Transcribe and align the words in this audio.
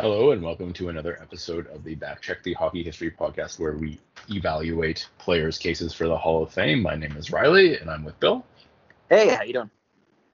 Hello 0.00 0.30
and 0.30 0.40
welcome 0.40 0.72
to 0.74 0.90
another 0.90 1.20
episode 1.20 1.66
of 1.74 1.82
the 1.82 1.96
Backcheck 1.96 2.44
the 2.44 2.52
Hockey 2.52 2.84
History 2.84 3.10
podcast 3.10 3.58
where 3.58 3.72
we 3.72 3.98
evaluate 4.30 5.08
players' 5.18 5.58
cases 5.58 5.92
for 5.92 6.06
the 6.06 6.16
Hall 6.16 6.40
of 6.40 6.52
Fame. 6.52 6.82
My 6.82 6.94
name 6.94 7.16
is 7.16 7.32
Riley 7.32 7.76
and 7.76 7.90
I'm 7.90 8.04
with 8.04 8.20
Bill. 8.20 8.44
Hey, 9.08 9.34
how 9.34 9.42
you 9.42 9.54
doing? 9.54 9.70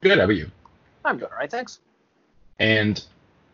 Good, 0.02 0.18
how 0.18 0.24
about 0.24 0.36
you? 0.36 0.50
I'm 1.02 1.16
doing 1.16 1.30
all 1.32 1.38
right, 1.38 1.50
thanks. 1.50 1.80
And 2.58 3.02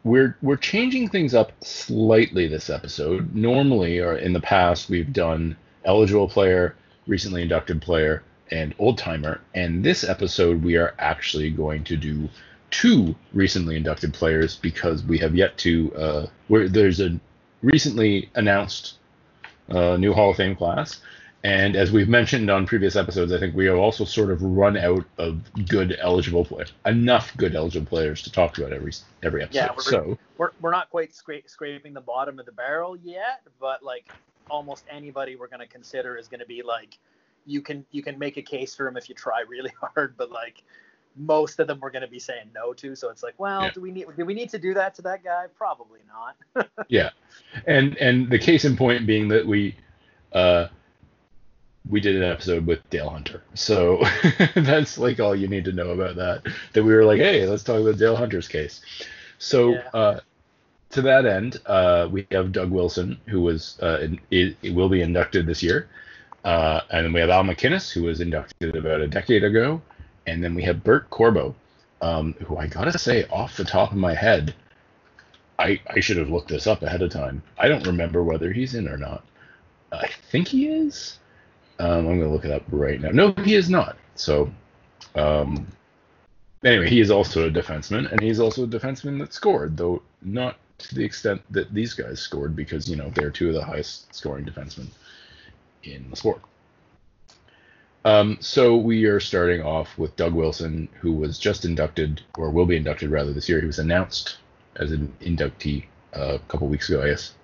we're 0.03 0.37
we're 0.43 0.57
changing 0.57 1.11
things 1.11 1.33
up 1.33 1.53
slightly 1.63 2.49
this 2.49 2.71
episode. 2.71 3.33
Normally 3.33 4.01
or 4.01 4.17
in 4.17 4.33
the 4.33 4.41
past 4.41 4.91
we've 4.91 5.13
done 5.13 5.57
eligible 5.85 6.27
player, 6.27 6.75
recently 7.07 7.43
inducted 7.43 7.81
player, 7.81 8.25
and 8.51 8.75
old 8.81 8.99
timer. 8.99 9.41
And 9.55 9.85
this 9.85 10.03
episode 10.03 10.65
we 10.65 10.77
are 10.77 10.93
actually 10.99 11.53
going 11.53 11.85
to 11.85 11.97
do 11.97 12.29
two 12.71 13.15
recently 13.33 13.77
inducted 13.77 14.15
players 14.15 14.57
because 14.57 15.03
we 15.05 15.19
have 15.19 15.35
yet 15.35 15.57
to. 15.59 15.95
Uh, 15.95 16.27
where 16.49 16.69
there's 16.69 17.01
a 17.01 17.19
recently 17.63 18.31
announced 18.35 18.99
uh, 19.71 19.97
new 19.97 20.13
Hall 20.13 20.31
of 20.31 20.37
Fame 20.37 20.57
class, 20.57 21.01
and 21.43 21.75
as 21.75 21.91
we've 21.91 22.09
mentioned 22.09 22.51
on 22.51 22.67
previous 22.67 22.97
episodes, 22.97 23.33
I 23.33 23.39
think 23.39 23.55
we 23.55 23.67
have 23.67 23.79
also 23.79 24.05
sort 24.05 24.31
of 24.31 24.43
run 24.43 24.77
out 24.77 25.05
of 25.17 25.41
good 25.69 25.97
eligible 25.99 26.45
players, 26.45 26.73
enough 26.85 27.35
good 27.37 27.55
eligible 27.55 27.87
players 27.87 28.23
to 28.23 28.33
talk 28.33 28.59
about 28.59 28.73
every 28.73 28.93
every 29.23 29.43
episode. 29.43 29.59
Yeah, 29.59 29.71
we're, 29.75 29.83
so 29.83 30.19
we're, 30.37 30.51
we're 30.61 30.71
not 30.71 30.91
quite 30.91 31.13
scra- 31.13 31.49
scraping 31.49 31.95
the 31.95 32.01
bottom 32.01 32.39
of 32.39 32.47
the 32.47 32.53
barrel 32.53 32.97
yet, 32.97 33.41
but 33.59 33.83
like 33.83 34.11
almost 34.51 34.85
anybody 34.91 35.37
we're 35.37 35.49
going 35.49 35.61
to 35.61 35.67
consider 35.67 36.19
is 36.19 36.29
going 36.29 36.41
to 36.41 36.47
be 36.47 36.63
like 36.63 36.99
you 37.47 37.63
can 37.63 37.87
you 37.91 38.03
can 38.03 38.19
make 38.19 38.37
a 38.37 38.43
case 38.43 38.75
for 38.75 38.87
him 38.87 38.97
if 38.97 39.09
you 39.09 39.15
try 39.15 39.43
really 39.49 39.73
hard, 39.81 40.17
but 40.19 40.31
like 40.31 40.63
most 41.17 41.59
of 41.59 41.67
them 41.67 41.79
we're 41.81 41.91
going 41.91 42.03
to 42.03 42.09
be 42.09 42.19
saying 42.19 42.51
no 42.55 42.73
to. 42.75 42.95
So 42.95 43.11
it's 43.11 43.23
like, 43.23 43.35
well, 43.39 43.65
Yeah. 43.65 43.71
do 43.73 43.81
we 43.81 43.91
need 43.91 44.07
do 44.17 44.25
we 44.25 44.35
need 44.35 44.51
to 44.51 44.59
do 44.59 44.75
that 44.75 44.95
to 44.97 45.03
that 45.03 45.23
guy? 45.25 45.47
Probably 45.57 46.01
not. 46.55 46.69
yeah, 46.89 47.11
and 47.67 47.97
and 47.99 48.31
the 48.31 48.39
case 48.39 48.65
in 48.65 48.77
point 48.77 49.07
being 49.07 49.29
that 49.29 49.47
we 49.47 49.77
uh 50.33 50.69
we 51.89 52.01
did 52.01 52.15
an 52.17 52.23
episode 52.23 52.67
with 52.67 52.89
Dale 52.91 53.09
Hunter, 53.11 53.43
so 53.55 54.03
that's 54.55 54.99
like 54.99 55.19
all 55.19 55.35
you 55.35 55.49
need 55.49 55.65
to 55.65 55.73
know 55.73 55.91
about 55.91 56.17
that. 56.17 56.43
That 56.75 56.85
we 56.85 56.95
were 56.95 57.05
like, 57.05 57.19
hey, 57.19 57.47
let's 57.47 57.65
talk 57.65 57.81
about 57.81 57.99
Dale 57.99 58.17
Hunter's 58.17 58.47
case. 58.49 58.81
So 59.39 59.73
Yeah. 59.73 59.89
uh, 59.95 60.21
to 60.91 61.03
that 61.03 61.25
end, 61.25 61.59
uh, 61.67 62.09
we 62.11 62.27
have 62.33 62.53
Doug 62.53 62.71
Wilson, 62.71 63.19
who 63.29 63.41
was 63.41 63.79
uh, 63.83 63.99
in, 64.03 64.21
it, 64.31 64.57
it 64.63 64.75
will 64.75 64.89
be 64.89 65.01
inducted 65.03 65.47
this 65.47 65.63
year, 65.63 65.89
uh, 66.45 66.81
and 66.91 67.07
then 67.07 67.13
we 67.13 67.21
have 67.21 67.31
Al 67.31 67.45
MacInnis, 67.45 67.91
who 67.91 68.03
was 68.03 68.21
inducted 68.21 68.77
about 68.77 69.01
a 69.01 69.09
decade 69.09 69.43
ago, 69.45 69.81
and 70.27 70.43
then 70.43 70.55
we 70.55 70.63
have 70.63 70.85
Bert 70.85 71.11
Corbeau, 71.11 71.55
um, 72.01 72.35
who 72.47 72.57
I 72.57 72.67
gotta 72.67 72.99
say, 72.99 73.27
off 73.29 73.57
the 73.57 73.65
top 73.65 73.93
of 73.93 73.99
my 73.99 74.15
head, 74.15 74.55
I 75.59 75.81
I 75.89 76.01
should 76.01 76.17
have 76.17 76.31
looked 76.31 76.49
this 76.49 76.67
up 76.67 76.83
ahead 76.83 77.03
of 77.03 77.11
time. 77.11 77.43
I 77.59 77.69
don't 77.69 77.87
remember 77.87 78.23
whether 78.25 78.53
he's 78.53 78.75
in 78.75 78.89
or 78.89 78.97
not. 78.97 79.25
I 79.93 80.09
think 80.31 80.49
he 80.49 80.69
is. 80.69 81.19
Um, 81.79 82.07
I'm 82.09 82.19
gonna 82.19 82.33
look 82.33 82.45
it 82.45 82.53
up 82.53 82.63
right 82.71 83.01
now. 83.01 83.11
No, 83.11 83.33
he 83.45 83.55
is 83.55 83.71
not. 83.71 83.97
So, 84.15 84.51
um, 85.15 85.67
anyway, 86.65 86.89
he 86.89 87.01
is 87.01 87.11
also 87.11 87.49
a 87.49 87.51
defenseman, 87.51 88.11
and 88.13 88.23
he's 88.23 88.41
also 88.41 88.65
a 88.65 88.69
defenseman 88.69 89.19
that 89.21 89.35
scored, 89.35 89.77
though 89.77 90.03
not 90.23 90.57
to 90.79 90.95
the 90.95 91.05
extent 91.05 91.43
that 91.51 91.73
these 91.75 91.95
guys 91.95 92.21
scored, 92.21 92.57
because 92.57 92.89
you 92.89 92.97
know 92.97 93.11
they're 93.15 93.31
two 93.31 93.49
of 93.49 93.55
the 93.55 93.65
highest 93.65 94.15
scoring 94.15 94.45
defensemen 94.45 94.89
in 95.85 96.09
the 96.11 96.17
sport. 96.17 96.43
Um, 98.05 98.39
so 98.41 98.77
we 98.77 99.05
are 99.05 99.21
starting 99.21 99.63
off 99.63 99.99
with 99.99 100.17
Doug 100.17 100.33
Wilson, 100.33 100.89
who 101.01 101.13
was 101.13 101.39
just 101.39 101.65
inducted, 101.65 102.23
or 102.39 102.51
will 102.51 102.67
be 102.67 102.77
inducted 102.77 103.11
rather 103.11 103.33
this 103.33 103.49
year. 103.49 103.61
He 103.61 103.67
was 103.67 103.79
announced 103.79 104.39
as 104.77 104.93
an 104.93 105.13
inductee 105.21 105.85
uh, 106.17 106.35
a 106.35 106.39
couple 106.49 106.69
weeks 106.69 106.89
ago, 106.89 107.03
I 107.03 107.09
guess. 107.09 107.35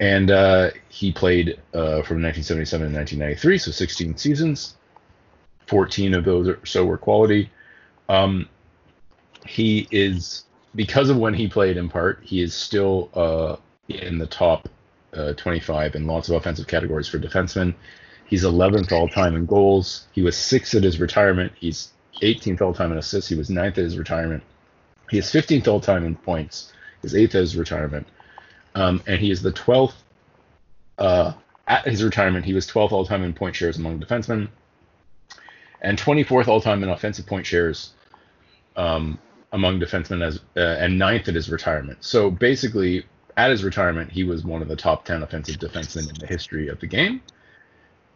And 0.00 0.30
uh, 0.30 0.70
he 0.88 1.12
played 1.12 1.50
uh, 1.74 2.02
from 2.02 2.22
1977 2.22 2.90
to 2.90 2.96
1993, 2.96 3.58
so 3.58 3.70
16 3.70 4.16
seasons. 4.16 4.74
14 5.66 6.14
of 6.14 6.24
those 6.24 6.48
or 6.48 6.66
so 6.66 6.84
were 6.84 6.98
quality. 6.98 7.50
Um, 8.08 8.48
he 9.46 9.86
is 9.90 10.44
because 10.74 11.08
of 11.08 11.18
when 11.18 11.34
he 11.34 11.46
played 11.46 11.76
in 11.76 11.88
part, 11.88 12.20
he 12.22 12.40
is 12.42 12.54
still 12.54 13.10
uh, 13.14 13.56
in 13.88 14.18
the 14.18 14.26
top 14.26 14.68
uh, 15.12 15.34
25 15.34 15.94
in 15.94 16.06
lots 16.06 16.28
of 16.28 16.36
offensive 16.36 16.66
categories 16.66 17.08
for 17.08 17.18
defensemen. 17.18 17.74
He's 18.26 18.44
11th 18.44 18.92
all 18.92 19.08
time 19.08 19.36
in 19.36 19.46
goals. 19.46 20.06
He 20.12 20.22
was 20.22 20.36
sixth 20.36 20.74
at 20.74 20.82
his 20.82 21.00
retirement. 21.00 21.52
He's 21.58 21.92
18th 22.22 22.60
all 22.60 22.74
time 22.74 22.92
in 22.92 22.98
assists. 22.98 23.28
He 23.28 23.36
was 23.36 23.50
ninth 23.50 23.78
at 23.78 23.84
his 23.84 23.98
retirement. 23.98 24.42
He 25.10 25.18
is 25.18 25.26
15th 25.26 25.68
all 25.68 25.80
time 25.80 26.04
in 26.04 26.16
points. 26.16 26.72
He's 27.02 27.14
eighth 27.14 27.34
at 27.34 27.40
his 27.40 27.56
retirement. 27.56 28.06
Um, 28.74 29.02
and 29.06 29.18
he 29.20 29.30
is 29.30 29.42
the 29.42 29.52
12th 29.52 29.94
uh, 30.98 31.32
at 31.66 31.86
his 31.86 32.02
retirement. 32.02 32.44
He 32.44 32.54
was 32.54 32.66
12th 32.66 32.92
all 32.92 33.04
time 33.04 33.22
in 33.22 33.34
point 33.34 33.54
shares 33.54 33.76
among 33.76 34.00
defensemen 34.00 34.48
and 35.82 35.98
24th 35.98 36.48
all 36.48 36.60
time 36.60 36.82
in 36.82 36.88
offensive 36.88 37.26
point 37.26 37.44
shares 37.44 37.92
um, 38.76 39.18
among 39.52 39.80
defensemen 39.80 40.24
as 40.24 40.40
uh, 40.56 40.60
and 40.60 40.98
ninth 40.98 41.28
at 41.28 41.34
his 41.34 41.50
retirement. 41.50 41.98
So 42.00 42.30
basically, 42.30 43.04
at 43.36 43.50
his 43.50 43.64
retirement, 43.64 44.10
he 44.10 44.24
was 44.24 44.44
one 44.44 44.62
of 44.62 44.68
the 44.68 44.76
top 44.76 45.04
10 45.04 45.22
offensive 45.22 45.56
defensemen 45.56 46.08
in 46.08 46.14
the 46.18 46.26
history 46.26 46.68
of 46.68 46.80
the 46.80 46.86
game, 46.86 47.20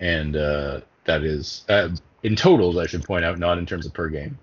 and 0.00 0.36
uh, 0.36 0.80
that 1.04 1.22
is 1.22 1.64
uh, 1.68 1.88
in 2.22 2.36
totals. 2.36 2.76
I 2.76 2.86
should 2.86 3.04
point 3.04 3.24
out, 3.24 3.38
not 3.38 3.58
in 3.58 3.66
terms 3.66 3.86
of 3.86 3.94
per 3.94 4.08
game, 4.08 4.38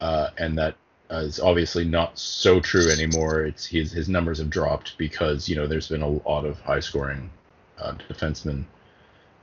uh, 0.00 0.30
and 0.38 0.56
that 0.58 0.76
uh, 1.10 1.16
is 1.16 1.40
obviously 1.40 1.84
not 1.84 2.18
so 2.18 2.60
true 2.60 2.90
anymore. 2.90 3.44
It's 3.44 3.66
his 3.66 3.92
his 3.92 4.08
numbers 4.08 4.38
have 4.38 4.50
dropped 4.50 4.96
because 4.98 5.48
you 5.48 5.56
know 5.56 5.66
there's 5.66 5.88
been 5.88 6.02
a 6.02 6.08
lot 6.08 6.44
of 6.44 6.60
high 6.60 6.80
scoring 6.80 7.30
uh, 7.78 7.94
defensemen 8.08 8.64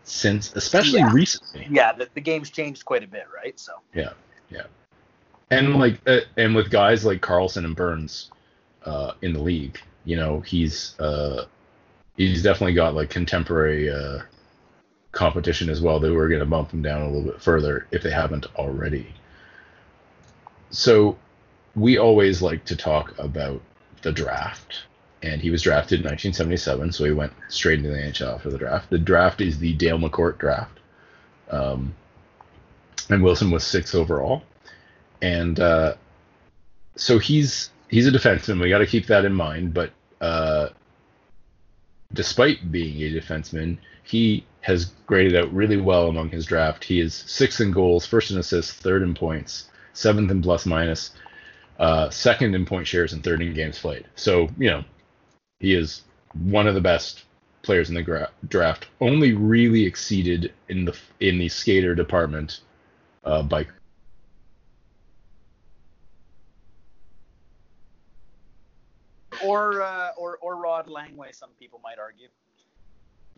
since, 0.04 0.54
especially 0.56 1.00
Yeah. 1.02 1.14
recently. 1.14 1.68
yeah, 1.70 1.94
the, 1.94 2.10
the 2.14 2.22
game's 2.22 2.50
changed 2.50 2.86
quite 2.86 3.04
a 3.04 3.08
bit, 3.08 3.26
right? 3.34 3.60
So 3.60 3.74
Yeah, 3.94 4.14
yeah. 4.50 4.64
And 5.52 5.76
like, 5.76 6.00
uh, 6.08 6.22
and 6.38 6.56
with 6.56 6.70
guys 6.70 7.06
like 7.06 7.22
Carlson 7.22 7.66
and 7.66 7.76
Burns 7.76 8.32
uh, 8.86 9.14
in 9.22 9.34
the 9.34 9.40
league, 9.40 9.80
you 10.06 10.16
know, 10.16 10.40
he's 10.42 11.00
uh, 11.00 11.46
he's 12.18 12.44
definitely 12.44 12.74
got 12.74 12.96
like 12.96 13.10
contemporary 13.10 13.90
uh, 13.90 14.20
competition 15.12 15.70
as 15.70 15.82
well. 15.82 16.00
That 16.00 16.14
we're 16.14 16.30
going 16.30 16.40
to 16.40 16.46
bump 16.46 16.72
them 16.72 16.82
down 16.82 17.02
a 17.02 17.08
little 17.08 17.32
bit 17.32 17.42
further 17.42 17.88
if 17.92 18.04
they 18.04 18.12
haven't 18.12 18.46
already. 18.56 19.14
So 20.72 21.18
we 21.76 21.98
always 21.98 22.42
like 22.42 22.66
to 22.66 22.76
talk 22.76 23.18
about 23.18 23.62
the 24.02 24.12
draft. 24.12 24.84
And 25.22 25.42
he 25.42 25.50
was 25.50 25.62
drafted 25.64 26.00
in 26.00 26.06
1977, 26.06 26.94
so 26.94 27.04
he 27.04 27.12
went 27.12 27.34
straight 27.50 27.80
into 27.80 27.90
the 27.90 27.98
NHL 27.98 28.42
for 28.42 28.50
the 28.50 28.58
draft. 28.58 28.90
The 28.90 28.98
draft 28.98 29.42
is 29.42 29.60
the 29.60 29.74
Dale 29.74 29.98
McCourt 29.98 30.38
draft. 30.38 30.80
Um, 31.50 31.94
and 33.10 33.22
Wilson 33.22 33.52
was 33.52 33.66
six 33.66 33.94
overall. 33.94 34.44
And 35.22 35.60
uh, 35.60 35.96
so 36.96 37.20
he's 37.20 37.72
he's 37.90 38.08
a 38.08 38.12
defenseman. 38.12 38.62
We 38.62 38.70
got 38.70 38.78
to 38.80 38.86
keep 38.86 39.08
that 39.08 39.26
in 39.26 39.34
mind. 39.34 39.74
But 39.74 39.92
uh, 40.22 40.70
despite 42.14 42.72
being 42.72 43.02
a 43.02 43.20
defenseman, 43.20 43.78
he 44.04 44.46
has 44.62 44.86
graded 45.06 45.36
out 45.36 45.54
really 45.54 45.78
well 45.78 46.08
among 46.08 46.30
his 46.30 46.46
draft. 46.46 46.84
He 46.84 47.00
is 47.00 47.14
sixth 47.14 47.62
in 47.62 47.72
goals, 47.72 48.06
first 48.06 48.32
in 48.32 48.38
assists, 48.38 48.74
third 48.74 49.02
in 49.02 49.14
points, 49.14 49.70
seventh 49.94 50.32
in 50.32 50.42
plus 50.42 50.66
minus, 50.66 51.12
uh, 51.80 52.10
second 52.10 52.56
in 52.56 52.66
point 52.66 52.88
shares, 52.88 53.14
and 53.14 53.24
third 53.24 53.42
in 53.42 53.54
games 53.54 53.80
played. 53.80 54.06
So 54.16 54.50
you 54.58 54.70
know 54.70 54.84
he 55.60 55.74
is 55.74 56.04
one 56.34 56.68
of 56.68 56.76
the 56.76 56.82
best 56.82 57.24
players 57.62 57.90
in 57.90 57.96
the 57.96 58.04
gra- 58.04 58.32
draft. 58.48 58.88
Only 59.02 59.34
really 59.34 59.86
exceeded 59.86 60.54
in 60.68 60.86
the 60.86 60.98
in 61.20 61.38
the 61.38 61.50
skater 61.50 61.96
department 61.96 62.62
uh, 63.24 63.44
by 63.44 63.66
or 69.44 69.82
uh, 69.82 70.10
or 70.18 70.38
or 70.42 70.56
Rod 70.56 70.88
Langway, 70.88 71.34
some 71.34 71.50
people 71.60 71.80
might 71.84 72.00
argue. 72.00 72.28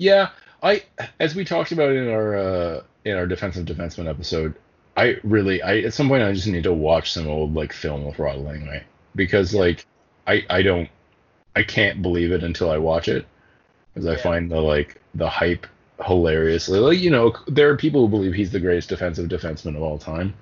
Yeah, 0.01 0.29
I 0.63 0.83
as 1.19 1.35
we 1.35 1.45
talked 1.45 1.71
about 1.71 1.91
in 1.91 2.09
our 2.09 2.35
uh, 2.35 2.83
in 3.05 3.15
our 3.17 3.27
defensive 3.27 3.67
defenseman 3.67 4.09
episode, 4.09 4.55
I 4.97 5.17
really 5.23 5.61
I 5.61 5.77
at 5.81 5.93
some 5.93 6.07
point 6.09 6.23
I 6.23 6.33
just 6.33 6.47
need 6.47 6.63
to 6.63 6.73
watch 6.73 7.11
some 7.11 7.27
old 7.27 7.53
like 7.53 7.71
film 7.71 8.05
with 8.05 8.17
Rod 8.17 8.39
Langway 8.39 8.83
because 9.15 9.53
like 9.53 9.85
I 10.25 10.43
I 10.49 10.63
don't 10.63 10.89
I 11.55 11.63
can't 11.63 12.01
believe 12.01 12.31
it 12.31 12.43
until 12.43 12.71
I 12.71 12.77
watch 12.79 13.09
it 13.09 13.27
because 13.93 14.07
I 14.07 14.13
Yeah. 14.13 14.17
find 14.17 14.51
the 14.51 14.61
like 14.61 15.01
the 15.15 15.29
hype 15.29 15.67
hilariously 16.05 16.79
like 16.79 16.99
you 16.99 17.11
know 17.11 17.35
there 17.47 17.69
are 17.69 17.77
people 17.77 18.01
who 18.01 18.09
believe 18.09 18.33
he's 18.33 18.51
the 18.51 18.59
greatest 18.59 18.89
defensive 18.89 19.29
defenseman 19.29 19.75
of 19.77 19.83
all 19.83 19.99
time, 19.99 20.35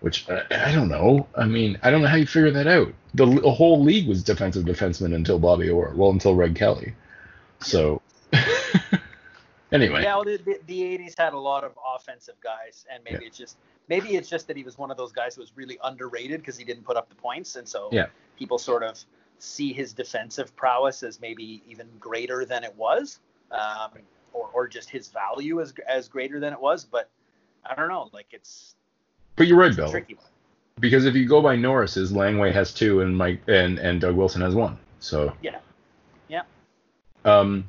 which 0.00 0.28
I, 0.30 0.44
I 0.70 0.72
don't 0.72 0.88
know. 0.88 1.28
I 1.36 1.46
mean 1.46 1.78
I 1.82 1.90
don't 1.90 2.02
know 2.02 2.08
how 2.08 2.16
you 2.16 2.26
figure 2.26 2.52
that 2.52 2.66
out. 2.68 2.94
The, 3.14 3.26
the 3.26 3.52
whole 3.52 3.82
league 3.82 4.08
was 4.08 4.22
defensive 4.24 4.64
defenseman 4.64 5.14
until 5.14 5.38
Bobby 5.38 5.70
Orr, 5.70 5.94
well 5.96 6.10
until 6.10 6.34
Red 6.36 6.56
Kelly. 6.56 6.94
So 7.60 7.99
anyway, 9.72 10.02
Yeah, 10.02 10.16
well, 10.16 10.24
the, 10.24 10.38
the, 10.38 10.60
the 10.66 10.80
80s 10.98 11.14
had 11.18 11.32
a 11.32 11.38
lot 11.38 11.64
of 11.64 11.72
offensive 11.96 12.34
guys, 12.42 12.86
and 12.92 13.02
maybe 13.04 13.24
it's 13.24 13.38
just 13.38 13.56
maybe 13.88 14.16
it's 14.16 14.28
just 14.28 14.46
that 14.48 14.56
he 14.56 14.62
was 14.62 14.78
one 14.78 14.90
of 14.90 14.96
those 14.96 15.12
guys 15.12 15.34
who 15.34 15.40
was 15.40 15.56
really 15.56 15.78
underrated 15.84 16.40
because 16.40 16.56
he 16.56 16.64
didn't 16.64 16.84
put 16.84 16.96
up 16.96 17.08
the 17.08 17.14
points, 17.14 17.56
and 17.56 17.68
so 17.68 17.88
Yeah. 17.92 18.06
people 18.38 18.58
sort 18.58 18.82
of 18.82 18.98
see 19.38 19.72
his 19.72 19.92
defensive 19.92 20.54
prowess 20.54 21.02
as 21.02 21.20
maybe 21.20 21.62
even 21.68 21.88
greater 21.98 22.44
than 22.44 22.62
it 22.64 22.74
was, 22.76 23.20
um, 23.50 23.90
or 24.32 24.50
or 24.52 24.68
just 24.68 24.90
his 24.90 25.08
value 25.08 25.60
as 25.60 25.74
as 25.88 26.08
greater 26.08 26.38
than 26.40 26.52
it 26.52 26.60
was. 26.60 26.84
But 26.84 27.10
I 27.64 27.74
don't 27.74 27.88
know. 27.88 28.10
Like 28.12 28.26
it's. 28.32 28.76
But 29.36 29.46
you're 29.46 29.58
right, 29.58 29.74
Bill. 29.74 29.90
tricky 29.90 30.14
one. 30.14 30.26
Because 30.78 31.04
if 31.04 31.14
you 31.14 31.26
go 31.26 31.42
by 31.42 31.56
Norris's, 31.56 32.12
Langway 32.12 32.52
has 32.52 32.72
two, 32.72 33.00
and 33.00 33.16
Mike 33.16 33.40
and 33.48 33.78
and 33.78 34.00
Doug 34.00 34.14
Wilson 34.16 34.40
has 34.42 34.54
one. 34.54 34.78
So. 35.00 35.32
Yeah. 35.42 35.58
Yeah. 36.28 36.42
Um. 37.24 37.68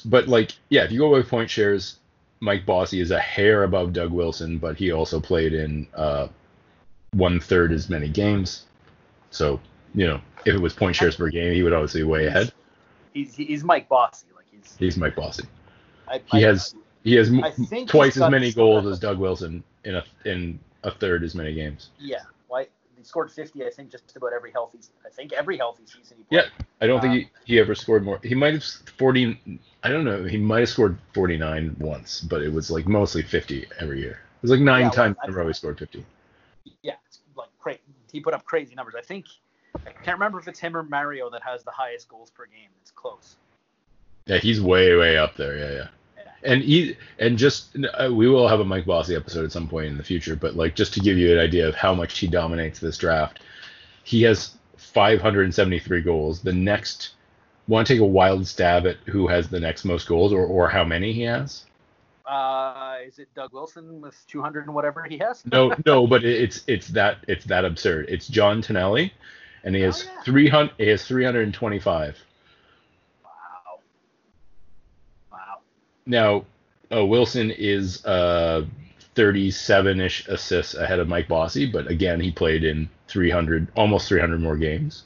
But 0.00 0.28
like, 0.28 0.52
yeah, 0.70 0.84
if 0.84 0.92
you 0.92 0.98
go 1.00 1.10
by 1.12 1.22
point 1.26 1.50
shares, 1.50 1.98
Mike 2.40 2.64
Bossy 2.64 3.00
is 3.00 3.10
a 3.10 3.20
hair 3.20 3.64
above 3.64 3.92
Doug 3.92 4.10
Wilson, 4.10 4.58
but 4.58 4.76
he 4.76 4.90
also 4.92 5.20
played 5.20 5.52
in 5.52 5.86
uh, 5.94 6.28
one 7.12 7.38
third 7.40 7.72
as 7.72 7.90
many 7.90 8.08
games. 8.08 8.64
So 9.30 9.60
you 9.94 10.06
know, 10.06 10.20
if 10.46 10.54
it 10.54 10.60
was 10.60 10.72
point 10.72 10.96
shares 10.96 11.16
per 11.16 11.28
game, 11.28 11.54
he 11.54 11.62
would 11.62 11.72
obviously 11.72 12.00
be 12.00 12.04
way 12.04 12.26
ahead. 12.26 12.52
He's 13.12 13.34
he's 13.34 13.62
Mike 13.62 13.88
Bossy. 13.88 14.26
Like 14.34 14.46
he's. 14.50 14.76
He's 14.78 14.96
Mike 14.96 15.14
Bossy. 15.14 15.44
I, 16.08 16.20
He 16.30 16.38
I- 16.44 16.48
has 16.48 16.74
he 17.04 17.14
has 17.16 17.30
I 17.42 17.50
think 17.50 17.88
twice 17.90 18.16
as 18.16 18.30
many 18.30 18.52
goals 18.52 18.86
as 18.86 18.98
Doug 18.98 19.18
Wilson 19.18 19.62
in 19.84 19.96
a 19.96 20.04
in 20.24 20.58
a 20.84 20.90
third 20.90 21.22
as 21.24 21.34
many 21.34 21.54
games. 21.54 21.90
Yeah. 21.98 22.22
He 23.02 23.06
scored 23.08 23.32
50? 23.32 23.64
I 23.64 23.70
think 23.70 23.90
just 23.90 24.14
about 24.16 24.32
every 24.32 24.52
healthy. 24.52 24.78
I 25.04 25.08
think 25.08 25.32
every 25.32 25.56
healthy 25.56 25.82
season 25.86 26.18
he 26.18 26.22
played. 26.22 26.44
Yeah, 26.44 26.48
I 26.80 26.86
don't 26.86 27.00
think 27.00 27.12
Um, 27.12 27.18
he, 27.44 27.54
he 27.54 27.60
ever 27.60 27.74
scored 27.74 28.04
more. 28.04 28.20
He 28.22 28.34
might 28.36 28.54
have 28.54 28.62
s- 28.62 28.82
40. 28.96 29.60
I 29.82 29.88
don't 29.88 30.04
know. 30.04 30.22
He 30.24 30.36
might 30.36 30.60
have 30.60 30.68
scored 30.68 30.96
49 31.12 31.74
once, 31.80 32.20
but 32.20 32.42
it 32.42 32.52
was 32.52 32.70
like 32.70 32.86
mostly 32.86 33.22
50 33.22 33.66
every 33.80 34.00
year. 34.00 34.12
It 34.36 34.42
was 34.42 34.52
like 34.52 34.60
nine 34.60 34.84
Yeah, 34.84 34.90
times 34.90 35.16
in 35.24 35.30
a 35.30 35.36
row 35.36 35.48
he 35.48 35.52
scored 35.52 35.78
50. 35.80 36.06
Yeah. 36.82 36.94
It's 37.06 37.20
like 37.36 37.48
cra- 37.58 37.78
he 38.10 38.20
put 38.20 38.34
up 38.34 38.44
crazy 38.44 38.74
numbers. 38.74 38.94
I 38.96 39.02
think. 39.02 39.26
I 39.86 39.90
can't 39.90 40.16
remember 40.18 40.38
if 40.38 40.46
it's 40.48 40.60
him 40.60 40.76
or 40.76 40.82
Mario 40.84 41.30
that 41.30 41.42
has 41.42 41.64
the 41.64 41.70
highest 41.72 42.08
goals 42.08 42.30
per 42.30 42.46
game. 42.46 42.70
It's 42.82 42.90
close. 42.92 43.36
Yeah, 44.26 44.38
he's 44.38 44.60
way 44.60 44.94
way 44.96 45.16
up 45.16 45.36
there. 45.36 45.56
Yeah, 45.56 45.70
yeah. 45.72 45.88
And 46.44 46.62
he 46.62 46.96
and 47.18 47.38
just 47.38 47.76
uh, 47.98 48.12
we 48.12 48.28
will 48.28 48.48
have 48.48 48.60
a 48.60 48.64
Mike 48.64 48.84
Bossy 48.86 49.14
episode 49.14 49.44
at 49.44 49.52
some 49.52 49.68
point 49.68 49.86
in 49.86 49.96
the 49.96 50.02
future, 50.02 50.34
but 50.36 50.56
like 50.56 50.74
just 50.74 50.92
to 50.94 51.00
give 51.00 51.16
you 51.16 51.32
an 51.32 51.38
idea 51.38 51.68
of 51.68 51.74
how 51.74 51.94
much 51.94 52.18
he 52.18 52.26
dominates 52.26 52.80
this 52.80 52.98
draft, 52.98 53.40
he 54.04 54.22
has 54.22 54.56
573 54.76 56.00
goals. 56.02 56.40
The 56.42 56.52
next, 56.52 57.10
want 57.68 57.86
to 57.86 57.94
take 57.94 58.00
a 58.00 58.04
wild 58.06 58.46
stab 58.46 58.86
at 58.86 58.96
who 59.06 59.28
has 59.28 59.48
the 59.48 59.60
next 59.60 59.84
most 59.84 60.08
goals 60.08 60.32
or 60.32 60.44
or 60.44 60.68
how 60.68 60.84
many 60.84 61.12
he 61.12 61.22
has? 61.22 61.64
Uh, 62.26 62.96
is 63.06 63.18
it 63.18 63.28
Doug 63.34 63.52
Wilson 63.52 64.00
with 64.00 64.16
200 64.28 64.64
and 64.64 64.74
whatever 64.74 65.04
he 65.04 65.18
has? 65.18 65.44
No, 65.46 65.74
no, 65.86 66.06
but 66.06 66.24
it's 66.24 66.62
it's 66.66 66.88
that 66.88 67.18
it's 67.28 67.44
that 67.46 67.64
absurd. 67.64 68.06
It's 68.08 68.26
John 68.28 68.62
Tonelli, 68.62 69.12
and 69.64 69.74
he 69.76 69.82
has 69.82 70.04
Oh, 70.08 70.12
yeah. 70.16 70.22
300. 70.24 70.72
He 70.78 70.88
has 70.88 71.04
325. 71.06 72.18
Wow. 73.24 73.30
Wow. 75.30 75.38
Now, 76.06 76.44
uh, 76.90 77.04
Wilson 77.04 77.50
is 77.50 78.04
uh 78.04 78.66
37ish 79.14 80.28
assists 80.28 80.74
ahead 80.74 80.98
of 80.98 81.08
Mike 81.08 81.28
Bossy, 81.28 81.66
but 81.66 81.86
again, 81.86 82.20
he 82.20 82.30
played 82.30 82.64
in 82.64 82.88
300, 83.08 83.68
almost 83.76 84.08
300 84.08 84.40
more 84.40 84.56
games. 84.56 85.04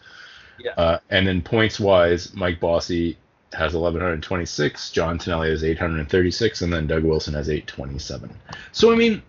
Yeah. 0.58 0.72
Uh, 0.76 0.98
and 1.10 1.26
then 1.26 1.42
points 1.42 1.80
wise, 1.80 2.32
Mike 2.34 2.60
Bossy 2.60 3.18
has 3.52 3.74
1126, 3.74 4.90
John 4.90 5.18
Tonelli 5.18 5.50
has 5.50 5.64
836, 5.64 6.62
and 6.62 6.72
then 6.72 6.86
Doug 6.86 7.04
Wilson 7.04 7.34
has 7.34 7.48
827. 7.48 8.30
So 8.72 8.92
I 8.92 8.96
mean, 8.96 9.22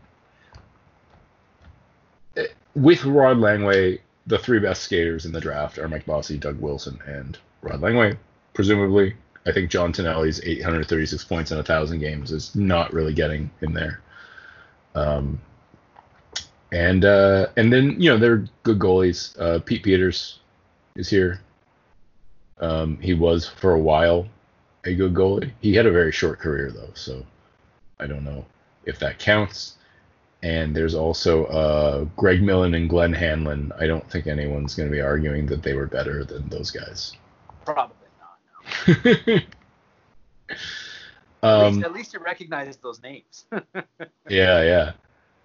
eh, 2.36 2.46
with 2.75 3.04
Rod 3.04 3.38
Langway, 3.38 4.00
the 4.28 4.38
three 4.38 4.60
best 4.60 4.84
skaters 4.84 5.25
in 5.25 5.31
the 5.31 5.40
draft 5.40 5.78
are 5.78 5.88
Mike 5.88 6.06
Bossy, 6.06 6.38
Doug 6.38 6.60
Wilson, 6.60 7.00
and 7.08 7.38
Rod 7.62 7.81
Langway. 7.81 8.18
Presumably, 8.54 9.16
I 9.47 9.53
think 9.53 9.71
John 9.71 9.94
Tonelli's 9.94 10.41
836 10.44 11.23
points 11.23 11.51
in 11.51 11.57
a 11.57 11.63
thousand 11.63 11.99
games 11.99 12.31
is 12.33 12.53
not 12.53 12.91
really 12.91 13.13
getting 13.13 13.49
in 13.61 13.73
there. 13.73 14.01
Um, 14.94 15.39
and 16.73 17.05
uh, 17.05 17.47
and 17.55 17.71
then 17.71 17.95
you 17.99 18.09
know 18.09 18.17
they're 18.17 18.45
good 18.63 18.77
goalies. 18.77 19.39
Uh, 19.39 19.59
Pete 19.59 19.83
Peters 19.83 20.39
is 20.95 21.09
here. 21.09 21.39
Um, 22.59 22.97
he 22.99 23.13
was 23.13 23.47
for 23.47 23.73
a 23.73 23.79
while 23.79 24.27
a 24.83 24.94
good 24.94 25.13
goalie. 25.13 25.51
He 25.61 25.73
had 25.73 25.85
a 25.85 25.91
very 25.91 26.11
short 26.11 26.39
career 26.39 26.71
though, 26.71 26.91
so 26.94 27.25
I 27.99 28.07
don't 28.07 28.25
know 28.25 28.45
if 28.85 28.99
that 28.99 29.19
counts. 29.19 29.75
And 30.44 30.75
there's 30.75 30.94
also 30.94 31.45
uh, 31.45 32.03
Greg 32.15 32.44
Millen 32.44 32.75
and 32.75 32.89
Glenn 32.89 33.13
Hanlon. 33.13 33.71
I 33.79 33.88
don't 33.88 34.09
think 34.11 34.27
anyone's 34.27 34.75
going 34.75 34.88
to 34.89 34.95
be 34.95 35.01
arguing 35.01 35.47
that 35.47 35.63
they 35.63 35.73
were 35.73 35.88
better 35.88 36.23
than 36.23 36.47
those 36.49 36.69
guys. 36.69 37.13
Probably. 37.65 37.96
At, 41.44 41.50
um, 41.50 41.75
least, 41.75 41.86
at 41.86 41.94
least 41.94 42.13
you 42.13 42.19
recognize 42.19 42.78
those 42.78 43.01
names. 43.01 43.45
yeah, 44.28 44.63
yeah, 44.63 44.92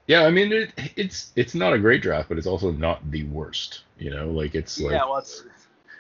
yeah. 0.07 0.25
I 0.25 0.31
mean, 0.31 0.53
it, 0.53 0.73
it's 0.97 1.33
it's 1.37 1.55
not 1.55 1.73
a 1.73 1.79
great 1.79 2.03
draft, 2.03 2.29
but 2.29 2.39
it's 2.39 2.47
also 2.47 2.73
not 2.73 3.11
the 3.11 3.25
worst. 3.25 3.83
You 3.99 4.11
know, 4.11 4.31
like 4.31 4.55
it's 4.55 4.81
like 4.81 4.93
yeah, 4.93 5.05
well, 5.05 5.19
it's 5.19 5.45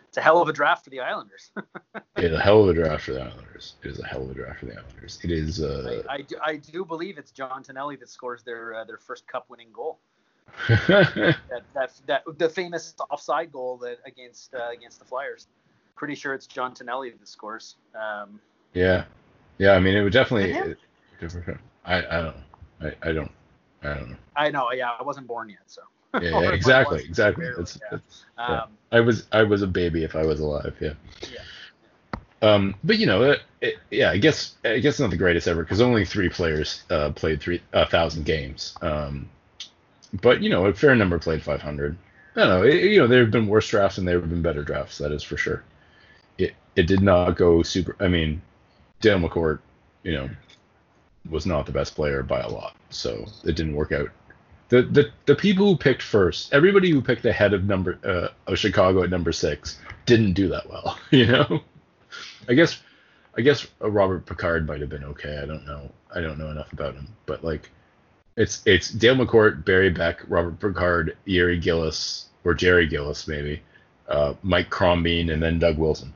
it's 0.08 0.16
a 0.16 0.20
hell 0.20 0.40
of 0.40 0.48
a 0.48 0.52
draft 0.52 0.84
for 0.84 0.90
the 0.90 1.00
Islanders. 1.00 1.50
it's 2.16 2.34
a 2.34 2.40
hell 2.40 2.62
of 2.62 2.68
a 2.68 2.74
draft 2.74 3.04
for 3.04 3.12
the 3.12 3.22
Islanders. 3.22 3.74
It 3.82 3.90
is 3.90 3.98
a 3.98 4.06
hell 4.06 4.22
of 4.22 4.30
a 4.30 4.34
draft 4.34 4.60
for 4.60 4.66
the 4.66 4.72
Islanders. 4.72 5.18
It 5.22 5.30
is. 5.30 5.62
Uh, 5.62 6.02
I, 6.08 6.14
I, 6.14 6.20
do, 6.22 6.36
I 6.42 6.56
do 6.56 6.84
believe 6.84 7.18
it's 7.18 7.30
John 7.30 7.62
Tonelli 7.62 7.96
that 7.96 8.08
scores 8.08 8.42
their 8.42 8.74
uh, 8.74 8.84
their 8.84 8.98
first 8.98 9.26
cup 9.26 9.46
winning 9.48 9.72
goal. 9.72 9.98
That 10.68 11.62
that 11.74 11.92
that 12.06 12.22
the 12.38 12.48
famous 12.48 12.94
offside 13.10 13.52
goal 13.52 13.78
that 13.78 13.98
against 14.04 14.54
uh, 14.54 14.68
against 14.70 14.98
the 14.98 15.04
Flyers. 15.04 15.46
Pretty 15.96 16.14
sure 16.14 16.34
it's 16.34 16.46
John 16.46 16.74
Tonelli 16.74 17.10
that 17.10 17.28
scores. 17.28 17.76
Um, 17.94 18.40
yeah, 18.74 19.04
yeah. 19.58 19.72
I 19.72 19.78
mean, 19.78 19.94
it 19.94 20.02
would 20.02 20.12
definitely. 20.12 20.52
It, 20.52 20.78
I 21.84 21.98
I 21.98 22.00
don't 22.00 22.36
know. 22.36 22.42
I, 22.80 23.08
I 23.08 23.12
don't 23.12 23.30
I 23.82 23.94
don't 23.94 24.10
know. 24.10 24.16
I 24.36 24.50
know, 24.50 24.72
yeah, 24.72 24.90
I 24.98 25.02
wasn't 25.02 25.26
born 25.26 25.48
yet, 25.48 25.60
so. 25.66 25.82
Yeah, 26.20 26.42
yeah 26.42 26.50
exactly, 26.50 26.96
was, 26.98 27.04
exactly. 27.06 27.44
barely, 27.44 27.56
That's, 27.56 27.78
yeah. 27.80 27.88
that's 27.90 28.24
yeah. 28.38 28.60
Um, 28.60 28.68
I 28.92 29.00
was 29.00 29.26
I 29.32 29.44
was 29.44 29.62
a 29.62 29.66
baby 29.66 30.04
if 30.04 30.14
I 30.14 30.26
was 30.26 30.40
alive. 30.40 30.76
Yeah. 30.78 30.92
Yeah. 31.22 31.38
Um, 32.42 32.74
but 32.84 32.98
you 32.98 33.06
know, 33.06 33.22
it, 33.22 33.40
it, 33.62 33.76
yeah, 33.90 34.10
I 34.10 34.18
guess 34.18 34.56
I 34.62 34.78
guess 34.80 35.00
not 35.00 35.08
the 35.08 35.16
greatest 35.16 35.48
ever 35.48 35.62
because 35.62 35.80
only 35.80 36.04
three 36.04 36.28
players 36.28 36.82
uh, 36.90 37.12
played 37.12 37.40
three 37.40 37.62
a 37.72 37.86
thousand 37.86 38.26
games. 38.26 38.74
Um, 38.82 39.30
but 40.20 40.42
you 40.42 40.50
know, 40.50 40.66
a 40.66 40.74
fair 40.74 40.94
number 40.94 41.18
played 41.18 41.42
500. 41.42 41.96
I 42.36 42.40
don't 42.40 42.48
know. 42.48 42.62
It, 42.62 42.82
you 42.82 42.98
know, 42.98 43.06
there 43.06 43.20
have 43.20 43.30
been 43.30 43.46
worse 43.46 43.68
drafts 43.68 43.96
and 43.96 44.06
there 44.06 44.20
have 44.20 44.28
been 44.28 44.42
better 44.42 44.62
drafts. 44.62 44.98
That 44.98 45.12
is 45.12 45.22
for 45.22 45.38
sure. 45.38 45.62
It 46.76 46.86
did 46.86 47.02
not 47.02 47.36
go 47.36 47.62
super. 47.62 47.96
I 48.00 48.08
mean, 48.08 48.40
Dale 49.00 49.18
McCourt, 49.18 49.58
you 50.02 50.12
know, 50.12 50.30
was 51.28 51.46
not 51.46 51.66
the 51.66 51.72
best 51.72 51.94
player 51.94 52.22
by 52.22 52.40
a 52.40 52.48
lot, 52.48 52.76
so 52.90 53.26
it 53.44 53.56
didn't 53.56 53.74
work 53.74 53.92
out. 53.92 54.08
The, 54.68 54.82
the, 54.82 55.10
the 55.26 55.34
people 55.34 55.66
who 55.66 55.76
picked 55.76 56.00
first, 56.00 56.54
everybody 56.54 56.90
who 56.90 57.02
picked 57.02 57.26
ahead 57.26 57.52
of 57.52 57.64
number 57.64 57.98
uh, 58.04 58.28
of 58.50 58.58
Chicago 58.58 59.02
at 59.02 59.10
number 59.10 59.30
six, 59.30 59.78
didn't 60.06 60.32
do 60.32 60.48
that 60.48 60.68
well. 60.68 60.98
You 61.10 61.26
know, 61.26 61.60
I 62.48 62.54
guess 62.54 62.80
I 63.36 63.42
guess 63.42 63.66
Robert 63.80 64.26
Picard 64.26 64.66
might 64.66 64.80
have 64.80 64.90
been 64.90 65.04
okay. 65.04 65.38
I 65.42 65.46
don't 65.46 65.66
know. 65.66 65.90
I 66.14 66.20
don't 66.20 66.38
know 66.38 66.50
enough 66.50 66.72
about 66.72 66.94
him, 66.94 67.08
but 67.26 67.44
like, 67.44 67.70
it's 68.36 68.62
it's 68.64 68.90
Dale 68.90 69.16
McCourt, 69.16 69.64
Barry 69.64 69.90
Beck, 69.90 70.22
Robert 70.28 70.58
Picard, 70.58 71.16
Yuri 71.24 71.58
Gillis, 71.58 72.26
or 72.44 72.54
Jerry 72.54 72.86
Gillis 72.86 73.28
maybe, 73.28 73.62
uh, 74.08 74.34
Mike 74.42 74.70
Crombeen, 74.70 75.32
and 75.32 75.42
then 75.42 75.58
Doug 75.58 75.78
Wilson. 75.78 76.12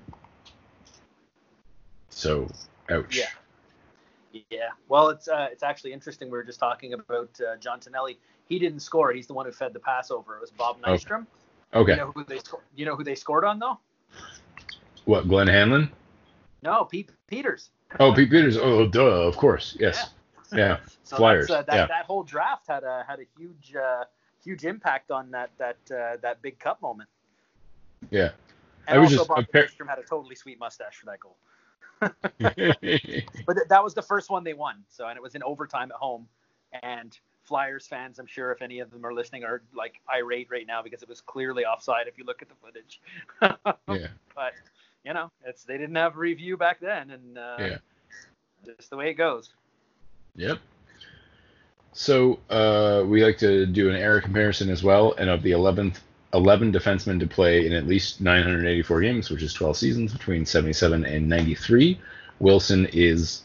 So, 2.16 2.48
ouch. 2.90 3.14
Yeah. 3.18 4.42
Yeah. 4.50 4.68
Well, 4.88 5.10
it's 5.10 5.28
uh, 5.28 5.48
it's 5.52 5.62
actually 5.62 5.92
interesting. 5.92 6.28
We 6.30 6.38
were 6.38 6.44
just 6.44 6.58
talking 6.58 6.94
about 6.94 7.28
uh, 7.46 7.56
John 7.58 7.78
Tonelli. 7.78 8.18
He 8.48 8.58
didn't 8.58 8.80
score. 8.80 9.12
He's 9.12 9.26
the 9.26 9.34
one 9.34 9.44
who 9.44 9.52
fed 9.52 9.74
the 9.74 9.80
pass 9.80 10.10
over. 10.10 10.36
It 10.36 10.40
was 10.40 10.50
Bob 10.50 10.78
Okay. 10.82 10.92
Nystrom. 10.92 11.26
Okay. 11.74 11.92
You 11.92 11.98
know 11.98 12.12
who 12.12 12.24
they 12.24 12.38
sco- 12.38 12.62
You 12.74 12.86
know 12.86 12.96
who 12.96 13.04
they 13.04 13.14
scored 13.16 13.44
on 13.44 13.58
though? 13.58 13.78
What? 15.04 15.28
Glenn 15.28 15.46
Hanlon? 15.46 15.90
No, 16.62 16.84
Pete 16.84 17.10
Peters. 17.26 17.70
Oh, 18.00 18.12
Pete 18.14 18.30
Peters. 18.30 18.56
Oh, 18.56 18.86
duh. 18.88 19.00
Of 19.00 19.36
course. 19.36 19.76
Yes. 19.78 20.10
Yeah. 20.54 20.78
So 21.04 21.18
Flyers, 21.18 21.48
uh, 21.50 21.62
that, 21.62 21.72
yeah. 21.72 21.86
that 21.86 22.04
whole 22.06 22.24
draft 22.24 22.66
had 22.66 22.82
a 22.82 23.04
had 23.06 23.20
a 23.20 23.26
huge 23.38 23.76
uh, 23.76 24.04
huge 24.42 24.64
impact 24.64 25.12
on 25.12 25.30
that 25.30 25.50
that 25.58 25.76
uh, 25.94 26.16
that 26.22 26.42
big 26.42 26.58
cup 26.58 26.82
moment. 26.82 27.08
Yeah. 28.10 28.30
And 28.88 28.96
I 28.96 28.98
was 28.98 29.12
also 29.16 29.18
just- 29.18 29.28
Bob 29.28 29.44
Nystrom 29.54 29.88
had 29.88 29.98
a 30.00 30.02
totally 30.02 30.34
sweet 30.34 30.58
mustache 30.58 30.96
for 30.96 31.06
that 31.06 31.20
goal. 31.20 31.36
But 32.00 33.54
th- 33.54 33.68
that 33.68 33.82
was 33.82 33.94
the 33.94 34.02
first 34.02 34.30
one 34.30 34.44
they 34.44 34.54
won. 34.54 34.84
So 34.88 35.06
and 35.06 35.16
it 35.16 35.22
was 35.22 35.34
in 35.34 35.42
overtime 35.42 35.90
at 35.90 35.96
home. 35.98 36.28
And 36.82 37.16
Flyers 37.44 37.86
fans, 37.86 38.18
I'm 38.18 38.26
sure 38.26 38.50
if 38.52 38.60
any 38.60 38.80
of 38.80 38.90
them 38.90 39.06
are 39.06 39.14
listening, 39.14 39.44
are 39.44 39.62
like 39.74 40.00
irate 40.12 40.48
right 40.50 40.66
now 40.66 40.82
because 40.82 41.02
it 41.02 41.08
was 41.08 41.20
clearly 41.20 41.64
offside 41.64 42.08
if 42.08 42.18
you 42.18 42.24
look 42.24 42.42
at 42.42 42.48
the 42.48 42.54
footage. 42.56 43.00
yeah. 44.00 44.08
but 44.34 44.52
you 45.04 45.14
know, 45.14 45.30
it's 45.46 45.64
they 45.64 45.78
didn't 45.78 45.94
have 45.94 46.16
review 46.16 46.56
back 46.56 46.80
then, 46.80 47.10
and 47.10 47.38
uh, 47.38 47.56
Yeah. 47.60 47.78
just 48.64 48.90
the 48.90 48.96
way 48.96 49.10
it 49.10 49.14
goes. 49.14 49.50
Yep. 50.34 50.58
So 51.92 52.40
uh, 52.50 53.04
we 53.06 53.24
like 53.24 53.38
to 53.38 53.64
do 53.64 53.88
an 53.88 53.96
error 53.96 54.20
comparison 54.20 54.68
as 54.68 54.82
well, 54.82 55.14
and 55.16 55.30
of 55.30 55.42
the 55.42 55.52
11th 55.52 56.00
11 56.36 56.70
defensemen 56.70 57.18
to 57.18 57.26
play 57.26 57.66
in 57.66 57.72
at 57.72 57.86
least 57.86 58.20
984 58.20 59.00
games, 59.00 59.30
which 59.30 59.42
is 59.42 59.54
12 59.54 59.76
seasons 59.76 60.12
between 60.12 60.44
77 60.44 61.04
and 61.04 61.28
93. 61.28 61.98
Wilson 62.38 62.86
is 62.92 63.42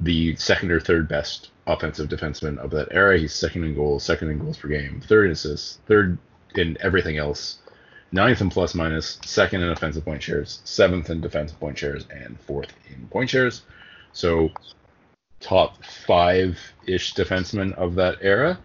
the 0.00 0.34
second 0.34 0.72
or 0.72 0.80
third 0.80 1.06
best 1.06 1.50
offensive 1.68 2.08
defenseman 2.08 2.58
of 2.58 2.70
that 2.70 2.88
era. 2.90 3.16
He's 3.16 3.32
second 3.32 3.62
in 3.62 3.76
goals, 3.76 4.02
second 4.02 4.30
in 4.30 4.40
goals 4.40 4.58
per 4.58 4.66
game, 4.66 5.00
third 5.00 5.26
in 5.26 5.32
assists, 5.32 5.78
third 5.86 6.18
in 6.56 6.76
everything 6.80 7.18
else, 7.18 7.58
ninth 8.10 8.40
in 8.40 8.50
plus 8.50 8.74
minus, 8.74 9.20
second 9.24 9.62
in 9.62 9.70
offensive 9.70 10.04
point 10.04 10.24
shares, 10.24 10.60
seventh 10.64 11.08
in 11.08 11.20
defensive 11.20 11.60
point 11.60 11.78
shares, 11.78 12.04
and 12.10 12.38
fourth 12.40 12.72
in 12.90 13.06
point 13.08 13.30
shares. 13.30 13.62
So 14.12 14.50
top 15.38 15.84
five 15.84 16.58
ish 16.84 17.14
defenseman 17.14 17.74
of 17.74 17.94
that 17.94 18.18
era. 18.22 18.58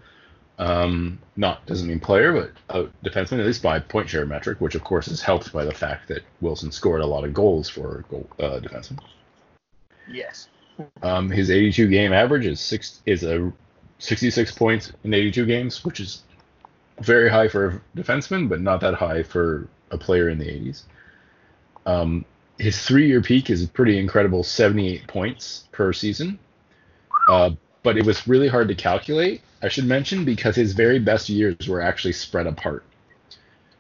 Um, 0.60 1.20
not 1.36 1.66
doesn't 1.68 1.88
mean 1.88 2.00
player, 2.00 2.34
but 2.34 2.52
a 2.76 3.08
defenseman, 3.08 3.40
at 3.40 3.46
least 3.46 3.62
by 3.62 3.80
point 3.80 4.10
share 4.10 4.26
metric, 4.26 4.60
which 4.60 4.74
of 4.74 4.84
course 4.84 5.08
is 5.08 5.22
helped 5.22 5.54
by 5.54 5.64
the 5.64 5.74
fact 5.74 6.08
that 6.08 6.24
Wilson 6.42 6.72
scored 6.72 7.02
a 7.02 7.06
lot 7.06 7.24
of 7.24 7.34
goals 7.34 7.70
for 7.70 8.04
goal, 8.10 8.28
uh, 8.40 8.60
defenseman. 8.60 9.00
Yes. 10.10 10.50
Um, 11.04 11.30
his 11.30 11.52
82 11.52 11.88
game 11.90 12.12
average 12.12 12.46
is 12.46 12.60
six 12.60 13.02
is 13.06 13.24
a 13.24 13.52
66 14.00 14.52
points 14.54 14.92
in 15.04 15.14
82 15.14 15.46
games, 15.46 15.84
which 15.86 16.00
is 16.00 16.24
very 17.02 17.30
high 17.30 17.48
for 17.48 17.68
a 17.68 17.98
defenseman, 17.98 18.50
but 18.50 18.62
not 18.62 18.82
that 18.82 18.96
high 18.96 19.24
for 19.24 19.68
a 19.92 19.98
player 19.98 20.30
in 20.30 20.40
the 20.40 20.46
80s. 20.46 20.84
Um, 21.86 22.26
his 22.58 22.84
three-year 22.84 23.22
peak 23.22 23.50
is 23.50 23.64
a 23.64 23.68
pretty 23.68 23.98
incredible 23.98 24.44
78 24.44 25.08
points 25.08 25.66
per 25.72 25.94
season, 25.94 26.40
uh, 27.30 27.52
but 27.84 27.98
it 27.98 28.06
was 28.06 28.28
really 28.28 28.48
hard 28.48 28.68
to 28.68 28.76
calculate. 28.76 29.42
I 29.62 29.70
should 29.70 29.86
mention 29.86 30.26
because 30.26 30.56
his 30.56 30.74
very 30.74 31.00
best 31.00 31.30
years 31.30 31.68
were 31.68 31.82
actually 31.82 32.14
spread 32.14 32.48
apart. 32.48 32.84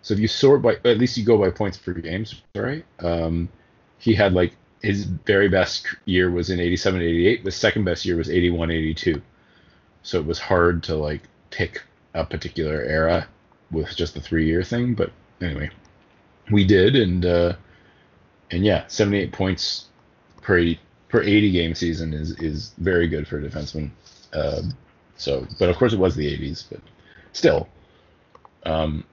So 0.01 0.13
if 0.13 0.19
you 0.19 0.27
sort 0.27 0.61
by, 0.61 0.75
at 0.85 0.97
least 0.97 1.17
you 1.17 1.25
go 1.25 1.37
by 1.37 1.49
points 1.49 1.77
per 1.77 1.93
games, 1.93 2.41
right? 2.55 2.85
Um, 2.99 3.49
he 3.97 4.13
had 4.13 4.33
like 4.33 4.55
his 4.81 5.05
very 5.05 5.49
best 5.49 5.87
year 6.05 6.29
was 6.29 6.49
in 6.49 6.59
87 6.59 7.01
88 7.01 7.43
the 7.43 7.51
second 7.51 7.83
best 7.83 8.05
year 8.05 8.15
was 8.15 8.29
81 8.29 8.71
82 8.71 9.21
so 10.03 10.19
it 10.19 10.25
was 10.25 10.39
hard 10.39 10.83
to 10.83 10.95
like 10.95 11.23
pick 11.49 11.83
a 12.13 12.23
particular 12.23 12.81
era 12.83 13.27
with 13.71 13.95
just 13.95 14.13
the 14.13 14.21
three 14.21 14.45
year 14.45 14.63
thing 14.63 14.93
but 14.93 15.11
anyway 15.41 15.69
we 16.51 16.63
did 16.63 16.95
and 16.95 17.25
uh 17.25 17.53
and 18.51 18.63
yeah 18.63 18.85
78 18.87 19.31
points 19.31 19.87
per 20.41 20.57
80, 20.57 20.79
per 21.09 21.21
80 21.21 21.51
game 21.51 21.75
season 21.75 22.13
is 22.13 22.31
is 22.39 22.73
very 22.77 23.07
good 23.07 23.27
for 23.27 23.39
a 23.39 23.41
defenseman 23.41 23.89
um 24.33 24.73
so 25.17 25.45
but 25.59 25.69
of 25.69 25.75
course 25.77 25.93
it 25.93 25.99
was 25.99 26.15
the 26.15 26.25
80s 26.25 26.65
but 26.69 26.79
still 27.33 27.67
um 28.65 29.03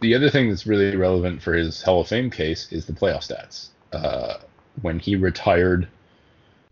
the 0.00 0.14
other 0.14 0.30
thing 0.30 0.48
that's 0.48 0.66
really 0.66 0.94
relevant 0.94 1.42
for 1.42 1.54
his 1.54 1.82
Hall 1.82 2.02
of 2.02 2.08
Fame 2.08 2.30
case 2.30 2.70
is 2.70 2.84
the 2.84 2.92
playoff 2.92 3.26
stats 3.26 3.70
uh, 3.92 4.38
when 4.82 4.98
he 4.98 5.16
retired, 5.16 5.88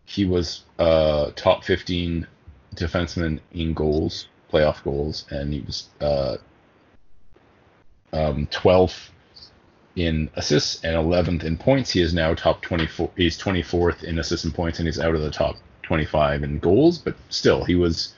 he 0.04 0.24
was 0.24 0.62
uh, 0.78 1.30
top 1.36 1.64
15 1.64 2.26
defenseman 2.74 3.40
in 3.52 3.72
goals, 3.74 4.28
playoff 4.52 4.82
goals, 4.82 5.24
and 5.30 5.52
he 5.52 5.60
was 5.60 5.88
uh, 6.00 6.36
um, 8.12 8.46
12th 8.48 9.10
in 9.96 10.28
assists 10.34 10.82
and 10.84 10.96
11th 10.96 11.44
in 11.44 11.56
points. 11.56 11.90
He 11.90 12.02
is 12.02 12.12
now 12.12 12.34
top 12.34 12.60
24. 12.62 13.10
He's 13.16 13.38
24th 13.38 14.02
in 14.04 14.18
assists 14.18 14.44
and 14.44 14.54
points, 14.54 14.78
and 14.78 14.86
he's 14.88 15.00
out 15.00 15.14
of 15.14 15.22
the 15.22 15.30
top 15.30 15.56
25 15.84 16.42
in 16.42 16.58
goals. 16.58 16.98
But 16.98 17.14
still, 17.28 17.64
he 17.64 17.74
was, 17.74 18.14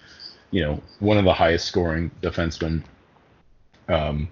you 0.51 0.63
know, 0.63 0.81
one 1.01 1.19
of 1.19 1.25
the 1.25 1.33
highest 1.33 1.67
scoring 1.67 2.11
defensemen 2.23 2.83
um, 3.89 4.29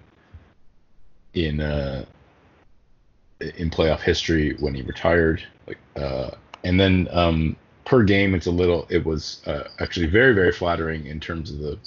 in 1.33 1.61
uh, 1.61 2.05
in 3.39 3.69
playoff 3.69 4.01
history 4.01 4.55
when 4.59 4.73
he 4.73 4.81
retired. 4.81 5.43
Like, 5.67 5.77
uh, 5.95 6.31
and 6.63 6.79
then 6.79 7.07
um, 7.11 7.55
per 7.85 8.03
game, 8.03 8.33
it's 8.33 8.47
a 8.47 8.51
little. 8.51 8.87
It 8.89 9.05
was 9.05 9.41
uh, 9.45 9.65
actually 9.79 10.07
very 10.07 10.33
very 10.33 10.51
flattering 10.51 11.05
in 11.05 11.19
terms 11.19 11.51
of 11.51 11.59
the. 11.59 11.79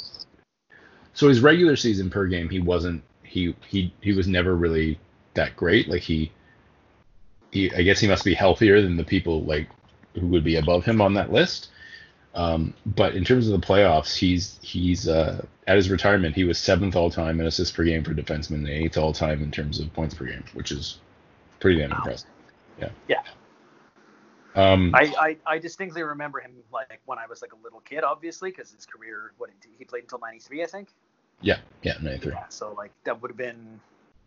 So 1.15 1.29
his 1.29 1.41
regular 1.41 1.75
season 1.75 2.11
per 2.11 2.27
game, 2.27 2.49
he 2.49 2.61
wasn't. 2.61 3.03
He 3.23 3.55
he 3.67 3.93
he 4.01 4.13
was 4.13 4.29
never 4.29 4.55
really 4.55 4.99
that 5.35 5.57
great. 5.57 5.89
Like 5.89 6.03
he. 6.03 6.31
He, 7.51 7.73
I 7.73 7.81
guess 7.81 7.99
he 7.99 8.07
must 8.07 8.27
be 8.27 8.35
healthier 8.35 8.83
than 8.83 8.99
the 8.99 9.05
people 9.05 9.43
like 9.43 9.71
who 10.19 10.27
would 10.29 10.45
be 10.45 10.57
above 10.57 10.85
him 10.85 11.01
on 11.01 11.15
that 11.15 11.33
list. 11.33 11.71
Um, 12.35 12.75
but 12.87 13.15
in 13.15 13.25
terms 13.25 13.49
of 13.49 13.61
the 13.61 13.67
playoffs, 13.67 14.17
he's 14.17 14.59
he's 14.63 15.09
uh, 15.09 15.45
at 15.67 15.77
his 15.77 15.91
retirement 15.91 16.37
he 16.37 16.45
was 16.45 16.59
seventh 16.59 16.95
all 16.95 17.11
time 17.11 17.41
in 17.41 17.47
assists 17.47 17.75
per 17.75 17.85
game 17.85 18.05
for 18.05 18.15
defenseman, 18.15 18.57
and 18.57 18.69
eighth 18.69 18.97
all 18.97 19.13
time 19.13 19.43
in 19.43 19.51
terms 19.51 19.81
of 19.81 19.93
points 19.95 20.15
per 20.15 20.27
game, 20.27 20.45
which 20.53 20.71
is 20.71 20.99
pretty 21.61 21.81
damn 21.81 21.93
impressive. 21.93 22.31
Yeah. 22.81 22.91
Yeah. 23.09 23.23
Um, 24.55 24.93
I, 24.95 25.15
I, 25.21 25.37
I 25.55 25.59
distinctly 25.59 26.03
remember 26.03 26.41
him 26.41 26.53
like 26.73 27.01
when 27.07 27.19
I 27.19 27.27
was 27.27 27.43
like 27.43 27.53
a 27.53 27.57
little 27.63 27.81
kid, 27.81 28.03
obviously, 28.03 28.51
because 28.51 28.73
his 28.73 28.87
career, 28.87 29.33
what 29.39 29.51
he 29.79 29.85
played 29.85 30.03
until 30.03 30.19
'93, 30.19 30.63
I 30.63 30.67
think. 30.67 30.89
yeah, 31.43 31.59
yeah, 31.83 31.95
93. 32.01 32.33
Yeah, 32.33 32.49
so 32.49 32.73
like 32.73 32.91
that 33.05 33.23
would 33.23 33.31
have 33.31 33.37
been 33.37 33.81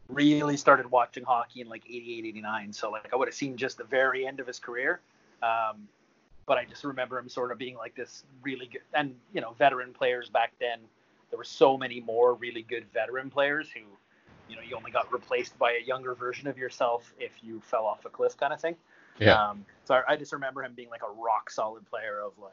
really 0.08 0.58
started 0.58 0.90
watching 0.90 1.24
hockey 1.24 1.62
in 1.62 1.68
like 1.70 1.84
88, 1.86 2.26
89. 2.26 2.74
So 2.74 2.92
like 2.92 3.10
I 3.12 3.16
would 3.16 3.28
have 3.28 3.36
seen 3.36 3.58
just 3.58 3.78
the 3.78 3.84
very 3.84 4.26
end 4.26 4.40
of 4.40 4.48
his 4.48 4.60
career. 4.60 5.02
Um, 5.42 5.88
but 6.46 6.58
I 6.58 6.66
just 6.66 6.84
remember 6.84 7.18
him 7.18 7.30
sort 7.30 7.52
of 7.52 7.58
being 7.58 7.76
like 7.76 7.96
this 7.96 8.24
really 8.42 8.68
good, 8.68 8.82
and 8.94 9.16
you 9.34 9.42
know, 9.42 9.54
veteran 9.58 9.94
players 9.94 10.30
back 10.30 10.54
then. 10.60 10.80
There 11.30 11.38
were 11.38 11.44
so 11.46 11.78
many 11.78 12.02
more 12.02 12.34
really 12.34 12.62
good 12.62 12.86
veteran 12.94 13.30
players 13.30 13.70
who, 13.72 13.80
you 14.50 14.58
know, 14.58 14.62
you 14.62 14.76
only 14.76 14.92
got 14.92 15.12
replaced 15.14 15.58
by 15.58 15.72
a 15.82 15.86
younger 15.86 16.14
version 16.14 16.48
of 16.48 16.58
yourself 16.58 17.14
if 17.20 17.32
you 17.42 17.62
fell 17.62 17.86
off 17.86 18.04
a 18.04 18.10
cliff, 18.10 18.36
kind 18.36 18.52
of 18.52 18.60
thing. 18.60 18.76
Yeah. 19.18 19.42
Um, 19.42 19.66
so 19.86 19.96
I, 19.96 20.14
I 20.14 20.16
just 20.18 20.34
remember 20.34 20.62
him 20.62 20.74
being 20.76 20.90
like 20.90 21.04
a 21.04 21.22
rock 21.22 21.50
solid 21.50 21.90
player 21.90 22.20
of 22.22 22.34
like, 22.42 22.52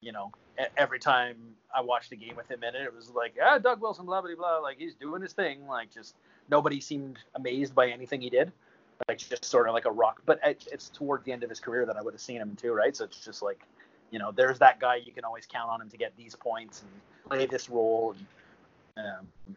you 0.00 0.12
know, 0.12 0.32
every 0.78 0.98
time 0.98 1.36
I 1.74 1.82
watched 1.82 2.12
a 2.12 2.16
game 2.16 2.34
with 2.34 2.50
him 2.50 2.62
in 2.62 2.74
it, 2.74 2.82
it 2.82 2.94
was 2.94 3.10
like, 3.10 3.34
ah, 3.42 3.58
Doug 3.58 3.82
Wilson, 3.82 4.06
blah 4.06 4.22
blah 4.22 4.34
blah, 4.36 4.58
like 4.58 4.78
he's 4.78 4.94
doing 4.94 5.20
his 5.20 5.34
thing. 5.34 5.66
Like 5.66 5.92
just 5.92 6.14
nobody 6.50 6.80
seemed 6.80 7.18
amazed 7.34 7.74
by 7.74 7.88
anything 7.88 8.22
he 8.22 8.30
did. 8.30 8.52
Like 9.08 9.18
just 9.18 9.44
sort 9.44 9.68
of 9.68 9.74
like 9.74 9.84
a 9.84 9.90
rock. 9.90 10.22
But 10.26 10.40
it's 10.42 10.88
toward 10.88 11.24
the 11.24 11.32
end 11.32 11.42
of 11.44 11.50
his 11.50 11.60
career 11.60 11.86
that 11.86 11.96
I 11.96 12.02
would 12.02 12.14
have 12.14 12.20
seen 12.20 12.40
him 12.40 12.56
too, 12.56 12.72
right? 12.72 12.96
So 12.96 13.04
it's 13.04 13.24
just 13.24 13.42
like, 13.42 13.60
you 14.10 14.18
know, 14.18 14.32
there's 14.32 14.58
that 14.58 14.80
guy 14.80 14.96
you 14.96 15.12
can 15.12 15.24
always 15.24 15.46
count 15.46 15.70
on 15.70 15.80
him 15.80 15.88
to 15.90 15.96
get 15.96 16.16
these 16.16 16.34
points 16.34 16.82
and 16.82 16.90
play 17.28 17.46
this 17.46 17.68
role. 17.68 18.14
And 18.96 19.06
um, 19.06 19.56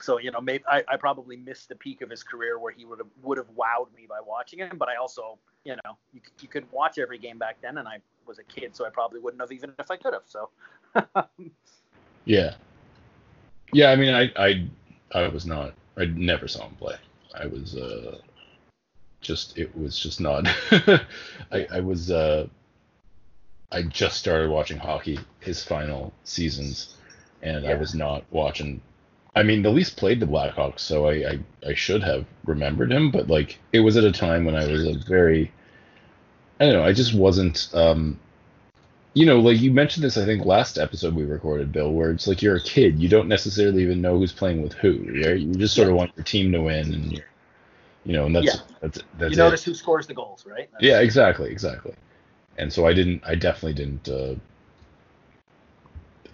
so 0.00 0.18
you 0.18 0.30
know, 0.30 0.40
maybe 0.40 0.64
I, 0.66 0.82
I 0.88 0.96
probably 0.96 1.36
missed 1.36 1.68
the 1.68 1.76
peak 1.76 2.00
of 2.00 2.08
his 2.08 2.22
career 2.22 2.58
where 2.58 2.72
he 2.72 2.84
would 2.84 2.98
have 2.98 3.08
would 3.22 3.38
have 3.38 3.50
wowed 3.54 3.94
me 3.94 4.06
by 4.08 4.20
watching 4.24 4.60
him. 4.60 4.78
But 4.78 4.88
I 4.88 4.96
also, 4.96 5.38
you 5.64 5.76
know, 5.84 5.96
you 6.14 6.20
you 6.40 6.48
couldn't 6.48 6.72
watch 6.72 6.98
every 6.98 7.18
game 7.18 7.38
back 7.38 7.58
then, 7.60 7.78
and 7.78 7.86
I 7.86 7.98
was 8.26 8.38
a 8.38 8.44
kid, 8.44 8.74
so 8.74 8.86
I 8.86 8.90
probably 8.90 9.20
wouldn't 9.20 9.42
have 9.42 9.52
even 9.52 9.74
if 9.78 9.90
I 9.90 9.96
could 9.96 10.14
have. 10.14 10.24
So. 10.26 10.48
Yeah. 12.24 12.54
Yeah, 13.72 13.90
I 13.90 13.96
mean, 13.96 14.14
I, 14.14 14.30
I, 14.36 14.68
I 15.12 15.28
was 15.28 15.46
not. 15.46 15.72
I 15.96 16.06
never 16.06 16.46
saw 16.46 16.66
him 16.66 16.74
play. 16.76 16.96
I 17.34 17.46
was 17.46 17.76
uh, 17.76 18.18
just. 19.22 19.56
It 19.58 19.76
was 19.76 19.98
just 19.98 20.20
not. 20.20 20.46
I, 21.50 21.66
I 21.70 21.80
was. 21.80 22.10
Uh, 22.10 22.48
I 23.70 23.82
just 23.82 24.18
started 24.18 24.50
watching 24.50 24.76
hockey 24.76 25.18
his 25.40 25.64
final 25.64 26.12
seasons, 26.24 26.96
and 27.40 27.66
I 27.66 27.74
was 27.74 27.94
not 27.94 28.24
watching. 28.30 28.82
I 29.34 29.42
mean, 29.42 29.62
the 29.62 29.70
Leafs 29.70 29.90
played 29.90 30.20
the 30.20 30.26
Blackhawks, 30.26 30.80
so 30.80 31.08
I, 31.08 31.12
I 31.12 31.38
I 31.66 31.74
should 31.74 32.02
have 32.02 32.26
remembered 32.44 32.92
him, 32.92 33.10
but 33.10 33.28
like 33.28 33.58
it 33.72 33.80
was 33.80 33.96
at 33.96 34.04
a 34.04 34.12
time 34.12 34.44
when 34.44 34.54
I 34.54 34.66
was 34.66 34.86
a 34.86 34.98
very. 35.08 35.50
I 36.60 36.66
don't 36.66 36.74
know. 36.74 36.84
I 36.84 36.92
just 36.92 37.14
wasn't. 37.14 37.70
Um, 37.72 38.20
you 39.14 39.26
know, 39.26 39.40
like 39.40 39.60
you 39.60 39.72
mentioned 39.72 40.04
this, 40.04 40.16
I 40.16 40.24
think 40.24 40.46
last 40.46 40.78
episode 40.78 41.14
we 41.14 41.24
recorded, 41.24 41.72
Bill, 41.72 41.92
where 41.92 42.10
it's 42.10 42.26
like 42.26 42.40
you're 42.40 42.56
a 42.56 42.62
kid, 42.62 42.98
you 42.98 43.08
don't 43.08 43.28
necessarily 43.28 43.82
even 43.82 44.00
know 44.00 44.18
who's 44.18 44.32
playing 44.32 44.62
with 44.62 44.72
who. 44.74 45.04
Right? 45.22 45.38
You 45.38 45.54
just 45.54 45.74
sort 45.74 45.88
of 45.88 45.94
want 45.94 46.12
your 46.16 46.24
team 46.24 46.52
to 46.52 46.62
win, 46.62 46.92
and 46.92 47.12
you're, 47.12 47.24
you 48.04 48.12
know, 48.12 48.26
and 48.26 48.34
that's 48.34 48.56
Yeah. 48.56 48.60
that's 48.80 48.98
that's 49.18 49.32
you 49.32 49.36
it. 49.36 49.44
notice 49.44 49.64
who 49.64 49.74
scores 49.74 50.06
the 50.06 50.14
goals, 50.14 50.44
right? 50.46 50.70
That's- 50.72 50.82
Yeah, 50.82 51.00
exactly, 51.00 51.50
exactly. 51.50 51.94
And 52.58 52.72
so 52.72 52.86
I 52.86 52.92
didn't, 52.92 53.22
I 53.26 53.34
definitely 53.34 53.74
didn't. 53.74 54.08
Uh, 54.08 54.34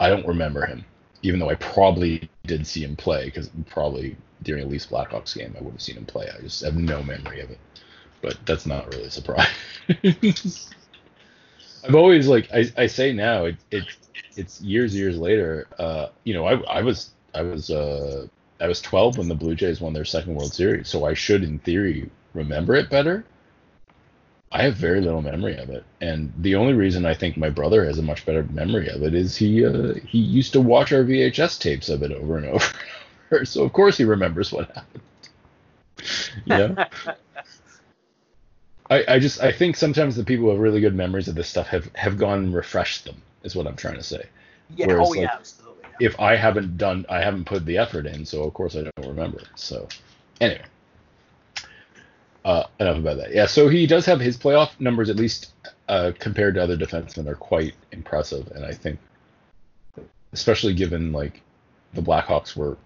I 0.01 0.09
don't 0.09 0.27
remember 0.27 0.65
him, 0.67 0.85
even 1.23 1.41
though 1.41 1.51
I 1.51 1.55
probably 1.57 2.29
did 2.47 2.67
see 2.67 2.83
him 2.85 2.97
play, 2.97 3.27
because 3.27 3.51
probably 3.67 4.17
during 4.43 4.65
a 4.65 4.67
Leafs 4.67 4.87
Blackhawks 4.87 5.35
game 5.37 5.55
I 5.59 5.63
would 5.63 5.73
have 5.73 5.83
seen 5.83 5.97
him 5.97 6.07
play. 6.07 6.29
I 6.37 6.41
just 6.41 6.63
have 6.63 6.77
no 6.77 7.03
memory 7.03 7.41
of 7.41 7.51
it. 7.51 7.59
But 8.23 8.39
that's 8.47 8.67
not 8.67 8.89
really 8.89 9.05
a 9.05 9.11
surprise. 9.11 9.49
I've 11.85 11.95
always 11.95 12.29
like 12.29 12.49
I, 12.53 12.67
I 12.77 12.87
say 12.87 13.13
now 13.13 13.45
it, 13.47 13.57
it 13.71 13.85
it's 14.37 14.61
years 14.61 14.95
years 14.95 15.19
later. 15.19 15.69
Uh, 15.79 16.09
you 16.25 16.35
know, 16.35 16.47
I 16.47 16.55
I 16.63 16.83
was 16.83 17.11
I 17.35 17.43
was 17.43 17.71
uh 17.71 18.27
I 18.61 18.67
was 18.67 18.81
12 18.81 19.19
when 19.19 19.29
the 19.29 19.35
Blue 19.35 19.55
Jays 19.55 19.81
won 19.81 19.93
their 19.93 20.05
second 20.05 20.35
World 20.35 20.53
Series, 20.53 20.88
so 20.88 21.05
I 21.05 21.15
should 21.15 21.45
in 21.45 21.59
theory 21.61 22.11
remember 22.35 22.75
it 22.75 22.91
better. 22.91 23.25
I 24.50 24.62
have 24.62 24.77
very 24.77 25.00
little 25.00 25.21
memory 25.21 25.57
of 25.59 25.69
it, 25.69 25.85
and 26.00 26.33
the 26.38 26.55
only 26.55 26.73
reason 26.73 27.05
I 27.05 27.15
think 27.15 27.37
my 27.37 27.50
brother 27.50 27.85
has 27.85 27.99
a 27.99 28.03
much 28.03 28.25
better 28.25 28.45
memory 28.45 28.88
of 28.88 29.03
it 29.03 29.15
is 29.15 29.37
he 29.37 29.65
uh, 29.65 29.95
he 30.07 30.19
used 30.19 30.55
to 30.55 30.61
watch 30.61 30.93
our 30.93 31.05
VHS 31.05 31.61
tapes 31.61 31.88
of 31.91 32.03
it 32.03 32.12
over 32.21 32.38
and 32.38 32.47
over. 32.47 33.45
so 33.45 33.62
of 33.62 33.73
course 33.73 33.99
he 33.99 34.05
remembers 34.05 34.53
what 34.53 34.67
happened. 34.69 35.03
Yeah. 36.47 36.85
I, 38.91 39.05
I 39.07 39.19
just 39.19 39.43
I 39.43 39.53
think 39.53 39.77
sometimes 39.77 40.17
the 40.17 40.25
people 40.25 40.47
who 40.47 40.53
have 40.53 40.61
really 40.61 40.81
good 40.81 40.95
memories 40.95 41.29
of 41.29 41.35
this 41.35 41.49
stuff 41.49 41.67
have 41.67 41.93
have 41.95 42.17
gone 42.17 42.38
and 42.38 42.55
refreshed 42.55 43.05
them 43.05 43.21
is 43.43 43.55
what 43.55 43.67
I'm 43.67 43.77
trying 43.77 43.97
to 43.97 44.03
say. 44.03 44.25
Yeah. 44.75 44.87
Whereas, 44.87 45.09
oh 45.09 45.11
like, 45.11 45.21
yeah. 45.21 45.38
If 46.00 46.19
I 46.21 46.37
haven't 46.37 46.76
done 46.76 47.07
I 47.09 47.21
haven't 47.21 47.45
put 47.45 47.64
the 47.64 47.78
effort 47.78 48.07
in, 48.07 48.25
so 48.25 48.45
of 48.45 48.55
course 48.55 48.76
I 48.76 48.83
don't 48.83 49.09
remember. 49.09 49.40
So 49.57 49.88
anyway. 50.40 50.64
Uh, 52.45 52.64
enough 52.81 52.97
about 52.97 53.19
that. 53.19 53.35
Yeah, 53.35 53.47
so 53.47 53.69
he 53.69 53.87
does 53.87 54.07
have 54.07 54.21
his 54.21 54.38
playoff 54.38 54.81
numbers, 54.81 55.11
at 55.11 55.17
least 55.17 55.52
uh, 55.88 56.12
compared 56.19 56.55
to 56.55 56.62
other 56.62 56.78
defensemen, 56.78 57.26
are 57.26 57.35
quite 57.35 57.75
impressive, 57.93 58.50
and 58.52 58.64
I 58.64 58.73
think, 58.73 58.99
especially 60.33 60.73
given 60.73 61.12
like 61.12 61.43
the 61.93 62.00
Blackhawks 62.00 62.57
were 62.57 62.78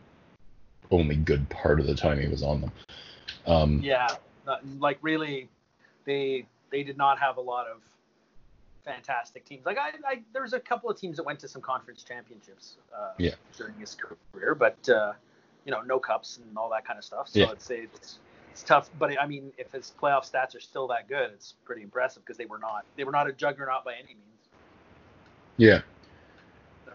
only 0.90 1.16
good 1.16 1.48
part 1.48 1.78
of 1.78 1.86
the 1.86 1.94
time 1.94 2.18
he 2.18 2.26
was 2.28 2.42
on 2.42 2.62
them. 2.62 2.72
Um, 3.46 3.80
Yeah, 3.82 4.08
like 4.78 4.98
really, 5.00 5.48
they 6.06 6.46
they 6.70 6.82
did 6.82 6.96
not 6.96 7.18
have 7.20 7.36
a 7.36 7.40
lot 7.40 7.66
of 7.68 7.82
fantastic 8.84 9.44
teams. 9.44 9.64
Like 9.66 9.78
I, 9.78 9.90
I 10.06 10.22
there's 10.32 10.52
a 10.52 10.60
couple 10.60 10.90
of 10.90 10.98
teams 10.98 11.16
that 11.16 11.24
went 11.24 11.38
to 11.40 11.48
some 11.48 11.62
conference 11.62 12.02
championships 12.02 12.76
uh, 12.96 13.10
Yeah. 13.18 13.34
during 13.56 13.74
his 13.78 13.94
career, 13.94 14.54
but 14.54 14.88
uh, 14.88 15.12
you 15.64 15.72
know, 15.72 15.80
no 15.82 15.98
cups 15.98 16.38
and 16.38 16.56
all 16.56 16.68
that 16.70 16.84
kind 16.84 16.98
of 16.98 17.04
stuff. 17.04 17.28
So 17.28 17.40
Yeah. 17.40 17.52
it's 17.52 17.70
it's 17.70 18.18
it's 18.50 18.62
tough. 18.62 18.90
But 18.98 19.18
I 19.20 19.26
mean, 19.26 19.52
if 19.58 19.72
his 19.72 19.92
playoff 20.00 20.30
stats 20.30 20.54
are 20.56 20.60
still 20.60 20.86
that 20.88 21.08
good, 21.08 21.30
it's 21.32 21.54
pretty 21.64 21.82
impressive 21.82 22.24
because 22.24 22.36
they 22.36 22.46
were 22.46 22.58
not 22.58 22.84
they 22.96 23.04
were 23.04 23.12
not 23.12 23.28
a 23.28 23.32
juggernaut 23.32 23.84
by 23.84 23.94
any 23.94 24.08
means. 24.08 24.18
yeah, 25.56 25.80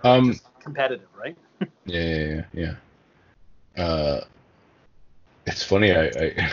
Um, 0.04 0.36
competitive, 0.60 1.08
right? 1.16 1.38
yeah, 1.86 2.02
yeah, 2.04 2.44
yeah. 2.54 2.76
yeah. 3.76 3.84
Uh, 3.84 4.26
it's 5.46 5.64
funny. 5.64 5.94
I 5.94 6.06
I, 6.08 6.52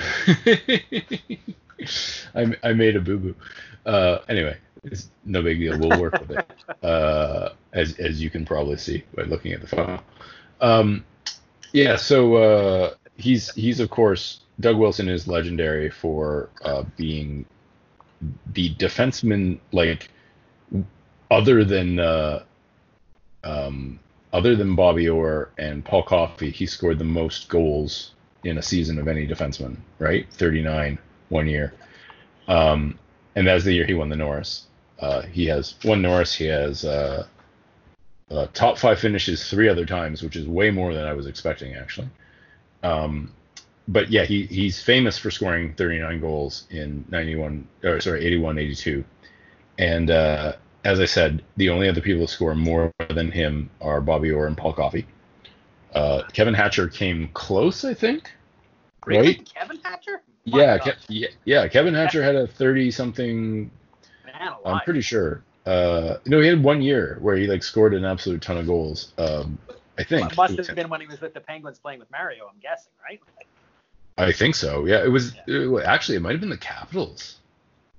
I, 2.35 2.55
I 2.63 2.73
made 2.73 2.97
a 2.97 3.01
boo 3.01 3.19
boo. 3.19 3.35
Uh, 3.85 4.19
anyway, 4.29 4.57
it's 4.85 5.11
no 5.25 5.43
big 5.43 5.59
deal. 5.59 5.79
We'll 5.79 6.01
work 6.01 6.19
with 6.21 6.31
it. 6.31 6.51
Uh, 6.83 7.55
as 7.73 7.99
as 7.99 8.23
you 8.23 8.29
can 8.29 8.45
probably 8.45 8.77
see 8.77 9.03
by 9.15 9.23
looking 9.23 9.53
at 9.53 9.63
the 9.63 9.67
phone. 9.67 9.99
Um, 10.61 11.05
yeah. 11.73 11.97
So 11.97 12.35
uh, 12.37 12.95
he's 13.17 13.55
he's 13.55 13.81
of 13.81 13.89
course 13.89 14.41
Doug 14.61 14.77
Wilson 14.77 15.09
is 15.09 15.27
legendary 15.27 15.89
for 15.89 16.51
uh, 16.63 16.85
being 16.97 17.47
the 18.53 18.75
defenseman 18.75 19.59
like 19.73 20.11
other 21.31 21.65
than 21.65 21.99
uh, 21.99 22.43
um, 23.45 23.99
other 24.33 24.57
than 24.57 24.75
Bobby 24.75 25.09
Orr 25.09 25.51
and 25.59 25.85
Paul 25.85 26.03
Coffey, 26.03 26.51
he 26.51 26.67
scored 26.67 26.99
the 26.99 27.05
most 27.05 27.49
goals 27.49 28.15
in 28.43 28.59
a 28.59 28.63
season 28.63 28.99
of 28.99 29.09
any 29.09 29.27
defenseman, 29.27 29.77
right? 29.99 30.27
39 30.33 30.99
one 31.29 31.47
year. 31.47 31.73
Um, 32.47 32.99
and 33.37 33.47
that's 33.47 33.65
the 33.65 33.73
year 33.73 33.87
he 33.87 33.95
won 33.95 34.09
the 34.09 34.17
Norris. 34.17 34.67
Uh, 35.05 35.21
he 35.21 35.45
has 35.45 35.75
one 35.83 36.01
Norris. 36.01 36.35
He 36.35 36.47
has 36.47 36.83
uh, 36.83 37.27
uh, 38.31 38.47
top 38.55 38.79
five 38.79 38.99
finishes 38.99 39.51
three 39.51 39.69
other 39.69 39.85
times, 39.85 40.23
which 40.23 40.35
is 40.35 40.47
way 40.49 40.71
more 40.71 40.95
than 40.95 41.05
I 41.05 41.13
was 41.13 41.27
expecting, 41.27 41.75
actually. 41.75 42.09
Um, 42.83 43.31
but 43.87 44.11
yeah, 44.11 44.25
he, 44.25 44.47
he's 44.47 44.83
famous 44.83 45.19
for 45.19 45.31
scoring 45.31 45.75
39 45.75 46.21
goals 46.21 46.67
in 46.71 47.05
91, 47.11 47.69
or 47.83 48.01
sorry, 48.01 48.25
81, 48.25 48.59
82. 48.59 49.05
And 49.79 50.11
uh, 50.11 50.55
as 50.85 51.01
I 51.01 51.05
said, 51.05 51.45
the 51.59 51.69
only 51.69 51.87
other 51.87 52.01
people 52.01 52.27
to 52.27 52.33
score 52.33 52.55
more 52.55 52.91
than 53.11 53.31
him 53.31 53.69
are 53.83 54.01
Bobby 54.01 54.31
Orr 54.31 54.47
and 54.47 54.57
Paul 54.57 54.73
Coffey. 54.73 55.07
Uh, 55.95 56.23
Kevin 56.33 56.55
Hatcher 56.55 56.89
came 56.89 57.29
close, 57.35 57.85
I 57.85 57.93
think. 57.93 58.31
Really? 59.05 59.37
Right? 59.37 59.53
Kevin 59.55 59.79
Hatcher? 59.83 60.23
Yeah, 60.45 60.79
Ke- 60.79 60.97
yeah, 61.09 61.29
yeah. 61.45 61.69
Kevin 61.69 61.93
Hatcher 61.93 62.23
had 62.23 62.37
a 62.37 62.47
30 62.47 62.91
something. 62.91 63.71
Man 64.39 64.53
I'm 64.65 64.81
pretty 64.81 65.01
sure. 65.01 65.43
Uh, 65.67 66.19
no, 66.27 66.41
he 66.41 66.47
had 66.47 66.63
one 66.63 66.83
year 66.83 67.19
where 67.21 67.37
he 67.37 67.47
like 67.47 67.63
scored 67.63 67.95
an 67.95 68.05
absolute 68.05 68.43
ton 68.43 68.59
of 68.59 68.67
goals. 68.67 69.13
Um, 69.17 69.59
I 69.97 70.05
think. 70.05 70.31
it 70.33 70.37
Must 70.37 70.57
have 70.57 70.75
been 70.77 70.89
when 70.89 71.01
he 71.01 71.07
was 71.07 71.21
with 71.21 71.33
the 71.35 71.41
Penguins 71.41 71.79
playing 71.79 72.01
with 72.01 72.11
Mario. 72.11 72.47
I'm 72.47 72.59
guessing, 72.61 72.93
right? 73.03 73.21
I 74.19 74.33
think 74.33 74.55
so. 74.55 74.85
Yeah, 74.85 75.03
it 75.05 75.09
was 75.09 75.35
it- 75.47 75.85
actually 75.85 76.17
it 76.17 76.21
might 76.21 76.33
have 76.33 76.41
been 76.41 76.51
the 76.51 76.57
Capitals. 76.59 77.37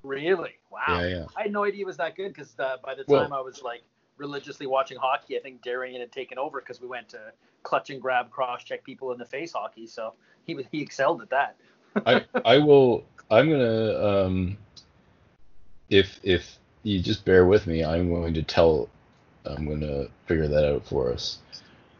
Really? 0.04 0.52
Wow. 0.72 1.00
Yeah, 1.00 1.08
yeah. 1.08 1.26
I 1.36 1.44
had 1.44 1.52
no 1.52 1.64
idea 1.64 1.78
he 1.78 1.86
was 1.86 1.98
that 1.98 2.16
good 2.16 2.34
because 2.34 2.54
uh, 2.60 2.78
by 2.84 2.94
the 2.96 3.04
Well- 3.08 3.24
time 3.24 3.34
I 3.34 3.42
was 3.42 3.64
like 3.64 3.82
religiously 4.18 4.68
watching 4.68 4.98
hockey, 4.98 5.38
I 5.38 5.42
think 5.42 5.62
Darian 5.62 6.00
had 6.00 6.12
taken 6.12 6.38
over 6.38 6.60
because 6.62 6.80
we 6.80 6.88
went 6.88 7.10
to 7.10 7.20
clutch 7.64 7.90
and 7.90 8.02
grab, 8.02 8.30
cross 8.30 8.64
check 8.64 8.84
people 8.84 9.12
in 9.12 9.18
the 9.18 9.26
face 9.26 9.52
hockey. 9.54 9.88
So 9.88 10.14
he 10.46 10.54
was 10.54 10.66
he 10.72 10.82
excelled 10.82 11.22
at 11.22 11.30
that. 11.32 11.56
I 12.06 12.26
I 12.46 12.58
will. 12.60 13.06
I'm 13.32 13.50
gonna 13.50 14.06
um. 14.26 14.58
If 15.90 16.20
if 16.24 16.58
you 16.84 17.00
just 17.00 17.26
bear 17.26 17.46
with 17.46 17.68
me, 17.68 17.84
I'm 17.84 18.10
going 18.10 18.34
to 18.36 18.44
tell. 18.44 18.90
I'm 19.46 19.68
gonna 19.68 20.08
figure 20.26 20.48
that 20.48 20.66
out 20.68 20.86
for 20.86 21.12
us. 21.12 21.40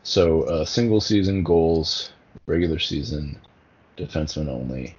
So 0.04 0.44
uh, 0.44 0.66
single 0.66 1.02
season 1.02 1.44
goals, 1.44 2.12
regular 2.46 2.80
season, 2.80 3.40
defenseman 3.98 4.48
only. 4.48 4.96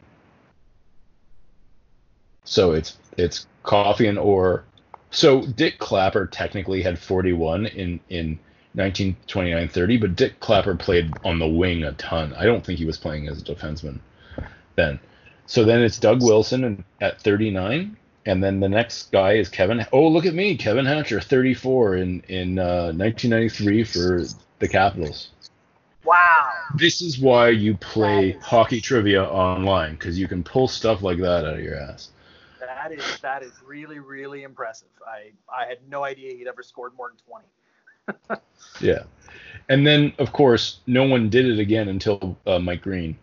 So 2.44 2.72
it's 2.72 2.96
it's 3.16 3.46
Coffey 3.62 4.06
and 4.06 4.18
Orr. 4.18 4.64
So 5.10 5.46
Dick 5.46 5.78
Clapper 5.78 6.26
technically 6.26 6.82
had 6.82 6.98
41 6.98 7.66
in 7.66 8.00
in 8.08 8.38
1929-30, 8.76 10.00
but 10.00 10.16
Dick 10.16 10.38
Clapper 10.40 10.74
played 10.74 11.12
on 11.24 11.38
the 11.38 11.48
wing 11.48 11.82
a 11.84 11.92
ton. 11.92 12.34
I 12.34 12.44
don't 12.44 12.64
think 12.64 12.78
he 12.78 12.84
was 12.84 12.98
playing 12.98 13.26
as 13.28 13.40
a 13.40 13.44
defenseman 13.44 14.00
then. 14.74 15.00
So 15.46 15.64
then 15.64 15.82
it's 15.82 15.98
Doug 15.98 16.22
Wilson 16.22 16.84
at 17.00 17.20
39, 17.22 17.96
and 18.26 18.42
then 18.42 18.60
the 18.60 18.68
next 18.68 19.12
guy 19.12 19.34
is 19.34 19.48
Kevin. 19.48 19.86
Oh, 19.92 20.08
look 20.08 20.26
at 20.26 20.34
me, 20.34 20.56
Kevin 20.56 20.84
Hatcher, 20.84 21.20
34 21.20 21.96
in 21.96 22.20
in 22.28 22.58
uh, 22.58 22.92
1993 22.92 23.84
for 23.84 24.24
the 24.58 24.68
Capitals. 24.68 25.30
Wow. 26.04 26.50
This 26.76 27.00
is 27.00 27.18
why 27.18 27.48
you 27.50 27.76
play 27.76 28.30
is- 28.30 28.42
hockey 28.42 28.80
trivia 28.80 29.24
online 29.24 29.92
because 29.92 30.18
you 30.18 30.28
can 30.28 30.42
pull 30.42 30.68
stuff 30.68 31.02
like 31.02 31.18
that 31.18 31.44
out 31.46 31.54
of 31.54 31.60
your 31.60 31.76
ass. 31.76 32.10
That 32.60 32.92
is 32.92 33.18
that 33.20 33.42
is 33.42 33.52
really 33.66 33.98
really 33.98 34.42
impressive. 34.42 34.88
I 35.06 35.32
I 35.52 35.66
had 35.66 35.78
no 35.88 36.04
idea 36.04 36.36
he'd 36.36 36.46
ever 36.46 36.62
scored 36.62 36.92
more 36.96 37.10
than 37.10 37.18
20. 38.28 38.40
Yeah, 38.80 39.04
and 39.68 39.86
then 39.86 40.12
of 40.18 40.32
course 40.32 40.80
no 40.86 41.04
one 41.04 41.30
did 41.30 41.46
it 41.46 41.58
again 41.58 41.88
until 41.88 42.36
uh, 42.46 42.58
Mike 42.58 42.82
Green, 42.82 43.16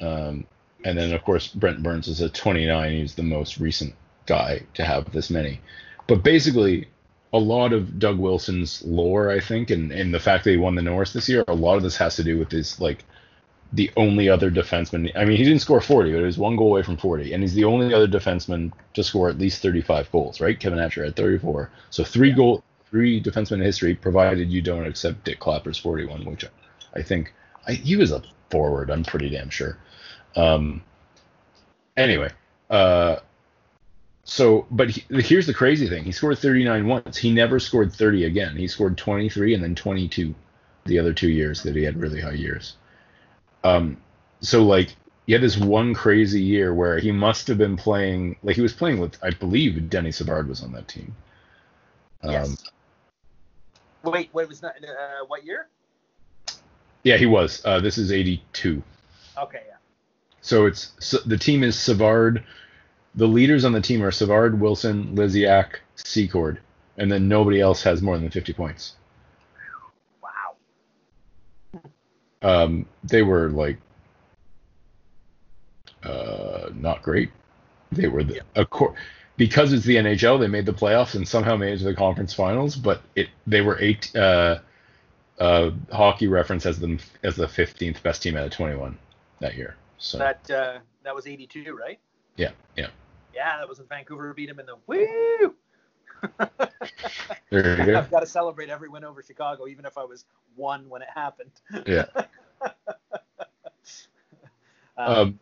um, 0.00 0.46
and 0.84 0.96
then 0.98 1.12
of 1.14 1.24
course 1.24 1.48
Brent 1.48 1.82
Burns 1.82 2.08
is 2.08 2.20
at 2.20 2.34
29. 2.34 2.92
He's 2.92 3.14
the 3.14 3.22
most 3.22 3.58
recent 3.58 3.94
guy 4.28 4.62
to 4.74 4.84
have 4.84 5.10
this 5.12 5.30
many. 5.30 5.60
But 6.06 6.22
basically, 6.22 6.88
a 7.32 7.38
lot 7.38 7.72
of 7.72 7.98
Doug 7.98 8.18
Wilson's 8.18 8.82
lore, 8.84 9.30
I 9.30 9.40
think, 9.40 9.70
and, 9.70 9.90
and 9.92 10.14
the 10.14 10.20
fact 10.20 10.44
that 10.44 10.50
he 10.50 10.56
won 10.56 10.74
the 10.74 10.82
Norris 10.82 11.12
this 11.12 11.28
year, 11.28 11.44
a 11.48 11.54
lot 11.54 11.76
of 11.76 11.82
this 11.82 11.96
has 11.96 12.16
to 12.16 12.24
do 12.24 12.38
with 12.38 12.50
his 12.50 12.80
like 12.80 13.04
the 13.72 13.90
only 13.96 14.28
other 14.28 14.50
defenseman. 14.50 15.10
I 15.14 15.24
mean, 15.24 15.36
he 15.36 15.44
didn't 15.44 15.60
score 15.60 15.80
40, 15.80 16.12
but 16.12 16.18
he 16.18 16.24
was 16.24 16.38
one 16.38 16.56
goal 16.56 16.68
away 16.68 16.82
from 16.82 16.96
40, 16.96 17.32
and 17.32 17.42
he's 17.42 17.54
the 17.54 17.64
only 17.64 17.92
other 17.92 18.08
defenseman 18.08 18.72
to 18.94 19.04
score 19.04 19.28
at 19.28 19.38
least 19.38 19.60
35 19.62 20.10
goals. 20.10 20.40
Right? 20.40 20.58
Kevin 20.58 20.78
Hatcher 20.78 21.04
had 21.04 21.16
34, 21.16 21.70
so 21.90 22.04
three 22.04 22.32
goal, 22.32 22.64
three 22.88 23.20
defensemen 23.20 23.56
in 23.56 23.62
history, 23.62 23.94
provided 23.94 24.50
you 24.50 24.62
don't 24.62 24.86
accept 24.86 25.24
Dick 25.24 25.40
Clapper's 25.40 25.78
41, 25.78 26.24
which 26.24 26.44
I 26.94 27.02
think 27.02 27.34
I, 27.66 27.72
he 27.72 27.96
was 27.96 28.12
a 28.12 28.22
forward. 28.50 28.90
I'm 28.90 29.04
pretty 29.04 29.28
damn 29.28 29.50
sure. 29.50 29.76
Um, 30.34 30.82
anyway, 31.96 32.30
uh, 32.70 33.16
so 34.28 34.66
but 34.70 34.90
he, 34.90 35.04
here's 35.22 35.46
the 35.46 35.54
crazy 35.54 35.88
thing: 35.88 36.04
he 36.04 36.12
scored 36.12 36.38
39 36.38 36.86
once. 36.86 37.16
He 37.16 37.32
never 37.32 37.58
scored 37.58 37.94
30 37.94 38.26
again. 38.26 38.56
He 38.56 38.68
scored 38.68 38.98
23 38.98 39.54
and 39.54 39.64
then 39.64 39.74
22 39.74 40.34
the 40.84 40.98
other 40.98 41.14
two 41.14 41.30
years 41.30 41.62
that 41.62 41.74
he 41.74 41.82
had 41.82 41.96
really 41.96 42.20
high 42.20 42.32
years. 42.32 42.76
Um, 43.64 43.96
so 44.42 44.64
like 44.64 44.94
he 45.26 45.32
had 45.32 45.40
this 45.40 45.56
one 45.56 45.94
crazy 45.94 46.42
year 46.42 46.74
where 46.74 46.98
he 46.98 47.10
must 47.10 47.48
have 47.48 47.56
been 47.56 47.78
playing 47.78 48.36
like 48.42 48.54
he 48.54 48.60
was 48.60 48.74
playing 48.74 48.98
with 48.98 49.16
I 49.22 49.30
believe 49.30 49.88
Denny 49.88 50.12
Savard 50.12 50.46
was 50.46 50.62
on 50.62 50.72
that 50.72 50.88
team. 50.88 51.16
Um, 52.22 52.32
Yes. 52.32 52.64
Wait, 54.04 54.28
what 54.32 54.46
was 54.46 54.60
that? 54.60 54.76
Uh, 54.76 55.24
what 55.26 55.42
year? 55.42 55.68
Yeah, 57.02 57.16
he 57.16 57.24
was. 57.24 57.62
Uh, 57.64 57.80
this 57.80 57.96
is 57.96 58.12
82. 58.12 58.82
Okay, 59.38 59.62
yeah. 59.66 59.74
So 60.42 60.66
it's 60.66 60.92
so 60.98 61.16
the 61.24 61.38
team 61.38 61.62
is 61.62 61.78
Savard. 61.78 62.44
The 63.18 63.26
leaders 63.26 63.64
on 63.64 63.72
the 63.72 63.80
team 63.80 64.00
are 64.04 64.12
Savard, 64.12 64.60
Wilson, 64.60 65.16
Lysiak, 65.16 65.80
Secord, 65.96 66.60
and 66.98 67.10
then 67.10 67.26
nobody 67.26 67.60
else 67.60 67.82
has 67.82 68.00
more 68.00 68.16
than 68.16 68.30
50 68.30 68.52
points. 68.52 68.94
Wow. 70.22 71.80
Um, 72.42 72.86
they 73.02 73.22
were 73.22 73.50
like 73.50 73.78
uh, 76.04 76.70
not 76.72 77.02
great. 77.02 77.32
They 77.90 78.06
were 78.06 78.22
the, 78.22 78.42
a 78.54 78.64
cor- 78.64 78.94
because 79.36 79.72
it's 79.72 79.84
the 79.84 79.96
NHL. 79.96 80.38
They 80.38 80.46
made 80.46 80.64
the 80.66 80.72
playoffs 80.72 81.16
and 81.16 81.26
somehow 81.26 81.56
made 81.56 81.72
it 81.72 81.78
to 81.78 81.84
the 81.86 81.94
conference 81.94 82.32
finals, 82.32 82.76
but 82.76 83.02
it 83.16 83.30
they 83.48 83.62
were 83.62 83.80
eight. 83.80 84.14
Uh, 84.14 84.60
uh, 85.40 85.70
Hockey 85.90 86.28
Reference 86.28 86.62
has 86.62 86.78
them 86.78 87.00
as 87.24 87.34
the 87.34 87.46
15th 87.46 88.00
best 88.04 88.22
team 88.22 88.36
out 88.36 88.46
of 88.46 88.52
21 88.52 88.96
that 89.40 89.56
year. 89.56 89.74
So 89.98 90.18
That 90.18 90.48
uh, 90.48 90.78
that 91.02 91.16
was 91.16 91.26
82, 91.26 91.74
right? 91.74 91.98
yeah, 92.36 92.50
yeah. 92.76 92.86
Yeah, 93.34 93.58
that 93.58 93.68
was 93.68 93.78
when 93.78 93.88
Vancouver 93.88 94.32
beat 94.34 94.48
him 94.48 94.60
in 94.60 94.66
the 94.66 94.76
woo. 94.86 95.54
Go. 97.50 97.96
I've 97.96 98.10
got 98.10 98.20
to 98.20 98.26
celebrate 98.26 98.70
every 98.70 98.88
win 98.88 99.04
over 99.04 99.22
Chicago, 99.22 99.66
even 99.68 99.84
if 99.84 99.96
I 99.96 100.04
was 100.04 100.24
one 100.56 100.88
when 100.88 101.02
it 101.02 101.08
happened. 101.14 101.52
Yeah. 101.86 102.06
Um, 102.14 102.24
Um, 104.98 105.38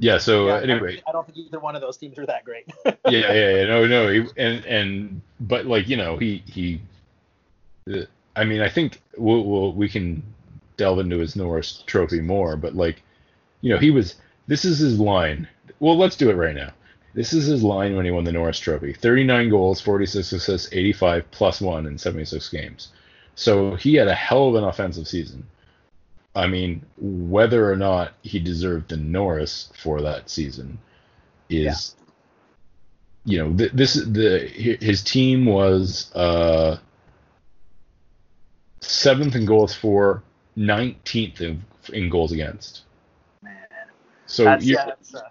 yeah. 0.00 0.18
So 0.18 0.48
yeah, 0.48 0.54
uh, 0.54 0.58
anyway, 0.58 1.00
I 1.06 1.12
don't 1.12 1.24
think 1.24 1.38
either 1.38 1.60
one 1.60 1.76
of 1.76 1.82
those 1.82 1.96
teams 1.96 2.18
are 2.18 2.26
that 2.26 2.44
great. 2.44 2.66
yeah, 2.84 2.92
yeah, 3.04 3.32
yeah, 3.32 3.64
no, 3.66 3.86
no, 3.86 4.08
he, 4.08 4.26
and 4.36 4.64
and 4.64 5.20
but 5.38 5.66
like 5.66 5.88
you 5.88 5.96
know, 5.96 6.16
he 6.16 6.42
he, 6.46 6.80
uh, 7.92 8.00
I 8.34 8.44
mean, 8.44 8.60
I 8.60 8.68
think 8.68 9.00
we'll, 9.16 9.44
we'll 9.44 9.72
we 9.72 9.88
can 9.88 10.20
delve 10.76 10.98
into 10.98 11.18
his 11.18 11.36
Norris 11.36 11.84
Trophy 11.86 12.20
more, 12.20 12.56
but 12.56 12.74
like, 12.74 13.02
you 13.60 13.72
know, 13.72 13.78
he 13.78 13.90
was 13.90 14.16
this 14.48 14.64
is 14.64 14.78
his 14.78 14.98
line. 14.98 15.48
Well, 15.80 15.96
let's 15.96 16.16
do 16.16 16.30
it 16.30 16.34
right 16.34 16.54
now. 16.54 16.72
This 17.14 17.32
is 17.32 17.46
his 17.46 17.62
line 17.62 17.96
when 17.96 18.04
he 18.04 18.10
won 18.10 18.24
the 18.24 18.32
Norris 18.32 18.58
Trophy: 18.58 18.92
39 18.92 19.48
goals, 19.50 19.80
46 19.80 20.32
assists, 20.32 20.68
85 20.72 21.30
plus 21.30 21.60
one 21.60 21.86
in 21.86 21.98
76 21.98 22.48
games. 22.50 22.88
So 23.34 23.74
he 23.74 23.94
had 23.94 24.08
a 24.08 24.14
hell 24.14 24.48
of 24.48 24.54
an 24.54 24.64
offensive 24.64 25.08
season. 25.08 25.46
I 26.34 26.46
mean, 26.46 26.84
whether 26.98 27.70
or 27.70 27.76
not 27.76 28.12
he 28.22 28.38
deserved 28.38 28.90
the 28.90 28.98
Norris 28.98 29.70
for 29.74 30.02
that 30.02 30.28
season 30.28 30.78
is 31.48 31.96
you 33.26 33.38
know, 33.38 33.52
th- 33.52 33.72
this 33.72 33.94
the 33.94 34.48
his 34.80 35.02
team 35.02 35.46
was 35.46 36.14
uh, 36.14 36.78
seventh 38.80 39.34
in 39.34 39.44
goals 39.44 39.74
for, 39.74 40.22
nineteenth 40.54 41.40
in, 41.40 41.62
in 41.92 42.08
goals 42.08 42.30
against. 42.30 42.82
Man, 43.42 43.56
So 44.26 44.44
that's, 44.44 44.64
you 44.64 44.76
yeah, 44.76 44.86
that's, 44.86 45.14
uh, 45.14 45.22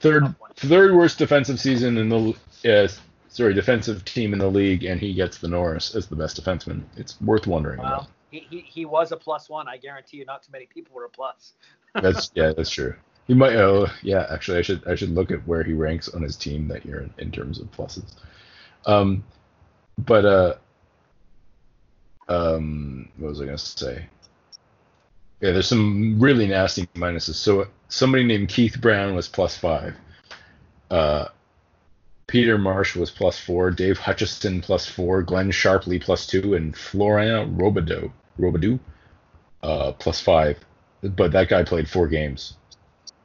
third 0.00 0.34
third 0.56 0.94
worst 0.94 1.18
defensive 1.18 1.60
season 1.60 1.96
in 1.98 2.08
the 2.08 2.34
uh, 2.66 2.88
sorry 3.28 3.54
defensive 3.54 4.04
team 4.04 4.32
in 4.32 4.38
the 4.38 4.50
league, 4.50 4.84
and 4.84 5.00
he 5.00 5.14
gets 5.14 5.38
the 5.38 5.48
Norris 5.48 5.94
as 5.94 6.06
the 6.08 6.16
best 6.16 6.42
defenseman. 6.42 6.82
It's 6.96 7.20
worth 7.20 7.46
wondering 7.46 7.78
about. 7.78 8.02
well, 8.02 8.10
he, 8.30 8.46
he, 8.50 8.60
he 8.60 8.84
was 8.84 9.12
a 9.12 9.16
plus 9.16 9.48
one. 9.48 9.68
I 9.68 9.76
guarantee 9.76 10.18
you, 10.18 10.24
not 10.24 10.42
too 10.42 10.52
many 10.52 10.66
people 10.66 10.94
were 10.94 11.04
a 11.04 11.08
plus. 11.08 11.54
That's 11.94 12.30
yeah, 12.34 12.52
that's 12.54 12.70
true. 12.70 12.94
He 13.26 13.34
might. 13.34 13.56
Oh, 13.56 13.88
yeah. 14.02 14.26
Actually, 14.30 14.58
I 14.58 14.62
should 14.62 14.86
I 14.86 14.94
should 14.94 15.10
look 15.10 15.30
at 15.30 15.44
where 15.48 15.64
he 15.64 15.72
ranks 15.72 16.08
on 16.08 16.22
his 16.22 16.36
team 16.36 16.68
that 16.68 16.84
year 16.84 17.00
in, 17.00 17.14
in 17.16 17.32
terms 17.32 17.58
of 17.58 17.70
pluses. 17.72 18.14
Um, 18.86 19.24
but 19.96 20.24
uh, 20.24 20.54
um, 22.28 23.08
what 23.16 23.30
was 23.30 23.40
I 23.40 23.46
gonna 23.46 23.58
say? 23.58 24.06
Yeah, 25.40 25.52
there's 25.52 25.66
some 25.66 26.20
really 26.20 26.46
nasty 26.46 26.86
minuses. 26.94 27.34
So 27.34 27.66
somebody 27.88 28.24
named 28.24 28.48
Keith 28.48 28.80
Brown 28.80 29.14
was 29.14 29.28
plus 29.28 29.56
five. 29.56 29.94
Uh, 30.90 31.26
Peter 32.26 32.58
Marsh 32.58 32.94
was 32.94 33.10
plus 33.10 33.38
four. 33.38 33.70
Dave 33.70 33.98
Hutchison 33.98 34.60
plus 34.60 34.86
four. 34.86 35.22
Glenn 35.22 35.50
Sharpley 35.50 36.02
plus 36.02 36.26
two, 36.26 36.54
and 36.54 36.76
Florian 36.76 37.56
Robideau 37.56 38.12
Robidoux 38.38 38.78
uh, 39.62 39.92
plus 39.92 40.20
five 40.20 40.58
but 41.02 41.32
that 41.32 41.48
guy 41.48 41.62
played 41.62 41.88
four 41.88 42.08
games, 42.08 42.54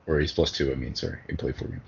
or 0.08 0.20
he's 0.20 0.32
plus 0.32 0.52
two. 0.52 0.72
I 0.72 0.76
mean, 0.76 0.96
sorry, 0.96 1.20
he 1.30 1.36
played 1.36 1.56
four 1.56 1.68
games. 1.68 1.82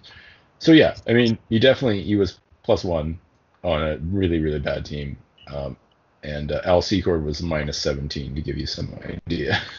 So 0.60 0.72
yeah, 0.72 0.96
I 1.08 1.14
mean, 1.14 1.38
he 1.50 1.60
definitely 1.60 2.04
he 2.04 2.16
was 2.16 2.40
plus 2.64 2.84
one 2.84 3.20
on 3.64 3.82
a 3.82 3.98
really 3.98 4.40
really 4.40 4.60
bad 4.60 4.86
team, 4.86 5.18
um, 5.48 5.78
and 6.24 6.52
uh, 6.52 6.62
Al 6.66 6.82
Secord 6.82 7.24
was 7.24 7.42
minus 7.42 7.78
seventeen 7.78 8.36
to 8.36 8.42
give 8.42 8.58
you 8.58 8.66
some 8.66 8.94
idea. 9.28 9.62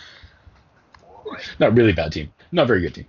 not 1.59 1.75
really 1.75 1.93
bad 1.93 2.13
team, 2.13 2.33
not 2.53 2.67
very 2.67 2.81
good 2.81 2.95
team. 2.95 3.07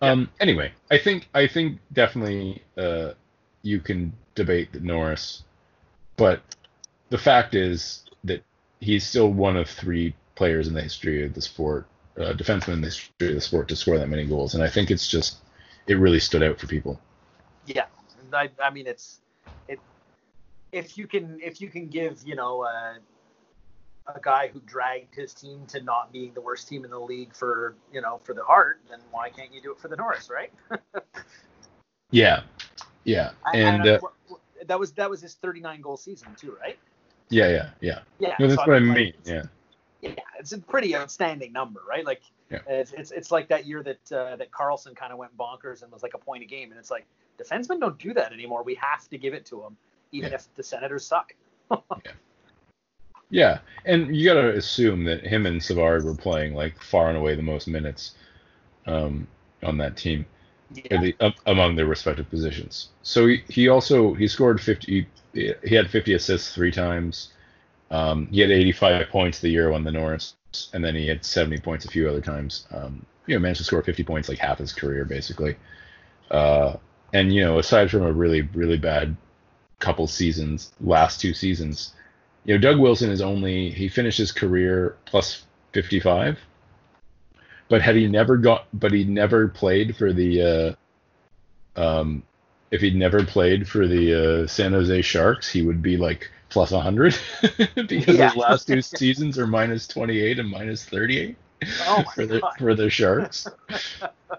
Um, 0.00 0.28
Anyway, 0.40 0.72
I 0.90 0.98
think 0.98 1.28
I 1.34 1.46
think 1.46 1.78
definitely 1.92 2.62
uh, 2.76 3.12
you 3.62 3.80
can 3.80 4.12
debate 4.34 4.72
the 4.72 4.80
Norris, 4.80 5.44
but 6.16 6.42
the 7.10 7.18
fact 7.18 7.54
is 7.54 8.04
that 8.24 8.42
he's 8.80 9.06
still 9.06 9.32
one 9.32 9.56
of 9.56 9.68
three 9.68 10.14
players 10.34 10.66
in 10.66 10.74
the 10.74 10.82
history 10.82 11.24
of 11.24 11.34
the 11.34 11.42
sport 11.42 11.86
uh, 12.18 12.32
defenseman 12.32 12.74
in 12.74 12.80
the 12.80 12.88
history 12.88 13.28
of 13.28 13.34
the 13.34 13.40
sport 13.40 13.68
to 13.68 13.76
score 13.76 13.98
that 13.98 14.08
many 14.08 14.24
goals, 14.26 14.54
and 14.54 14.62
I 14.62 14.68
think 14.68 14.90
it's 14.90 15.08
just 15.08 15.38
it 15.86 15.94
really 15.94 16.20
stood 16.20 16.42
out 16.42 16.58
for 16.58 16.66
people. 16.66 17.00
Yeah, 17.66 17.86
I, 18.32 18.50
I 18.62 18.70
mean 18.70 18.86
it's 18.86 19.20
it. 19.68 19.78
If 20.72 20.98
you 20.98 21.06
can 21.06 21.38
if 21.40 21.60
you 21.60 21.68
can 21.68 21.86
give 21.86 22.22
you 22.24 22.34
know 22.34 22.62
uh, 22.62 22.94
a 24.06 24.20
guy 24.20 24.48
who 24.48 24.60
dragged 24.60 25.14
his 25.14 25.32
team 25.34 25.64
to 25.68 25.80
not 25.82 26.12
being 26.12 26.32
the 26.34 26.40
worst 26.40 26.68
team 26.68 26.84
in 26.84 26.90
the 26.90 26.98
league 26.98 27.34
for 27.34 27.76
you 27.92 28.00
know 28.00 28.18
for 28.24 28.34
the 28.34 28.42
heart, 28.44 28.80
then 28.90 28.98
why 29.10 29.30
can't 29.30 29.52
you 29.52 29.60
do 29.62 29.70
it 29.72 29.78
for 29.78 29.88
the 29.88 29.96
Norris, 29.96 30.30
right? 30.30 30.52
Yeah, 32.10 32.42
yeah, 33.04 33.30
and 33.54 33.82
I- 33.82 33.88
uh, 33.94 34.00
that 34.66 34.78
was 34.78 34.92
that 34.92 35.08
was 35.08 35.20
his 35.22 35.34
39 35.34 35.80
goal 35.80 35.96
season 35.96 36.28
too, 36.36 36.54
right? 36.60 36.78
yeah, 37.30 37.48
yeah, 37.48 37.70
yeah. 37.80 38.00
Yeah, 38.18 38.36
No, 38.38 38.46
that's 38.48 38.60
so 38.62 38.66
what 38.66 38.76
I 38.76 38.84
like, 38.84 38.96
mean. 38.96 39.14
it's- 39.24 39.48
Yeah, 40.02 40.10
yeah, 40.10 40.14
it's 40.38 40.52
a 40.52 40.58
pretty 40.58 40.94
outstanding 40.94 41.52
number, 41.52 41.80
right? 41.88 42.04
Like 42.04 42.20
Yeah. 42.50 42.58
it's, 42.66 42.92
it's 42.92 43.10
it's 43.12 43.30
like 43.30 43.48
that 43.48 43.64
year 43.66 43.82
that 43.82 44.12
uh, 44.12 44.36
that 44.36 44.50
Carlson 44.52 44.94
kind 44.94 45.10
of 45.12 45.18
went 45.18 45.34
bonkers 45.38 45.82
and 45.82 45.90
was 45.90 46.02
like 46.02 46.12
a 46.12 46.18
point 46.18 46.42
a 46.42 46.46
game, 46.46 46.70
and 46.70 46.78
it's 46.78 46.90
like 46.90 47.06
defensemen 47.38 47.80
don't 47.80 47.98
do 47.98 48.12
that 48.12 48.30
anymore. 48.32 48.62
We 48.62 48.74
have 48.74 49.08
to 49.08 49.16
give 49.16 49.32
it 49.32 49.46
to 49.46 49.62
them, 49.62 49.76
even 50.12 50.30
Yeah. 50.30 50.36
if 50.36 50.54
the 50.54 50.62
Senators 50.62 51.06
suck. 51.06 51.34
yeah, 51.70 52.12
and 53.84 54.14
you 54.14 54.26
got 54.26 54.40
to 54.40 54.54
assume 54.54 55.04
that 55.04 55.26
him 55.26 55.46
and 55.46 55.62
Savard 55.62 56.04
were 56.04 56.14
playing 56.14 56.54
like 56.54 56.80
far 56.80 57.08
and 57.08 57.18
away 57.18 57.34
the 57.34 57.42
most 57.42 57.66
minutes 57.66 58.12
um, 58.86 59.26
on 59.62 59.78
that 59.78 59.96
team. 59.96 60.26
Yeah. 60.74 61.00
the, 61.02 61.16
um, 61.20 61.34
among 61.46 61.76
their 61.76 61.86
respective 61.86 62.30
positions. 62.30 62.88
So 63.02 63.26
he, 63.26 63.42
he 63.48 63.68
also 63.68 64.14
he 64.14 64.26
scored 64.26 64.60
50 64.60 65.06
he, 65.32 65.54
he 65.64 65.74
had 65.74 65.90
50 65.90 66.14
assists 66.14 66.54
three 66.54 66.70
times. 66.70 67.32
Um, 67.90 68.26
he 68.28 68.40
had 68.40 68.50
85 68.50 69.08
points 69.08 69.40
the 69.40 69.50
year 69.50 69.70
on 69.72 69.84
the 69.84 69.92
Norris, 69.92 70.34
and 70.72 70.82
then 70.82 70.94
he 70.94 71.06
had 71.06 71.24
70 71.24 71.58
points 71.60 71.84
a 71.84 71.88
few 71.88 72.08
other 72.08 72.22
times. 72.22 72.66
Um, 72.70 73.04
you 73.26 73.34
know, 73.34 73.40
managed 73.40 73.58
to 73.58 73.64
score 73.64 73.82
50 73.82 74.02
points 74.04 74.28
like 74.28 74.38
half 74.38 74.58
his 74.58 74.72
career 74.72 75.04
basically. 75.04 75.56
Uh, 76.30 76.76
and 77.12 77.34
you 77.34 77.42
know, 77.42 77.58
aside 77.58 77.90
from 77.90 78.02
a 78.02 78.12
really 78.12 78.42
really 78.42 78.78
bad 78.78 79.16
couple 79.78 80.06
seasons, 80.06 80.72
last 80.80 81.20
two 81.20 81.34
seasons, 81.34 81.92
you 82.44 82.54
know, 82.54 82.60
Doug 82.60 82.78
Wilson 82.80 83.10
is 83.10 83.20
only 83.20 83.70
he 83.70 83.88
finished 83.88 84.18
his 84.18 84.32
career 84.32 84.96
plus 85.04 85.44
55 85.72 86.38
but 87.68 87.80
had 87.80 87.96
he 87.96 88.06
never 88.08 88.36
got 88.36 88.66
but 88.74 88.92
he 88.92 89.04
never 89.04 89.48
played 89.48 89.96
for 89.96 90.12
the 90.12 90.76
uh 91.76 91.80
um 91.80 92.22
if 92.70 92.80
he'd 92.80 92.96
never 92.96 93.22
played 93.24 93.68
for 93.68 93.86
the 93.86 94.42
uh, 94.44 94.46
San 94.46 94.72
Jose 94.72 95.02
Sharks, 95.02 95.52
he 95.52 95.60
would 95.60 95.82
be 95.82 95.98
like 95.98 96.30
plus 96.48 96.70
100 96.70 97.14
because 97.86 98.16
Yeah. 98.16 98.28
his 98.28 98.36
last 98.36 98.66
two 98.66 98.80
seasons 98.80 99.38
are 99.38 99.46
minus 99.46 99.86
28 99.88 100.38
and 100.38 100.48
minus 100.48 100.82
38 100.86 101.36
Oh 101.86 102.02
for 102.14 102.24
the 102.26 102.40
God. 102.40 102.54
for 102.58 102.74
the 102.74 102.88
Sharks 102.88 103.46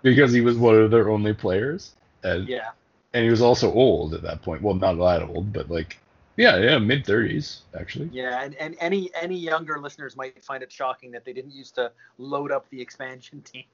because 0.02 0.34
he 0.34 0.42
was 0.42 0.58
one 0.58 0.76
of 0.76 0.90
their 0.92 1.10
only 1.10 1.34
players 1.34 1.94
and 2.24 2.48
Yeah. 2.50 2.72
and 3.14 3.24
he 3.24 3.30
was 3.30 3.42
also 3.42 3.72
old 3.72 4.16
at 4.16 4.24
that 4.24 4.42
point. 4.42 4.64
Well, 4.64 4.74
not 4.76 4.98
that 4.98 5.22
old, 5.30 5.54
but 5.54 5.70
like 5.70 6.00
yeah, 6.38 6.58
yeah, 6.58 6.78
mid 6.78 7.06
30s 7.06 7.60
actually. 7.80 8.10
Yeah, 8.12 8.42
and, 8.44 8.56
and 8.56 8.76
any 8.80 9.12
any 9.20 9.38
younger 9.38 9.80
listeners 9.80 10.16
might 10.16 10.44
find 10.44 10.64
it 10.64 10.72
shocking 10.72 11.12
that 11.12 11.26
they 11.26 11.34
didn't 11.34 11.52
used 11.54 11.76
to 11.76 11.92
load 12.18 12.52
up 12.52 12.70
the 12.70 12.82
expansion 12.82 13.42
team. 13.46 13.66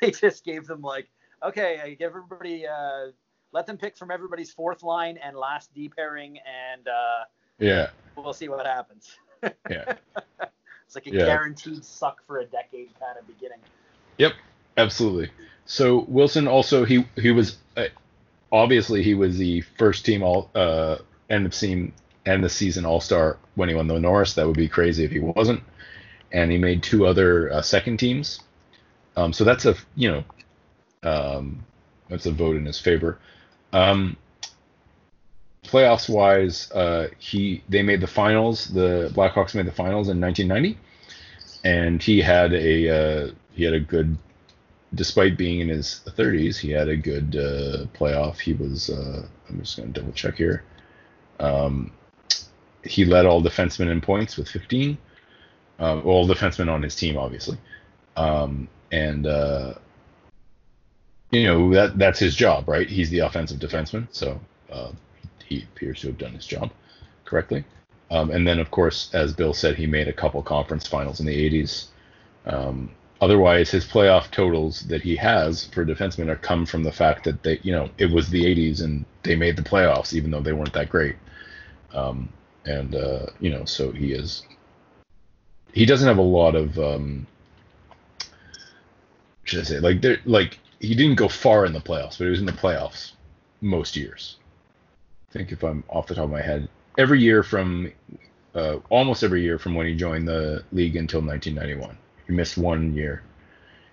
they 0.00 0.10
just 0.10 0.44
gave 0.44 0.66
them 0.66 0.82
like, 0.82 1.08
okay, 1.42 1.80
I 1.82 1.90
give 1.94 2.08
everybody, 2.08 2.66
uh, 2.66 3.12
let 3.52 3.66
them 3.66 3.76
pick 3.78 3.96
from 3.96 4.10
everybody's 4.10 4.52
fourth 4.52 4.82
line 4.82 5.18
and 5.18 5.36
last 5.36 5.72
D 5.74 5.88
pairing, 5.88 6.38
and 6.38 6.88
uh, 6.88 7.24
Yeah. 7.58 7.88
we'll 8.16 8.32
see 8.32 8.48
what 8.48 8.66
happens. 8.66 9.10
Yeah. 9.68 9.96
It's 10.86 10.94
like 10.94 11.06
a 11.06 11.10
Yeah. 11.10 11.24
guaranteed 11.24 11.84
suck 11.84 12.24
for 12.26 12.38
a 12.38 12.44
decade 12.44 12.90
kind 13.00 13.18
of 13.18 13.26
beginning. 13.26 13.58
Yep, 14.18 14.34
absolutely. 14.76 15.30
So 15.64 16.00
Wilson 16.06 16.46
also 16.46 16.84
he 16.84 17.06
he 17.16 17.32
was 17.32 17.56
uh, 17.76 17.86
obviously 18.52 19.02
he 19.02 19.14
was 19.14 19.38
the 19.38 19.62
first 19.62 20.04
team 20.04 20.22
all 20.22 20.50
uh 20.54 20.98
end 21.30 21.46
of 21.46 21.54
season 21.54 21.92
end 22.26 22.44
the 22.44 22.48
season 22.48 22.84
all 22.84 23.00
star 23.00 23.38
when 23.54 23.68
he 23.68 23.74
won 23.74 23.86
the 23.86 23.98
Norris. 23.98 24.34
That 24.34 24.46
would 24.46 24.56
be 24.56 24.68
crazy 24.68 25.04
if 25.04 25.10
he 25.10 25.18
wasn't. 25.18 25.62
And 26.32 26.50
he 26.50 26.58
made 26.58 26.82
two 26.82 27.06
other 27.06 27.52
uh, 27.52 27.62
second 27.62 27.98
teams. 27.98 28.40
Um, 29.16 29.32
so 29.32 29.44
that's 29.44 29.66
a 29.66 29.74
you 29.94 30.10
know 30.10 30.24
um, 31.02 31.64
that's 32.08 32.26
a 32.26 32.32
vote 32.32 32.56
in 32.56 32.64
his 32.64 32.78
favor. 32.78 33.18
Um, 33.72 34.16
playoffs 35.64 36.08
wise, 36.08 36.70
uh, 36.72 37.08
he 37.18 37.62
they 37.68 37.82
made 37.82 38.00
the 38.00 38.06
finals. 38.06 38.66
The 38.66 39.10
Blackhawks 39.14 39.54
made 39.54 39.66
the 39.66 39.72
finals 39.72 40.08
in 40.08 40.20
1990, 40.20 40.78
and 41.64 42.02
he 42.02 42.20
had 42.20 42.52
a 42.52 42.88
uh, 42.88 43.30
he 43.52 43.64
had 43.64 43.74
a 43.74 43.80
good, 43.80 44.16
despite 44.94 45.36
being 45.36 45.60
in 45.60 45.68
his 45.68 46.00
30s, 46.06 46.56
he 46.56 46.70
had 46.70 46.88
a 46.88 46.96
good 46.96 47.36
uh, 47.36 47.86
playoff. 47.96 48.38
He 48.38 48.54
was 48.54 48.90
uh, 48.90 49.26
I'm 49.48 49.60
just 49.60 49.76
gonna 49.76 49.90
double 49.90 50.12
check 50.12 50.36
here. 50.36 50.64
Um, 51.40 51.92
he 52.84 53.04
led 53.04 53.26
all 53.26 53.42
defensemen 53.42 53.90
in 53.90 54.00
points 54.00 54.36
with 54.36 54.48
15. 54.48 54.98
Um, 55.78 56.04
well, 56.04 56.26
defenseman 56.26 56.68
on 56.68 56.82
his 56.82 56.94
team, 56.94 57.16
obviously. 57.16 57.58
Um, 58.16 58.68
and 58.90 59.26
uh, 59.26 59.74
you 61.30 61.44
know 61.44 61.72
that 61.74 61.98
that's 61.98 62.18
his 62.18 62.36
job, 62.36 62.68
right? 62.68 62.88
He's 62.88 63.10
the 63.10 63.20
offensive 63.20 63.58
defenseman, 63.58 64.06
so 64.10 64.38
uh, 64.70 64.92
he 65.44 65.62
appears 65.62 66.00
to 66.02 66.08
have 66.08 66.18
done 66.18 66.32
his 66.32 66.46
job 66.46 66.70
correctly. 67.24 67.64
Um, 68.10 68.30
and 68.30 68.46
then, 68.46 68.58
of 68.58 68.70
course, 68.70 69.10
as 69.14 69.32
Bill 69.32 69.54
said, 69.54 69.76
he 69.76 69.86
made 69.86 70.06
a 70.06 70.12
couple 70.12 70.42
conference 70.42 70.86
finals 70.86 71.18
in 71.18 71.24
the 71.24 71.50
80s. 71.50 71.86
Um, 72.44 72.90
otherwise, 73.22 73.70
his 73.70 73.86
playoff 73.86 74.30
totals 74.30 74.80
that 74.82 75.00
he 75.00 75.16
has 75.16 75.64
for 75.66 75.82
defensemen 75.86 76.28
are 76.28 76.36
come 76.36 76.66
from 76.66 76.82
the 76.82 76.92
fact 76.92 77.24
that 77.24 77.42
they, 77.42 77.58
you 77.62 77.72
know, 77.72 77.88
it 77.96 78.10
was 78.10 78.28
the 78.28 78.44
80s 78.44 78.82
and 78.84 79.06
they 79.22 79.34
made 79.34 79.56
the 79.56 79.62
playoffs, 79.62 80.12
even 80.12 80.30
though 80.30 80.42
they 80.42 80.52
weren't 80.52 80.74
that 80.74 80.90
great. 80.90 81.16
Um, 81.94 82.28
and 82.64 82.94
uh, 82.94 83.26
you 83.40 83.50
know, 83.50 83.64
so 83.64 83.92
he 83.92 84.12
is. 84.12 84.42
He 85.72 85.86
doesn't 85.86 86.06
have 86.06 86.18
a 86.18 86.22
lot 86.22 86.54
of. 86.54 86.78
Um, 86.78 87.26
should 89.44 89.60
I 89.60 89.64
say 89.64 89.80
like 89.80 90.00
there 90.00 90.18
like 90.24 90.58
he 90.80 90.94
didn't 90.94 91.16
go 91.16 91.28
far 91.28 91.64
in 91.64 91.72
the 91.72 91.80
playoffs, 91.80 92.18
but 92.18 92.24
he 92.24 92.30
was 92.30 92.40
in 92.40 92.46
the 92.46 92.52
playoffs 92.52 93.12
most 93.60 93.96
years. 93.96 94.36
I 95.30 95.32
think 95.32 95.52
if 95.52 95.62
I'm 95.62 95.82
off 95.88 96.06
the 96.06 96.14
top 96.14 96.24
of 96.24 96.30
my 96.30 96.42
head, 96.42 96.68
every 96.98 97.20
year 97.20 97.42
from 97.42 97.90
uh, 98.54 98.78
almost 98.90 99.22
every 99.22 99.42
year 99.42 99.58
from 99.58 99.74
when 99.74 99.86
he 99.86 99.94
joined 99.94 100.28
the 100.28 100.64
league 100.72 100.96
until 100.96 101.20
1991. 101.20 101.96
He 102.26 102.32
missed 102.32 102.58
one 102.58 102.94
year, 102.94 103.22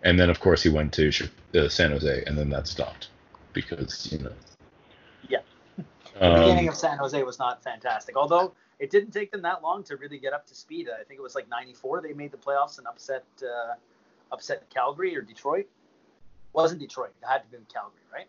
and 0.03 0.19
then 0.19 0.29
of 0.29 0.39
course 0.39 0.62
he 0.63 0.69
went 0.69 0.93
to 0.93 1.12
uh, 1.55 1.69
San 1.69 1.91
Jose, 1.91 2.23
and 2.25 2.38
then 2.38 2.49
that 2.49 2.67
stopped 2.67 3.10
because 3.53 4.12
you 4.12 4.19
know. 4.19 4.34
Yeah. 5.27 5.39
The 6.19 6.25
um, 6.25 6.39
beginning 6.41 6.67
of 6.67 6.75
San 6.75 6.97
Jose 6.97 7.21
was 7.23 7.39
not 7.39 7.63
fantastic, 7.63 8.17
although 8.17 8.53
it 8.77 8.91
didn't 8.91 9.12
take 9.12 9.32
them 9.32 9.41
that 9.43 9.62
long 9.63 9.84
to 9.84 9.95
really 9.95 10.19
get 10.19 10.34
up 10.34 10.45
to 10.47 10.55
speed. 10.55 10.89
I 10.89 11.03
think 11.03 11.19
it 11.19 11.23
was 11.23 11.36
like 11.36 11.49
'94 11.49 12.01
they 12.01 12.13
made 12.13 12.32
the 12.32 12.38
playoffs 12.38 12.77
and 12.77 12.88
upset 12.88 13.23
uh, 13.41 13.75
upset 14.32 14.69
Calgary 14.69 15.15
or 15.15 15.21
Detroit. 15.21 15.62
It 15.62 15.67
wasn't 16.53 16.82
Detroit? 16.82 17.12
It 17.21 17.27
had 17.27 17.43
to 17.43 17.58
be 17.58 17.63
Calgary, 17.73 18.01
right? 18.13 18.27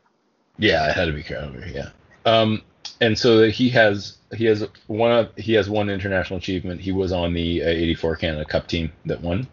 Yeah, 0.59 0.89
it 0.89 0.95
had 0.95 1.07
to 1.07 1.13
be 1.13 1.23
Calgary. 1.23 1.73
Yeah. 1.75 1.91
Um, 2.27 2.63
and 3.01 3.19
so 3.19 3.49
he 3.49 3.69
has 3.71 4.19
he 4.35 4.45
has 4.45 4.67
one 4.87 5.11
of 5.11 5.35
he 5.37 5.55
has 5.55 5.69
one 5.69 5.91
international 5.91 6.39
achievement. 6.39 6.81
He 6.81 6.93
was 6.93 7.13
on 7.13 7.35
the 7.35 7.63
'84 7.63 8.13
uh, 8.13 8.17
Canada 8.17 8.45
Cup 8.45 8.67
team 8.67 8.93
that 9.07 9.21
won. 9.21 9.49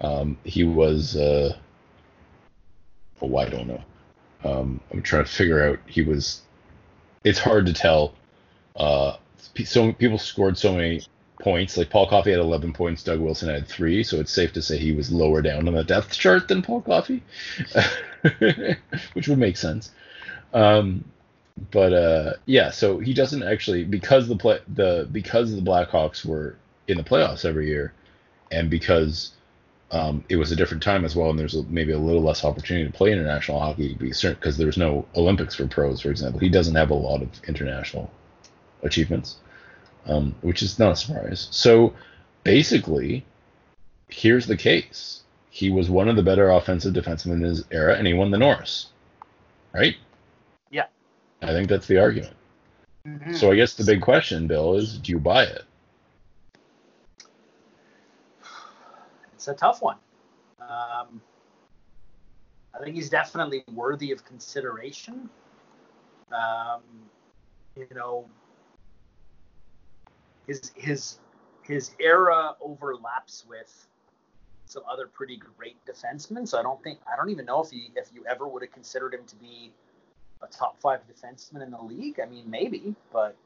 Um, 0.00 0.36
he 0.44 0.64
was 0.64 1.16
uh, 1.16 1.56
oh 3.22 3.36
I 3.36 3.48
don't 3.48 3.68
know. 3.68 3.82
Um, 4.44 4.80
I'm 4.92 5.02
trying 5.02 5.24
to 5.24 5.30
figure 5.30 5.64
out. 5.64 5.78
He 5.86 6.02
was. 6.02 6.42
It's 7.26 7.40
hard 7.40 7.66
to 7.66 7.72
tell. 7.72 8.14
Uh, 8.76 9.16
so 9.64 9.92
people 9.92 10.16
scored 10.16 10.56
so 10.56 10.72
many 10.72 11.02
points. 11.40 11.76
Like 11.76 11.90
Paul 11.90 12.08
Coffey 12.08 12.30
had 12.30 12.38
11 12.38 12.72
points, 12.72 13.02
Doug 13.02 13.18
Wilson 13.18 13.48
had 13.48 13.66
three, 13.66 14.04
so 14.04 14.20
it's 14.20 14.30
safe 14.30 14.52
to 14.52 14.62
say 14.62 14.78
he 14.78 14.92
was 14.92 15.10
lower 15.10 15.42
down 15.42 15.66
on 15.66 15.74
the 15.74 15.82
depth 15.82 16.12
chart 16.12 16.46
than 16.46 16.62
Paul 16.62 16.82
Coffey, 16.82 17.24
which 19.14 19.26
would 19.26 19.38
make 19.38 19.56
sense. 19.56 19.90
Um, 20.54 21.04
but 21.72 21.92
uh, 21.92 22.32
yeah, 22.44 22.70
so 22.70 23.00
he 23.00 23.12
doesn't 23.12 23.42
actually 23.42 23.82
because 23.82 24.28
the 24.28 24.36
play 24.36 24.60
the 24.72 25.08
because 25.10 25.52
the 25.52 25.62
Blackhawks 25.62 26.24
were 26.24 26.56
in 26.86 26.96
the 26.96 27.02
playoffs 27.02 27.44
every 27.44 27.66
year, 27.66 27.92
and 28.52 28.70
because 28.70 29.32
um, 29.92 30.24
it 30.28 30.36
was 30.36 30.50
a 30.50 30.56
different 30.56 30.82
time 30.82 31.04
as 31.04 31.14
well, 31.14 31.30
and 31.30 31.38
there's 31.38 31.54
maybe 31.68 31.92
a 31.92 31.98
little 31.98 32.22
less 32.22 32.44
opportunity 32.44 32.86
to 32.90 32.96
play 32.96 33.12
international 33.12 33.60
hockey 33.60 33.94
because 33.94 34.56
there's 34.56 34.76
no 34.76 35.06
Olympics 35.14 35.54
for 35.54 35.66
pros, 35.66 36.00
for 36.00 36.10
example. 36.10 36.40
He 36.40 36.48
doesn't 36.48 36.74
have 36.74 36.90
a 36.90 36.94
lot 36.94 37.22
of 37.22 37.28
international 37.46 38.10
achievements, 38.82 39.36
um, 40.06 40.34
which 40.40 40.62
is 40.62 40.78
not 40.78 40.92
a 40.92 40.96
surprise. 40.96 41.46
So 41.52 41.94
basically, 42.42 43.24
here's 44.08 44.46
the 44.46 44.56
case: 44.56 45.22
he 45.50 45.70
was 45.70 45.88
one 45.88 46.08
of 46.08 46.16
the 46.16 46.22
better 46.22 46.50
offensive 46.50 46.94
defensemen 46.94 47.34
in 47.34 47.42
his 47.42 47.64
era, 47.70 47.94
and 47.94 48.08
he 48.08 48.14
won 48.14 48.32
the 48.32 48.38
Norris, 48.38 48.88
right? 49.72 49.96
Yeah. 50.70 50.86
I 51.42 51.52
think 51.52 51.68
that's 51.68 51.86
the 51.86 51.98
argument. 51.98 52.34
Mm-hmm. 53.06 53.34
So 53.34 53.52
I 53.52 53.54
guess 53.56 53.74
the 53.74 53.84
big 53.84 54.00
question, 54.00 54.48
Bill, 54.48 54.74
is 54.74 54.98
do 54.98 55.12
you 55.12 55.20
buy 55.20 55.44
it? 55.44 55.62
It's 59.46 59.62
a 59.62 59.64
tough 59.64 59.80
one. 59.80 59.98
Um, 60.60 61.20
I 62.74 62.82
think 62.82 62.96
he's 62.96 63.08
definitely 63.08 63.62
worthy 63.72 64.10
of 64.10 64.24
consideration. 64.24 65.30
Um, 66.32 66.82
you 67.76 67.86
know, 67.94 68.28
his 70.48 70.72
his 70.74 71.20
his 71.62 71.92
era 72.00 72.56
overlaps 72.60 73.44
with 73.48 73.86
some 74.64 74.82
other 74.90 75.06
pretty 75.06 75.36
great 75.56 75.76
defensemen. 75.86 76.48
So 76.48 76.58
I 76.58 76.64
don't 76.64 76.82
think 76.82 76.98
I 77.06 77.14
don't 77.14 77.30
even 77.30 77.44
know 77.44 77.62
if 77.62 77.70
he 77.70 77.92
if 77.94 78.08
you 78.12 78.24
ever 78.28 78.48
would 78.48 78.62
have 78.62 78.72
considered 78.72 79.14
him 79.14 79.26
to 79.28 79.36
be 79.36 79.70
a 80.42 80.48
top 80.48 80.80
five 80.80 81.02
defenseman 81.06 81.62
in 81.62 81.70
the 81.70 81.80
league? 81.80 82.18
I 82.18 82.26
mean, 82.26 82.50
maybe, 82.50 82.96
but 83.12 83.36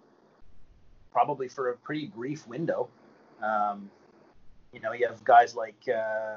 probably 1.13 1.49
for 1.49 1.69
a 1.69 1.77
pretty 1.77 2.07
brief 2.07 2.47
window. 2.47 2.89
Um, 3.43 3.91
you 4.73 4.81
know, 4.81 4.93
you 4.93 5.07
have 5.07 5.23
guys 5.25 5.55
like 5.55 5.83
uh, 5.89 6.37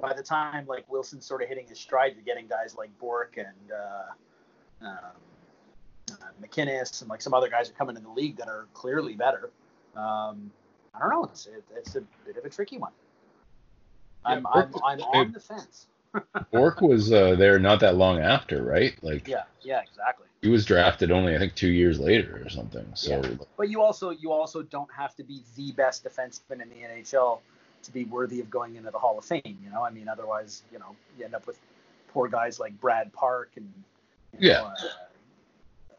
by 0.00 0.12
the 0.12 0.22
time 0.22 0.66
like 0.66 0.90
Wilson's 0.90 1.26
sort 1.26 1.42
of 1.42 1.48
hitting 1.48 1.66
his 1.66 1.78
stride, 1.78 2.12
you're 2.14 2.24
getting 2.24 2.48
guys 2.48 2.74
like 2.76 2.90
Bourque 2.98 3.36
and 3.36 3.72
uh, 3.72 4.86
um, 4.86 4.98
uh, 6.12 6.46
and 6.58 7.08
like 7.08 7.22
some 7.22 7.34
other 7.34 7.48
guys 7.48 7.70
are 7.70 7.74
coming 7.74 7.96
in 7.96 8.02
the 8.02 8.10
league 8.10 8.36
that 8.36 8.48
are 8.48 8.66
clearly 8.74 9.14
better. 9.14 9.50
Um, 9.96 10.50
I 10.94 11.00
don't 11.00 11.10
know. 11.10 11.24
It's 11.24 11.46
it, 11.46 11.64
it's 11.74 11.96
a 11.96 12.02
bit 12.26 12.36
of 12.36 12.44
a 12.44 12.50
tricky 12.50 12.78
one. 12.78 12.92
I'm 14.24 14.46
yeah, 14.54 14.62
I'm, 14.62 14.74
I'm 14.84 15.00
on 15.00 15.32
the 15.32 15.40
fence. 15.40 15.86
Bourque 16.52 16.80
was 16.80 17.12
uh, 17.12 17.34
there 17.36 17.58
not 17.58 17.80
that 17.80 17.96
long 17.96 18.20
after, 18.20 18.62
right? 18.62 18.94
Like 19.02 19.28
yeah, 19.28 19.44
yeah, 19.62 19.80
exactly. 19.80 20.26
He 20.42 20.48
was 20.48 20.64
drafted 20.64 21.10
only 21.10 21.34
I 21.34 21.38
think 21.38 21.54
two 21.54 21.70
years 21.70 21.98
later 21.98 22.42
or 22.44 22.48
something. 22.48 22.86
So, 22.94 23.22
yeah. 23.22 23.30
but 23.56 23.68
you 23.70 23.82
also 23.82 24.10
you 24.10 24.32
also 24.32 24.62
don't 24.62 24.92
have 24.92 25.14
to 25.16 25.24
be 25.24 25.42
the 25.56 25.72
best 25.72 26.04
defenseman 26.04 26.62
in 26.62 26.68
the 26.68 26.76
NHL 26.76 27.40
to 27.82 27.92
be 27.92 28.04
worthy 28.04 28.40
of 28.40 28.50
going 28.50 28.76
into 28.76 28.90
the 28.90 28.98
Hall 28.98 29.18
of 29.18 29.24
Fame. 29.24 29.58
You 29.62 29.70
know, 29.70 29.84
I 29.84 29.90
mean, 29.90 30.08
otherwise, 30.08 30.62
you 30.72 30.78
know, 30.78 30.96
you 31.18 31.24
end 31.24 31.34
up 31.34 31.46
with 31.46 31.58
poor 32.08 32.28
guys 32.28 32.60
like 32.60 32.78
Brad 32.80 33.12
Park 33.12 33.50
and 33.56 33.72
yeah. 34.38 34.52
Know, 34.52 34.66
uh, 34.66 35.94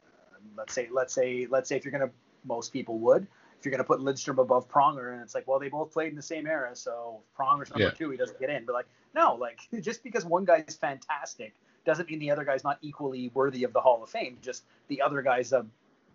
let's 0.58 0.74
say 0.74 0.90
let's 0.92 1.14
say 1.14 1.48
let's 1.50 1.70
say 1.70 1.78
if 1.78 1.86
you're 1.86 1.92
gonna 1.92 2.12
most 2.46 2.72
people 2.72 2.98
would 3.00 3.28
if 3.60 3.66
you're 3.66 3.72
going 3.72 3.80
to 3.80 3.84
put 3.84 4.00
Lidstrom 4.00 4.40
above 4.40 4.70
Pronger, 4.70 5.14
and 5.14 5.22
it's 5.22 5.34
like, 5.34 5.48
well, 5.48 5.60
they 5.60 5.70
both 5.70 5.92
played 5.92 6.10
in 6.10 6.16
the 6.16 6.22
same 6.22 6.46
era, 6.48 6.76
so 6.76 7.22
Pronger's 7.38 7.70
number 7.70 7.86
yeah. 7.86 7.92
two, 7.92 8.10
he 8.10 8.18
doesn't 8.18 8.40
get 8.40 8.50
in. 8.50 8.66
But 8.66 8.74
like, 8.74 8.88
no, 9.14 9.36
like 9.36 9.60
just 9.82 10.04
because 10.04 10.26
one 10.26 10.46
guy's 10.46 10.76
fantastic 10.76 11.54
doesn't 11.86 12.10
mean 12.10 12.20
the 12.20 12.32
other 12.32 12.44
guy's 12.44 12.64
not 12.64 12.78
equally 12.82 13.32
worthy 13.34 13.64
of 13.64 13.74
the 13.74 13.80
Hall 13.80 14.04
of 14.04 14.10
Fame. 14.10 14.38
Just 14.42 14.64
the 14.88 15.02
other 15.02 15.22
guy's 15.22 15.54
a, 15.54 15.66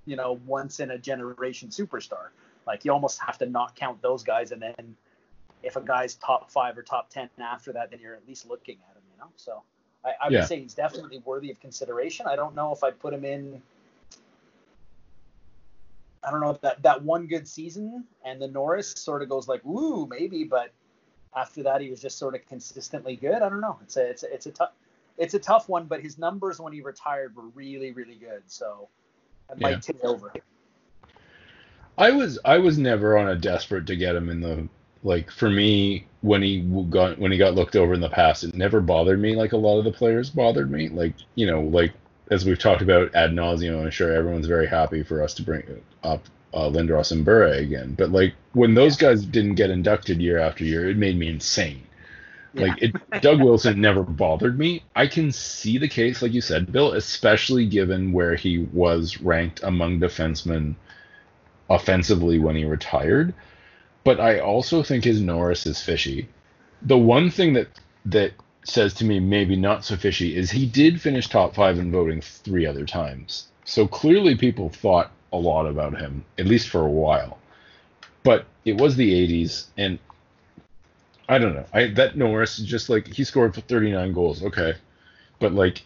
you 0.05 0.17
know, 0.17 0.41
once 0.47 0.81
in 0.81 0.91
a 0.91 0.99
generation 0.99 1.69
superstar. 1.69 2.29
Like 2.67 2.85
you 2.85 2.93
almost 2.93 3.21
have 3.21 3.39
to 3.39 3.47
not 3.47 3.75
count 3.75 4.03
those 4.03 4.23
guys, 4.23 4.53
and 4.53 4.61
then 4.61 4.97
if 5.63 5.77
a 5.77 5.81
guy's 5.81 6.15
top 6.15 6.51
five 6.51 6.77
or 6.77 6.83
top 6.83 7.11
ten 7.11 7.29
after 7.41 7.73
that, 7.73 7.91
then 7.91 8.01
you're 8.01 8.15
at 8.15 8.27
least 8.29 8.49
looking 8.49 8.77
at 8.91 8.97
him, 8.97 9.03
you 9.13 9.19
know. 9.19 9.31
So 9.37 9.63
I, 10.05 10.11
I 10.21 10.27
would 10.27 10.33
yeah. 10.33 10.45
say 10.45 10.61
he's 10.61 10.75
definitely 10.75 11.23
worthy 11.25 11.51
of 11.51 11.61
consideration. 11.61 12.27
I 12.27 12.37
don't 12.37 12.55
know 12.55 12.73
if 12.73 12.85
I'd 12.85 12.99
put 12.99 13.15
him 13.15 13.25
in 13.25 13.63
I 16.23 16.31
don't 16.31 16.41
know 16.41 16.59
that 16.63 16.83
that 16.83 17.03
one 17.03 17.27
good 17.27 17.49
season 17.49 18.05
and 18.25 18.41
the 18.41 18.49
Norris 18.49 18.93
sort 18.93 19.23
of 19.23 19.29
goes 19.29 19.49
like 19.49 19.65
ooh 19.65 20.07
maybe, 20.07 20.45
but 20.45 20.73
after 21.35 21.63
that 21.63 21.81
he 21.81 21.91
was 21.91 22.01
just 22.01 22.19
sort 22.19 22.35
of 22.35 22.47
consistently 22.47 23.17
good. 23.17 23.43
I 23.43 23.49
don't 23.49 23.61
know. 23.61 23.79
It's 23.83 23.97
a 23.97 24.11
it's 24.11 24.23
a, 24.23 24.35
it's 24.35 24.47
a 24.47 24.51
tough 24.51 24.73
it's 25.19 25.35
a 25.35 25.39
tough 25.39 25.69
one, 25.69 25.87
but 25.87 26.01
his 26.01 26.19
numbers 26.19 26.61
when 26.61 26.73
he 26.73 26.81
retired 26.81 27.35
were 27.37 27.49
really 27.55 27.93
really 27.93 28.17
good. 28.17 28.43
So 28.47 28.89
I 29.51 29.55
might 29.59 29.71
yeah. 29.71 29.79
take 29.79 30.05
over. 30.05 30.33
I 31.97 32.11
was 32.11 32.39
I 32.45 32.59
was 32.59 32.79
never 32.79 33.19
on 33.19 33.29
a 33.29 33.37
desperate 33.37 33.87
to 33.87 33.97
get 33.97 34.15
him 34.15 34.29
in 34.29 34.41
the 34.41 34.69
like 35.03 35.31
for 35.31 35.49
me 35.49 36.07
when 36.21 36.43
he 36.43 36.61
got 36.91 37.19
when 37.19 37.33
he 37.33 37.39
got 37.39 37.55
looked 37.55 37.77
over 37.77 37.95
in 37.95 38.01
the 38.01 38.09
past 38.09 38.45
it 38.45 38.55
never 38.55 38.81
bothered 38.81 39.21
me 39.21 39.35
like 39.35 39.53
a 39.53 39.57
lot 39.57 39.79
of 39.79 39.85
the 39.85 39.93
players 39.93 40.29
bothered 40.29 40.71
me 40.71 40.89
like 40.91 41.15
you 41.35 41.47
know 41.47 41.63
like 41.63 41.93
as 42.31 42.45
we've 42.45 42.59
talked 42.59 42.83
about 42.83 43.15
ad 43.15 43.33
nauseum, 43.33 43.85
I'm 43.85 43.91
sure 43.91 44.13
everyone's 44.13 44.47
very 44.47 44.67
happy 44.67 45.03
for 45.03 45.23
us 45.23 45.35
to 45.35 45.43
bring 45.43 45.83
up 46.03 46.25
uh, 46.55 46.69
Lindros 46.69 47.13
and 47.13 47.25
Bure 47.25 47.53
again. 47.55 47.95
But 47.99 48.11
like 48.11 48.35
when 48.53 48.75
those 48.75 48.97
guys 48.97 49.25
didn't 49.25 49.57
get 49.57 49.71
inducted 49.71 50.21
year 50.21 50.39
after 50.39 50.65
year, 50.65 50.89
it 50.89 50.97
made 50.97 51.19
me 51.19 51.29
insane. 51.29 51.83
Yeah. 52.55 52.67
Like 52.67 52.83
it, 52.83 52.97
Doug 53.23 53.43
Wilson 53.43 53.81
never 53.81 54.03
bothered 54.03 54.59
me. 54.59 54.85
I 54.95 55.07
can 55.07 55.33
see 55.33 55.79
the 55.79 55.89
case, 55.89 56.23
like 56.23 56.33
you 56.33 56.41
said, 56.41 56.73
Bill, 56.73 56.93
especially 56.93 57.67
given 57.67 58.13
where 58.13 58.37
he 58.37 58.59
was 58.73 59.21
ranked 59.21 59.63
among 59.63 60.01
defensemen 60.01 60.77
offensively 61.69 62.39
when 62.39 62.57
he 62.57 62.65
retired. 62.65 63.35
But 64.05 64.21
I 64.21 64.41
also 64.41 64.83
think 64.83 65.05
his 65.05 65.21
Norris 65.21 65.67
is 65.67 65.83
fishy. 65.83 66.29
The 66.83 66.99
one 66.99 67.31
thing 67.31 67.53
that 67.55 67.69
that 68.07 68.33
says 68.65 68.95
to 68.95 69.05
me 69.05 69.19
maybe 69.21 69.57
not 69.57 69.85
so 69.85 69.97
fishy 69.97 70.37
is 70.37 70.51
he 70.51 70.67
did 70.67 71.01
finish 71.01 71.29
top 71.29 71.55
five 71.55 71.79
in 71.79 71.91
voting 71.91 72.21
three 72.21 72.67
other 72.67 72.85
times. 72.85 73.49
So 73.65 73.87
clearly 73.87 74.37
people 74.37 74.69
thought 74.69 75.11
a 75.33 75.37
lot 75.37 75.67
about 75.67 75.99
him, 75.99 76.25
at 76.39 76.47
least 76.47 76.69
for 76.69 76.81
a 76.81 76.91
while. 76.91 77.39
But 78.23 78.47
it 78.65 78.79
was 78.79 78.97
the 78.97 79.45
80s, 79.45 79.67
and 79.79 79.99
I 81.29 81.39
don't 81.39 81.55
know. 81.55 81.65
I 81.73 81.87
that 81.89 82.17
Norris 82.17 82.59
is 82.59 82.67
just 82.67 82.91
like 82.91 83.07
he 83.07 83.25
scored 83.25 83.55
39 83.55 84.13
goals, 84.13 84.43
okay, 84.43 84.75
but 85.39 85.53
like 85.53 85.83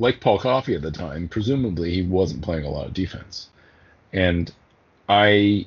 like 0.00 0.20
Paul 0.20 0.38
Coffey 0.38 0.74
at 0.74 0.82
the 0.82 0.90
time, 0.90 1.28
presumably 1.28 1.92
he 1.92 2.02
wasn't 2.02 2.42
playing 2.42 2.64
a 2.64 2.70
lot 2.70 2.86
of 2.86 2.94
defense, 2.94 3.50
and 4.12 4.50
I 5.08 5.66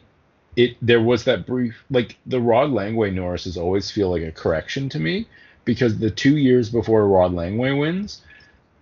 it 0.55 0.75
there 0.81 1.01
was 1.01 1.23
that 1.25 1.45
brief 1.45 1.85
like 1.89 2.17
the 2.25 2.41
Rod 2.41 2.71
Langway 2.71 3.13
Norrises 3.13 3.55
always 3.55 3.89
feel 3.91 4.09
like 4.09 4.23
a 4.23 4.31
correction 4.31 4.89
to 4.89 4.99
me 4.99 5.27
because 5.65 5.97
the 5.97 6.11
two 6.11 6.37
years 6.37 6.69
before 6.69 7.07
Rod 7.07 7.33
Langway 7.33 7.79
wins, 7.79 8.21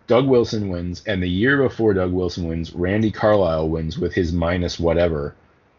Doug 0.07 0.27
Wilson 0.27 0.69
wins, 0.69 1.03
and 1.05 1.21
the 1.21 1.29
year 1.29 1.61
before 1.61 1.93
Doug 1.93 2.11
Wilson 2.11 2.47
wins, 2.47 2.73
Randy 2.73 3.11
Carlyle 3.11 3.69
wins 3.69 3.97
with 3.99 4.13
his 4.13 4.33
minus 4.33 4.79
whatever, 4.79 5.35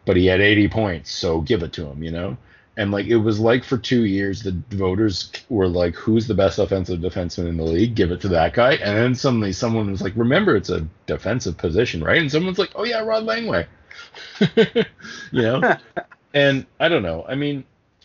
but 0.06 0.16
he 0.16 0.26
had 0.26 0.40
80 0.40 0.68
points, 0.68 1.10
so 1.10 1.40
give 1.40 1.62
it 1.62 1.72
to 1.74 1.86
him, 1.86 2.02
you 2.02 2.12
know. 2.12 2.36
And 2.76 2.92
like 2.92 3.06
it 3.06 3.16
was 3.16 3.40
like 3.40 3.64
for 3.64 3.76
two 3.76 4.04
years, 4.04 4.42
the 4.42 4.56
voters 4.70 5.32
were 5.48 5.66
like, 5.66 5.96
"Who's 5.96 6.26
the 6.28 6.34
best 6.34 6.58
offensive 6.58 7.00
defenseman 7.00 7.48
in 7.48 7.56
the 7.56 7.64
league? 7.64 7.94
Give 7.94 8.12
it 8.12 8.20
to 8.22 8.28
that 8.28 8.54
guy." 8.54 8.74
And 8.74 8.96
then 8.96 9.14
suddenly, 9.14 9.52
someone 9.52 9.90
was 9.90 10.00
like, 10.00 10.12
"Remember, 10.16 10.56
it's 10.56 10.70
a 10.70 10.86
defensive 11.06 11.58
position, 11.58 12.02
right?" 12.02 12.20
And 12.20 12.30
someone's 12.30 12.58
like, 12.58 12.70
"Oh 12.76 12.84
yeah, 12.84 13.00
Rod 13.00 13.24
Langway." 13.24 13.66
you 15.32 15.42
know, 15.42 15.76
and 16.34 16.64
I 16.78 16.88
don't 16.88 17.02
know. 17.02 17.24
I 17.28 17.34
mean, 17.34 17.64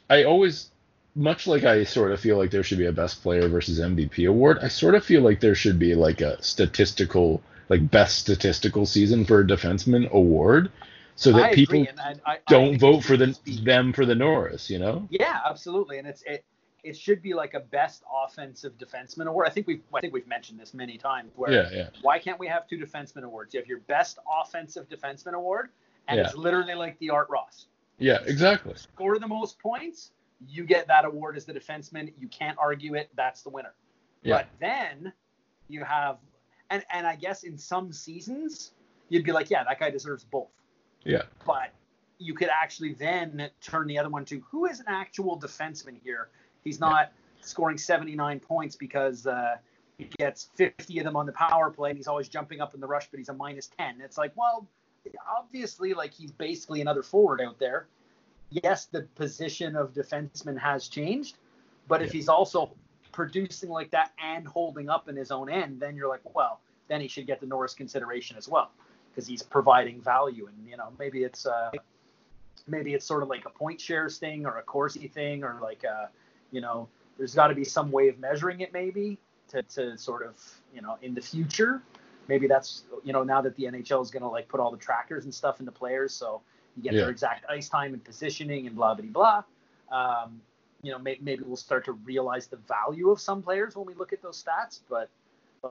I 0.10 0.24
always 0.24 0.72
much 1.16 1.48
like 1.48 1.64
I 1.64 1.84
sort 1.86 2.12
of 2.12 2.20
feel 2.20 2.38
like 2.38 2.52
there 2.52 2.64
should 2.64 2.78
be 2.78 2.86
a 2.86 2.92
best 2.92 3.24
player 3.24 3.48
versus 3.48 3.80
MVP 3.80 4.28
award, 4.30 4.60
I 4.62 4.68
sort 4.68 4.96
of 4.96 5.06
feel 5.06 5.22
like 5.22 5.40
there 5.40 5.56
should 5.56 5.80
be 5.80 5.96
like 5.96 6.22
a 6.22 6.42
statistical, 6.44 7.42
like 7.70 7.90
best 7.90 8.20
statistical 8.20 8.86
season 8.86 9.26
for 9.26 9.40
a 9.40 9.48
defenseman 9.48 10.10
award, 10.12 10.72
so 11.16 11.32
that 11.32 11.44
I 11.44 11.56
people 11.56 11.86
I, 11.98 12.16
I, 12.26 12.38
don't 12.48 12.78
vote 12.78 13.04
for 13.04 13.16
the 13.16 13.38
them 13.64 13.94
for 13.94 14.06
the 14.06 14.16
Norris. 14.16 14.70
You 14.70 14.80
know? 14.80 15.08
Yeah, 15.10 15.40
absolutely, 15.46 15.98
and 15.98 16.08
it's 16.08 16.22
it. 16.24 16.44
It 16.84 16.96
should 16.96 17.24
be 17.24 17.34
like 17.34 17.56
a 17.56 17.60
best 17.62 18.04
offensive 18.14 18.78
defenseman 18.78 19.26
award. 19.26 19.48
I 19.48 19.50
think 19.50 19.66
we've 19.66 19.82
I 19.92 20.02
think 20.02 20.14
we've 20.14 20.28
mentioned 20.28 20.60
this 20.60 20.74
many 20.76 21.00
times. 21.00 21.32
Where 21.36 21.52
Yeah, 21.52 21.70
yeah, 21.72 21.88
why 22.02 22.20
can't 22.20 22.40
we 22.40 22.48
have 22.48 22.68
two 22.68 22.78
defenseman 22.78 23.24
awards? 23.24 23.54
You 23.54 23.60
have 23.60 23.68
your 23.68 23.80
best 23.80 24.20
offensive 24.42 24.88
defenseman 24.90 25.34
award, 25.34 25.70
and 26.08 26.20
Yeah. 26.20 26.26
it's 26.26 26.36
literally 26.36 26.76
like 26.76 27.00
the 27.00 27.10
Art 27.10 27.28
Ross. 27.32 27.68
yeah, 27.98 28.20
exactly. 28.26 28.76
Score 28.76 29.18
the 29.18 29.28
most 29.28 29.58
points, 29.58 30.12
you 30.48 30.64
get 30.64 30.88
that 30.88 31.06
award 31.06 31.38
as 31.38 31.46
the 31.46 31.54
defenseman. 31.54 32.14
You 32.20 32.28
can't 32.28 32.58
argue 32.60 32.96
it. 32.96 33.10
That's 33.16 33.42
the 33.42 33.50
winner. 33.50 33.74
Yeah. 34.24 34.38
But 34.38 34.48
then 34.60 35.14
you 35.68 35.84
have, 35.84 36.18
and 36.70 36.84
and 36.92 37.08
I 37.08 37.16
guess 37.16 37.44
in 37.44 37.58
some 37.58 37.92
seasons 37.92 38.72
you'd 39.10 39.24
be 39.24 39.32
like, 39.32 39.50
yeah, 39.50 39.64
that 39.64 39.80
guy 39.80 39.90
deserves 39.90 40.24
both. 40.24 40.50
Yeah, 41.04 41.22
But 41.46 41.70
you 42.18 42.34
could 42.34 42.50
actually 42.50 42.94
then 42.94 43.50
turn 43.62 43.88
the 43.88 44.00
other 44.00 44.10
one 44.10 44.26
to 44.26 44.42
who 44.50 44.66
is 44.66 44.80
an 44.80 44.88
actual 44.88 45.40
defenseman 45.40 46.00
here. 46.04 46.30
He's 46.64 46.80
not 46.80 47.12
scoring 47.42 47.78
79 47.78 48.40
points 48.40 48.76
because 48.76 49.28
uh, 49.28 49.58
he 49.98 50.10
gets 50.18 50.50
50 50.56 50.98
of 51.00 51.06
them 51.06 51.16
on 51.16 51.28
the 51.28 51.32
power 51.32 51.70
play 51.70 51.92
and 51.92 51.98
he's 51.98 52.08
always 52.08 52.28
jumping 52.28 52.60
up 52.60 52.74
in 52.74 52.80
the 52.80 52.88
rush, 52.88 53.08
but 53.12 53.20
he's 53.20 53.30
a 53.30 53.34
minus 53.34 53.70
10. 53.78 54.02
It's 54.02 54.18
like, 54.18 54.32
well, 54.36 54.68
obviously, 55.38 55.94
like 55.94 56.14
he's 56.14 56.32
basically 56.32 56.82
another 56.82 57.04
forward 57.04 57.42
out 57.42 57.60
there. 57.60 57.88
Yes, 58.50 58.86
the 58.86 59.04
position 59.16 59.76
of 59.76 59.94
defenseman 59.94 60.58
has 60.58 60.88
changed, 60.88 61.38
but 61.88 62.02
if 62.02 62.12
he's 62.12 62.30
also 62.30 62.72
producing 63.12 63.70
like 63.70 63.92
that 63.92 64.12
and 64.22 64.48
holding 64.48 64.90
up 64.90 65.08
in 65.08 65.16
his 65.16 65.32
own 65.32 65.50
end, 65.50 65.80
then 65.80 65.96
you're 65.96 66.10
like, 66.10 66.36
well, 66.36 66.60
then 66.88 67.02
he 67.02 67.08
should 67.08 67.26
get 67.26 67.40
the 67.40 67.48
Norris 67.48 67.74
consideration 67.74 68.38
as 68.38 68.48
well 68.48 68.72
because 69.10 69.28
he's 69.28 69.42
providing 69.42 70.02
value. 70.02 70.48
And 70.48 70.70
you 70.70 70.78
know, 70.78 70.90
maybe 71.00 71.24
it's 71.24 71.46
uh, 71.46 71.72
maybe 72.68 72.94
it's 72.94 73.06
sort 73.06 73.24
of 73.24 73.30
like 73.30 73.46
a 73.46 73.50
point 73.50 73.80
shares 73.80 74.18
thing 74.18 74.46
or 74.46 74.58
a 74.58 74.64
Corsi 74.64 75.08
thing 75.08 75.44
or 75.44 75.60
like 75.62 75.84
a, 75.84 76.10
you 76.52 76.62
know, 76.62 76.88
there's 77.18 77.34
got 77.34 77.48
to 77.48 77.56
be 77.56 77.64
some 77.64 77.92
way 77.92 78.10
of 78.10 78.20
measuring 78.20 78.60
it 78.60 78.74
maybe 78.74 79.18
to, 79.50 79.64
to 79.64 79.98
sort 79.98 80.26
of 80.26 80.36
you 80.74 80.82
know 80.82 80.98
in 81.02 81.14
the 81.14 81.22
future. 81.22 81.82
Maybe 82.28 82.48
that's 82.48 82.84
you 83.04 83.14
know 83.14 83.24
now 83.24 83.42
that 83.42 83.56
the 83.56 83.64
NHL 83.64 84.02
is 84.02 84.12
going 84.12 84.24
to 84.24 84.30
like 84.30 84.48
put 84.48 84.60
all 84.60 84.72
the 84.72 84.78
trackers 84.78 85.26
and 85.26 85.34
stuff 85.34 85.60
into 85.60 85.72
players, 85.72 86.14
so 86.14 86.42
you 86.76 86.84
get 86.84 86.94
Yeah. 86.94 87.02
their 87.02 87.10
exact 87.10 87.46
ice 87.50 87.70
time 87.70 87.94
and 87.94 88.04
positioning 88.04 88.68
and 88.68 88.76
blah 88.76 88.94
blah 88.94 89.06
blah. 89.06 89.44
Um, 89.92 90.42
you 90.82 90.92
know, 90.92 91.00
may, 91.00 91.18
maybe 91.22 91.44
we'll 91.44 91.56
start 91.56 91.86
to 91.86 91.94
realize 91.94 92.48
the 92.48 92.58
value 92.58 93.10
of 93.10 93.20
some 93.20 93.42
players 93.42 93.76
when 93.76 93.86
we 93.86 93.94
look 93.96 94.14
at 94.14 94.22
those 94.22 94.42
stats. 94.44 94.82
But 94.88 95.10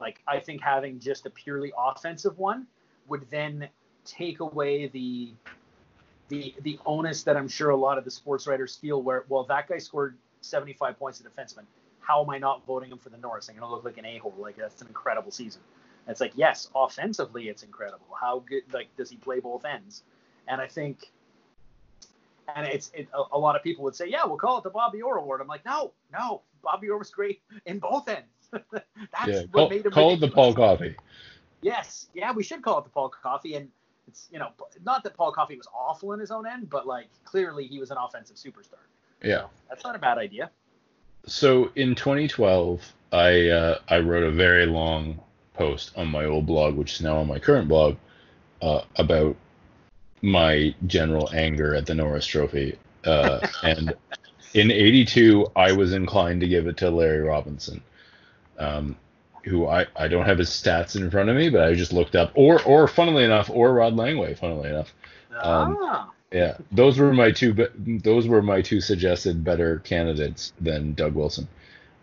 like, 0.01 0.21
I 0.27 0.41
think 0.41 0.61
having 0.61 0.99
just 0.99 1.27
a 1.27 1.31
purely 1.31 1.73
offensive 1.79 2.39
one 2.39 2.67
would 3.07 3.29
then 3.31 3.69
take 4.05 4.41
away 4.41 4.89
the 4.89 5.33
the 6.29 6.55
the 6.63 6.79
onus 6.87 7.23
that 7.25 7.37
I'm 7.37 7.49
sure 7.49 7.71
a 7.71 7.77
lot 7.77 7.99
of 7.99 8.05
the 8.05 8.11
sports 8.11 8.47
writers 8.47 8.77
feel. 8.77 9.03
Where 9.03 9.25
well, 9.29 9.45
that 9.45 9.69
guy 9.69 9.79
scored 9.79 10.17
75 10.41 10.99
points 10.99 11.21
as 11.21 11.27
a 11.27 11.31
defenseman. 11.31 11.65
How 12.01 12.23
am 12.23 12.31
I 12.31 12.39
not 12.39 12.67
voting 12.67 12.91
him 12.91 12.99
for 12.99 13.09
the 13.11 13.19
Norris? 13.19 13.49
I'm 13.49 13.57
gonna 13.57 13.71
look 13.71 13.85
like 13.85 13.99
an 13.99 14.07
a 14.07 14.19
hole. 14.19 14.35
Like 14.39 14.57
that's 14.57 14.81
an 14.83 14.89
incredible 14.89 15.31
season. 15.31 15.63
And 16.07 16.13
it's 16.13 16.21
like 16.21 16.33
yes, 16.35 16.69
offensively 16.75 17.49
it's 17.49 17.63
incredible. 17.63 18.07
How 18.19 18.41
good 18.41 18.63
like 18.73 18.89
does 18.97 19.11
he 19.11 19.17
play 19.17 19.41
both 19.41 19.65
ends? 19.65 20.03
And 20.49 20.61
I 20.61 20.67
think 20.67 21.11
and 22.55 22.67
it's 22.67 22.91
it, 22.95 23.09
a, 23.15 23.23
a 23.33 23.39
lot 23.39 23.57
of 23.57 23.63
people 23.63 23.85
would 23.85 23.95
say, 23.95 24.07
yeah, 24.09 24.25
we'll 24.25 24.37
call 24.37 24.59
it 24.59 24.65
the 24.65 24.71
Bobby 24.71 25.03
Orr 25.03 25.19
Award. 25.19 25.41
I'm 25.41 25.47
like, 25.47 25.65
no, 25.65 25.93
no, 26.13 26.43
Bobby 26.63 26.89
Orr 26.89 26.99
was 26.99 27.11
great 27.11 27.43
in 27.67 27.79
both 27.79 28.09
ends. 28.09 28.29
That's 28.73 28.85
yeah. 29.27 29.41
what 29.41 29.53
Call, 29.53 29.71
made 29.71 29.87
him 29.87 29.93
call 29.93 30.15
it 30.15 30.21
the 30.21 30.29
Paul. 30.29 30.55
Coffey. 30.55 30.95
Yes, 31.63 32.09
yeah, 32.15 32.33
we 32.33 32.43
should 32.43 32.63
call 32.63 32.79
it 32.79 32.85
the 32.85 32.91
Paul 32.91 33.09
Coffey. 33.09 33.55
And 33.55 33.69
it's 34.07 34.29
you 34.31 34.39
know 34.39 34.51
not 34.85 35.03
that 35.05 35.17
Paul 35.17 35.33
Coffey 35.33 35.57
was 35.57 35.67
awful 35.75 36.13
in 36.13 36.21
his 36.21 36.31
own 36.31 36.47
end, 36.47 36.71
but 36.71 36.87
like 36.87 37.09
clearly 37.25 37.67
he 37.67 37.79
was 37.79 37.91
an 37.91 37.97
offensive 37.99 38.37
superstar. 38.37 38.83
Yeah. 39.23 39.47
That's 39.69 39.85
not 39.85 39.97
a 39.97 39.99
bad 39.99 40.19
idea. 40.19 40.51
So 41.27 41.71
in 41.75 41.95
2012, 41.95 42.93
I 43.13 43.49
uh, 43.49 43.79
I 43.89 43.99
wrote 43.99 44.25
a 44.25 44.31
very 44.31 44.67
long 44.67 45.19
post 45.55 45.93
on 45.97 46.09
my 46.09 46.27
old 46.27 46.47
blog, 46.47 46.75
which 46.75 46.95
is 46.95 47.01
now 47.01 47.17
on 47.17 47.27
my 47.27 47.39
current 47.39 47.69
blog, 47.69 47.97
uh, 48.61 48.83
about 48.97 49.37
my 50.25 50.75
general 50.87 51.29
anger 51.35 51.75
at 51.75 51.85
the 51.87 51.95
Norris 51.95 52.27
Trophy. 52.27 52.79
Uh, 53.05 53.47
and 53.63 53.95
in 54.55 54.71
'82, 54.71 55.47
I 55.55 55.73
was 55.73 55.93
inclined 55.93 56.41
to 56.41 56.49
give 56.49 56.67
it 56.67 56.79
to 56.79 56.91
Larry 56.91 57.21
Robinson, 57.21 57.83
um, 58.59 58.97
who 59.45 59.67
I, 59.67 59.87
I 59.95 60.09
don't 60.09 60.25
have 60.25 60.39
his 60.39 60.49
stats 60.49 60.97
in 60.97 61.11
front 61.11 61.29
of 61.29 61.37
me, 61.37 61.51
but 61.51 61.63
I 61.63 61.75
just 61.75 61.93
looked 61.93 62.17
up, 62.17 62.33
or 62.35 62.63
or 62.63 62.89
funnily 62.89 63.25
enough, 63.25 63.51
or 63.51 63.75
Rod 63.75 63.95
Langway, 63.95 64.37
funnily 64.39 64.71
enough. 64.71 64.95
Um, 65.43 65.77
ah, 65.83 66.11
Yeah, 66.33 66.57
those 66.73 66.99
were 66.99 67.13
my 67.13 67.31
two. 67.31 67.69
Those 67.77 68.27
were 68.27 68.43
my 68.43 68.63
two 68.63 68.81
suggested 68.81 69.45
better 69.45 69.81
candidates 69.81 70.53
than 70.61 70.95
Doug 70.95 71.15
Wilson. 71.15 71.47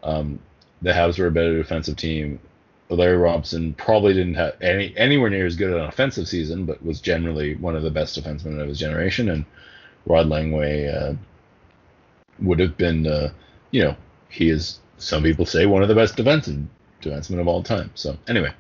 Um, 0.04 0.40
the 0.82 0.92
Habs 0.92 1.18
were 1.18 1.28
a 1.28 1.32
better 1.32 1.58
defensive 1.58 1.96
team. 1.98 2.40
Larry 2.96 3.18
Robinson 3.18 3.74
probably 3.74 4.14
didn't 4.14 4.36
have 4.36 4.56
any 4.62 4.94
anywhere 4.98 5.30
near 5.30 5.46
as 5.46 5.56
good 5.56 5.72
an 5.74 5.86
offensive 5.86 6.28
season, 6.28 6.66
but 6.66 6.84
was 6.84 7.02
generally 7.02 7.56
one 7.56 7.76
of 7.76 7.84
the 7.84 7.92
best 7.92 8.20
defensemen 8.20 8.60
of 8.62 8.68
his 8.68 8.80
generation. 8.80 9.30
And 9.30 9.46
Rod 10.06 10.28
Langway 10.28 10.94
uh, 10.94 11.16
would 12.40 12.60
have 12.60 12.78
been, 12.78 13.08
uh, 13.08 13.32
you 13.72 13.84
know, 13.84 13.96
he 14.30 14.50
is 14.50 14.80
some 14.98 15.24
people 15.24 15.46
say 15.46 15.66
one 15.66 15.82
of 15.82 15.88
the 15.88 15.96
best 15.96 16.16
defensive 16.16 16.64
defensemen 17.02 17.40
of 17.40 17.48
all 17.48 17.64
time. 17.64 17.92
So 17.96 18.18
anyway, 18.28 18.54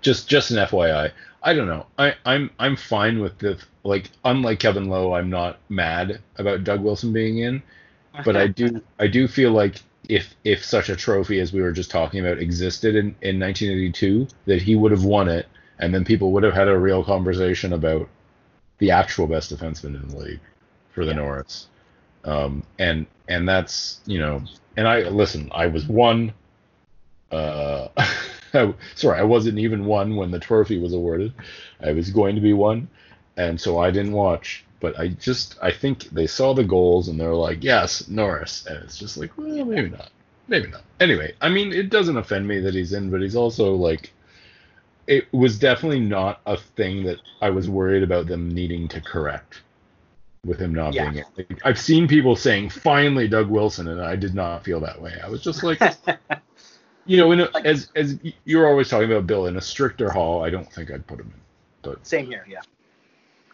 just 0.00 0.28
just 0.28 0.50
an 0.50 0.58
FYI. 0.58 1.12
I 1.42 1.54
don't 1.54 1.66
know. 1.66 1.86
I, 1.98 2.14
I'm 2.24 2.50
I'm 2.58 2.76
fine 2.76 3.20
with 3.20 3.38
the 3.38 3.58
like. 3.82 4.10
Unlike 4.24 4.60
Kevin 4.60 4.88
Lowe, 4.88 5.14
I'm 5.14 5.30
not 5.30 5.58
mad 5.68 6.20
about 6.36 6.64
Doug 6.64 6.82
Wilson 6.82 7.12
being 7.12 7.38
in, 7.38 7.62
but 8.24 8.36
I 8.36 8.46
do 8.46 8.80
I 8.98 9.08
do 9.08 9.26
feel 9.26 9.50
like 9.50 9.82
if 10.08 10.34
if 10.44 10.64
such 10.64 10.88
a 10.88 10.96
trophy 10.96 11.40
as 11.40 11.52
we 11.52 11.62
were 11.62 11.72
just 11.72 11.90
talking 11.90 12.20
about 12.20 12.38
existed 12.38 12.96
in 12.96 13.14
in 13.22 13.38
1982, 13.38 14.26
that 14.46 14.62
he 14.62 14.74
would 14.74 14.90
have 14.92 15.04
won 15.04 15.28
it, 15.28 15.46
and 15.78 15.94
then 15.94 16.04
people 16.04 16.32
would 16.32 16.42
have 16.42 16.54
had 16.54 16.68
a 16.68 16.78
real 16.78 17.04
conversation 17.04 17.72
about 17.72 18.08
the 18.78 18.90
actual 18.90 19.26
best 19.26 19.54
defenseman 19.54 20.00
in 20.02 20.08
the 20.08 20.16
league 20.16 20.40
for 20.92 21.04
the 21.04 21.12
Yeah. 21.12 21.18
Norris. 21.18 21.68
Um, 22.24 22.62
and 22.78 23.06
and 23.28 23.48
that's 23.48 24.00
you 24.06 24.18
know, 24.18 24.42
and 24.76 24.86
I 24.88 25.08
listen. 25.08 25.50
I 25.54 25.66
was 25.68 25.86
one. 25.86 26.32
Uh, 27.30 27.88
I- 28.54 28.74
sorry, 28.94 29.18
I 29.18 29.22
wasn't 29.22 29.58
even 29.58 29.86
one 29.86 30.16
when 30.16 30.30
the 30.30 30.38
trophy 30.38 30.78
was 30.78 30.92
awarded. 30.92 31.32
I 31.80 31.92
was 31.92 32.10
going 32.10 32.34
to 32.34 32.40
be 32.40 32.52
one, 32.52 32.88
and 33.36 33.60
so 33.60 33.78
I 33.78 33.90
didn't 33.90 34.12
watch. 34.12 34.64
But 34.82 34.98
I 34.98 35.08
just 35.08 35.56
I 35.62 35.70
think 35.70 36.10
they 36.10 36.26
saw 36.26 36.52
the 36.54 36.64
goals 36.64 37.06
and 37.08 37.18
they're 37.18 37.32
like, 37.34 37.62
yes, 37.64 38.08
Norris, 38.08 38.66
and 38.66 38.82
it's 38.84 38.98
just 38.98 39.16
like, 39.16 39.38
well, 39.38 39.64
maybe 39.64 39.88
not, 39.88 40.10
maybe 40.48 40.66
not. 40.68 40.82
Anyway, 41.00 41.32
I 41.40 41.48
mean, 41.48 41.72
it 41.72 41.88
doesn't 41.88 42.16
offend 42.16 42.46
me 42.48 42.58
that 42.60 42.74
he's 42.74 42.92
in, 42.92 43.08
but 43.08 43.22
he's 43.22 43.36
also 43.36 43.74
like, 43.76 44.12
it 45.06 45.32
was 45.32 45.58
definitely 45.58 46.00
not 46.00 46.40
a 46.46 46.56
thing 46.56 47.04
that 47.04 47.18
I 47.40 47.50
was 47.50 47.70
worried 47.70 48.02
about 48.02 48.26
them 48.26 48.50
needing 48.50 48.88
to 48.88 49.00
correct 49.00 49.62
with 50.44 50.58
him 50.58 50.74
not 50.74 50.94
Yeah. 50.94 51.10
being 51.10 51.24
it. 51.36 51.46
I've 51.64 51.78
seen 51.78 52.08
people 52.08 52.34
saying 52.34 52.70
finally 52.70 53.28
Doug 53.28 53.48
Wilson, 53.48 53.86
and 53.86 54.00
I 54.02 54.16
did 54.16 54.34
not 54.34 54.64
feel 54.64 54.80
that 54.80 55.00
way. 55.00 55.14
I 55.24 55.28
was 55.28 55.40
just 55.42 55.62
like, 55.62 55.80
you 57.06 57.16
know, 57.18 57.30
in 57.30 57.38
a, 57.40 57.48
Like- 57.54 57.66
as 57.66 57.88
as 57.94 58.18
you're 58.44 58.66
always 58.66 58.88
talking 58.88 59.10
about 59.10 59.28
Bill 59.28 59.46
in 59.46 59.56
a 59.56 59.60
stricter 59.60 60.10
hall, 60.10 60.42
I 60.44 60.50
don't 60.50 60.70
think 60.72 60.90
I'd 60.90 61.06
put 61.06 61.20
him 61.20 61.26
in. 61.32 61.40
But 61.82 62.04
Same 62.04 62.26
here, 62.26 62.44
yeah. 62.48 62.62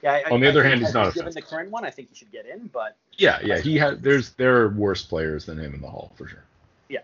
Yeah. 0.03 0.13
I, 0.27 0.31
On 0.31 0.41
the 0.41 0.47
I 0.47 0.51
other 0.51 0.63
think 0.63 0.71
hand, 0.71 0.81
he's 0.85 0.95
not 0.95 1.15
Given 1.15 1.33
the 1.33 1.43
current 1.43 1.71
one, 1.71 1.85
I 1.85 1.91
think 1.91 2.09
he 2.11 2.15
should 2.15 2.31
get 2.33 2.47
in, 2.47 2.69
but 2.69 2.97
Yeah, 3.17 3.41
yeah. 3.43 3.59
He 3.59 3.77
had 3.77 4.03
there's 4.03 4.31
there 4.35 4.57
are 4.63 4.69
worse 4.71 5.03
players 5.05 5.47
than 5.47 5.59
him 5.59 5.75
in 5.75 5.81
the 5.81 5.89
Hall 5.89 6.13
for 6.17 6.27
sure. 6.29 6.45
Yeah. 6.89 7.01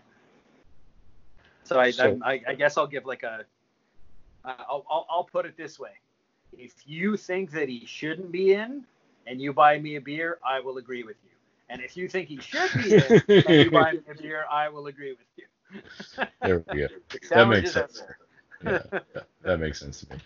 So 1.63 1.79
I, 1.79 1.91
So- 1.91 2.19
I, 2.23 2.41
I 2.47 2.53
guess 2.55 2.77
I'll 2.77 2.87
give 2.87 3.05
like 3.05 3.23
a. 3.23 3.45
I'll, 4.45 4.85
I'll 4.89 5.07
I'll 5.09 5.23
put 5.23 5.45
it 5.47 5.57
this 5.57 5.79
way: 5.79 5.89
if 6.53 6.73
you 6.85 7.17
think 7.17 7.51
that 7.51 7.67
he 7.67 7.83
shouldn't 7.87 8.31
be 8.31 8.53
in, 8.53 8.83
and 9.25 9.41
you 9.41 9.51
buy 9.53 9.79
me 9.79 9.95
a 9.95 10.01
beer, 10.01 10.37
I 10.45 10.59
will 10.59 10.77
agree 10.77 11.03
with 11.03 11.15
you. 11.23 11.31
And 11.69 11.81
if 11.81 11.97
you 11.97 12.07
think 12.07 12.27
he 12.29 12.39
should 12.39 12.69
be 12.75 12.93
in, 12.93 13.23
and 13.47 13.65
you 13.65 13.71
buy 13.71 13.93
me 13.93 13.99
a 14.09 14.13
beer, 14.13 14.45
I 14.51 14.69
will 14.69 14.85
agree 14.85 15.13
with 15.13 15.27
you. 15.35 16.25
There 16.43 16.63
we 16.71 16.79
go. 16.81 16.87
That 17.31 17.47
makes 17.47 17.71
sense. 17.71 18.03
Yeah, 18.63 18.79
yeah, 18.93 18.99
that 19.41 19.59
makes 19.59 19.79
sense 19.79 20.01
to 20.01 20.13
me. 20.13 20.19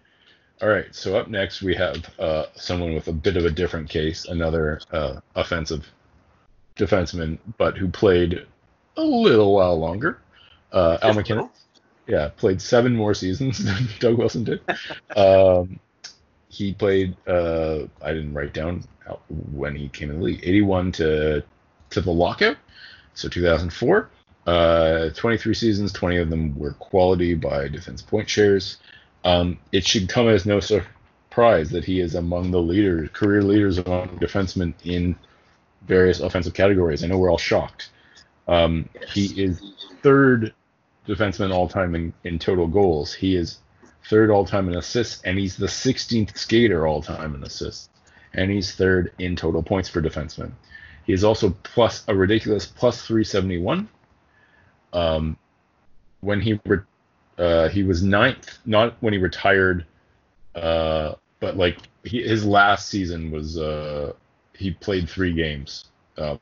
All 0.61 0.67
right, 0.67 0.93
so 0.93 1.17
up 1.17 1.29
next 1.29 1.61
we 1.61 1.73
have 1.75 2.03
uh, 2.19 2.45
someone 2.53 2.93
with 2.93 3.07
a 3.07 3.13
bit 3.13 3.37
of 3.37 3.45
a 3.45 3.49
different 3.49 3.89
case, 3.89 4.25
another 4.25 4.81
uh, 4.91 5.21
offensive 5.35 5.87
defenseman, 6.75 7.37
but 7.57 7.77
who 7.77 7.87
played 7.87 8.45
a 8.97 9.01
little 9.01 9.53
while 9.53 9.79
longer. 9.79 10.19
Uh, 10.73 10.97
Al 11.01 11.13
MacInnis, 11.13 11.49
yeah, 12.07 12.29
played 12.35 12.61
seven 12.61 12.93
more 12.93 13.13
seasons 13.13 13.63
than 13.63 13.87
Doug 13.99 14.17
Wilson 14.17 14.43
did. 14.43 14.61
Um, 15.15 15.79
he 16.49 16.73
played. 16.73 17.15
Uh, 17.25 17.83
I 18.01 18.11
didn't 18.11 18.33
write 18.33 18.53
down 18.53 18.83
how, 19.05 19.19
when 19.53 19.75
he 19.75 19.87
came 19.87 20.09
in 20.09 20.19
the 20.19 20.25
league. 20.25 20.41
81 20.43 20.91
to 20.93 21.43
to 21.91 22.01
the 22.01 22.11
lockout, 22.11 22.57
so 23.13 23.29
2004. 23.29 24.09
Uh, 24.45 25.09
23 25.11 25.53
seasons, 25.53 25.93
20 25.93 26.17
of 26.17 26.29
them 26.29 26.57
were 26.57 26.73
quality 26.73 27.35
by 27.35 27.67
defense 27.67 28.01
point 28.01 28.27
shares. 28.29 28.77
Um, 29.29 29.59
it 29.71 29.85
should 29.85 30.09
come 30.09 30.27
as 30.27 30.47
no 30.47 30.59
surprise 30.59 31.69
that 31.69 31.85
he 31.85 31.99
is 31.99 32.15
among 32.15 32.49
the 32.49 32.61
leaders, 32.61 33.09
career 33.13 33.43
leaders 33.43 33.77
among 33.77 34.07
defensemen 34.17 34.73
in 34.83 35.15
various 35.83 36.19
offensive 36.19 36.55
categories. 36.55 37.03
I 37.03 37.07
know 37.07 37.19
we're 37.19 37.29
all 37.29 37.37
shocked. 37.37 37.91
Um, 38.47 38.89
He 39.13 39.25
is 39.39 39.61
third 40.01 40.53
defenseman 41.07 41.53
all 41.53 41.67
time 41.67 41.93
in, 41.93 42.11
in 42.23 42.39
total 42.39 42.65
goals. 42.65 43.13
He 43.13 43.35
is 43.35 43.59
third 44.09 44.31
all 44.31 44.45
time 44.45 44.67
in 44.67 44.75
assists, 44.75 45.21
and 45.21 45.37
he's 45.37 45.55
the 45.57 45.67
16th 45.67 46.35
skater 46.35 46.87
all 46.87 47.03
time 47.03 47.35
in 47.35 47.43
assists, 47.43 47.89
and 48.33 48.49
he's 48.49 48.73
third 48.73 49.13
in 49.19 49.35
total 49.35 49.61
points 49.61 49.89
for 49.89 50.01
defensemen. 50.01 50.53
He 51.05 51.13
is 51.13 51.23
also 51.23 51.51
plus 51.61 52.03
a 52.07 52.15
ridiculous 52.15 52.65
plus 52.65 53.05
371. 53.05 53.89
Um, 54.91 55.37
when 56.21 56.41
he 56.41 56.59
re- 56.65 56.79
uh, 57.39 57.69
he 57.69 57.83
was 57.83 58.03
ninth, 58.03 58.59
not 58.65 58.95
when 58.99 59.13
he 59.13 59.19
retired, 59.19 59.85
uh, 60.55 61.13
but 61.39 61.55
like 61.55 61.77
he, 62.03 62.21
his 62.21 62.45
last 62.45 62.89
season 62.89 63.31
was 63.31 63.57
uh, 63.57 64.13
he 64.53 64.71
played 64.71 65.09
three 65.09 65.33
games 65.33 65.85
um, 66.17 66.39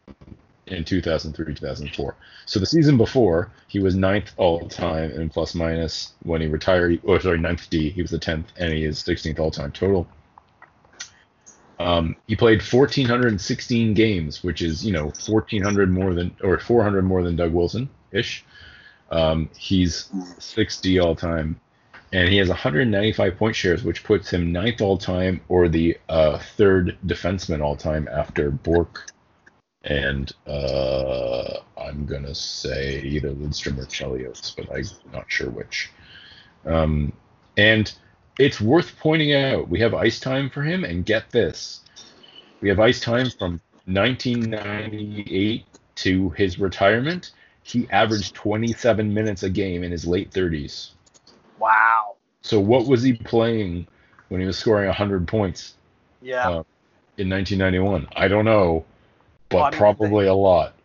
in 0.66 0.84
2003 0.84 1.54
2004. 1.54 2.16
So 2.46 2.60
the 2.60 2.66
season 2.66 2.98
before 2.98 3.52
he 3.68 3.80
was 3.80 3.96
ninth 3.96 4.34
all 4.38 4.68
time 4.68 5.12
in 5.12 5.30
plus 5.30 5.54
minus. 5.54 6.14
When 6.24 6.42
he 6.42 6.48
retired, 6.48 7.00
or 7.04 7.20
sorry, 7.20 7.38
ninth 7.38 7.70
D, 7.70 7.90
he 7.90 8.02
was 8.02 8.12
the 8.12 8.20
tenth, 8.20 8.48
and 8.58 8.74
he 8.74 8.84
is 8.84 9.04
16th 9.04 9.40
all 9.40 9.52
time 9.52 9.72
total. 9.72 10.08
Um, 11.80 12.16
he 12.26 12.36
played 12.36 12.60
1,416 12.60 13.94
games, 13.94 14.44
which 14.44 14.64
is 14.64 14.84
you 14.84 14.94
know 14.94 15.14
1,400 15.28 15.92
more 15.92 16.16
than 16.16 16.36
or 16.44 16.58
400 16.58 17.04
more 17.04 17.22
than 17.22 17.36
Doug 17.36 17.54
Wilson 17.54 17.88
ish. 18.12 18.44
Um, 19.12 19.50
he's 19.58 20.10
60 20.40 21.00
all 21.00 21.16
time, 21.16 21.60
and 22.12 22.30
he 22.30 22.38
has 22.38 22.50
195 22.50 23.38
point 23.38 23.56
shares, 23.56 23.84
which 23.84 24.04
puts 24.04 24.32
him 24.32 24.52
ninth 24.52 24.82
all 24.82 24.98
time 24.98 25.42
or 25.48 25.68
the 25.70 25.98
uh, 26.10 26.40
third 26.58 26.98
defenseman 27.06 27.62
all 27.62 27.76
time 27.76 28.08
after 28.12 28.52
Bourque 28.52 29.12
and 29.88 30.34
uh, 30.46 31.60
I'm 31.78 32.06
gonna 32.06 32.36
say 32.36 33.02
either 33.02 33.32
Lidstrom 33.32 33.78
or 33.80 33.86
Chelios, 33.86 34.56
but 34.56 34.70
I'm 34.72 34.84
not 35.14 35.32
sure 35.32 35.50
which. 35.50 35.90
Um, 36.66 37.14
and 37.56 37.92
it's 38.38 38.60
worth 38.60 38.98
pointing 39.00 39.34
out 39.34 39.70
we 39.70 39.80
have 39.80 39.94
ice 39.94 40.20
time 40.20 40.50
for 40.50 40.62
him, 40.62 40.84
and 40.84 41.06
get 41.06 41.32
this, 41.32 41.82
we 42.60 42.70
have 42.70 42.80
ice 42.80 43.00
time 43.00 43.30
from 43.30 43.62
1998 43.86 45.66
to 45.96 46.30
his 46.32 46.60
retirement. 46.60 47.32
He 47.68 47.86
averaged 47.90 48.34
27 48.34 49.14
minutes 49.14 49.44
a 49.44 49.50
game 49.50 49.84
in 49.84 49.92
his 49.92 50.06
late 50.06 50.32
30s. 50.32 50.92
Wow. 51.60 52.16
So 52.42 52.62
what 52.62 52.88
was 52.88 53.04
he 53.04 53.12
playing 53.12 53.88
when 54.30 54.40
he 54.40 54.48
was 54.48 54.58
scoring 54.58 54.88
100 54.88 55.28
points 55.28 55.76
Yeah. 56.22 56.48
Uh, 56.48 56.64
in 57.18 57.30
1991? 57.30 58.08
I 58.16 58.30
don't 58.30 58.46
know, 58.46 58.86
but 59.50 59.58
Well, 59.58 59.72
probably 59.72 60.28
a 60.28 60.34
lot. 60.34 60.76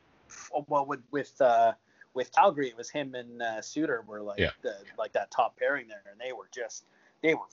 Well, 0.66 0.85
with 0.85 1.03
with 1.12 1.41
uh, 1.41 1.74
with 2.14 2.33
Calgary, 2.33 2.68
it 2.68 2.76
was 2.76 2.91
him 2.91 3.14
and 3.14 3.41
uh, 3.41 3.62
Suter 3.62 4.03
were 4.05 4.20
like 4.20 4.41
Yeah. 4.41 4.51
the, 4.62 4.74
like 4.99 5.12
that 5.12 5.30
top 5.30 5.57
pairing 5.57 5.87
there, 5.87 6.03
and 6.11 6.20
they 6.20 6.33
were 6.33 6.49
just 6.53 6.85
they 7.22 7.35
were 7.35 7.47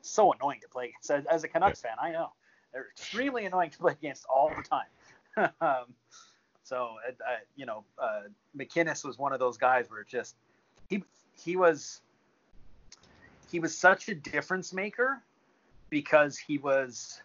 so 0.00 0.32
annoying 0.32 0.60
to 0.60 0.68
play 0.68 0.90
against. 0.90 1.10
As, 1.10 1.26
as 1.26 1.42
a 1.42 1.48
Canucks 1.48 1.80
fan, 1.80 1.96
I 2.00 2.12
know 2.12 2.30
they're 2.72 2.86
extremely 2.92 3.46
annoying 3.46 3.70
to 3.70 3.78
play 3.78 3.92
against 3.94 4.26
all 4.26 4.52
the 4.56 4.62
time. 4.62 5.50
um, 5.60 5.94
so 6.66 6.96
uh, 7.08 7.36
you 7.54 7.64
know, 7.64 7.84
uh, 7.96 8.22
MacInnis 8.58 9.04
was 9.04 9.18
one 9.18 9.32
of 9.32 9.38
those 9.38 9.56
guys 9.56 9.88
where 9.88 10.00
it 10.00 10.08
just 10.08 10.34
he 10.88 11.04
he 11.40 11.54
was 11.54 12.00
he 13.48 13.60
was 13.60 13.76
such 13.76 14.08
a 14.08 14.14
difference 14.16 14.72
maker 14.72 15.22
because 15.90 16.36
he 16.36 16.58
was 16.58 17.22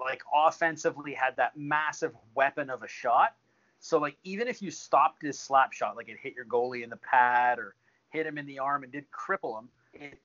like 0.00 0.20
offensively 0.34 1.14
had 1.14 1.36
that 1.36 1.56
massive 1.56 2.12
weapon 2.34 2.70
of 2.70 2.82
a 2.82 2.88
shot. 2.88 3.36
So 3.78 3.98
like 3.98 4.16
even 4.24 4.48
if 4.48 4.60
you 4.60 4.72
stopped 4.72 5.22
his 5.22 5.38
slap 5.38 5.72
shot, 5.72 5.94
like 5.96 6.08
it 6.08 6.16
hit 6.20 6.34
your 6.34 6.44
goalie 6.44 6.82
in 6.82 6.90
the 6.90 6.96
pad 6.96 7.60
or 7.60 7.76
hit 8.10 8.26
him 8.26 8.36
in 8.36 8.46
the 8.46 8.58
arm 8.58 8.82
and 8.82 8.90
did 8.90 9.04
cripple 9.12 9.60
him, 9.60 9.68
it 9.94 10.18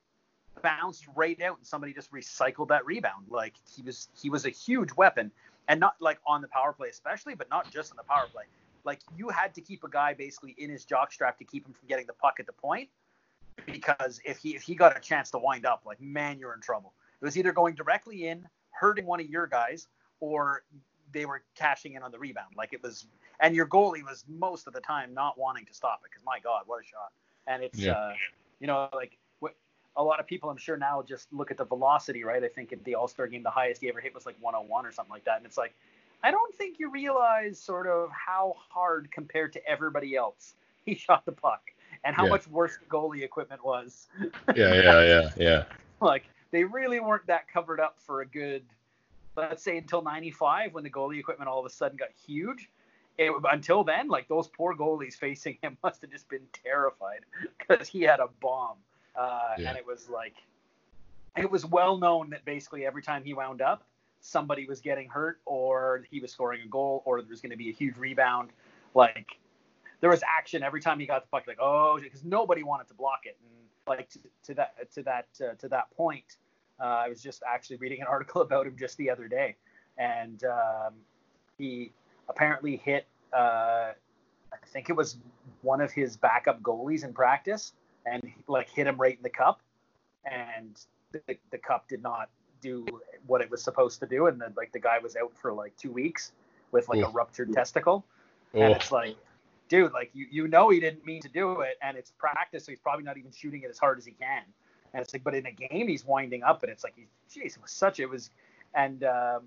bounced 0.64 1.06
right 1.16 1.40
out 1.44 1.58
and 1.60 1.68
somebody 1.68 1.94
just 1.94 2.12
recycled 2.12 2.70
that 2.70 2.88
rebound. 2.88 3.28
Like 3.30 3.54
he 3.76 3.84
was 3.84 4.10
he 4.20 4.32
was 4.32 4.48
a 4.48 4.50
huge 4.50 4.94
weapon 4.94 5.32
and 5.68 5.80
not 5.80 5.96
like 6.00 6.20
on 6.26 6.42
the 6.42 6.48
power 6.48 6.74
play 6.74 6.90
especially, 6.90 7.36
but 7.36 7.50
not 7.50 7.72
just 7.72 7.92
on 7.92 7.98
the 7.98 8.04
power 8.04 8.28
play. 8.32 8.44
Like 8.84 9.02
you 9.18 9.30
had 9.30 9.54
to 9.56 9.62
keep 9.62 9.84
a 9.84 9.90
guy 9.90 10.14
basically 10.14 10.56
in 10.58 10.70
his 10.70 10.86
jockstrap 10.86 11.38
to 11.38 11.44
keep 11.44 11.66
him 11.66 11.74
from 11.74 11.88
getting 11.88 12.08
the 12.08 12.14
puck 12.14 12.36
at 12.40 12.46
the 12.46 12.54
point 12.54 12.90
because 13.66 14.22
if 14.26 14.38
he 14.38 14.56
if 14.56 14.62
he 14.62 14.76
got 14.76 14.96
a 14.96 15.00
chance 15.00 15.32
to 15.32 15.38
wind 15.38 15.66
up, 15.66 15.84
like 15.86 16.00
man, 16.02 16.40
you're 16.40 16.54
in 16.54 16.62
trouble. 16.62 16.94
It 17.22 17.26
was 17.26 17.38
either 17.38 17.52
going 17.52 17.76
directly 17.76 18.28
in, 18.28 18.48
hurting 18.72 19.06
one 19.06 19.20
of 19.20 19.28
your 19.28 19.48
guys, 19.48 19.88
or 20.20 20.64
they 21.12 21.26
were 21.26 21.44
cashing 21.56 21.94
in 21.94 22.04
on 22.04 22.12
the 22.12 22.20
rebound. 22.20 22.54
Like 22.56 22.74
it 22.74 22.84
was, 22.84 23.08
and 23.40 23.56
your 23.56 23.66
goalie 23.66 24.04
was 24.04 24.24
most 24.28 24.68
of 24.68 24.74
the 24.74 24.82
time 24.82 25.14
not 25.14 25.38
wanting 25.38 25.66
to 25.66 25.74
stop 25.74 26.02
it 26.06 26.12
because 26.12 26.24
my 26.26 26.40
God, 26.40 26.64
what 26.68 26.82
a 26.82 26.86
shot! 26.86 27.12
And 27.48 27.64
it's, 27.64 27.80
Yeah. 27.80 27.94
uh, 27.94 28.14
you 28.60 28.68
know, 28.68 28.90
like 28.94 29.18
a 29.98 30.04
lot 30.04 30.20
of 30.20 30.28
people 30.28 30.50
I'm 30.50 30.58
sure 30.58 30.78
now 30.78 31.02
just 31.02 31.32
look 31.34 31.52
at 31.52 31.58
the 31.58 31.66
velocity, 31.66 32.24
right? 32.24 32.44
I 32.44 32.48
think 32.48 32.72
at 32.72 32.84
the 32.86 32.96
All 32.96 33.08
Star 33.08 33.28
game, 33.28 33.44
the 33.44 33.50
highest 33.50 33.82
he 33.82 33.90
ever 33.90 34.00
hit 34.00 34.14
was 34.16 34.26
like 34.26 34.36
101 34.40 34.86
or 34.86 34.92
something 34.92 35.12
like 35.12 35.26
that, 35.26 35.38
and 35.38 35.46
it's 35.46 35.58
like. 35.58 35.74
I 36.24 36.32
don't 36.32 36.56
think 36.56 36.80
you 36.80 36.90
realize 36.90 37.60
sort 37.60 37.86
of 37.86 38.10
how 38.10 38.56
hard 38.58 39.12
compared 39.12 39.54
to 39.54 39.64
everybody 39.68 40.16
else 40.16 40.56
he 40.86 40.96
shot 40.96 41.26
the 41.26 41.32
puck 41.32 41.62
and 42.04 42.16
how 42.16 42.24
Yeah. 42.24 42.32
much 42.32 42.48
worse 42.48 42.76
the 42.78 42.86
goalie 42.86 43.22
equipment 43.24 43.64
was. 43.64 44.08
Yeah, 44.56 44.74
yeah, 44.74 45.04
yeah, 45.04 45.30
yeah. 45.38 45.64
like 46.02 46.24
they 46.50 46.64
really 46.64 47.00
weren't 47.00 47.28
that 47.28 47.48
covered 47.48 47.80
up 47.80 48.00
for 48.00 48.22
a 48.22 48.26
good 48.26 48.64
let's 49.36 49.62
say 49.62 49.78
until 49.78 50.02
95 50.02 50.74
when 50.74 50.84
the 50.84 50.90
goalie 50.90 51.20
equipment 51.20 51.48
all 51.50 51.60
of 51.60 51.66
a 51.66 51.70
sudden 51.70 51.98
got 51.98 52.10
huge 52.26 52.70
it, 53.20 53.32
until 53.52 53.84
then 53.84 54.08
like 54.08 54.28
those 54.28 54.48
poor 54.48 54.76
goalies 54.76 55.14
facing 55.14 55.58
him 55.62 55.78
must 55.84 56.02
have 56.02 56.10
just 56.10 56.28
been 56.30 56.48
terrified 56.52 57.22
because 57.60 57.88
he 57.88 58.02
had 58.02 58.20
a 58.20 58.28
bomb 58.42 58.78
uh, 59.18 59.56
Yeah. 59.58 59.70
and 59.70 59.78
it 59.78 59.86
was 59.86 60.10
like 60.10 60.36
it 61.36 61.50
was 61.50 61.66
well 61.66 61.98
known 61.98 62.30
that 62.30 62.46
basically 62.46 62.86
every 62.86 63.02
time 63.02 63.24
he 63.24 63.34
wound 63.34 63.62
up 63.62 63.84
somebody 64.20 64.66
was 64.66 64.82
getting 64.82 65.08
hurt 65.08 65.40
or 65.46 66.04
he 66.10 66.20
was 66.20 66.32
scoring 66.32 66.62
a 66.64 66.68
goal 66.68 67.04
or 67.06 67.22
there 67.22 67.30
was 67.30 67.42
going 67.42 67.52
to 67.52 67.58
be 67.58 67.70
a 67.70 67.74
huge 67.74 67.98
rebound. 67.98 68.50
Like 68.94 69.38
there 70.02 70.10
was 70.10 70.22
action 70.24 70.64
every 70.64 70.82
time 70.82 71.00
he 71.00 71.06
got 71.06 71.24
the 71.24 71.28
puck 71.30 71.44
like 71.48 71.60
oh 71.60 72.00
because 72.02 72.24
nobody 72.24 72.64
wanted 72.64 72.88
to 72.88 72.94
block 72.94 73.22
it. 73.26 73.38
And 73.42 73.68
like 73.88 74.10
to, 74.10 74.20
to 74.44 74.54
that 74.56 74.92
to 74.94 75.04
that 75.04 75.28
uh, 75.42 75.54
to 75.56 75.70
that 75.70 75.90
point 75.96 76.38
uh, 76.82 76.84
i 76.84 77.10
was 77.10 77.22
just 77.24 77.42
actually 77.48 77.78
reading 77.78 78.02
an 78.02 78.08
article 78.10 78.42
about 78.42 78.68
him 78.68 78.76
just 78.78 78.98
the 78.98 79.10
other 79.10 79.28
day. 79.28 79.56
And 79.98 80.44
um, 80.44 80.94
he 81.58 81.92
apparently 82.30 82.78
hit 82.78 83.08
uh, 83.34 83.92
i 84.52 84.58
think 84.68 84.90
it 84.90 84.94
was 84.94 85.18
one 85.62 85.82
of 85.82 85.92
his 85.92 86.18
backup 86.18 86.62
goalies 86.62 87.04
in 87.04 87.14
practice 87.14 87.74
and 88.12 88.24
like 88.48 88.70
hit 88.70 88.88
him 88.88 88.98
right 88.98 89.16
in 89.16 89.24
the 89.24 89.30
cup. 89.30 89.62
And 90.26 90.80
the, 91.12 91.38
the 91.52 91.58
cup 91.58 91.88
did 91.88 92.02
not 92.02 92.30
do 92.62 92.86
what 93.26 93.42
it 93.42 93.50
was 93.50 93.62
supposed 93.64 94.00
to 94.00 94.08
do. 94.08 94.28
And 94.28 94.40
then 94.42 94.54
like 94.58 94.72
the 94.72 94.80
guy 94.80 95.00
was 95.00 95.16
out 95.16 95.32
for 95.36 95.54
like 95.54 95.76
two 95.78 95.92
weeks 95.92 96.32
with 96.72 96.90
like 96.90 97.00
a 97.04 97.10
ruptured 97.10 97.54
testicle. 97.54 98.06
And 98.54 98.74
Oh, 98.74 98.76
it's 98.76 98.92
like, 98.92 99.16
dude, 99.70 99.94
like 99.94 100.10
you, 100.14 100.28
you 100.30 100.48
know 100.48 100.70
he 100.70 100.80
didn't 100.80 101.06
mean 101.06 101.22
to 101.22 101.30
do 101.30 101.62
it, 101.62 101.78
and 101.82 101.98
it's 101.98 102.12
practice, 102.12 102.66
so 102.66 102.72
he's 102.72 102.80
probably 102.80 103.04
not 103.04 103.18
even 103.18 103.32
shooting 103.32 103.64
it 103.64 103.70
as 103.70 103.78
hard 103.78 103.98
as 103.98 104.06
he 104.06 104.12
can. 104.12 104.44
And 104.94 105.02
it's 105.02 105.14
like, 105.14 105.24
but 105.24 105.36
in 105.36 105.46
a 105.46 105.52
game 105.52 105.88
he's 105.88 106.06
winding 106.06 106.44
up, 106.44 106.64
and 106.64 106.72
it's 106.72 106.84
like, 106.84 106.94
he's, 106.96 107.08
geez, 107.32 107.56
it 107.56 107.62
was 107.62 107.72
such, 107.72 108.00
it 108.00 108.10
was, 108.10 108.32
And 108.74 109.04
um, 109.04 109.44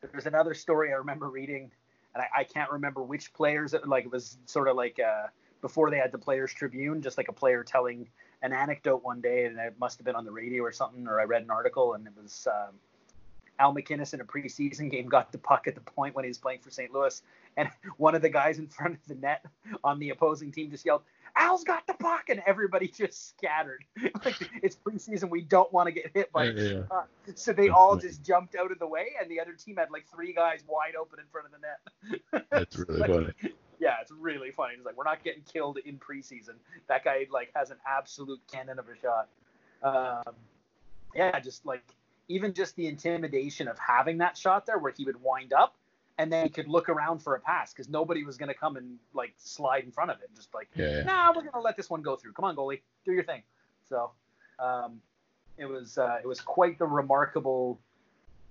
there's 0.00 0.26
another 0.26 0.54
story 0.54 0.92
I 0.92 0.96
remember 0.96 1.28
reading, 1.28 1.70
and 2.14 2.22
I, 2.22 2.40
I 2.40 2.44
can't 2.44 2.70
remember 2.70 3.02
which 3.02 3.32
players. 3.32 3.74
It, 3.74 3.86
like 3.86 4.04
it 4.06 4.10
was 4.10 4.38
sort 4.46 4.68
of 4.68 4.76
like 4.76 4.98
uh, 4.98 5.26
before 5.60 5.90
they 5.90 5.98
had 5.98 6.12
the 6.12 6.18
Players 6.18 6.52
Tribune, 6.52 7.02
just 7.02 7.16
like 7.18 7.28
a 7.28 7.32
player 7.32 7.64
telling 7.64 8.08
an 8.42 8.52
anecdote 8.52 9.02
one 9.02 9.20
day, 9.20 9.44
and 9.46 9.58
it 9.58 9.74
must 9.80 9.98
have 9.98 10.04
been 10.04 10.14
on 10.14 10.24
the 10.24 10.30
radio 10.30 10.62
or 10.62 10.72
something, 10.72 11.06
or 11.08 11.20
I 11.20 11.24
read 11.24 11.42
an 11.42 11.50
article, 11.50 11.94
and 11.94 12.06
it 12.06 12.12
was 12.20 12.46
um, 12.50 12.74
Al 13.58 13.74
MacInnis 13.74 14.14
in 14.14 14.20
a 14.20 14.24
preseason 14.24 14.90
game 14.92 15.08
got 15.08 15.32
the 15.32 15.38
puck 15.38 15.66
at 15.66 15.74
the 15.74 15.80
point 15.80 16.14
when 16.14 16.24
he 16.24 16.28
was 16.28 16.38
playing 16.38 16.60
for 16.60 16.70
St. 16.70 16.92
Louis, 16.92 17.22
and 17.56 17.68
one 17.96 18.14
of 18.14 18.22
the 18.22 18.28
guys 18.28 18.58
in 18.58 18.68
front 18.68 18.94
of 18.94 19.06
the 19.06 19.14
net 19.16 19.44
on 19.84 19.98
the 19.98 20.10
opposing 20.10 20.52
team 20.52 20.70
just 20.70 20.84
yelled, 20.86 21.02
Al's 21.36 21.64
got 21.64 21.86
the 21.86 21.94
puck, 21.94 22.28
and 22.28 22.42
everybody 22.46 22.88
just 22.96 23.28
scattered. 23.30 23.84
like 24.24 24.36
it's 24.62 24.76
preseason, 24.76 25.30
we 25.30 25.42
don't 25.42 25.72
want 25.72 25.86
to 25.86 25.92
get 25.92 26.10
hit 26.14 26.32
by. 26.32 26.44
Yeah, 26.44 26.82
yeah. 26.90 27.02
So 27.34 27.52
they 27.52 27.68
all 27.68 27.96
just 27.96 28.24
jumped 28.24 28.54
out 28.54 28.72
of 28.72 28.78
the 28.78 28.86
way, 28.86 29.08
and 29.20 29.30
the 29.30 29.40
other 29.40 29.52
team 29.52 29.76
had 29.76 29.90
like 29.90 30.06
three 30.08 30.32
guys 30.32 30.62
wide 30.66 30.94
open 30.96 31.18
in 31.18 31.26
front 31.30 31.46
of 31.46 31.52
the 31.52 31.58
net. 31.58 32.46
That's 32.50 32.76
really 32.78 33.00
Like, 33.00 33.10
funny. 33.10 33.52
Yeah, 33.80 33.96
it's 34.00 34.10
really 34.10 34.50
funny. 34.50 34.74
It's 34.74 34.84
like 34.84 34.96
we're 34.96 35.04
not 35.04 35.22
getting 35.22 35.42
killed 35.42 35.78
in 35.84 35.98
preseason. 35.98 36.54
That 36.88 37.04
guy 37.04 37.26
like 37.30 37.50
has 37.54 37.70
an 37.70 37.78
absolute 37.86 38.40
cannon 38.50 38.78
of 38.78 38.86
a 38.88 38.96
shot. 38.96 39.28
Um, 39.82 40.34
yeah, 41.14 41.38
just 41.40 41.64
like 41.64 41.84
even 42.28 42.52
just 42.52 42.76
the 42.76 42.86
intimidation 42.86 43.68
of 43.68 43.78
having 43.78 44.18
that 44.18 44.36
shot 44.36 44.66
there, 44.66 44.78
where 44.78 44.92
he 44.96 45.04
would 45.04 45.20
wind 45.22 45.52
up 45.52 45.76
and 46.18 46.32
then 46.32 46.44
he 46.44 46.50
could 46.50 46.68
look 46.68 46.88
around 46.88 47.20
for 47.20 47.36
a 47.36 47.40
pass 47.40 47.72
because 47.72 47.88
nobody 47.88 48.24
was 48.24 48.36
gonna 48.36 48.52
come 48.54 48.76
and 48.76 48.98
like 49.14 49.32
slide 49.38 49.84
in 49.84 49.92
front 49.92 50.10
of 50.10 50.20
it. 50.20 50.28
Just 50.34 50.52
like, 50.52 50.68
Yeah, 50.74 50.98
yeah. 50.98 51.02
nah, 51.04 51.32
we're 51.34 51.48
gonna 51.48 51.64
let 51.64 51.76
this 51.76 51.88
one 51.88 52.02
go 52.02 52.16
through. 52.16 52.32
Come 52.32 52.44
on, 52.44 52.56
goalie, 52.56 52.80
do 53.04 53.12
your 53.12 53.22
thing. 53.22 53.42
So, 53.88 54.10
um, 54.58 55.00
it 55.56 55.66
was 55.66 55.96
uh, 55.96 56.18
it 56.22 56.26
was 56.26 56.40
quite 56.40 56.78
the 56.78 56.86
remarkable 56.86 57.78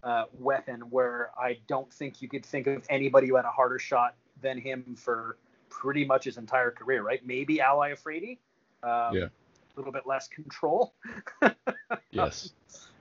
uh, 0.03 0.25
weapon 0.39 0.82
where 0.89 1.32
I 1.38 1.57
don't 1.67 1.91
think 1.91 2.21
you 2.21 2.30
could 2.30 2.45
think 2.45 2.67
of 2.67 2.84
anybody 2.89 3.28
who 3.28 3.36
had 3.36 3.45
a 3.45 3.51
harder 3.51 3.80
shot 3.80 4.15
than 4.42 4.60
him 4.60 4.96
for 4.98 5.38
pretty 5.70 6.06
much 6.06 6.26
his 6.26 6.38
entire 6.38 6.72
career, 6.72 7.04
right? 7.04 7.26
Maybe 7.26 7.62
Al 7.62 7.80
Iafrate. 7.80 8.38
Um, 8.84 9.16
Yeah. 9.16 9.26
A 9.26 9.80
little 9.80 9.92
bit 9.94 10.08
less 10.08 10.28
control. 10.28 10.94
Yes. 12.12 12.52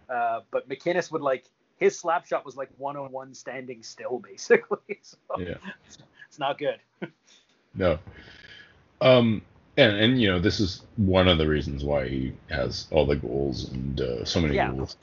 Uh, 0.08 0.40
but 0.50 0.68
MacInnis 0.68 1.10
would 1.10 1.22
like 1.22 1.44
his 1.78 1.98
slap 1.98 2.26
shot 2.26 2.44
was 2.44 2.56
like 2.56 2.68
one 2.78 2.96
on 2.96 3.10
one 3.12 3.34
standing 3.34 3.82
still 3.82 4.18
basically. 4.30 5.00
So 5.02 5.16
Yeah. 5.38 5.54
it's 6.28 6.38
not 6.38 6.58
good. 6.58 6.78
No. 7.74 7.98
Um, 9.02 9.42
and 9.76 9.96
and 9.96 10.20
you 10.20 10.28
know 10.30 10.38
this 10.38 10.60
is 10.60 10.82
one 10.96 11.28
of 11.28 11.36
the 11.36 11.46
reasons 11.46 11.84
why 11.84 12.08
he 12.08 12.32
has 12.48 12.86
all 12.90 13.04
the 13.04 13.16
goals 13.16 13.70
and 13.70 14.00
uh, 14.00 14.24
so 14.24 14.40
many 14.40 14.54
Yeah. 14.54 14.70
goals. 14.70 14.96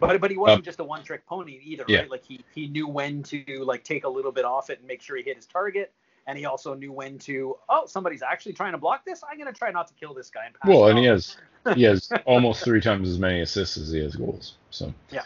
But 0.00 0.20
but 0.20 0.30
he 0.30 0.36
wasn't 0.36 0.64
just 0.64 0.80
a 0.80 0.84
one 0.84 1.02
trick 1.02 1.26
pony 1.26 1.60
either, 1.64 1.84
Yeah. 1.88 2.00
right? 2.00 2.10
Like 2.10 2.24
he 2.24 2.44
he 2.54 2.68
knew 2.68 2.86
when 2.88 3.22
to 3.24 3.44
like 3.64 3.84
take 3.84 4.04
a 4.04 4.08
little 4.08 4.32
bit 4.32 4.44
off 4.44 4.70
it 4.70 4.78
and 4.78 4.88
make 4.88 5.02
sure 5.02 5.16
he 5.16 5.22
hit 5.22 5.36
his 5.36 5.46
target. 5.46 5.92
And 6.26 6.36
he 6.36 6.44
also 6.44 6.74
knew 6.74 6.92
when 6.92 7.18
to, 7.20 7.56
oh, 7.70 7.86
somebody's 7.86 8.20
actually 8.20 8.52
trying 8.52 8.72
to 8.72 8.78
block 8.78 9.02
this. 9.06 9.22
I'm 9.28 9.38
gonna 9.38 9.52
try 9.52 9.70
not 9.70 9.88
to 9.88 9.94
kill 9.94 10.12
this 10.12 10.28
guy 10.28 10.44
and 10.44 10.54
pass 10.54 10.68
Well, 10.68 10.88
and 10.88 10.98
he 10.98 11.06
has 11.06 11.36
he 11.74 11.82
has 11.84 12.10
almost 12.26 12.62
three 12.64 12.80
times 12.80 13.08
as 13.08 13.18
many 13.18 13.40
assists 13.40 13.76
as 13.78 13.90
he 13.90 14.00
has 14.00 14.14
goals. 14.14 14.54
So 14.70 14.92
Yeah. 15.10 15.22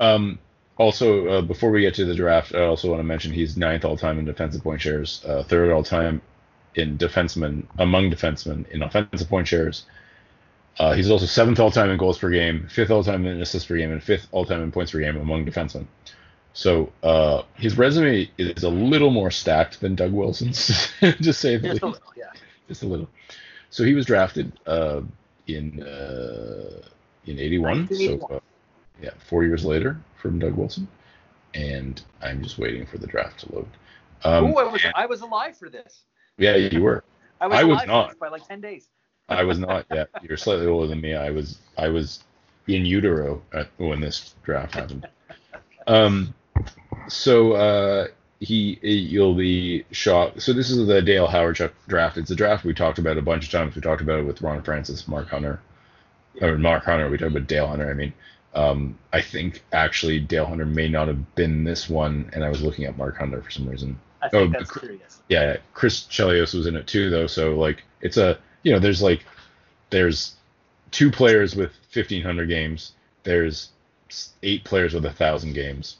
Um, 0.00 0.38
also, 0.76 1.26
uh, 1.26 1.42
before 1.42 1.70
we 1.70 1.80
get 1.80 1.94
to 1.94 2.04
the 2.04 2.14
draft, 2.14 2.54
I 2.54 2.64
also 2.64 2.88
want 2.88 3.00
to 3.00 3.04
mention 3.04 3.32
he's 3.32 3.56
ninth 3.56 3.84
all 3.84 3.96
time 3.96 4.18
in 4.18 4.24
defensive 4.24 4.62
point 4.62 4.80
shares, 4.80 5.24
uh, 5.26 5.42
third 5.42 5.72
all 5.72 5.82
time 5.82 6.22
in 6.76 6.96
defensemen 6.96 7.64
among 7.78 8.10
defensemen 8.10 8.68
in 8.70 8.82
offensive 8.82 9.28
point 9.28 9.48
shares. 9.48 9.86
Uh, 10.78 10.92
he's 10.94 11.10
also 11.10 11.26
seventh 11.26 11.58
all 11.58 11.70
time 11.70 11.90
in 11.90 11.98
goals 11.98 12.18
per 12.18 12.30
game, 12.30 12.66
fifth 12.70 12.90
all 12.90 13.02
time 13.02 13.26
in 13.26 13.40
assists 13.42 13.66
per 13.68 13.76
game, 13.76 13.90
and 13.90 14.02
fifth 14.02 14.28
all 14.30 14.44
time 14.44 14.62
in 14.62 14.70
points 14.70 14.92
per 14.92 15.00
game 15.00 15.16
among 15.16 15.44
defensemen. 15.44 15.86
So 16.52 16.92
uh, 17.02 17.42
his 17.54 17.76
resume 17.76 18.28
is 18.38 18.62
a 18.64 18.68
little 18.68 19.10
more 19.10 19.30
stacked 19.30 19.80
than 19.80 19.94
Doug 19.94 20.12
Wilson's, 20.12 20.88
to 21.00 21.32
say 21.32 21.56
the 21.56 21.68
Just 21.68 21.82
a 21.82 21.86
little, 21.86 22.12
yeah. 22.16 22.24
just 22.68 22.82
a 22.82 22.86
little. 22.86 23.08
So 23.70 23.84
he 23.84 23.94
was 23.94 24.06
drafted 24.06 24.52
uh, 24.66 25.02
in 25.46 25.82
uh, 25.82 26.82
in 27.26 27.38
'81. 27.38 27.88
So 27.88 27.94
1981. 27.94 28.32
uh, 28.36 28.40
yeah, 29.02 29.10
four 29.28 29.44
years 29.44 29.64
later 29.64 30.00
from 30.20 30.38
Doug 30.38 30.54
Wilson, 30.54 30.88
and 31.54 32.00
I'm 32.22 32.42
just 32.42 32.58
waiting 32.58 32.86
for 32.86 32.98
the 32.98 33.06
draft 33.06 33.40
to 33.40 33.54
load. 33.54 33.68
Um, 34.24 34.46
Ooh, 34.46 34.56
I 34.56 34.64
was 34.64 34.84
and- 34.84 34.94
I 34.96 35.06
was 35.06 35.20
alive 35.20 35.56
for 35.56 35.68
this. 35.68 36.04
yeah, 36.38 36.56
you 36.56 36.82
were. 36.82 37.04
I 37.40 37.46
was 37.46 37.58
I 37.58 37.64
was 37.64 37.86
not. 37.86 38.18
by 38.18 38.28
like 38.28 38.46
ten 38.48 38.60
days. 38.60 38.88
I 39.28 39.44
was 39.44 39.58
not. 39.58 39.86
Yeah, 39.92 40.04
you're 40.22 40.36
slightly 40.36 40.66
older 40.66 40.86
than 40.86 41.00
me. 41.00 41.14
I 41.14 41.30
was. 41.30 41.58
I 41.76 41.88
was 41.88 42.24
in 42.66 42.84
utero 42.84 43.42
at, 43.52 43.68
when 43.78 44.00
this 44.00 44.34
draft 44.42 44.74
happened. 44.74 45.08
Um, 45.86 46.34
so 47.08 47.52
uh, 47.52 48.08
he 48.40 48.78
you'll 48.82 49.34
be 49.34 49.84
shocked. 49.90 50.42
So 50.42 50.52
this 50.52 50.70
is 50.70 50.86
the 50.86 51.02
Dale 51.02 51.26
Howard 51.26 51.58
draft. 51.88 52.18
It's 52.18 52.30
a 52.30 52.36
draft 52.36 52.64
we 52.64 52.74
talked 52.74 52.98
about 52.98 53.18
a 53.18 53.22
bunch 53.22 53.44
of 53.44 53.50
times. 53.50 53.74
We 53.74 53.82
talked 53.82 54.02
about 54.02 54.20
it 54.20 54.26
with 54.26 54.42
Ron 54.42 54.62
Francis, 54.62 55.08
Mark 55.08 55.28
Hunter, 55.28 55.60
or 56.40 56.56
Mark 56.58 56.84
Hunter. 56.84 57.10
We 57.10 57.18
talked 57.18 57.32
about 57.32 57.48
Dale 57.48 57.66
Hunter. 57.66 57.90
I 57.90 57.94
mean, 57.94 58.12
um, 58.54 58.98
I 59.12 59.20
think 59.20 59.62
actually 59.72 60.20
Dale 60.20 60.46
Hunter 60.46 60.66
may 60.66 60.88
not 60.88 61.08
have 61.08 61.34
been 61.34 61.64
this 61.64 61.88
one, 61.88 62.30
and 62.32 62.44
I 62.44 62.48
was 62.48 62.62
looking 62.62 62.84
at 62.84 62.96
Mark 62.96 63.18
Hunter 63.18 63.42
for 63.42 63.50
some 63.50 63.68
reason. 63.68 63.98
I 64.22 64.28
think 64.28 64.54
Oh, 64.54 64.58
that's 64.58 64.70
curious. 64.70 65.20
Yeah, 65.28 65.58
Chris 65.74 66.04
Chelios 66.04 66.54
was 66.54 66.66
in 66.66 66.76
it 66.76 66.86
too, 66.86 67.10
though. 67.10 67.26
So 67.26 67.56
like, 67.56 67.82
it's 68.00 68.16
a 68.16 68.38
you 68.62 68.72
know, 68.72 68.78
there's 68.78 69.02
like, 69.02 69.24
there's 69.90 70.34
two 70.90 71.10
players 71.10 71.54
with 71.54 71.72
1,500 71.92 72.48
games. 72.48 72.92
There's 73.22 73.70
eight 74.42 74.64
players 74.64 74.94
with 74.94 75.04
a 75.04 75.12
thousand 75.12 75.54
games. 75.54 75.96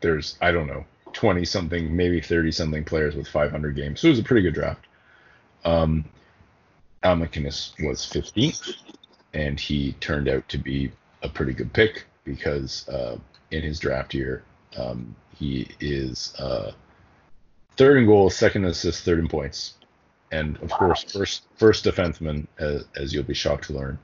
There's 0.00 0.36
I 0.40 0.52
don't 0.52 0.66
know, 0.66 0.84
20 1.12 1.44
something, 1.44 1.94
maybe 1.94 2.20
30 2.20 2.52
something 2.52 2.84
players 2.84 3.14
with 3.16 3.26
500 3.26 3.74
games. 3.74 4.00
So 4.00 4.08
it 4.08 4.10
was 4.10 4.18
a 4.18 4.24
pretty 4.24 4.42
good 4.42 4.54
draft. 4.54 4.86
Um, 5.64 6.04
Al 7.02 7.16
MacInnis 7.16 7.72
was 7.84 8.00
15th, 8.00 8.74
and 9.32 9.58
he 9.58 9.92
turned 9.94 10.28
out 10.28 10.48
to 10.48 10.58
be 10.58 10.92
a 11.22 11.28
pretty 11.28 11.52
good 11.52 11.72
pick 11.72 12.04
because 12.24 12.88
uh, 12.88 13.16
in 13.50 13.62
his 13.62 13.78
draft 13.78 14.14
year, 14.14 14.42
um, 14.76 15.14
he 15.34 15.68
is 15.80 16.34
uh, 16.38 16.72
third 17.76 17.98
in 17.98 18.06
goals, 18.06 18.36
second 18.36 18.64
in 18.64 18.70
assists, 18.70 19.02
third 19.02 19.18
in 19.18 19.28
points, 19.28 19.74
and 20.30 20.56
of 20.58 20.70
course 20.70 21.04
first 21.04 21.44
first 21.56 21.84
defenseman, 21.84 22.46
as, 22.58 22.84
as 22.96 23.12
you'll 23.12 23.24
be 23.24 23.34
shocked 23.34 23.64
to 23.64 23.72
learn. 23.72 23.98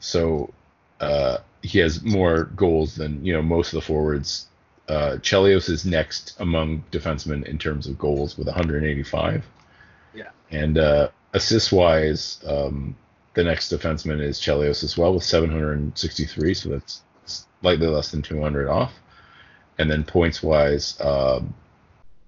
So 0.00 0.52
uh, 1.00 1.38
he 1.62 1.78
has 1.78 2.02
more 2.02 2.44
goals 2.56 2.96
than 2.96 3.24
you 3.24 3.32
know 3.32 3.42
most 3.42 3.72
of 3.72 3.80
the 3.80 3.86
forwards. 3.86 4.48
Uh, 4.88 5.16
Chelios 5.22 5.70
is 5.70 5.86
next 5.86 6.38
among 6.40 6.84
defensemen 6.90 7.44
in 7.46 7.56
terms 7.56 7.86
of 7.86 7.98
goals 7.98 8.36
with 8.36 8.46
185. 8.46 9.46
Yeah. 10.14 10.28
And 10.50 10.76
uh, 10.76 11.08
assist 11.32 11.72
wise, 11.72 12.38
um, 12.46 12.94
the 13.32 13.44
next 13.44 13.72
defenseman 13.72 14.20
is 14.20 14.38
Chelios 14.38 14.84
as 14.84 14.98
well 14.98 15.14
with 15.14 15.24
763, 15.24 16.54
so 16.54 16.68
that's 16.68 17.02
slightly 17.24 17.86
less 17.86 18.10
than 18.10 18.20
200 18.20 18.68
off. 18.68 18.92
And 19.78 19.90
then 19.90 20.04
points 20.04 20.42
wise, 20.42 21.00
um, 21.00 21.54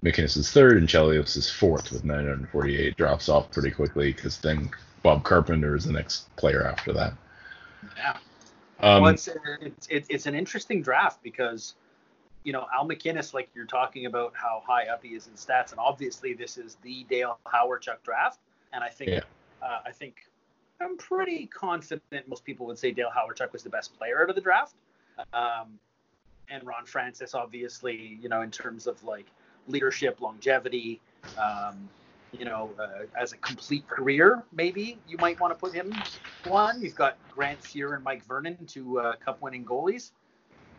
MacInnis 0.07 0.37
is 0.37 0.51
third 0.51 0.77
and 0.77 0.89
Chelios 0.89 1.37
is 1.37 1.51
fourth 1.51 1.91
with 1.91 2.05
948. 2.05 2.97
Drops 2.97 3.29
off 3.29 3.51
pretty 3.51 3.71
quickly 3.71 4.13
because 4.13 4.39
then 4.39 4.71
Bob 5.03 5.25
Carpenter 5.25 5.75
is 5.75 5.85
the 5.85 5.93
next 5.93 6.35
player 6.37 6.67
after 6.67 6.93
that. 6.93 7.13
Yeah. 7.97 8.17
Um, 8.81 9.03
well, 9.03 9.13
it's, 9.13 9.29
it's 9.89 10.07
it's 10.11 10.27
an 10.27 10.35
interesting 10.35 10.83
draft 10.83 11.23
because 11.23 11.75
you 12.45 12.53
know 12.53 12.67
Al 12.73 12.87
MacInnis, 12.87 13.35
like 13.35 13.49
you're 13.55 13.67
talking 13.67 14.07
about 14.07 14.33
how 14.35 14.63
high 14.67 14.87
up 14.87 15.03
he 15.03 15.11
is 15.11 15.27
in 15.27 15.33
stats, 15.33 15.71
and 15.71 15.81
obviously 15.81 16.35
this 16.35 16.59
is 16.59 16.77
the 16.83 17.05
Dale 17.05 17.39
Hawerchuk 17.47 18.03
draft, 18.05 18.39
and 18.73 18.85
I 18.85 18.89
think 18.89 19.11
Yeah. 19.11 19.21
uh, 19.63 19.81
I 19.85 19.93
think 19.93 20.27
I'm 20.81 20.99
pretty 20.99 21.47
confident 21.47 22.29
most 22.29 22.45
people 22.45 22.67
would 22.67 22.79
say 22.79 22.93
Dale 22.93 23.11
Hawerchuk 23.17 23.53
was 23.53 23.63
the 23.63 23.71
best 23.71 23.97
player 23.99 24.23
out 24.23 24.29
of 24.29 24.37
the 24.37 24.43
draft, 24.43 24.75
um, 25.33 25.79
and 26.51 26.65
Ron 26.65 26.85
Francis, 26.85 27.35
obviously, 27.35 28.19
you 28.21 28.29
know, 28.29 28.43
in 28.43 28.51
terms 28.51 28.87
of 28.87 29.03
like 29.03 29.27
leadership, 29.69 30.21
longevity. 30.21 31.01
Um, 31.39 31.89
you 32.33 32.45
know, 32.45 32.71
uh, 32.79 33.05
as 33.19 33.33
a 33.33 33.37
complete 33.39 33.87
career, 33.89 34.43
maybe 34.53 34.99
you 35.09 35.17
might 35.19 35.41
want 35.41 35.53
to 35.53 35.59
put 35.59 35.73
him 35.73 35.95
one. 36.47 36.83
You've 36.83 36.95
got 36.95 37.17
Grant 37.31 37.61
Fuhr 37.63 37.95
and 37.95 38.05
Mike 38.05 38.25
Vernon, 38.27 38.59
two 38.67 39.01
uh, 39.01 39.15
cup-winning 39.17 39.65
goalies, 39.65 40.11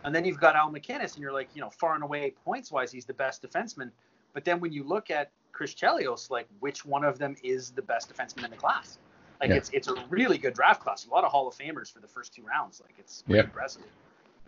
and 0.03 0.13
then 0.13 0.23
you've 0.23 0.39
got 0.39 0.55
Al 0.55 0.71
MacInnis, 0.71 1.13
and 1.15 1.17
you're 1.17 1.31
like, 1.31 1.49
you 1.55 1.61
know, 1.61 1.69
far 1.69 1.95
and 1.95 2.03
away 2.03 2.33
points-wise, 2.45 2.91
he's 2.91 3.05
the 3.05 3.13
best 3.13 3.41
defenseman. 3.41 3.89
But 4.33 4.45
then 4.45 4.59
when 4.59 4.71
you 4.71 4.83
look 4.83 5.09
at 5.09 5.31
Chris 5.51 5.73
Chelios, 5.73 6.29
like, 6.29 6.47
which 6.59 6.85
one 6.85 7.03
of 7.03 7.17
them 7.17 7.35
is 7.43 7.71
the 7.71 7.81
best 7.81 8.13
defenseman 8.13 8.45
in 8.45 8.51
the 8.51 8.57
class? 8.57 8.99
Like, 9.41 9.49
Yeah. 9.49 9.55
it's 9.55 9.69
it's 9.71 9.87
a 9.87 9.95
really 10.09 10.37
good 10.37 10.53
draft 10.53 10.81
class. 10.81 11.07
A 11.07 11.09
lot 11.09 11.23
of 11.23 11.31
Hall 11.31 11.47
of 11.47 11.55
Famers 11.57 11.91
for 11.91 11.99
the 11.99 12.07
first 12.07 12.33
two 12.35 12.43
rounds. 12.43 12.81
Like, 12.81 12.93
it's 12.99 13.23
Yeah. 13.27 13.41
impressive. 13.41 13.83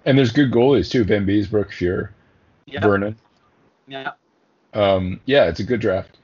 and 0.05 0.17
there's 0.17 0.31
good 0.31 0.49
goalies 0.51 0.89
too. 0.89 1.03
Vanbiesbrouck, 1.03 1.69
Fuhr, 1.71 2.09
Yeah, 2.65 2.79
Vernon. 2.81 3.17
yeah, 3.87 4.11
Um, 4.73 5.19
yeah, 5.25 5.45
it's 5.45 5.59
a 5.59 5.63
good 5.63 5.81
draft. 5.81 6.17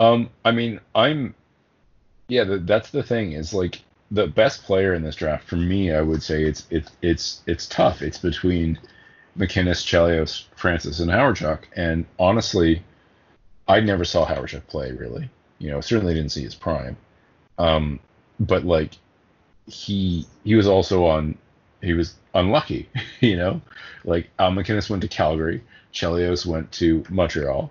Um, 0.00 0.30
I 0.44 0.52
mean, 0.52 0.80
I'm, 0.94 1.34
yeah, 2.28 2.44
the, 2.44 2.58
that's 2.58 2.90
the 2.90 3.02
thing 3.02 3.32
is 3.32 3.52
like 3.52 3.82
the 4.10 4.26
best 4.26 4.64
player 4.64 4.94
in 4.94 5.02
this 5.02 5.16
draft 5.16 5.48
for 5.48 5.56
me. 5.56 5.92
I 5.92 6.02
would 6.02 6.22
say 6.22 6.44
it's 6.44 6.66
it's 6.70 6.90
it's 7.02 7.42
it's 7.46 7.66
tough. 7.66 8.02
It's 8.02 8.18
between 8.18 8.78
MacInnis, 9.38 9.84
Chelios, 9.84 10.44
Francis, 10.56 11.00
and 11.00 11.10
Hawerchuk. 11.10 11.60
And 11.76 12.04
honestly, 12.18 12.82
I 13.68 13.80
never 13.80 14.04
saw 14.04 14.26
Hawerchuk 14.26 14.66
play 14.66 14.92
really. 14.92 15.30
You 15.58 15.70
know, 15.70 15.80
certainly 15.80 16.14
didn't 16.14 16.32
see 16.32 16.42
his 16.42 16.54
prime. 16.54 16.96
Um, 17.58 18.00
but 18.40 18.64
like 18.64 18.92
he 19.66 20.26
he 20.44 20.54
was 20.54 20.66
also 20.66 21.06
on 21.06 21.38
he 21.80 21.94
was 21.94 22.14
unlucky, 22.34 22.88
you 23.20 23.36
know. 23.36 23.60
Like 24.04 24.30
Al 24.38 24.50
MacInnis 24.52 24.90
went 24.90 25.02
to 25.02 25.08
Calgary, 25.08 25.62
Chelios 25.92 26.44
went 26.44 26.70
to 26.72 27.04
Montreal. 27.08 27.70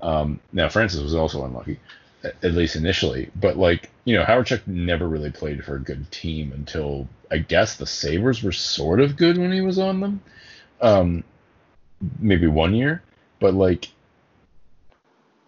Um, 0.00 0.40
now 0.52 0.68
Francis 0.68 1.00
was 1.00 1.14
also 1.14 1.44
unlucky, 1.44 1.80
at 2.24 2.52
least 2.54 2.76
initially. 2.76 3.30
But 3.36 3.56
like 3.56 3.90
you 4.04 4.16
know, 4.16 4.24
Hawerchuk 4.24 4.66
never 4.66 5.08
really 5.08 5.30
played 5.30 5.64
for 5.64 5.76
a 5.76 5.80
good 5.80 6.10
team 6.10 6.52
until 6.52 7.08
I 7.30 7.38
guess 7.38 7.76
the 7.76 7.86
Sabres 7.86 8.42
were 8.42 8.52
sort 8.52 9.00
of 9.00 9.16
good 9.16 9.38
when 9.38 9.52
he 9.52 9.60
was 9.60 9.78
on 9.78 10.00
them. 10.00 10.20
Um, 10.80 11.24
maybe 12.20 12.46
one 12.46 12.74
year, 12.74 13.02
but 13.40 13.54
like 13.54 13.88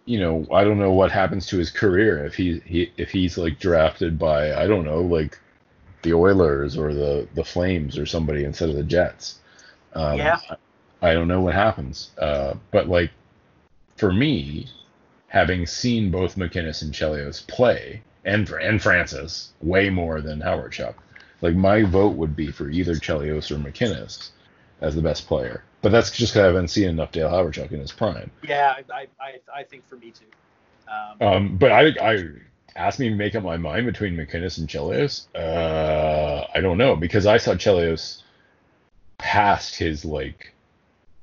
you 0.05 0.19
know, 0.19 0.45
I 0.51 0.63
don't 0.63 0.79
know 0.79 0.91
what 0.91 1.11
happens 1.11 1.45
to 1.47 1.57
his 1.57 1.69
career 1.69 2.25
if 2.25 2.35
he, 2.35 2.59
he 2.65 2.91
if 2.97 3.11
he's 3.11 3.37
like 3.37 3.59
drafted 3.59 4.17
by 4.19 4.53
I 4.53 4.67
don't 4.67 4.85
know 4.85 5.01
like 5.01 5.39
the 6.01 6.13
Oilers 6.13 6.77
or 6.77 6.93
the 6.93 7.27
the 7.35 7.43
Flames 7.43 7.97
or 7.97 8.05
somebody 8.05 8.43
instead 8.43 8.69
of 8.69 8.75
the 8.75 8.83
Jets. 8.83 9.39
Um, 9.93 10.17
Yeah. 10.17 10.39
I, 10.49 11.11
I 11.11 11.13
don't 11.13 11.27
know 11.27 11.41
what 11.41 11.53
happens, 11.55 12.11
uh, 12.17 12.55
but 12.71 12.87
like 12.87 13.11
for 14.01 14.11
me, 14.11 14.65
having 15.27 15.67
seen 15.67 16.09
both 16.09 16.35
MacInnis 16.35 16.81
and 16.81 16.91
Chelios 16.91 17.45
play 17.45 18.01
and 18.25 18.49
and 18.49 18.81
Francis 18.81 19.53
way 19.61 19.91
more 19.91 20.21
than 20.21 20.41
Hawerchuk, 20.41 20.95
like 21.41 21.53
my 21.53 21.83
vote 21.83 22.15
would 22.15 22.35
be 22.35 22.51
for 22.51 22.67
either 22.67 22.95
Chelios 22.95 23.51
or 23.51 23.57
MacInnis 23.57 24.31
as 24.81 24.95
the 24.95 25.03
best 25.03 25.27
player. 25.27 25.63
But 25.83 25.91
that's 25.91 26.09
just 26.09 26.33
because 26.33 26.41
I 26.41 26.47
haven't 26.47 26.69
seen 26.69 26.89
enough 26.89 27.11
Dale 27.11 27.29
Hawerchuk 27.29 27.71
in 27.71 27.79
his 27.79 27.91
prime. 27.91 28.31
Yeah, 28.41 28.73
I, 28.91 29.07
I, 29.19 29.39
I 29.53 29.63
think 29.63 29.87
for 29.87 29.97
me 29.97 30.11
too. 30.11 30.25
Um, 30.91 31.27
Um, 31.27 31.57
but 31.57 31.71
I, 31.71 31.89
I 32.01 32.23
asked 32.75 32.97
me 32.97 33.09
to 33.09 33.15
make 33.15 33.35
up 33.35 33.43
my 33.43 33.57
mind 33.57 33.85
between 33.85 34.15
MacInnis 34.15 34.57
and 34.57 34.67
Chelios. 34.67 35.27
Uh, 35.35 36.47
I 36.55 36.59
don't 36.59 36.79
know 36.79 36.95
because 36.95 37.27
I 37.27 37.37
saw 37.37 37.53
Chelios 37.53 38.23
past 39.19 39.75
his 39.75 40.03
like 40.03 40.55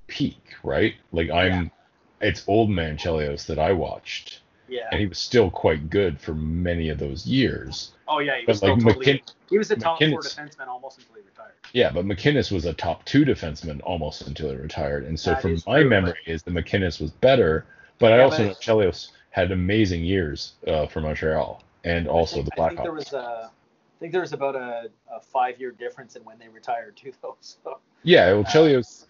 peak, 0.07 0.41
right? 0.63 0.95
Like 1.11 1.31
I'm, 1.31 1.73
it's 2.21 2.45
old 2.49 2.71
man 2.71 2.97
Chelios 2.97 3.47
that 3.47 3.59
I 3.59 3.73
watched, 3.73 4.41
yeah. 4.69 4.89
and 4.91 5.01
he 5.01 5.07
was 5.07 5.19
still 5.19 5.51
quite 5.51 5.91
good 5.91 6.21
for 6.21 6.35
many 6.35 6.89
of 6.89 6.99
those 6.99 7.27
years. 7.27 7.93
Oh 8.07 8.19
yeah, 8.21 8.39
he 8.39 8.47
But 8.47 8.53
was 8.53 8.59
still 8.59 8.75
like 8.75 8.85
totally. 8.85 9.07
McKin- 9.07 9.33
he 9.51 9.59
was 9.59 9.71
a 9.71 9.77
top 9.77 9.99
four 9.99 10.21
defenseman 10.21 10.67
almost 10.69 10.99
until 10.99 11.15
he 11.17 11.21
retired. 11.23 11.53
Yeah, 11.73 11.91
but 11.91 12.05
MacInnis 12.05 12.51
was 12.51 12.65
a 12.65 12.73
top 12.73 13.05
two 13.05 13.25
defenseman 13.25 13.81
almost 13.85 14.27
until 14.27 14.51
he 14.51 14.57
retired, 14.57 15.05
and 15.05 15.19
so 15.19 15.31
That 15.33 15.43
from 15.43 15.59
my 15.67 15.81
true, 15.81 15.91
memory 15.91 16.19
is 16.27 16.43
the 16.43 16.51
MacInnis 16.51 17.01
was 17.01 17.11
better. 17.11 17.67
But 17.99 18.13
I 18.13 18.21
also 18.21 18.39
but- 18.39 18.49
know 18.49 18.55
Chelios 18.55 19.11
had 19.31 19.53
amazing 19.53 20.03
years 20.05 20.55
uh, 20.67 20.87
for 20.87 21.01
Montreal 21.01 21.63
and 21.85 22.09
also 22.09 22.37
think, 22.37 22.55
the 22.57 22.63
I 22.63 22.69
think 22.71 22.83
there 22.83 22.93
was 22.93 23.13
a, 23.13 23.51
I 23.51 23.99
think 24.01 24.13
there 24.13 24.23
was 24.23 24.33
about 24.33 24.57
a, 24.57 24.89
a 25.13 25.21
five 25.21 25.61
year 25.61 25.71
difference 25.71 26.17
in 26.17 26.25
when 26.25 26.39
they 26.39 26.49
retired 26.49 26.97
too, 26.97 27.13
though. 27.23 27.37
So 27.43 27.79
Yeah, 28.03 28.33
well, 28.33 28.45
Chelios 28.45 29.05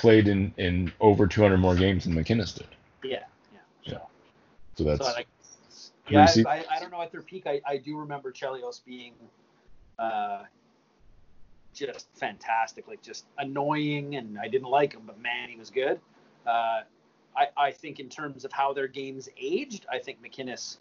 played 0.00 0.28
in, 0.28 0.52
in 0.56 0.90
over 1.00 1.26
200 1.26 1.58
more 1.58 1.74
games 1.74 2.04
than 2.04 2.14
MacInnis 2.14 2.56
did. 2.56 2.66
yeah, 3.04 3.24
yeah. 3.52 3.58
Yeah. 3.84 3.92
So, 3.92 4.08
So 4.76 4.84
that's 4.84 5.06
so 5.06 5.12
like, 5.12 5.28
yeah, 6.08 6.26
I, 6.46 6.58
I, 6.58 6.64
I 6.76 6.80
don't 6.80 6.90
know 6.90 7.02
at 7.02 7.12
their 7.12 7.20
peak. 7.20 7.46
I, 7.46 7.60
I 7.66 7.76
do 7.76 7.98
remember 7.98 8.32
Chelios 8.32 8.82
being, 8.84 9.12
uh, 9.98 10.44
just 11.74 12.08
fantastic. 12.14 12.88
Like 12.88 13.02
just 13.02 13.26
annoying, 13.38 14.16
and 14.16 14.38
I 14.38 14.48
didn't 14.48 14.68
like 14.68 14.94
him, 14.94 15.02
but 15.06 15.20
man, 15.20 15.50
he 15.50 15.56
was 15.56 15.70
good. 15.70 16.00
Uh, 16.46 16.80
I, 17.36 17.48
I 17.56 17.70
think 17.70 18.00
in 18.00 18.08
terms 18.08 18.44
of 18.44 18.52
how 18.52 18.72
their 18.72 18.88
games 18.88 19.28
aged, 19.38 19.86
I 19.92 19.98
think 19.98 20.18
MacInnis 20.22 20.78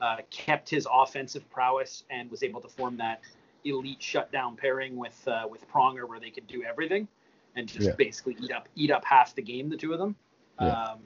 uh, 0.00 0.16
kept 0.30 0.68
his 0.68 0.88
offensive 0.90 1.48
prowess 1.50 2.04
and 2.10 2.30
was 2.30 2.42
able 2.42 2.60
to 2.62 2.68
form 2.68 2.96
that 2.96 3.20
elite 3.64 4.02
shutdown 4.02 4.56
pairing 4.56 4.96
with 4.96 5.28
uh, 5.28 5.46
with 5.48 5.70
Pronger, 5.70 6.08
where 6.08 6.18
they 6.18 6.30
could 6.30 6.46
do 6.46 6.64
everything 6.64 7.06
and 7.56 7.68
just 7.68 7.88
Yeah. 7.88 7.94
basically 7.96 8.36
eat 8.40 8.52
up 8.52 8.68
eat 8.74 8.90
up 8.90 9.04
half 9.04 9.34
the 9.34 9.42
game, 9.42 9.68
the 9.68 9.76
two 9.76 9.92
of 9.92 9.98
them. 9.98 10.16
Yeah. 10.60 10.68
Um, 10.68 11.00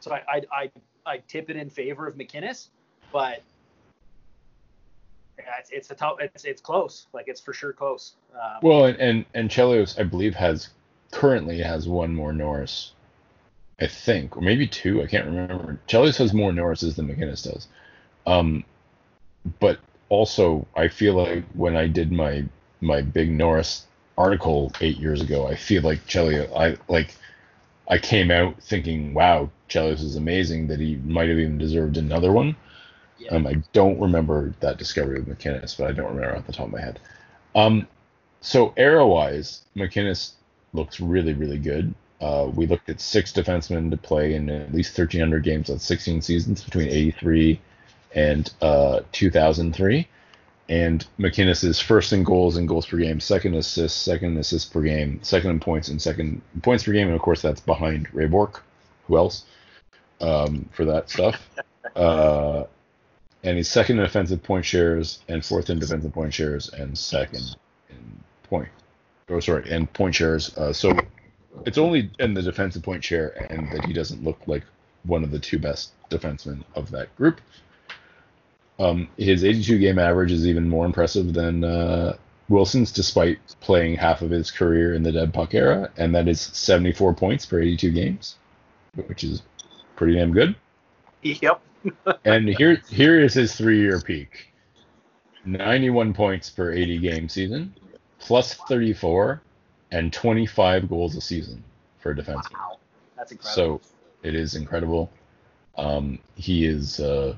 so 0.00 0.12
I, 0.12 0.22
I 0.28 0.42
I 0.52 0.70
I 1.06 1.18
tip 1.28 1.50
it 1.50 1.56
in 1.56 1.70
favor 1.70 2.06
of 2.06 2.16
MacInnis, 2.16 2.68
but 3.12 3.42
yeah, 5.38 5.44
it's, 5.60 5.70
it's 5.70 5.90
a 5.90 5.94
tough. 5.94 6.16
It's 6.20 6.44
it's 6.44 6.60
close. 6.60 7.06
Like 7.12 7.28
it's 7.28 7.40
for 7.40 7.52
sure 7.52 7.72
close. 7.72 8.14
Um, 8.34 8.58
well, 8.62 8.84
and, 8.86 8.98
and 8.98 9.24
and 9.34 9.50
Chelios, 9.50 9.98
I 9.98 10.02
believe, 10.04 10.34
has 10.34 10.70
currently 11.10 11.60
has 11.60 11.88
one 11.88 12.14
more 12.14 12.32
Norris, 12.32 12.92
I 13.80 13.86
think, 13.86 14.36
or 14.36 14.40
maybe 14.40 14.66
two. 14.66 15.02
I 15.02 15.06
can't 15.06 15.26
remember. 15.26 15.78
Chelios 15.88 16.16
has 16.18 16.32
more 16.32 16.52
Norrises 16.52 16.96
than 16.96 17.08
MacInnis 17.08 17.44
does. 17.44 17.68
Um, 18.26 18.64
but 19.60 19.78
also, 20.08 20.66
I 20.76 20.88
feel 20.88 21.14
like 21.14 21.44
when 21.54 21.76
I 21.76 21.86
did 21.86 22.12
my 22.12 22.44
my 22.80 23.02
big 23.02 23.30
Norris 23.30 23.86
article 24.18 24.72
eight 24.80 24.98
years 24.98 25.20
ago, 25.20 25.46
I 25.46 25.54
feel 25.56 25.82
like 25.82 26.06
Chelios, 26.06 26.50
I 26.56 26.76
like, 26.88 27.14
I 27.88 27.98
came 27.98 28.30
out 28.30 28.60
thinking, 28.62 29.14
wow, 29.14 29.50
Chelios 29.68 30.02
is 30.02 30.16
amazing. 30.16 30.68
That 30.68 30.80
he 30.80 30.96
might 30.96 31.28
have 31.28 31.38
even 31.38 31.58
deserved 31.58 31.96
another 31.96 32.32
one. 32.32 32.56
yeah. 33.18 33.30
Um, 33.30 33.46
I 33.46 33.62
don't 33.72 34.00
remember 34.00 34.54
that 34.60 34.78
discovery 34.78 35.18
of 35.18 35.26
MacInnis, 35.26 35.76
but 35.78 35.88
I 35.88 35.92
don't 35.92 36.14
remember 36.14 36.36
off 36.36 36.46
the 36.46 36.52
top 36.52 36.66
of 36.66 36.72
my 36.72 36.80
head. 36.80 37.00
Um, 37.54 37.86
so 38.40 38.72
arrow 38.76 39.08
wise, 39.08 39.62
MacInnis 39.76 40.32
looks 40.72 41.00
really, 41.00 41.32
really 41.32 41.58
good. 41.58 41.94
Uh, 42.20 42.50
we 42.54 42.66
looked 42.66 42.88
at 42.88 43.00
six 43.00 43.32
defensemen 43.32 43.90
to 43.90 43.96
play 43.96 44.34
in 44.34 44.48
at 44.48 44.72
least 44.72 44.96
1,300 44.96 45.42
games 45.42 45.68
on 45.68 45.78
16 45.78 46.22
seasons 46.22 46.62
between 46.64 46.88
83 46.88 47.60
and 48.14 48.52
uh, 48.62 49.00
2003. 49.12 50.08
And 50.68 51.06
MacInnis 51.18 51.62
is 51.62 51.78
first 51.78 52.12
in 52.12 52.24
goals 52.24 52.56
and 52.56 52.66
goals 52.66 52.86
per 52.86 52.96
game, 52.96 53.20
second 53.20 53.54
assists, 53.54 54.00
second 54.00 54.36
assists 54.36 54.68
per 54.68 54.82
game, 54.82 55.20
second 55.22 55.50
in 55.50 55.60
points 55.60 55.88
and 55.88 56.02
second 56.02 56.42
points 56.62 56.84
per 56.84 56.92
game. 56.92 57.06
And 57.06 57.14
of 57.14 57.22
course, 57.22 57.40
that's 57.40 57.60
behind 57.60 58.08
Ray 58.12 58.26
Bourque. 58.26 58.62
Who 59.06 59.16
else 59.16 59.44
um, 60.20 60.68
for 60.72 60.84
that 60.84 61.10
stuff? 61.10 61.48
Uh, 61.94 62.66
and 63.42 63.56
he's 63.56 63.70
second 63.70 63.98
in 63.98 64.04
offensive 64.04 64.42
point 64.42 64.64
shares 64.64 65.20
and 65.28 65.42
fourth 65.42 65.70
in 65.70 65.78
defensive 65.78 66.12
point 66.12 66.34
shares 66.34 66.68
and 66.70 66.98
second 66.98 67.56
in 67.88 68.20
point. 68.42 68.68
Oh, 69.28 69.40
sorry, 69.40 69.70
and 69.70 69.90
point 69.92 70.14
shares. 70.14 70.54
Uh, 70.58 70.72
so 70.72 70.92
it's 71.64 71.78
only 71.78 72.10
in 72.18 72.34
the 72.34 72.42
defensive 72.42 72.82
point 72.82 73.02
share 73.02 73.28
and 73.50 73.70
that 73.72 73.84
he 73.84 73.92
doesn't 73.92 74.22
look 74.22 74.38
like 74.46 74.64
one 75.04 75.24
of 75.24 75.30
the 75.30 75.38
two 75.38 75.58
best 75.58 75.92
defensemen 76.10 76.64
of 76.74 76.90
that 76.90 77.14
group. 77.16 77.40
Um, 78.78 79.08
his 79.16 79.44
82 79.44 79.78
game 79.78 79.98
average 79.98 80.32
is 80.32 80.46
even 80.46 80.68
more 80.68 80.84
impressive 80.86 81.32
than 81.32 81.64
uh, 81.64 82.16
Wilson's, 82.48 82.92
despite 82.92 83.38
playing 83.60 83.96
half 83.96 84.22
of 84.22 84.30
his 84.30 84.50
career 84.50 84.94
in 84.94 85.02
the 85.02 85.12
dead 85.12 85.32
puck 85.32 85.54
era, 85.54 85.90
and 85.96 86.14
that 86.14 86.28
is 86.28 86.40
74 86.40 87.14
points 87.14 87.46
per 87.46 87.60
82 87.60 87.90
games, 87.92 88.36
which 89.06 89.24
is 89.24 89.42
pretty 89.96 90.14
damn 90.14 90.32
good 90.32 90.54
Yep. 91.22 91.60
and 92.24 92.48
here 92.48 92.82
here 92.90 93.18
is 93.20 93.32
his 93.34 93.54
three 93.56 93.80
year 93.80 94.00
peak 94.00 94.52
91 95.44 96.12
points 96.12 96.50
per 96.50 96.72
80 96.72 96.98
game 96.98 97.28
season 97.28 97.74
plus 98.18 98.54
34 98.54 99.40
and 99.92 100.12
25 100.12 100.88
goals 100.88 101.16
a 101.16 101.20
season 101.20 101.62
for 101.98 102.10
a 102.12 102.14
defenseman 102.14 102.52
Wow. 102.54 102.78
That's 103.16 103.32
incredible. 103.32 103.80
so 103.80 103.90
it 104.22 104.34
is 104.34 104.54
incredible 104.54 105.10
um, 105.78 106.18
he 106.34 106.66
is 106.66 107.00
uh, 107.00 107.34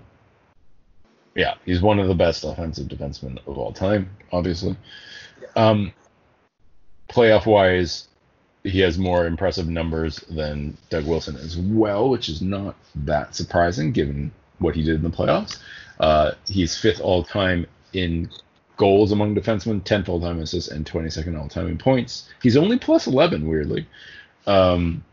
yeah 1.39 1.55
he's 1.65 1.81
one 1.81 1.99
of 1.99 2.09
the 2.09 2.15
best 2.15 2.45
offensive 2.45 2.87
defensemen 2.87 3.39
of 3.47 3.57
all 3.57 3.73
time 3.73 4.11
obviously 4.33 4.77
um, 5.57 5.93
playoff 7.09 7.47
wise 7.47 8.09
he 8.65 8.81
has 8.81 8.99
more 8.99 9.27
impressive 9.27 9.69
numbers 9.69 10.19
than 10.31 10.77
Doug 10.91 11.07
Wilson 11.07 11.37
as 11.37 11.57
well, 11.57 12.11
which 12.11 12.29
is 12.29 12.43
not 12.43 12.77
that 12.95 13.35
surprising 13.35 13.93
given 13.93 14.31
what 14.59 14.75
he 14.75 14.83
did 14.83 14.97
in 14.97 15.03
the 15.03 15.11
playoffs. 15.11 15.59
Uh, 16.01 16.33
he's 16.47 16.77
fifth 16.77 17.01
all 17.01 17.25
time 17.25 17.67
in 17.93 18.31
goals 18.77 19.13
among 19.13 19.35
defensemen, 19.35 19.83
10th 19.83 20.09
all 20.09 20.21
time 20.21 20.41
assists, 20.41 20.71
and 20.71 20.87
22nd 20.87 21.41
all 21.41 21.49
time 21.49 21.69
in 21.69 21.79
points. 21.79 22.29
He's 22.43 22.57
only 22.57 22.79
plus 22.79 23.07
11, 23.07 23.47
weirdly. 23.47 23.87
Um, 24.47 25.05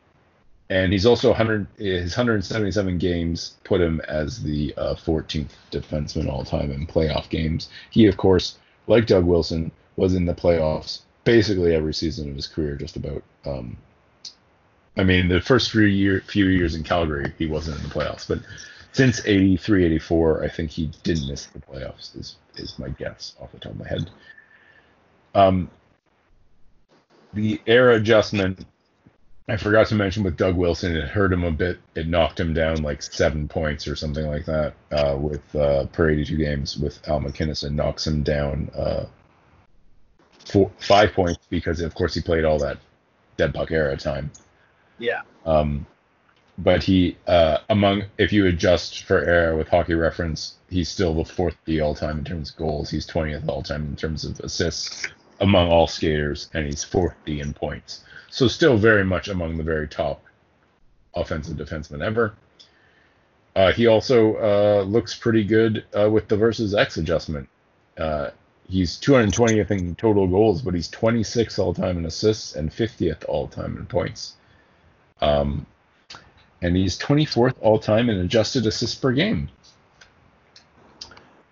and 0.70 0.92
he's 0.92 1.06
also 1.06 1.30
100, 1.30 1.68
his 1.78 2.16
177 2.16 2.98
games 2.98 3.56
put 3.64 3.82
him 3.82 4.02
as 4.08 4.42
the 4.42 4.74
uh, 4.78 4.96
14th 4.96 5.52
defenseman 5.72 6.28
all 6.28 6.44
time 6.44 6.72
in 6.72 6.88
playoff 6.88 7.30
games. 7.30 7.70
He, 7.92 8.08
of 8.08 8.18
course, 8.18 8.58
like 8.88 9.06
Doug 9.06 9.26
Wilson, 9.26 9.72
was 9.96 10.14
in 10.16 10.26
the 10.26 10.34
playoffs 10.34 11.02
basically 11.24 11.74
every 11.74 11.94
season 11.94 12.30
of 12.30 12.36
his 12.36 12.48
career, 12.48 12.76
just 12.76 12.96
about. 12.96 13.24
Um, 13.46 13.78
I 14.98 15.04
mean, 15.04 15.28
the 15.28 15.42
first 15.42 15.72
few 15.72 15.82
year 15.82 16.22
few 16.26 16.48
years 16.48 16.76
in 16.76 16.84
Calgary, 16.84 17.34
he 17.38 17.46
wasn't 17.48 17.78
in 17.78 17.84
the 17.84 17.94
playoffs, 17.94 18.28
but 18.28 18.40
since 18.94 19.26
83, 19.26 19.86
84, 19.86 20.44
I 20.44 20.48
think 20.48 20.72
he 20.72 20.90
didn't 21.04 21.28
miss 21.28 21.48
the 21.48 21.60
playoffs. 21.60 22.18
Is 22.18 22.38
is 22.56 22.80
my 22.80 22.90
guess 22.90 23.36
off 23.42 23.52
the 23.52 23.60
top 23.60 23.74
of 23.74 23.80
my 23.80 23.88
head. 23.88 24.10
Um, 25.34 25.70
the 27.34 27.62
era 27.66 27.96
adjustment 27.96 28.66
I 29.48 29.58
forgot 29.58 29.88
to 29.88 29.96
mention 29.96 30.24
with 30.24 30.38
Doug 30.38 30.56
Wilson, 30.56 30.96
it 30.96 31.08
hurt 31.08 31.32
him 31.32 31.44
a 31.44 31.52
bit. 31.52 31.78
It 31.94 32.08
knocked 32.08 32.40
him 32.40 32.54
down 32.54 32.82
like 32.82 33.04
seven 33.04 33.48
points 33.48 33.88
or 33.88 33.96
something 33.96 34.26
like 34.26 34.46
that 34.46 34.74
uh, 34.92 35.18
with 35.20 35.56
uh, 35.56 35.86
per 35.88 36.10
82 36.10 36.36
games 36.36 36.78
with 36.78 37.08
Al 37.08 37.22
MacInnis 37.22 37.64
and 37.64 37.76
knocks 37.76 38.08
him 38.08 38.24
down 38.24 38.72
uh, 38.76 39.06
four, 40.46 40.72
five 40.80 41.14
points 41.14 41.46
because, 41.50 41.80
of 41.82 41.94
course, 41.94 42.16
he 42.16 42.22
played 42.22 42.44
all 42.44 42.58
that 42.58 42.80
dead 43.38 43.54
puck 43.54 43.72
era 43.72 43.96
time. 43.96 44.32
Yeah. 44.98 45.22
Um, 45.46 45.86
but 46.58 46.82
he, 46.82 47.16
uh, 47.28 47.60
among, 47.70 48.06
if 48.18 48.34
you 48.34 48.48
adjust 48.48 49.04
for 49.04 49.20
era 49.20 49.56
with 49.56 49.68
hockey 49.68 49.94
reference, 49.94 50.56
he's 50.72 50.90
still 50.90 51.14
the 51.14 51.26
fourth 51.26 51.56
D 51.66 51.82
all 51.82 51.94
time 51.94 52.18
in 52.18 52.24
terms 52.24 52.50
of 52.50 52.58
goals. 52.58 52.90
He's 52.90 53.06
20th 53.06 53.48
all 53.48 53.62
time 53.62 53.86
in 53.86 53.96
terms 53.96 54.26
of 54.26 54.40
assists 54.40 55.08
among 55.40 55.70
all 55.70 55.88
skaters, 55.88 56.50
and 56.54 56.66
he's 56.66 56.84
fourth 56.84 57.16
D 57.26 57.40
in 57.40 57.54
points. 57.54 58.04
So 58.30 58.48
still 58.48 58.78
very 58.78 59.04
much 59.04 59.28
among 59.28 59.58
the 59.58 59.64
very 59.64 59.88
top 59.88 60.22
offensive 61.14 61.58
defensemen 61.58 62.04
ever. 62.04 62.36
Uh, 63.56 63.72
he 63.72 63.88
also 63.88 64.36
uh, 64.36 64.84
looks 64.84 65.16
pretty 65.16 65.44
good 65.44 65.86
uh, 65.98 66.10
with 66.10 66.28
the 66.28 66.36
versus 66.36 66.76
X 66.76 66.98
adjustment. 66.98 67.48
Uh, 67.98 68.32
he's 68.68 69.00
220th 69.00 69.72
in 69.72 69.96
total 69.96 70.28
goals, 70.28 70.62
but 70.62 70.74
he's 70.74 70.90
26th 70.90 71.58
all 71.58 71.74
time 71.74 71.98
in 71.98 72.06
assists 72.06 72.56
and 72.56 72.70
50th 72.70 73.24
all 73.30 73.48
time 73.48 73.78
in 73.78 73.86
points. 73.86 74.34
Um, 75.22 75.66
and 76.62 76.76
he's 76.76 76.98
24th 77.00 77.56
all 77.62 77.80
time 77.80 78.10
in 78.10 78.18
adjusted 78.18 78.66
assists 78.66 78.96
per 78.96 79.14
game, 79.14 79.50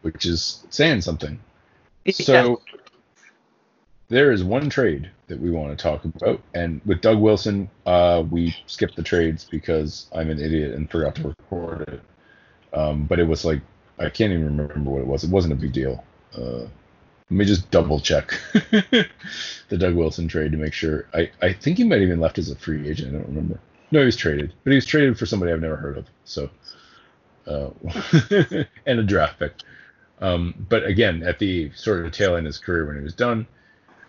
which 0.01 0.25
is 0.25 0.65
saying 0.69 1.01
something. 1.01 1.39
So 2.11 2.61
there 4.13 4.31
is 4.31 4.43
one 4.43 4.69
trade 4.69 5.09
that 5.27 5.39
we 5.39 5.51
want 5.51 5.77
to 5.77 5.81
talk 5.81 6.05
about, 6.05 6.41
and 6.53 6.81
with 6.85 7.01
Doug 7.01 7.19
Wilson, 7.19 7.69
uh, 7.85 8.23
we 8.29 8.55
skipped 8.67 8.95
the 8.95 9.03
trades 9.03 9.45
because 9.49 10.07
I'm 10.13 10.29
an 10.29 10.39
idiot 10.39 10.75
and 10.75 10.89
forgot 10.89 11.15
to 11.15 11.29
record 11.29 11.89
it. 11.89 12.01
Um, 12.77 13.05
but 13.05 13.19
it 13.19 13.27
was 13.27 13.43
like 13.45 13.61
I 13.99 14.09
can't 14.09 14.33
even 14.33 14.57
remember 14.57 14.89
what 14.89 15.01
it 15.01 15.07
was. 15.07 15.23
It 15.23 15.29
wasn't 15.29 15.53
a 15.53 15.57
big 15.57 15.73
deal. 15.73 16.03
Uh, 16.35 16.65
let 17.29 17.37
me 17.37 17.45
just 17.45 17.71
double 17.71 17.99
check 17.99 18.33
the 18.71 19.77
Doug 19.77 19.95
Wilson 19.95 20.27
trade 20.27 20.51
to 20.51 20.57
make 20.57 20.73
sure. 20.73 21.07
I, 21.13 21.31
I 21.41 21.53
think 21.53 21.77
he 21.77 21.83
might 21.83 22.01
even 22.01 22.19
left 22.19 22.37
as 22.37 22.51
a 22.51 22.55
free 22.55 22.87
agent. 22.87 23.09
I 23.09 23.17
don't 23.17 23.27
remember. 23.27 23.59
No, 23.91 23.99
he 23.99 24.05
was 24.05 24.15
traded, 24.15 24.53
but 24.63 24.71
he 24.71 24.75
was 24.75 24.85
traded 24.85 25.17
for 25.17 25.25
somebody 25.25 25.51
I've 25.51 25.61
never 25.61 25.75
heard 25.75 25.97
of. 25.97 26.05
So, 26.25 26.49
uh, 27.47 27.69
and 28.85 28.99
a 28.99 29.03
draft 29.03 29.39
pick. 29.39 29.53
Um, 30.19 30.65
but 30.69 30.85
again, 30.85 31.23
at 31.23 31.39
the 31.39 31.71
sort 31.75 32.05
of 32.05 32.11
tail 32.11 32.35
end 32.35 32.45
of 32.45 32.53
his 32.53 32.57
career 32.57 32.85
when 32.85 32.97
he 32.97 33.03
was 33.03 33.13
done, 33.13 33.47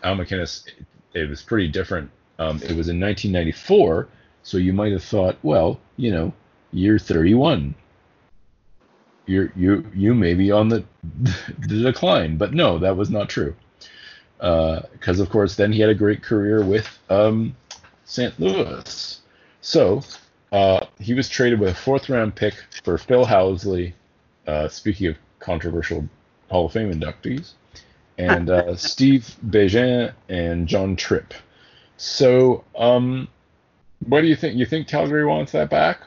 Al 0.05 0.17
MacInnis, 0.17 0.71
it, 1.15 1.29
was 1.29 1.43
pretty 1.43 1.69
different. 1.69 2.11
Um, 2.39 2.57
it 2.57 2.77
was 2.77 2.89
in 2.89 3.01
1994, 3.01 4.09
so 4.43 4.59
you 4.59 4.73
might 4.73 4.93
have 4.93 5.03
thought, 5.03 5.37
well, 5.43 5.81
you 5.97 6.13
know, 6.13 6.33
year 6.73 6.99
31, 6.99 7.75
you're 9.27 9.51
you 9.57 9.87
you 9.95 10.15
may 10.15 10.35
be 10.35 10.53
on 10.53 10.69
the 10.69 10.85
the 11.59 11.83
decline, 11.83 12.37
but 12.37 12.53
no, 12.53 12.79
that 12.79 12.97
was 12.97 13.09
not 13.09 13.31
true. 13.31 13.55
Because 14.37 15.21
uh, 15.21 15.23
of 15.23 15.31
course, 15.31 15.57
then 15.57 15.73
he 15.73 15.81
had 15.81 15.89
a 15.89 15.95
great 15.95 16.23
career 16.23 16.63
with 16.63 16.87
um, 17.09 17.57
St. 18.05 18.39
Louis. 18.39 19.21
So 19.63 20.03
uh, 20.53 20.87
he 21.01 21.15
was 21.15 21.29
traded 21.29 21.59
with 21.59 21.71
a 21.71 21.75
fourth 21.75 22.11
round 22.11 22.35
pick 22.35 22.55
for 22.85 22.99
Phil 22.99 23.25
Housley. 23.25 23.95
Uh, 24.47 24.69
speaking 24.69 25.07
of 25.07 25.17
controversial 25.39 26.07
Hall 26.51 26.67
of 26.67 26.73
Fame 26.73 26.93
inductees, 26.93 27.53
and 28.19 28.51
uh, 28.51 28.77
Steve 28.77 29.37
Bégin 29.47 30.13
and 30.29 30.67
John 30.67 30.97
Tripp. 30.97 31.35
So, 31.97 32.65
um, 32.77 33.29
what 34.07 34.21
do 34.21 34.27
you 34.27 34.37
think? 34.37 34.57
You 34.57 34.67
think 34.67 34.89
Calgary 34.89 35.25
wants 35.25 35.53
that 35.53 35.71
back? 35.71 36.01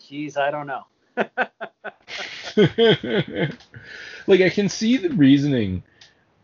Jeez, 0.00 0.36
I 0.36 0.50
don't 0.50 0.66
know. 0.66 0.84
like 4.26 4.40
I 4.40 4.50
can 4.50 4.68
see 4.68 4.96
the 4.96 5.10
reasoning 5.10 5.82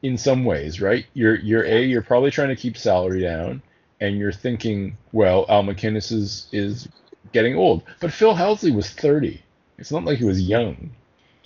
in 0.02 0.16
some 0.16 0.44
ways, 0.44 0.80
right? 0.80 1.06
You're 1.14 1.36
you're 1.36 1.64
a 1.64 1.82
you're 1.82 2.02
probably 2.02 2.30
trying 2.30 2.48
to 2.48 2.56
keep 2.56 2.76
salary 2.76 3.20
down, 3.20 3.62
and 4.00 4.18
you're 4.18 4.32
thinking, 4.32 4.96
well, 5.12 5.46
Al 5.48 5.62
MacInnis 5.62 6.10
is 6.10 6.48
is 6.52 6.88
getting 7.32 7.56
old, 7.56 7.84
but 8.00 8.12
Phil 8.12 8.34
Housley 8.34 8.74
was 8.74 8.90
30. 8.90 9.40
It's 9.78 9.92
not 9.92 10.04
like 10.04 10.18
he 10.18 10.24
was 10.24 10.40
young. 10.40 10.90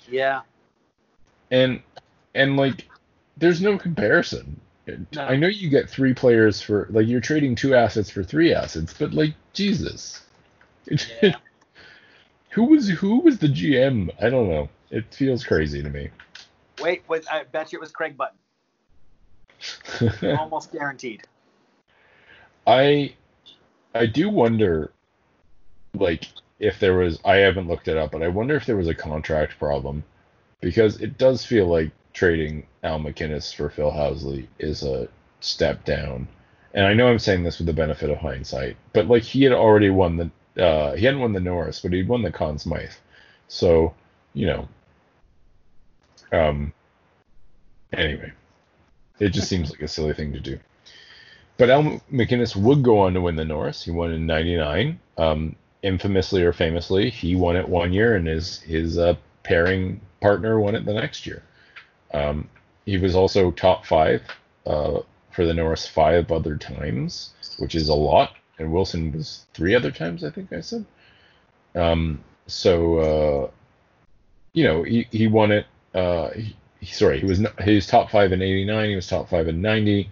Yeah. 0.08 0.42
And 1.50 1.80
and 2.34 2.56
like, 2.56 2.88
there's 3.36 3.60
no 3.60 3.78
comparison. 3.78 4.60
No. 4.86 5.22
I 5.22 5.36
know 5.36 5.46
you 5.46 5.70
get 5.70 5.88
three 5.88 6.12
players 6.12 6.60
for 6.60 6.86
like 6.90 7.06
you're 7.06 7.20
trading 7.20 7.54
two 7.54 7.74
assets 7.74 8.10
for 8.10 8.22
three 8.22 8.52
assets, 8.52 8.94
but 8.98 9.14
like 9.14 9.34
Jesus, 9.54 10.22
yeah. 10.86 11.36
who 12.50 12.64
was 12.64 12.88
who 12.88 13.20
was 13.20 13.38
the 13.38 13.48
GM? 13.48 14.10
I 14.20 14.28
don't 14.28 14.48
know. 14.48 14.68
It 14.90 15.12
feels 15.14 15.42
crazy 15.44 15.82
to 15.82 15.88
me. 15.88 16.10
Wait, 16.82 17.02
wait 17.08 17.24
I 17.30 17.44
bet 17.44 17.72
you 17.72 17.78
it 17.78 17.80
was 17.80 17.92
Craig 17.92 18.16
Button. 18.16 18.38
Almost 20.38 20.72
guaranteed. 20.72 21.22
I 22.66 23.14
I 23.94 24.06
do 24.06 24.28
wonder, 24.28 24.92
like, 25.94 26.26
if 26.58 26.78
there 26.80 26.94
was. 26.94 27.18
I 27.24 27.36
haven't 27.36 27.68
looked 27.68 27.88
it 27.88 27.96
up, 27.96 28.12
but 28.12 28.22
I 28.22 28.28
wonder 28.28 28.56
if 28.56 28.66
there 28.66 28.76
was 28.76 28.88
a 28.88 28.94
contract 28.94 29.58
problem, 29.58 30.04
because 30.64 30.98
it 31.02 31.18
does 31.18 31.44
feel 31.44 31.66
like 31.66 31.90
trading 32.14 32.66
Al 32.82 32.98
MacInnis 32.98 33.54
for 33.54 33.68
Phil 33.68 33.90
Housley 33.90 34.46
is 34.58 34.82
a 34.82 35.08
step 35.40 35.84
down. 35.84 36.26
And 36.72 36.86
I 36.86 36.94
know 36.94 37.06
I'm 37.06 37.18
saying 37.18 37.44
this 37.44 37.58
with 37.58 37.66
the 37.66 37.74
benefit 37.74 38.08
of 38.08 38.16
hindsight, 38.16 38.78
but 38.94 39.06
like 39.06 39.22
he 39.22 39.42
had 39.42 39.52
already 39.52 39.90
won 39.90 40.16
the 40.16 40.64
uh, 40.64 40.94
he 40.94 41.04
hadn't 41.04 41.20
won 41.20 41.34
the 41.34 41.40
Norris, 41.40 41.80
but 41.80 41.92
he'd 41.92 42.08
won 42.08 42.22
the 42.22 42.32
Conn 42.32 42.58
Smythe. 42.58 42.94
So, 43.46 43.94
you 44.32 44.46
know. 44.46 44.68
Um 46.32 46.72
anyway. 47.92 48.32
It 49.20 49.28
just 49.28 49.48
seems 49.48 49.70
like 49.70 49.82
a 49.82 49.88
silly 49.88 50.14
thing 50.14 50.32
to 50.32 50.40
do. 50.40 50.58
But 51.58 51.68
Al 51.68 52.00
MacInnis 52.10 52.56
would 52.56 52.82
go 52.82 53.00
on 53.00 53.12
to 53.12 53.20
win 53.20 53.36
the 53.36 53.44
Norris. 53.44 53.84
He 53.84 53.90
won 53.90 54.12
in 54.12 54.26
'99. 54.26 54.98
Um, 55.18 55.56
infamously 55.82 56.42
or 56.42 56.54
famously, 56.54 57.10
he 57.10 57.36
won 57.36 57.54
it 57.54 57.68
one 57.68 57.92
year, 57.92 58.16
and 58.16 58.26
his 58.26 58.60
his 58.60 58.98
uh, 58.98 59.14
pairing 59.44 60.00
partner 60.24 60.58
won 60.58 60.74
it 60.74 60.86
the 60.86 60.94
next 60.94 61.26
year. 61.26 61.42
Um, 62.14 62.48
he 62.86 62.96
was 62.96 63.14
also 63.14 63.50
top 63.50 63.84
five 63.84 64.22
uh, 64.64 65.00
for 65.30 65.44
the 65.44 65.52
Norris 65.52 65.86
five 65.86 66.32
other 66.32 66.56
times, 66.56 67.34
which 67.58 67.74
is 67.74 67.90
a 67.90 67.94
lot. 67.94 68.34
And 68.58 68.72
Wilson 68.72 69.12
was 69.12 69.44
three 69.52 69.74
other 69.74 69.90
times, 69.90 70.24
I 70.24 70.30
think 70.30 70.50
I 70.50 70.62
said. 70.62 70.86
Um, 71.74 72.24
so, 72.46 72.98
uh, 72.98 73.50
you 74.54 74.64
know, 74.64 74.82
he, 74.82 75.06
he 75.10 75.26
won 75.26 75.52
it. 75.52 75.66
Uh, 75.92 76.30
he, 76.80 76.86
sorry, 76.86 77.20
he 77.20 77.26
was 77.26 77.42
he 77.62 77.74
was 77.74 77.86
top 77.86 78.10
five 78.10 78.32
in 78.32 78.40
'89. 78.40 78.88
He 78.88 78.96
was 78.96 79.06
top 79.06 79.28
five 79.28 79.46
in 79.46 79.60
'90. 79.60 80.10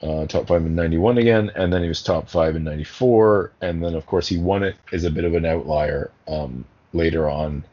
Uh, 0.00 0.26
top 0.26 0.46
five 0.46 0.60
in 0.66 0.74
91 0.74 1.16
again, 1.16 1.50
and 1.56 1.72
then 1.72 1.80
he 1.80 1.88
was 1.88 2.02
top 2.02 2.28
five 2.28 2.56
in 2.56 2.64
94, 2.64 3.52
and 3.62 3.82
then 3.82 3.94
of 3.94 4.04
course 4.04 4.28
he 4.28 4.36
won 4.36 4.62
it 4.62 4.76
as 4.92 5.04
a 5.04 5.10
bit 5.10 5.24
of 5.24 5.34
an 5.34 5.46
outlier 5.46 6.10
um, 6.28 6.66
later 6.92 7.30
on 7.30 7.64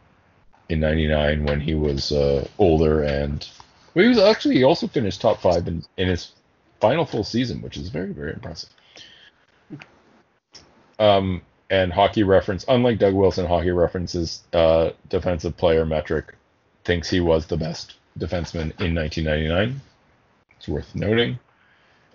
in 0.71 0.79
'99 0.79 1.45
when 1.45 1.59
he 1.59 1.75
was 1.75 2.11
uh, 2.11 2.47
older 2.57 3.03
and 3.03 3.47
well, 3.93 4.03
he 4.03 4.09
was 4.09 4.17
actually 4.19 4.55
he 4.55 4.63
also 4.63 4.87
finished 4.87 5.21
top 5.21 5.41
five 5.41 5.67
in, 5.67 5.83
in 5.97 6.07
his 6.07 6.31
final 6.79 7.05
full 7.05 7.23
season, 7.23 7.61
which 7.61 7.77
is 7.77 7.89
very 7.89 8.11
very 8.11 8.33
impressive. 8.33 8.69
Um, 10.99 11.41
and 11.69 11.91
hockey 11.91 12.23
reference, 12.23 12.63
unlike 12.67 12.99
Doug 12.99 13.13
Wilson, 13.13 13.47
hockey 13.47 13.71
references 13.71 14.43
uh, 14.53 14.91
defensive 15.09 15.57
player 15.57 15.85
metric 15.85 16.35
thinks 16.83 17.09
he 17.09 17.19
was 17.19 17.47
the 17.47 17.57
best 17.57 17.95
defenseman 18.19 18.79
in 18.81 18.93
1999. 18.93 19.81
It's 20.57 20.67
worth 20.67 20.93
noting, 20.95 21.39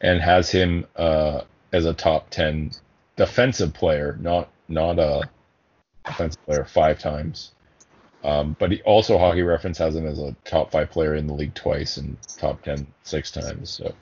and 0.00 0.20
has 0.20 0.50
him 0.50 0.86
uh, 0.94 1.42
as 1.72 1.84
a 1.84 1.94
top 1.94 2.30
10 2.30 2.70
defensive 3.16 3.74
player, 3.74 4.16
not 4.20 4.48
not 4.68 4.98
a 4.98 5.28
defensive 6.04 6.44
player 6.46 6.64
five 6.64 6.98
times. 6.98 7.52
Um, 8.24 8.56
but 8.58 8.72
he 8.72 8.82
also 8.82 9.18
Hockey 9.18 9.42
Reference 9.42 9.78
has 9.78 9.94
him 9.94 10.06
as 10.06 10.18
a 10.18 10.34
top 10.44 10.72
five 10.72 10.90
player 10.90 11.14
in 11.14 11.26
the 11.26 11.34
league 11.34 11.54
twice 11.54 11.96
and 11.96 12.16
top 12.38 12.62
ten 12.62 12.86
six 13.02 13.30
times. 13.30 13.70
So, 13.70 13.94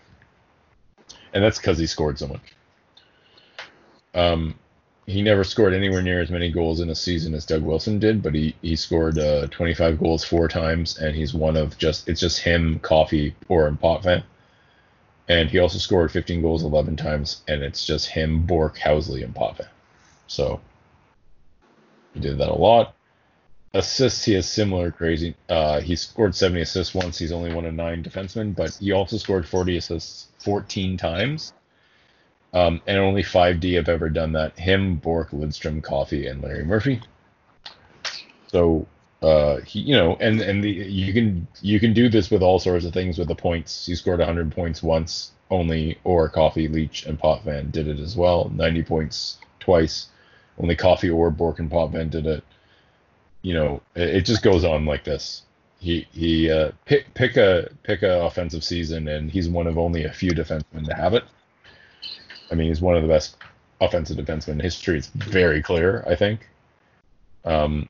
and 1.32 1.44
that's 1.44 1.58
because 1.58 1.78
he 1.78 1.86
scored 1.86 2.18
so 2.18 2.28
much. 2.28 2.54
Um, 4.14 4.54
he 5.06 5.20
never 5.20 5.44
scored 5.44 5.74
anywhere 5.74 6.00
near 6.00 6.22
as 6.22 6.30
many 6.30 6.50
goals 6.50 6.80
in 6.80 6.88
a 6.88 6.94
season 6.94 7.34
as 7.34 7.44
Doug 7.44 7.62
Wilson 7.62 7.98
did, 7.98 8.22
but 8.22 8.34
he 8.34 8.54
he 8.62 8.76
scored 8.76 9.18
uh, 9.18 9.48
25 9.48 9.98
goals 9.98 10.24
four 10.24 10.48
times, 10.48 10.96
and 10.98 11.14
he's 11.14 11.34
one 11.34 11.56
of 11.56 11.76
just 11.76 12.08
it's 12.08 12.20
just 12.20 12.38
him, 12.38 12.78
Coffey, 12.78 13.34
or 13.48 13.66
and 13.66 13.78
Potvin. 13.78 14.22
And 15.28 15.50
he 15.50 15.58
also 15.58 15.78
scored 15.78 16.12
15 16.12 16.42
goals 16.42 16.64
11 16.64 16.96
times, 16.96 17.42
and 17.48 17.62
it's 17.62 17.86
just 17.86 18.08
him, 18.08 18.44
Bourque, 18.44 18.76
Housley, 18.76 19.24
and 19.24 19.34
Potvin. 19.34 19.68
So 20.26 20.60
he 22.12 22.20
did 22.20 22.38
that 22.38 22.50
a 22.50 22.54
lot 22.54 22.93
assists, 23.74 24.24
he 24.24 24.34
has 24.34 24.48
similar 24.48 24.90
crazy. 24.90 25.34
Uh, 25.48 25.80
he 25.80 25.96
scored 25.96 26.34
70 26.34 26.62
assists 26.62 26.94
once. 26.94 27.18
He's 27.18 27.32
only 27.32 27.52
one 27.52 27.66
of 27.66 27.74
nine 27.74 28.02
defensemen, 28.02 28.54
but 28.54 28.74
he 28.80 28.92
also 28.92 29.18
scored 29.18 29.46
40 29.46 29.76
assists 29.76 30.28
14 30.38 30.96
times. 30.96 31.52
Um, 32.54 32.80
and 32.86 32.98
only 32.98 33.24
5D 33.24 33.74
have 33.74 33.88
ever 33.88 34.08
done 34.08 34.32
that. 34.32 34.56
Him, 34.56 34.96
Bourque, 34.96 35.32
Lidstrom, 35.32 35.82
Coffey, 35.82 36.28
and 36.28 36.40
Larry 36.40 36.64
Murphy. 36.64 37.00
So 38.46 38.86
uh, 39.20 39.60
he, 39.62 39.80
you 39.80 39.96
know, 39.96 40.16
and 40.20 40.40
and 40.40 40.62
the, 40.62 40.70
you 40.70 41.12
can 41.12 41.48
you 41.60 41.80
can 41.80 41.92
do 41.92 42.08
this 42.08 42.30
with 42.30 42.42
all 42.42 42.60
sorts 42.60 42.84
of 42.84 42.92
things 42.92 43.18
with 43.18 43.26
the 43.26 43.34
points. 43.34 43.86
He 43.86 43.96
scored 43.96 44.20
100 44.20 44.52
points 44.52 44.84
once 44.84 45.32
only, 45.50 45.98
or 46.04 46.28
Coffey, 46.28 46.68
Leetch, 46.68 47.06
and 47.06 47.18
Potvin 47.18 47.72
did 47.72 47.88
it 47.88 47.98
as 47.98 48.16
well. 48.16 48.50
90 48.54 48.84
points 48.84 49.38
twice. 49.58 50.06
Only 50.58 50.76
Coffey 50.76 51.10
or 51.10 51.30
Bourque 51.30 51.58
and 51.58 51.70
Potvin 51.70 52.08
did 52.10 52.26
it. 52.26 52.44
You 53.44 53.52
know, 53.52 53.82
it, 53.94 54.08
it 54.08 54.20
just 54.24 54.42
goes 54.42 54.64
on 54.64 54.86
like 54.86 55.04
this. 55.04 55.42
He 55.78 56.08
he 56.12 56.50
uh, 56.50 56.72
pick 56.86 57.12
pick 57.12 57.36
a 57.36 57.68
pick 57.82 58.02
a 58.02 58.24
offensive 58.24 58.64
season, 58.64 59.06
and 59.06 59.30
he's 59.30 59.50
one 59.50 59.66
of 59.66 59.76
only 59.76 60.04
a 60.04 60.12
few 60.12 60.30
defensemen 60.30 60.86
to 60.86 60.94
have 60.94 61.12
it. 61.12 61.24
I 62.50 62.54
mean, 62.54 62.68
he's 62.68 62.80
one 62.80 62.96
of 62.96 63.02
the 63.02 63.08
best 63.08 63.36
offensive 63.82 64.16
defensemen 64.16 64.54
in 64.54 64.60
history. 64.60 64.96
It's 64.96 65.08
very 65.08 65.62
clear, 65.62 66.02
I 66.08 66.14
think. 66.14 66.48
Um, 67.44 67.86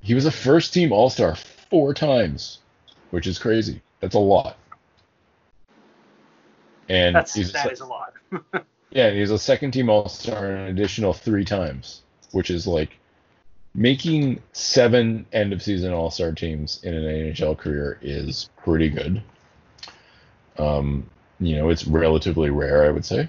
he 0.00 0.14
was 0.14 0.26
a 0.26 0.32
first 0.32 0.74
team 0.74 0.90
All 0.90 1.08
Star 1.08 1.36
four 1.36 1.94
times, 1.94 2.58
which 3.10 3.28
is 3.28 3.38
crazy. 3.38 3.80
That's 4.00 4.16
a 4.16 4.18
lot. 4.18 4.56
And 6.88 7.14
That's 7.14 7.32
he's 7.32 7.52
that 7.52 7.66
a, 7.66 7.70
is 7.70 7.80
a 7.80 7.86
lot. 7.86 8.14
yeah, 8.90 9.10
he's 9.10 9.30
a 9.30 9.38
second 9.38 9.70
team 9.70 9.88
All 9.88 10.08
Star 10.08 10.50
an 10.50 10.66
additional 10.66 11.12
three 11.12 11.44
times, 11.44 12.02
which 12.32 12.50
is 12.50 12.66
like 12.66 12.98
making 13.74 14.40
seven 14.52 15.26
end 15.32 15.52
of 15.52 15.62
season 15.62 15.92
All 15.92 16.10
Star 16.10 16.32
teams 16.32 16.80
in 16.82 16.94
an 16.94 17.04
NHL 17.04 17.56
career 17.56 17.98
is 18.02 18.48
pretty 18.56 18.88
good. 18.88 19.22
Um, 20.58 21.08
you 21.38 21.56
know, 21.56 21.70
it's 21.70 21.86
relatively 21.86 22.50
rare, 22.50 22.84
I 22.84 22.90
would 22.90 23.04
say. 23.04 23.28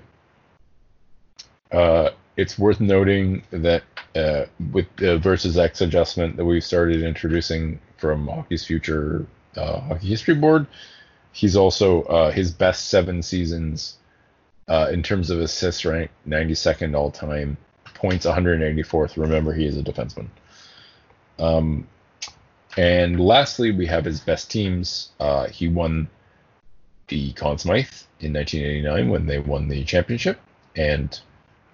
Uh, 1.72 2.10
it's 2.36 2.58
worth 2.58 2.80
noting 2.80 3.44
that 3.52 3.84
uh, 4.16 4.46
with 4.72 4.88
the 4.98 5.18
versus 5.18 5.58
X 5.58 5.82
adjustment 5.82 6.36
that 6.38 6.46
we've 6.46 6.64
started 6.64 7.04
introducing 7.04 7.80
from 7.98 8.28
Hockey's 8.28 8.66
Future 8.66 9.26
uh, 9.56 9.80
Hockey 9.80 10.08
History 10.08 10.36
Board, 10.36 10.68
he's 11.32 11.56
also 11.56 12.04
uh, 12.04 12.32
his 12.32 12.52
best 12.52 12.90
seven 12.90 13.22
seasons 13.22 13.98
uh, 14.68 14.90
in 14.92 15.04
terms 15.04 15.30
of 15.30 15.40
assists 15.40 15.86
ranked 15.86 16.14
92nd 16.28 16.96
all 16.96 17.12
time, 17.12 17.58
points 18.02 18.26
184th. 18.26 19.16
Remember, 19.16 19.54
he 19.54 19.66
is 19.66 19.78
a 19.78 19.84
defenseman. 19.84 20.28
Um, 21.38 21.88
and 22.76 23.20
lastly, 23.20 23.72
we 23.72 23.86
have 23.86 24.04
his 24.04 24.20
best 24.20 24.50
teams. 24.50 25.12
Uh, 25.20 25.48
he 25.48 25.68
won 25.68 26.10
the 27.08 27.32
Conn 27.34 27.58
Smythe 27.58 27.92
in 28.20 28.34
1989 28.34 29.10
when 29.10 29.26
they 29.28 29.40
won 29.40 29.68
the 29.68 29.84
championship, 29.84 30.40
and 30.76 31.20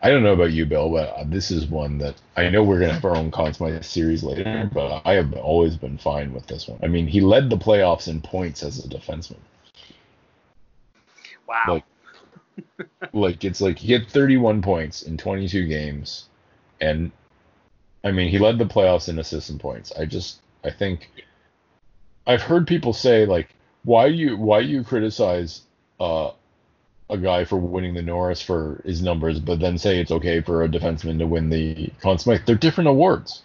I 0.01 0.09
don't 0.09 0.23
know 0.23 0.33
about 0.33 0.51
you, 0.51 0.65
Bill, 0.65 0.89
but 0.89 1.29
this 1.29 1.49
is 1.49 1.67
one 1.67 1.97
that 1.99 2.15
I 2.35 2.49
know 2.49 2.63
we're 2.63 2.79
gonna 2.79 2.93
have 2.93 3.05
our 3.05 3.15
own 3.15 3.31
Conn 3.31 3.53
Smythe 3.53 3.83
series 3.83 4.23
later, 4.23 4.69
but 4.73 5.01
I 5.05 5.13
have 5.13 5.33
always 5.33 5.77
been 5.77 5.97
fine 5.97 6.33
with 6.33 6.47
this 6.47 6.67
one. 6.67 6.79
I 6.83 6.87
mean, 6.87 7.07
he 7.07 7.21
led 7.21 7.49
the 7.49 7.57
playoffs 7.57 8.07
in 8.07 8.21
points 8.21 8.63
as 8.63 8.83
a 8.83 8.87
defenseman. 8.87 9.39
Wow. 11.47 11.63
Like, 11.67 11.83
like 13.13 13.43
it's 13.43 13.61
like 13.61 13.79
he 13.79 13.93
had 13.93 14.07
31 14.07 14.61
points 14.61 15.01
in 15.03 15.17
22 15.17 15.67
games, 15.67 16.27
and 16.81 17.11
I 18.03 18.11
mean 18.11 18.29
he 18.29 18.39
led 18.39 18.57
the 18.57 18.65
playoffs 18.65 19.09
in 19.09 19.19
assists 19.19 19.49
and 19.49 19.59
points. 19.59 19.91
I 19.97 20.05
just 20.05 20.39
I 20.63 20.71
think 20.71 21.09
I've 22.25 22.41
heard 22.41 22.67
people 22.67 22.93
say 22.93 23.25
like 23.25 23.49
why 23.83 24.07
you 24.07 24.37
why 24.37 24.59
you 24.59 24.83
criticize 24.83 25.61
uh, 25.99 26.31
a 27.09 27.17
guy 27.17 27.45
for 27.45 27.57
winning 27.57 27.93
the 27.93 28.01
Norris 28.01 28.41
for 28.41 28.81
his 28.83 29.01
numbers, 29.01 29.39
but 29.39 29.59
then 29.59 29.77
say 29.77 29.99
it's 29.99 30.11
okay 30.11 30.41
for 30.41 30.63
a 30.63 30.69
defenseman 30.69 31.19
to 31.19 31.27
win 31.27 31.49
the 31.49 31.89
Conn 32.01 32.19
Smythe. 32.19 32.41
They're 32.45 32.55
different 32.55 32.89
awards. 32.89 33.43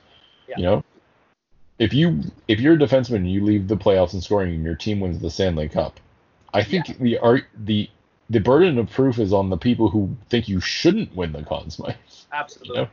Yeah. 0.48 0.56
You 0.56 0.62
know, 0.64 0.84
if 1.78 1.94
you 1.94 2.22
if 2.48 2.60
you're 2.60 2.74
a 2.74 2.78
defenseman 2.78 3.16
and 3.16 3.32
you 3.32 3.44
leave 3.44 3.68
the 3.68 3.76
playoffs 3.76 4.14
in 4.14 4.20
scoring 4.20 4.54
and 4.54 4.64
your 4.64 4.74
team 4.74 5.00
wins 5.00 5.20
the 5.20 5.30
Stanley 5.30 5.68
Cup, 5.68 6.00
I 6.52 6.64
think 6.64 6.98
the 6.98 7.18
art 7.18 7.44
the 7.56 7.88
the 8.32 8.40
burden 8.40 8.78
of 8.78 8.90
proof 8.90 9.18
is 9.18 9.32
on 9.32 9.50
the 9.50 9.58
people 9.58 9.90
who 9.90 10.16
think 10.30 10.48
you 10.48 10.58
shouldn't 10.58 11.14
win 11.14 11.32
the 11.32 11.42
Conn 11.42 11.70
Smythe. 11.70 11.94
Absolutely. 12.32 12.76
You 12.78 12.82
know? 12.82 12.88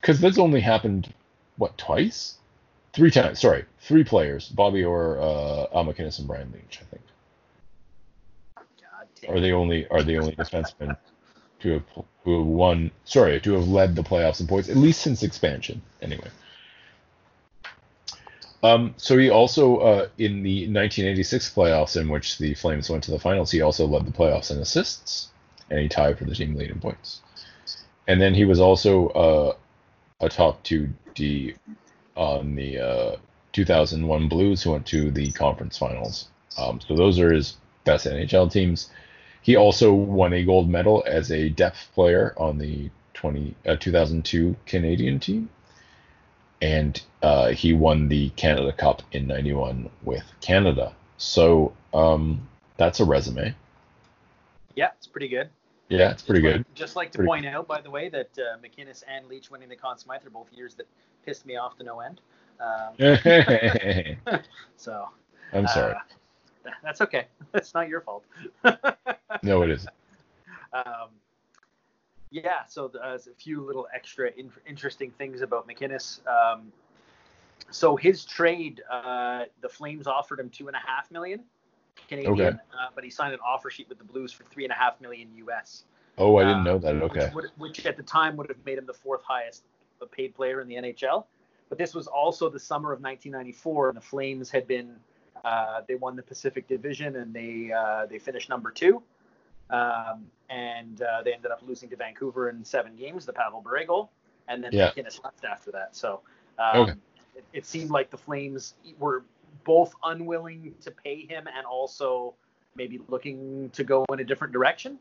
Because 0.00 0.20
that's 0.20 0.38
only 0.38 0.60
happened 0.60 1.12
what 1.56 1.76
twice, 1.76 2.36
three 2.92 3.10
times. 3.10 3.40
Sorry, 3.40 3.64
three 3.80 4.04
players: 4.04 4.48
Bobby 4.48 4.84
Orr, 4.84 5.20
uh, 5.20 5.66
Al 5.74 5.84
MacInnis, 5.84 6.20
and 6.20 6.28
Brian 6.28 6.52
Leetch. 6.52 6.78
I 6.80 6.84
think 6.84 7.02
God 9.26 9.36
are 9.36 9.40
the 9.40 9.50
only 9.50 9.88
are 9.88 10.04
the 10.04 10.18
only 10.18 10.36
defensemen 10.36 10.96
to 11.60 11.70
have 11.72 11.82
who 12.22 12.38
have 12.38 12.46
won. 12.46 12.92
Sorry, 13.04 13.40
to 13.40 13.54
have 13.54 13.66
led 13.66 13.96
the 13.96 14.02
playoffs 14.02 14.40
in 14.40 14.46
points 14.46 14.68
at 14.68 14.76
least 14.76 15.00
since 15.00 15.24
expansion. 15.24 15.82
Anyway. 16.00 16.28
Um, 18.66 18.94
so 18.96 19.16
he 19.16 19.30
also, 19.30 19.76
uh, 19.76 20.08
in 20.18 20.42
the 20.42 20.62
1986 20.62 21.54
playoffs, 21.54 22.00
in 22.00 22.08
which 22.08 22.38
the 22.38 22.54
Flames 22.54 22.90
went 22.90 23.04
to 23.04 23.12
the 23.12 23.18
finals, 23.18 23.50
he 23.50 23.60
also 23.60 23.86
led 23.86 24.06
the 24.06 24.12
playoffs 24.12 24.50
in 24.50 24.58
assists, 24.58 25.28
and 25.70 25.78
he 25.78 25.88
tied 25.88 26.18
for 26.18 26.24
the 26.24 26.34
team 26.34 26.56
lead 26.56 26.70
in 26.70 26.80
points. 26.80 27.20
And 28.08 28.20
then 28.20 28.34
he 28.34 28.44
was 28.44 28.58
also 28.58 29.08
uh, 29.08 29.56
a 30.20 30.28
top 30.28 30.62
two 30.64 30.88
D 31.14 31.54
on 32.16 32.56
the 32.56 32.78
uh, 32.78 33.16
2001 33.52 34.28
Blues, 34.28 34.62
who 34.62 34.72
went 34.72 34.86
to 34.86 35.10
the 35.12 35.30
conference 35.32 35.78
finals. 35.78 36.28
Um, 36.58 36.80
so 36.80 36.96
those 36.96 37.20
are 37.20 37.32
his 37.32 37.56
best 37.84 38.06
NHL 38.06 38.50
teams. 38.50 38.90
He 39.42 39.54
also 39.54 39.92
won 39.92 40.32
a 40.32 40.44
gold 40.44 40.68
medal 40.68 41.04
as 41.06 41.30
a 41.30 41.50
depth 41.50 41.88
player 41.94 42.34
on 42.36 42.58
the 42.58 42.90
20 43.14 43.54
uh, 43.66 43.76
2002 43.76 44.56
Canadian 44.66 45.20
team, 45.20 45.48
and 46.62 47.00
uh, 47.22 47.48
he 47.48 47.72
won 47.72 48.08
the 48.08 48.30
Canada 48.30 48.72
Cup 48.72 49.02
in 49.12 49.26
'91 49.26 49.90
with 50.02 50.24
Canada. 50.40 50.94
So 51.18 51.72
um, 51.94 52.46
that's 52.76 53.00
a 53.00 53.04
resume. 53.04 53.54
Yeah, 54.74 54.90
it's 54.98 55.06
pretty 55.06 55.28
good. 55.28 55.48
Yeah, 55.88 56.10
it's 56.10 56.22
pretty 56.22 56.42
Just 56.42 56.52
good. 56.52 56.58
like- 56.58 56.74
Just 56.74 56.96
like 56.96 57.12
to 57.12 57.18
Pretty- 57.18 57.28
point 57.28 57.46
out, 57.46 57.66
by 57.68 57.80
the 57.80 57.90
way, 57.90 58.08
that 58.08 58.30
uh, 58.38 58.56
MacInnis 58.58 59.04
and 59.08 59.26
Leetch 59.28 59.50
winning 59.50 59.68
the 59.68 59.76
Conn 59.76 59.96
Smythe 59.98 60.26
are 60.26 60.30
both 60.30 60.52
years 60.52 60.74
that 60.74 60.86
pissed 61.24 61.46
me 61.46 61.56
off 61.56 61.76
to 61.78 61.84
no 61.84 62.00
end. 62.00 62.20
Um, 62.60 62.94
I'm 65.52 65.66
sorry. 65.66 65.94
uh, 65.94 66.70
that's 66.82 67.00
okay. 67.02 67.26
That's 67.52 67.72
not 67.74 67.88
your 67.88 68.00
fault. 68.00 68.24
No, 69.42 69.62
it 69.62 69.70
isn't. 69.70 69.90
um, 70.72 71.08
yeah, 72.44 72.64
so 72.68 72.88
there's 72.88 73.26
a 73.26 73.34
few 73.34 73.64
little 73.64 73.86
extra 73.94 74.30
in- 74.36 74.52
interesting 74.66 75.10
things 75.12 75.40
about 75.40 75.66
MacInnis. 75.66 76.20
Um, 76.26 76.72
so 77.70 77.96
his 77.96 78.24
trade, 78.24 78.82
uh, 78.90 79.44
the 79.62 79.68
Flames 79.68 80.06
offered 80.06 80.38
him 80.38 80.50
two 80.50 80.68
and 80.68 80.76
a 80.76 80.80
half 80.84 81.10
million 81.10 81.44
Canadian, 82.08 82.32
Okay. 82.32 82.48
uh, 82.48 82.88
but 82.94 83.04
he 83.04 83.10
signed 83.10 83.32
an 83.32 83.40
offer 83.44 83.70
sheet 83.70 83.88
with 83.88 83.98
the 83.98 84.04
Blues 84.04 84.32
for 84.32 84.44
three 84.44 84.64
and 84.64 84.72
a 84.72 84.76
half 84.76 85.00
million 85.00 85.28
US. 85.48 85.84
Oh, 86.18 86.36
I 86.36 86.44
didn't 86.44 86.60
uh, 86.60 86.64
know 86.64 86.78
that. 86.78 86.96
Okay. 86.96 87.26
Which, 87.26 87.34
would, 87.34 87.44
which 87.56 87.86
at 87.86 87.96
the 87.96 88.02
time 88.02 88.36
would 88.36 88.48
have 88.48 88.64
made 88.64 88.78
him 88.78 88.86
the 88.86 88.94
fourth 88.94 89.22
highest 89.22 89.64
paid 90.12 90.34
player 90.34 90.60
in 90.60 90.68
the 90.68 90.74
NHL. 90.74 91.24
But 91.68 91.78
this 91.78 91.94
was 91.94 92.06
also 92.06 92.48
the 92.48 92.60
summer 92.60 92.92
of 92.92 93.00
1994, 93.00 93.88
and 93.88 93.96
the 93.96 94.02
Flames 94.02 94.50
had 94.50 94.68
been 94.68 94.94
uh, 95.44 95.80
they 95.88 95.94
won 95.94 96.16
the 96.16 96.22
Pacific 96.22 96.68
Division 96.68 97.16
and 97.16 97.32
they 97.32 97.72
uh, 97.72 98.06
they 98.06 98.18
finished 98.18 98.48
number 98.48 98.70
two, 98.70 99.02
um, 99.70 100.26
and 100.48 101.02
uh, 101.02 101.22
they 101.22 101.32
ended 101.32 101.50
up 101.50 101.60
losing 101.66 101.88
to 101.90 101.96
Vancouver 101.96 102.48
in 102.48 102.64
seven 102.64 102.96
games, 102.96 103.26
the 103.26 103.32
Pavel 103.32 103.60
Bure 103.60 103.84
goal, 103.84 104.10
and 104.48 104.62
then 104.62 104.72
Yeah. 104.72 104.90
MacInnis 104.90 105.22
left 105.24 105.44
after 105.44 105.70
that. 105.72 105.96
So 105.96 106.20
um, 106.58 106.80
Okay. 106.80 106.92
it, 107.34 107.44
it 107.52 107.66
seemed 107.66 107.90
like 107.90 108.10
the 108.10 108.16
Flames 108.16 108.74
were 108.98 109.24
both 109.64 109.94
unwilling 110.04 110.74
to 110.82 110.90
pay 110.90 111.26
him 111.26 111.48
and 111.54 111.66
also 111.66 112.34
maybe 112.76 113.00
looking 113.08 113.70
to 113.70 113.84
go 113.84 114.04
in 114.12 114.20
a 114.20 114.24
different 114.24 114.52
direction 114.52 114.98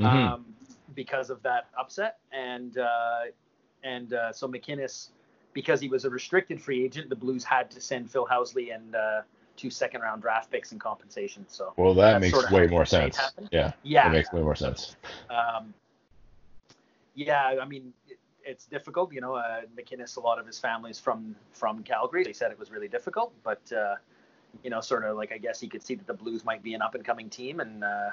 Mhm. 0.00 0.04
um, 0.04 0.44
because 0.94 1.30
of 1.30 1.42
that 1.42 1.68
upset. 1.78 2.18
And 2.32 2.78
uh, 2.78 3.20
and 3.82 4.14
uh, 4.14 4.32
so 4.32 4.48
MacInnis, 4.48 5.10
because 5.52 5.80
he 5.80 5.88
was 5.88 6.04
a 6.04 6.10
restricted 6.10 6.60
free 6.60 6.84
agent, 6.84 7.08
the 7.10 7.16
Blues 7.16 7.44
had 7.44 7.70
to 7.72 7.80
send 7.80 8.10
Phil 8.10 8.26
Housley 8.26 8.74
and 8.74 8.94
two 9.56 9.70
second 9.70 10.00
round 10.00 10.22
draft 10.22 10.50
picks 10.50 10.72
and 10.72 10.80
compensation. 10.80 11.44
So 11.48 11.72
Well, 11.76 11.94
that 11.94 12.20
makes 12.20 12.50
way 12.50 12.66
more 12.66 12.86
sense. 12.86 13.16
happened. 13.16 13.48
Yeah, 13.52 13.72
yeah, 13.82 14.08
it 14.08 14.12
makes 14.12 14.32
way 14.32 14.42
more 14.42 14.54
sense. 14.54 14.96
um, 15.30 15.74
yeah, 17.14 17.56
I 17.60 17.64
mean, 17.64 17.92
it, 18.06 18.18
it's 18.44 18.66
difficult. 18.66 19.12
You 19.12 19.20
know, 19.20 19.34
uh, 19.34 19.62
MacInnis, 19.76 20.16
a 20.16 20.20
lot 20.20 20.38
of 20.38 20.46
his 20.46 20.58
family's 20.58 21.00
from 21.00 21.34
from 21.52 21.82
Calgary. 21.82 22.24
They 22.24 22.32
said 22.32 22.50
it 22.50 22.58
was 22.58 22.70
really 22.70 22.88
difficult, 22.88 23.32
but 23.42 23.60
uh, 23.72 23.96
you 24.62 24.70
know, 24.70 24.80
sort 24.80 25.04
of 25.04 25.16
like 25.16 25.32
I 25.32 25.38
guess 25.38 25.60
he 25.60 25.68
could 25.68 25.82
see 25.82 25.94
that 25.94 26.06
the 26.06 26.14
Blues 26.14 26.44
might 26.44 26.62
be 26.62 26.74
an 26.74 26.82
up 26.82 26.94
and 26.94 27.04
coming 27.04 27.28
team, 27.28 27.60
and 27.60 27.82
uh, 27.82 28.10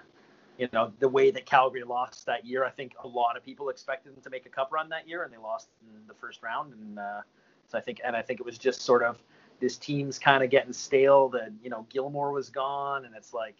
you 0.57 0.67
know, 0.73 0.91
the 0.99 1.09
way 1.09 1.31
that 1.31 1.45
Calgary 1.45 1.83
lost 1.83 2.25
that 2.25 2.45
year, 2.45 2.63
I 2.63 2.69
think 2.69 2.93
a 3.03 3.07
lot 3.07 3.37
of 3.37 3.43
people 3.43 3.69
expected 3.69 4.15
them 4.15 4.21
to 4.21 4.29
make 4.29 4.45
a 4.45 4.49
cup 4.49 4.71
run 4.71 4.89
that 4.89 5.07
year, 5.07 5.23
and 5.23 5.33
they 5.33 5.37
lost 5.37 5.69
in 5.81 6.07
the 6.07 6.13
first 6.13 6.43
round, 6.43 6.73
and 6.73 6.99
uh, 6.99 7.21
so 7.67 7.77
I 7.77 7.81
think, 7.81 8.01
and 8.03 8.15
I 8.15 8.21
think 8.21 8.39
it 8.39 8.45
was 8.45 8.57
just 8.57 8.81
sort 8.81 9.03
of 9.03 9.17
this 9.63 9.77
team's 9.77 10.19
kind 10.19 10.43
of 10.43 10.49
getting 10.49 10.73
stale. 10.73 11.29
That 11.29 11.53
you 11.63 11.69
know, 11.69 11.87
Gilmour 11.89 12.33
was 12.33 12.49
gone, 12.49 13.05
and 13.05 13.15
it's 13.15 13.33
like 13.33 13.55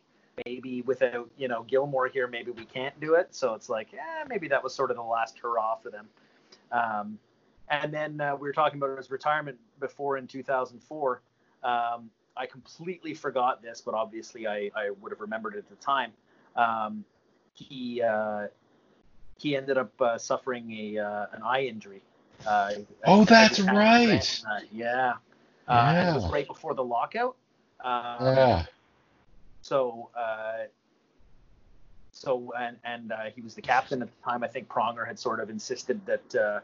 maybe 0.46 0.82
without 0.82 1.30
you 1.38 1.48
know 1.48 1.64
Gilmour 1.64 2.10
here, 2.12 2.28
maybe 2.28 2.52
we 2.52 2.66
can't 2.66 3.00
do 3.00 3.16
it. 3.16 3.34
So 3.34 3.54
it's 3.54 3.70
like, 3.70 3.88
yeah, 3.94 4.26
maybe 4.28 4.50
that 4.50 4.62
was 4.62 4.76
sort 4.76 4.92
of 4.92 4.98
the 4.98 5.04
last 5.04 5.40
hurrah 5.40 5.76
for 5.76 5.90
them. 5.90 6.10
Um, 6.74 7.18
and 7.70 7.94
then 7.94 8.20
uh, 8.20 8.36
we 8.36 8.50
were 8.50 8.54
talking 8.54 8.78
about 8.78 8.98
his 8.98 9.10
retirement 9.10 9.58
before 9.80 10.18
in 10.18 10.28
2004. 10.28 11.22
Um, 11.64 12.10
I 12.36 12.48
completely 12.48 13.14
forgot 13.14 13.62
this, 13.62 13.80
but 13.80 13.94
obviously 13.94 14.46
I, 14.46 14.70
I 14.76 14.90
would 15.02 15.14
have 15.14 15.22
remembered 15.22 15.56
it 15.56 15.60
at 15.60 15.70
the 15.70 15.76
time. 15.76 16.12
Um, 16.58 17.06
he 17.54 18.02
uh, 18.02 18.48
he 19.38 19.56
ended 19.56 19.78
up 19.78 20.02
uh, 20.02 20.18
suffering 20.18 20.70
a 20.74 20.98
uh, 21.02 21.26
an 21.32 21.44
eye 21.44 21.64
injury. 21.64 22.02
Uh, 22.46 22.74
oh, 23.06 23.24
that's 23.24 23.62
right. 23.62 24.44
yeah. 24.70 25.14
Yeah. 25.68 26.12
it 26.12 26.16
was 26.16 26.32
right 26.32 26.48
before 26.48 26.74
the 26.74 26.84
lockout. 26.84 27.36
Um, 27.84 28.18
yeah. 28.22 28.66
So, 29.62 30.10
uh, 30.16 30.66
so 32.12 32.54
and 32.58 32.78
and 32.84 33.12
uh, 33.12 33.18
he 33.36 33.42
was 33.42 33.56
the 33.56 33.62
captain 33.62 34.02
at 34.02 34.10
the 34.10 34.24
time. 34.30 34.44
I 34.44 34.48
think 34.48 34.68
Pronger 34.68 35.08
had 35.08 35.18
sort 35.18 35.40
of 35.40 35.50
insisted 35.50 36.06
that 36.06 36.36
uh, 36.36 36.60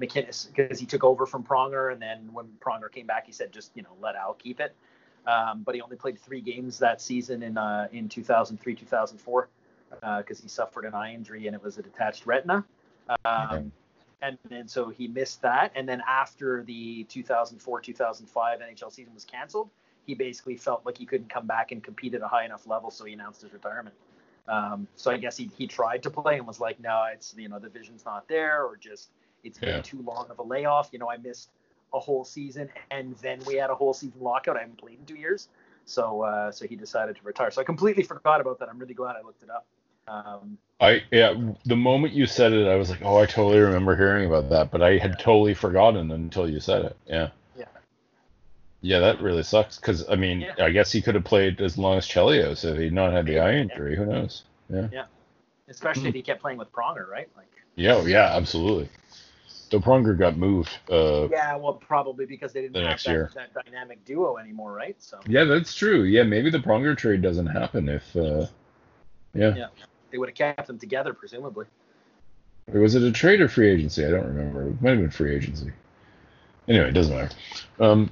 MacInnis, 0.00 0.48
because 0.54 0.78
he 0.78 0.86
took 0.86 1.04
over 1.04 1.26
from 1.26 1.42
Pronger, 1.42 1.92
and 1.92 2.00
then 2.00 2.28
when 2.32 2.46
Pronger 2.60 2.90
came 2.90 3.06
back, 3.06 3.26
he 3.26 3.32
said 3.32 3.52
just 3.52 3.72
you 3.74 3.82
know 3.82 3.96
let 4.00 4.16
Al 4.16 4.34
keep 4.34 4.60
it. 4.60 4.74
Um, 5.26 5.62
but 5.62 5.74
he 5.74 5.80
only 5.80 5.96
played 5.96 6.18
three 6.18 6.40
games 6.40 6.78
that 6.78 7.00
season 7.00 7.42
in 7.42 7.56
uh, 7.56 7.88
in 7.92 8.08
2003 8.08 8.74
2004 8.74 9.48
because 9.90 10.40
uh, 10.40 10.42
he 10.42 10.48
suffered 10.48 10.84
an 10.84 10.94
eye 10.94 11.12
injury 11.12 11.46
and 11.46 11.54
it 11.54 11.62
was 11.62 11.78
a 11.78 11.82
detached 11.82 12.26
retina. 12.26 12.64
Um, 13.24 13.72
and, 14.22 14.38
and 14.50 14.70
so 14.70 14.88
he 14.88 15.08
missed 15.08 15.42
that. 15.42 15.72
And 15.74 15.88
then 15.88 16.02
after 16.08 16.62
the 16.62 17.04
2004 17.04 17.80
2005 17.80 18.60
NHL 18.60 18.92
season 18.92 19.12
was 19.12 19.24
canceled, 19.24 19.68
he 20.06 20.14
basically 20.14 20.56
felt 20.56 20.86
like 20.86 20.96
he 20.96 21.04
couldn't 21.04 21.28
come 21.28 21.46
back 21.46 21.72
and 21.72 21.82
compete 21.82 22.14
at 22.14 22.22
a 22.22 22.28
high 22.28 22.44
enough 22.44 22.66
level, 22.66 22.90
so 22.90 23.04
he 23.04 23.12
announced 23.12 23.42
his 23.42 23.52
retirement. 23.52 23.94
Um, 24.48 24.88
so 24.96 25.10
I 25.10 25.18
guess 25.18 25.36
he, 25.36 25.50
he 25.56 25.66
tried 25.66 26.02
to 26.04 26.10
play 26.10 26.38
and 26.38 26.46
was 26.46 26.60
like, 26.60 26.80
no, 26.80 27.04
it's 27.12 27.34
you 27.36 27.48
know 27.48 27.58
the 27.58 27.68
vision's 27.68 28.04
not 28.04 28.26
there, 28.28 28.64
or 28.64 28.76
just 28.76 29.10
it's 29.44 29.58
been 29.58 29.82
too 29.82 30.02
long 30.02 30.26
of 30.30 30.38
a 30.38 30.42
layoff. 30.42 30.90
You 30.92 30.98
know, 30.98 31.10
I 31.10 31.16
missed 31.16 31.50
a 31.94 32.00
whole 32.00 32.24
season, 32.24 32.68
and 32.90 33.16
then 33.18 33.40
we 33.46 33.54
had 33.54 33.70
a 33.70 33.74
whole 33.74 33.94
season 33.94 34.20
lockout. 34.20 34.56
I 34.56 34.60
haven't 34.60 34.78
played 34.78 34.98
in 34.98 35.04
two 35.04 35.16
years, 35.16 35.48
so 35.84 36.22
uh, 36.22 36.50
so 36.50 36.66
he 36.66 36.74
decided 36.74 37.16
to 37.16 37.22
retire. 37.22 37.50
So 37.52 37.60
I 37.60 37.64
completely 37.64 38.02
forgot 38.02 38.40
about 38.40 38.58
that. 38.58 38.68
I'm 38.68 38.78
really 38.78 38.94
glad 38.94 39.14
I 39.14 39.22
looked 39.22 39.42
it 39.44 39.50
up. 39.50 39.66
Um, 40.08 40.58
I 40.82 41.02
yeah, 41.12 41.34
the 41.64 41.76
moment 41.76 42.12
you 42.12 42.26
said 42.26 42.52
it, 42.52 42.66
I 42.66 42.74
was 42.74 42.90
like, 42.90 43.02
oh, 43.02 43.16
I 43.16 43.26
totally 43.26 43.60
remember 43.60 43.96
hearing 43.96 44.26
about 44.26 44.50
that, 44.50 44.72
but 44.72 44.82
I 44.82 44.98
had 44.98 45.18
totally 45.18 45.54
forgotten 45.54 46.10
until 46.10 46.50
you 46.50 46.58
said 46.58 46.86
it. 46.86 46.96
Yeah. 47.06 47.28
Yeah. 47.56 47.66
Yeah, 48.80 48.98
that 48.98 49.22
really 49.22 49.44
sucks. 49.44 49.78
Because 49.78 50.08
I 50.08 50.16
mean, 50.16 50.40
yeah. 50.40 50.54
I 50.58 50.70
guess 50.70 50.90
he 50.90 51.00
could 51.00 51.14
have 51.14 51.24
played 51.24 51.60
as 51.60 51.78
long 51.78 51.98
as 51.98 52.06
Chelios 52.06 52.64
if 52.64 52.76
he'd 52.78 52.92
not 52.92 53.12
had 53.12 53.26
the 53.26 53.38
eye 53.38 53.54
injury. 53.54 53.96
Who 53.96 54.06
knows? 54.06 54.42
Yeah. 54.68 54.88
Yeah. 54.92 55.04
Especially 55.68 56.02
mm. 56.02 56.08
if 56.08 56.14
he 56.16 56.22
kept 56.22 56.42
playing 56.42 56.58
with 56.58 56.72
Pronger, 56.72 57.08
right? 57.08 57.28
Like. 57.36 57.46
Yeah, 57.76 57.94
oh, 57.94 58.06
yeah, 58.06 58.36
absolutely. 58.36 58.88
The 59.70 59.78
Pronger 59.78 60.18
got 60.18 60.36
moved. 60.36 60.76
Uh, 60.90 61.28
yeah, 61.28 61.56
well, 61.56 61.74
probably 61.74 62.26
because 62.26 62.52
they 62.52 62.60
didn't 62.60 62.74
the 62.74 62.86
have 62.86 63.02
that, 63.04 63.52
that, 63.54 63.64
dynamic 63.64 64.04
duo 64.04 64.36
anymore, 64.36 64.72
right? 64.72 64.96
So. 65.00 65.20
Yeah, 65.26 65.44
that's 65.44 65.74
true. 65.74 66.02
Yeah, 66.02 66.24
maybe 66.24 66.50
the 66.50 66.58
Pronger 66.58 66.94
trade 66.98 67.22
doesn't 67.22 67.46
happen 67.46 67.88
if. 67.88 68.16
Uh, 68.16 68.46
yeah. 69.32 69.54
Yeah 69.56 69.66
they 70.12 70.18
would 70.18 70.28
have 70.28 70.36
kept 70.36 70.68
them 70.68 70.78
together, 70.78 71.12
presumably. 71.12 71.66
Or 72.72 72.80
was 72.80 72.94
it 72.94 73.02
a 73.02 73.10
trade 73.10 73.40
or 73.40 73.48
free 73.48 73.70
agency? 73.70 74.06
I 74.06 74.10
don't 74.10 74.26
remember. 74.26 74.68
It 74.68 74.80
might 74.80 74.90
have 74.90 75.00
been 75.00 75.10
free 75.10 75.34
agency. 75.34 75.72
Anyway, 76.68 76.88
it 76.88 76.92
doesn't 76.92 77.16
matter. 77.16 77.34
Um, 77.80 78.10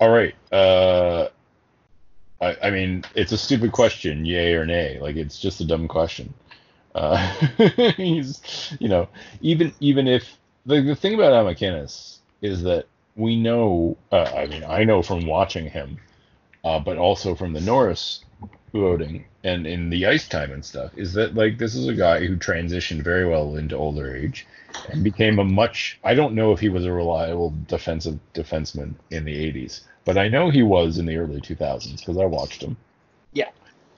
all 0.00 0.10
right. 0.10 0.34
Uh, 0.50 1.28
I, 2.40 2.56
I 2.62 2.70
mean, 2.70 3.04
it's 3.14 3.32
a 3.32 3.38
stupid 3.38 3.72
question, 3.72 4.24
yay 4.24 4.54
or 4.54 4.64
nay. 4.64 4.98
Like, 5.00 5.16
it's 5.16 5.38
just 5.38 5.60
a 5.60 5.66
dumb 5.66 5.88
question. 5.88 6.32
Uh, 6.94 7.16
he's, 7.96 8.72
you 8.78 8.88
know, 8.88 9.08
even 9.40 9.74
even 9.80 10.06
if 10.06 10.38
the, 10.64 10.80
the 10.80 10.94
thing 10.94 11.14
about 11.14 11.32
Al 11.32 11.44
MacInnis 11.44 12.18
is 12.40 12.62
that 12.62 12.86
we 13.16 13.36
know, 13.36 13.96
uh, 14.12 14.30
I 14.36 14.46
mean, 14.46 14.64
I 14.64 14.84
know 14.84 15.02
from 15.02 15.26
watching 15.26 15.68
him, 15.68 15.98
uh, 16.64 16.78
but 16.78 16.96
also 16.96 17.34
from 17.34 17.52
the 17.52 17.60
Norris 17.60 18.24
voting 18.74 19.24
and 19.44 19.66
in 19.66 19.88
the 19.88 20.04
ice 20.04 20.26
time 20.26 20.50
and 20.50 20.64
stuff 20.64 20.90
is 20.96 21.12
that 21.12 21.34
like 21.34 21.58
this 21.58 21.76
is 21.76 21.86
a 21.86 21.94
guy 21.94 22.26
who 22.26 22.36
transitioned 22.36 23.02
very 23.02 23.26
well 23.26 23.54
into 23.56 23.76
older 23.76 24.14
age 24.14 24.46
and 24.88 25.04
became 25.04 25.38
a 25.38 25.44
much 25.44 25.98
I 26.02 26.14
don't 26.14 26.34
know 26.34 26.52
if 26.52 26.58
he 26.58 26.68
was 26.68 26.84
a 26.84 26.92
reliable 26.92 27.54
defensive 27.68 28.18
defenseman 28.34 28.94
in 29.10 29.24
the 29.24 29.52
80s, 29.52 29.82
but 30.04 30.18
I 30.18 30.26
know 30.26 30.50
he 30.50 30.64
was 30.64 30.98
in 30.98 31.06
the 31.06 31.16
early 31.16 31.40
2000s 31.40 31.98
because 31.98 32.18
I 32.18 32.24
watched 32.24 32.62
him. 32.62 32.76
Yeah. 33.32 33.50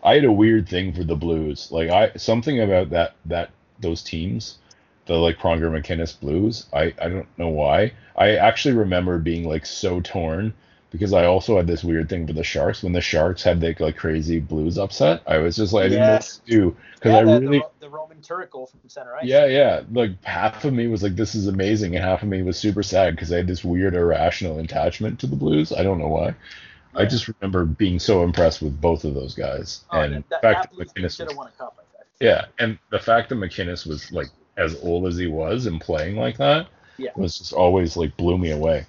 I 0.05 0.15
had 0.15 0.25
a 0.25 0.33
weird 0.33 0.69
thing 0.69 0.93
for 0.93 1.05
the 1.05 1.17
Blues. 1.17 1.73
Like 1.73 1.89
I 1.89 2.13
something 2.17 2.61
about 2.61 2.91
that 2.91 3.15
that 3.25 3.51
those 3.81 4.03
teams, 4.03 4.59
the 5.07 5.15
like 5.15 5.39
Pronger 5.39 5.71
MacInnis 5.71 6.21
Blues. 6.21 6.67
I 6.75 6.93
I 7.01 7.09
don't 7.09 7.39
know 7.39 7.49
why. 7.49 7.93
I 8.15 8.37
actually 8.37 8.75
remember 8.75 9.19
being 9.19 9.49
like 9.49 9.65
so 9.65 10.03
torn 10.03 10.53
because 10.91 11.13
I 11.13 11.27
also 11.27 11.57
had 11.57 11.67
this 11.67 11.85
weird 11.85 12.09
thing 12.09 12.27
for 12.27 12.33
the 12.33 12.45
Sharks. 12.45 12.83
When 12.83 12.93
the 12.93 13.01
Sharks 13.01 13.43
had 13.43 13.61
the 13.61 13.75
like 13.79 13.97
crazy 13.97 14.41
Blues 14.41 14.79
upset, 14.79 15.23
I 15.27 15.39
was 15.39 15.57
just 15.57 15.73
like, 15.73 15.87
I 15.87 15.89
didn't 15.89 16.07
know 16.07 16.13
what 16.13 16.23
to 16.23 16.41
do 16.47 16.77
because 16.95 17.13
yeah, 17.13 17.19
I 17.19 17.21
really 17.23 17.59
the, 17.59 17.71
the 17.81 17.89
Roman 17.89 18.19
goal 18.51 18.67
from 18.67 18.81
center 18.89 19.17
ice. 19.17 19.25
Yeah, 19.25 19.47
yeah. 19.47 19.83
Like 19.91 20.23
half 20.25 20.65
of 20.65 20.73
me 20.73 20.87
was 20.89 21.03
like, 21.03 21.17
this 21.17 21.35
is 21.35 21.47
amazing, 21.47 21.97
and 21.97 22.05
half 22.05 22.23
of 22.23 22.29
me 22.29 22.43
was 22.43 22.59
super 22.59 22.83
sad 22.83 23.15
because 23.15 23.33
I 23.33 23.39
had 23.39 23.47
this 23.47 23.65
weird 23.65 23.95
irrational 23.95 24.59
attachment 24.59 25.21
to 25.21 25.27
the 25.27 25.37
Blues. 25.37 25.73
I 25.73 25.83
don't 25.83 25.99
know 25.99 26.09
why. 26.09 26.27
Yeah. 26.27 26.35
I 26.95 27.05
just 27.05 27.29
remember 27.29 27.65
being 27.65 27.99
so 27.99 28.23
impressed 28.23 28.63
with 28.63 28.81
both 28.81 29.05
of 29.05 29.15
those 29.15 29.35
guys, 29.35 29.85
oh, 29.91 30.01
and 30.01 30.15
that, 30.15 30.29
the 30.29 30.39
fact 30.41 30.71
that, 30.71 30.79
that 30.79 30.95
MacInnis 30.95 31.17
should 31.17 31.29
have 31.29 31.37
won 31.37 31.49
a 31.49 31.51
cup. 31.51 31.83
Yeah, 32.21 32.47
and 32.59 32.79
the 32.91 32.99
fact 32.99 33.29
that 33.29 33.35
MacInnis 33.35 33.87
was 33.87 34.11
like 34.11 34.29
as 34.57 34.81
old 34.83 35.07
as 35.07 35.19
he 35.19 35.27
was 35.27 35.67
and 35.67 35.81
playing 35.81 36.17
like 36.17 36.39
that 36.39 36.69
yeah. 36.99 37.11
was 37.17 37.39
just 37.39 37.53
always 37.53 37.97
like 37.97 38.17
blew 38.17 38.39
me 38.39 38.51
away. 38.51 38.87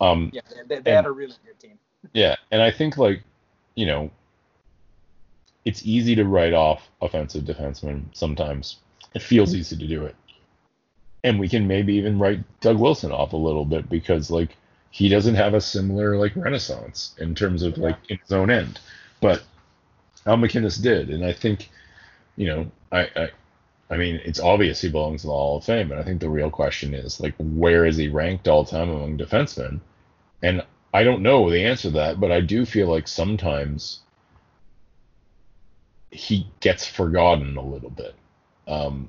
Um, 0.00 0.30
yeah, 0.32 0.40
they, 0.68 0.76
they 0.76 0.76
and, 0.76 0.86
had 0.86 1.06
a 1.06 1.10
really 1.10 1.34
good 1.44 1.58
team. 1.58 1.78
yeah, 2.12 2.36
and 2.50 2.62
I 2.62 2.70
think 2.70 2.96
like, 2.96 3.22
you 3.74 3.86
know, 3.86 4.10
it's 5.64 5.86
easy 5.86 6.14
to 6.14 6.24
write 6.24 6.52
off 6.52 6.88
offensive 7.00 7.44
defensemen 7.44 8.04
sometimes. 8.12 8.76
It 9.14 9.22
feels 9.22 9.50
mm-hmm. 9.50 9.60
easy 9.60 9.76
to 9.76 9.86
do 9.86 10.04
it. 10.04 10.16
And 11.22 11.40
we 11.40 11.48
can 11.48 11.66
maybe 11.66 11.94
even 11.94 12.18
write 12.18 12.40
Doug 12.60 12.78
Wilson 12.78 13.10
off 13.10 13.32
a 13.32 13.36
little 13.36 13.64
bit 13.64 13.88
because 13.88 14.30
like 14.30 14.56
he 14.90 15.08
doesn't 15.08 15.36
have 15.36 15.54
a 15.54 15.60
similar 15.60 16.16
like 16.16 16.36
renaissance 16.36 17.14
in 17.18 17.34
terms 17.34 17.62
of 17.62 17.78
like 17.78 17.96
in 18.08 18.18
his 18.18 18.32
own 18.32 18.50
end. 18.50 18.78
But 19.20 19.42
Al 20.26 20.36
MacInnis 20.36 20.82
did, 20.82 21.10
and 21.10 21.24
I 21.24 21.32
think, 21.32 21.70
you 22.36 22.46
know, 22.46 22.70
I, 22.92 23.08
I 23.16 23.30
I 23.90 23.96
mean, 23.96 24.20
it's 24.24 24.40
obvious 24.40 24.80
he 24.80 24.90
belongs 24.90 25.24
in 25.24 25.28
the 25.28 25.34
Hall 25.34 25.58
of 25.58 25.64
Fame, 25.64 25.88
but 25.88 25.98
I 25.98 26.02
think 26.02 26.20
the 26.20 26.28
real 26.28 26.50
question 26.50 26.94
is 26.94 27.20
like, 27.20 27.34
where 27.38 27.84
is 27.84 27.96
he 27.96 28.08
ranked 28.08 28.48
all 28.48 28.64
time 28.64 28.88
among 28.88 29.18
defensemen? 29.18 29.80
And 30.42 30.64
I 30.92 31.04
don't 31.04 31.22
know 31.22 31.50
the 31.50 31.64
answer 31.64 31.88
to 31.88 31.94
that, 31.96 32.20
but 32.20 32.32
I 32.32 32.40
do 32.40 32.64
feel 32.64 32.88
like 32.88 33.08
sometimes 33.08 34.00
he 36.10 36.46
gets 36.60 36.86
forgotten 36.86 37.56
a 37.56 37.62
little 37.62 37.90
bit 37.90 38.14
um, 38.68 39.08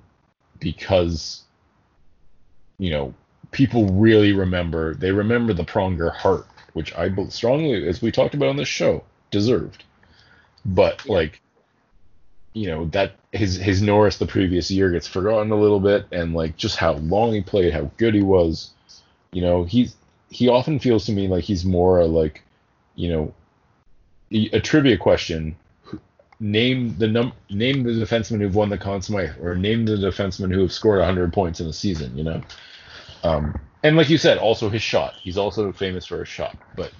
because 0.59 1.43
you 2.79 2.89
know 2.89 3.13
people 3.51 3.85
really 3.87 4.33
remember 4.33 4.95
they 4.95 5.11
remember 5.11 5.53
the 5.53 5.63
Pronger 5.63 6.11
Hart, 6.11 6.47
which 6.73 6.93
I 6.95 7.09
strongly, 7.29 7.87
as 7.87 8.01
we 8.01 8.11
talked 8.11 8.33
about 8.33 8.49
on 8.49 8.57
this 8.57 8.67
show, 8.67 9.03
deserved. 9.31 9.83
But 10.65 11.05
yeah. 11.05 11.13
like 11.13 11.41
you 12.55 12.67
know 12.67 12.85
that 12.85 13.11
his 13.33 13.57
his 13.57 13.81
Norris 13.81 14.17
the 14.17 14.25
previous 14.25 14.71
year 14.71 14.89
gets 14.89 15.07
forgotten 15.07 15.51
a 15.51 15.59
little 15.59 15.81
bit, 15.81 16.07
and 16.11 16.33
like 16.33 16.55
just 16.55 16.77
how 16.77 16.93
long 16.93 17.33
he 17.33 17.41
played, 17.41 17.73
how 17.73 17.91
good 17.97 18.15
he 18.15 18.21
was. 18.23 18.71
You 19.33 19.41
know, 19.41 19.65
he's 19.65 19.95
he 20.29 20.47
often 20.47 20.79
feels 20.79 21.05
to 21.05 21.11
me 21.11 21.27
like 21.27 21.43
he's 21.43 21.65
more 21.65 21.99
a, 21.99 22.05
like, 22.05 22.43
you 22.95 23.09
know, 23.09 23.33
a 24.31 24.61
trivia 24.61 24.97
question. 24.97 25.57
Name 26.39 26.95
the 26.97 27.07
num 27.07 27.33
name 27.49 27.83
the 27.83 27.91
defenseman 27.91 28.39
who've 28.39 28.55
won 28.55 28.69
the 28.69 28.77
Conn 28.77 29.01
Smythe, 29.01 29.37
or 29.41 29.55
name 29.55 29.85
the 29.85 29.97
defenseman 29.97 30.53
who 30.53 30.61
have 30.61 30.71
scored 30.71 30.99
100 30.99 31.33
points 31.33 31.59
in 31.59 31.67
a 31.67 31.73
season. 31.73 32.17
You 32.17 32.23
know, 32.23 32.41
um, 33.23 33.59
and 33.83 33.97
like 33.97 34.09
you 34.09 34.17
said, 34.17 34.37
also 34.37 34.69
his 34.69 34.81
shot. 34.81 35.15
He's 35.21 35.37
also 35.37 35.73
famous 35.73 36.05
for 36.05 36.19
his 36.19 36.29
shot, 36.29 36.55
but 36.77 36.93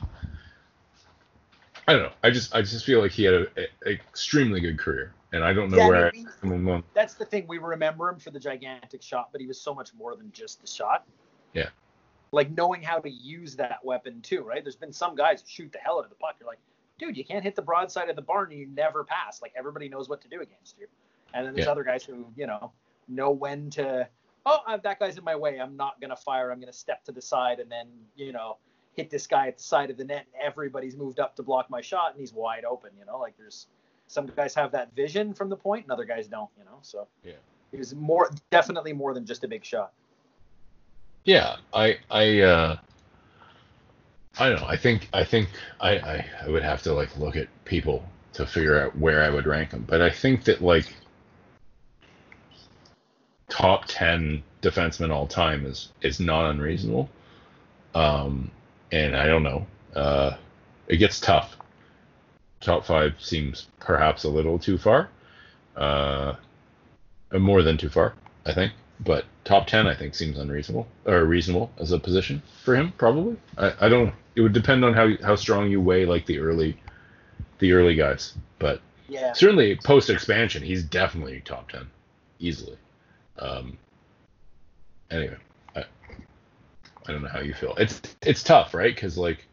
I 1.87 1.93
don't 1.93 2.03
know. 2.03 2.13
I 2.23 2.29
just 2.29 2.53
I 2.53 2.61
just 2.61 2.83
feel 2.83 3.01
like 3.01 3.11
he 3.11 3.23
had 3.23 3.33
an 3.35 3.47
extremely 3.85 4.59
good 4.59 4.77
career 4.77 5.13
and 5.35 5.43
I 5.43 5.51
don't 5.51 5.69
know 5.69 5.77
yeah, 5.77 5.87
where. 5.87 6.07
I 6.07 6.47
mean, 6.47 6.65
we, 6.65 6.83
that's 6.93 7.15
the 7.15 7.25
thing. 7.25 7.45
We 7.47 7.57
remember 7.57 8.09
him 8.09 8.19
for 8.19 8.31
the 8.31 8.39
gigantic 8.39 9.01
shot, 9.01 9.29
but 9.31 9.41
he 9.41 9.47
was 9.47 9.59
so 9.59 9.75
much 9.75 9.93
more 9.93 10.15
than 10.15 10.31
just 10.31 10.61
the 10.61 10.67
shot. 10.67 11.05
Yeah. 11.53 11.69
Like 12.31 12.51
knowing 12.51 12.81
how 12.81 12.99
to 12.99 13.09
use 13.09 13.55
that 13.57 13.83
weapon 13.83 14.21
too, 14.21 14.41
right? 14.41 14.63
There's 14.63 14.77
been 14.77 14.93
some 14.93 15.15
guys 15.15 15.41
who 15.41 15.47
shoot 15.47 15.71
the 15.73 15.79
hell 15.79 15.99
out 15.99 16.05
of 16.05 16.09
the 16.09 16.15
puck. 16.15 16.35
You're 16.39 16.47
like, 16.47 16.59
dude, 16.97 17.17
you 17.17 17.25
can't 17.25 17.43
hit 17.43 17.55
the 17.55 17.61
broadside 17.61 18.09
of 18.09 18.15
the 18.15 18.21
barn 18.21 18.51
and 18.51 18.59
you 18.59 18.67
never 18.67 19.03
pass. 19.03 19.41
Like 19.41 19.53
everybody 19.57 19.89
knows 19.89 20.07
what 20.09 20.21
to 20.21 20.29
do 20.29 20.41
against 20.41 20.77
you. 20.79 20.87
And 21.33 21.45
then 21.45 21.53
there's 21.53 21.65
yeah. 21.65 21.71
other 21.71 21.83
guys 21.83 22.03
who, 22.03 22.25
you 22.35 22.47
know, 22.47 22.71
know 23.07 23.31
when 23.31 23.69
to. 23.71 24.07
Oh, 24.45 24.59
uh, 24.67 24.77
that 24.77 24.99
guy's 24.99 25.17
in 25.17 25.23
my 25.23 25.35
way. 25.35 25.59
I'm 25.59 25.75
not 25.75 25.99
gonna 25.99 26.15
fire. 26.15 26.51
I'm 26.51 26.59
gonna 26.59 26.71
step 26.71 27.03
to 27.05 27.11
the 27.11 27.21
side 27.21 27.59
and 27.59 27.69
then, 27.69 27.87
you 28.15 28.31
know, 28.31 28.57
hit 28.93 29.09
this 29.09 29.27
guy 29.27 29.47
at 29.47 29.57
the 29.57 29.63
side 29.63 29.89
of 29.89 29.97
the 29.97 30.05
net 30.05 30.27
and 30.33 30.41
everybody's 30.41 30.95
moved 30.95 31.19
up 31.19 31.35
to 31.35 31.43
block 31.43 31.69
my 31.69 31.81
shot 31.81 32.11
and 32.11 32.19
he's 32.21 32.31
wide 32.31 32.63
open. 32.63 32.91
You 32.97 33.05
know, 33.05 33.19
like 33.19 33.35
there's 33.37 33.67
some 34.07 34.27
guys 34.27 34.53
have 34.55 34.71
that 34.71 34.93
vision 34.95 35.33
from 35.33 35.49
the 35.49 35.55
point 35.55 35.85
and 35.85 35.91
other 35.91 36.05
guys 36.05 36.27
don't. 36.27 36.49
You 36.57 36.65
know, 36.65 36.79
so 36.81 37.07
Yeah. 37.23 37.33
he 37.71 37.77
was 37.77 37.93
more 37.95 38.29
definitely 38.51 38.93
more 38.93 39.13
than 39.13 39.25
just 39.25 39.43
a 39.43 39.47
big 39.47 39.65
shot. 39.65 39.93
Yeah, 41.23 41.57
I 41.73 41.97
I 42.11 42.41
uh 42.41 42.77
I 44.37 44.49
don't 44.49 44.61
know. 44.61 44.67
I 44.67 44.77
think 44.77 45.09
I 45.13 45.23
think 45.23 45.49
I, 45.79 45.97
I 45.97 46.25
I 46.45 46.49
would 46.49 46.63
have 46.63 46.83
to 46.83 46.93
like 46.93 47.17
look 47.17 47.35
at 47.35 47.47
people 47.65 48.03
to 48.33 48.45
figure 48.45 48.79
out 48.79 48.97
where 48.97 49.23
I 49.23 49.29
would 49.29 49.47
rank 49.47 49.71
them. 49.71 49.85
But 49.87 50.01
I 50.01 50.09
think 50.09 50.43
that 50.43 50.61
like 50.61 50.93
top 53.49 53.85
10 53.87 54.43
defensemen 54.61 55.11
all 55.11 55.27
time 55.27 55.65
is 55.65 55.91
is 56.01 56.19
not 56.19 56.49
unreasonable. 56.49 57.09
Um 57.93 58.51
and 58.91 59.15
I 59.15 59.25
don't 59.25 59.43
know. 59.43 59.65
Uh 59.95 60.35
it 60.87 60.97
gets 60.97 61.19
tough. 61.19 61.57
Top 62.65 62.83
5 62.83 63.21
seems 63.21 63.67
perhaps 63.79 64.23
a 64.23 64.29
little 64.29 64.57
too 64.57 64.77
far. 64.79 65.09
Uh 65.75 66.33
more 67.31 67.61
than 67.61 67.77
too 67.77 67.89
far, 67.89 68.15
I 68.45 68.53
think. 68.53 68.73
But 68.99 69.25
top 69.43 69.67
10 69.67 69.85
i 69.85 69.93
think 69.93 70.15
seems 70.15 70.39
unreasonable 70.39 70.87
or 71.05 71.23
reasonable 71.25 71.69
as 71.77 71.91
a 71.91 71.99
position 71.99 72.41
for 72.63 72.75
him 72.75 72.91
probably. 72.97 73.37
I, 73.57 73.73
I 73.81 73.89
don't 73.89 74.13
it 74.35 74.41
would 74.41 74.53
depend 74.53 74.83
on 74.83 74.93
how 74.95 75.09
how 75.21 75.35
strong 75.35 75.69
you 75.69 75.79
weigh 75.79 76.05
like 76.05 76.25
the 76.25 76.39
early 76.39 76.75
the 77.59 77.73
early 77.73 77.93
guys. 77.95 78.33
But 78.57 78.81
Yeah. 79.07 79.33
certainly 79.33 79.75
post 79.75 80.09
expansion 80.09 80.63
he's 80.63 80.83
definitely 80.83 81.41
top 81.45 81.69
10 81.69 81.85
easily. 82.39 82.77
Um 83.37 83.77
anyway 85.11 85.37
i 85.75 85.83
i 87.05 87.11
don't 87.11 87.21
know 87.21 87.29
how 87.29 87.41
you 87.41 87.53
feel. 87.53 87.75
It's 87.77 88.01
it's 88.23 88.41
tough 88.41 88.73
right? 88.73 88.95
Because 88.95 89.19
like 89.19 89.45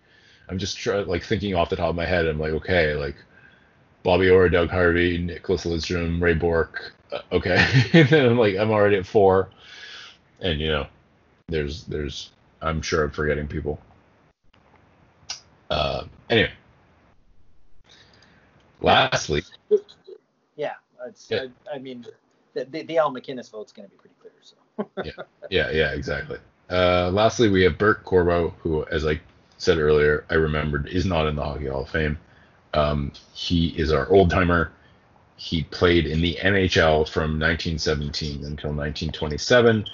i'm 0.52 0.58
just 0.58 0.76
try, 0.76 0.98
like 0.98 1.24
thinking 1.24 1.54
off 1.54 1.70
the 1.70 1.76
top 1.76 1.88
of 1.88 1.96
my 1.96 2.04
head 2.04 2.26
i'm 2.26 2.38
like 2.38 2.52
okay 2.52 2.94
like 2.94 3.16
bobby 4.02 4.28
orr 4.28 4.50
doug 4.50 4.68
harvey 4.68 5.16
nicklas 5.18 5.64
lidstrom 5.64 6.20
ray 6.20 6.34
bourque 6.34 6.92
uh, 7.10 7.20
okay 7.32 7.56
and 7.94 8.08
then 8.10 8.26
i'm 8.26 8.38
like 8.38 8.54
i'm 8.56 8.70
already 8.70 8.96
at 8.96 9.06
four 9.06 9.48
and 10.40 10.60
you 10.60 10.68
know 10.68 10.86
there's 11.48 11.84
there's 11.84 12.32
i'm 12.60 12.82
sure 12.82 13.04
i'm 13.04 13.10
forgetting 13.10 13.48
people 13.48 13.80
uh 15.70 16.04
anyway 16.28 16.52
lastly 18.82 19.42
Yeah. 20.54 20.74
It's, 21.06 21.30
Yeah. 21.30 21.46
I, 21.72 21.76
I 21.76 21.78
mean, 21.78 22.04
the, 22.52 22.66
the, 22.66 22.82
the 22.82 22.98
Al 22.98 23.10
MacInnis 23.12 23.50
vote's 23.50 23.72
going 23.72 23.88
to 23.88 23.90
be 23.90 23.96
pretty 23.96 24.14
clear. 24.20 24.32
So. 24.42 24.56
yeah 25.50 25.70
yeah 25.70 25.92
exactly 25.92 26.38
uh 26.70 27.10
lastly 27.10 27.48
we 27.48 27.62
have 27.62 27.78
bert 27.78 28.04
corbeau 28.04 28.52
who 28.60 28.84
as 28.86 29.06
i 29.06 29.18
said 29.62 29.78
earlier 29.78 30.24
i 30.30 30.34
remembered 30.34 30.88
is 30.88 31.06
not 31.06 31.26
in 31.26 31.36
the 31.36 31.42
hockey 31.42 31.68
hall 31.68 31.82
of 31.82 31.88
fame. 31.90 32.18
Um 32.74 33.12
he 33.34 33.68
is 33.68 33.92
our 33.92 34.08
old 34.08 34.30
timer 34.30 34.72
he 35.36 35.62
played 35.64 36.06
in 36.06 36.20
the 36.20 36.36
nhl 36.42 37.08
from 37.08 37.38
1917 37.38 38.44
until 38.44 38.70
1927 38.70 39.84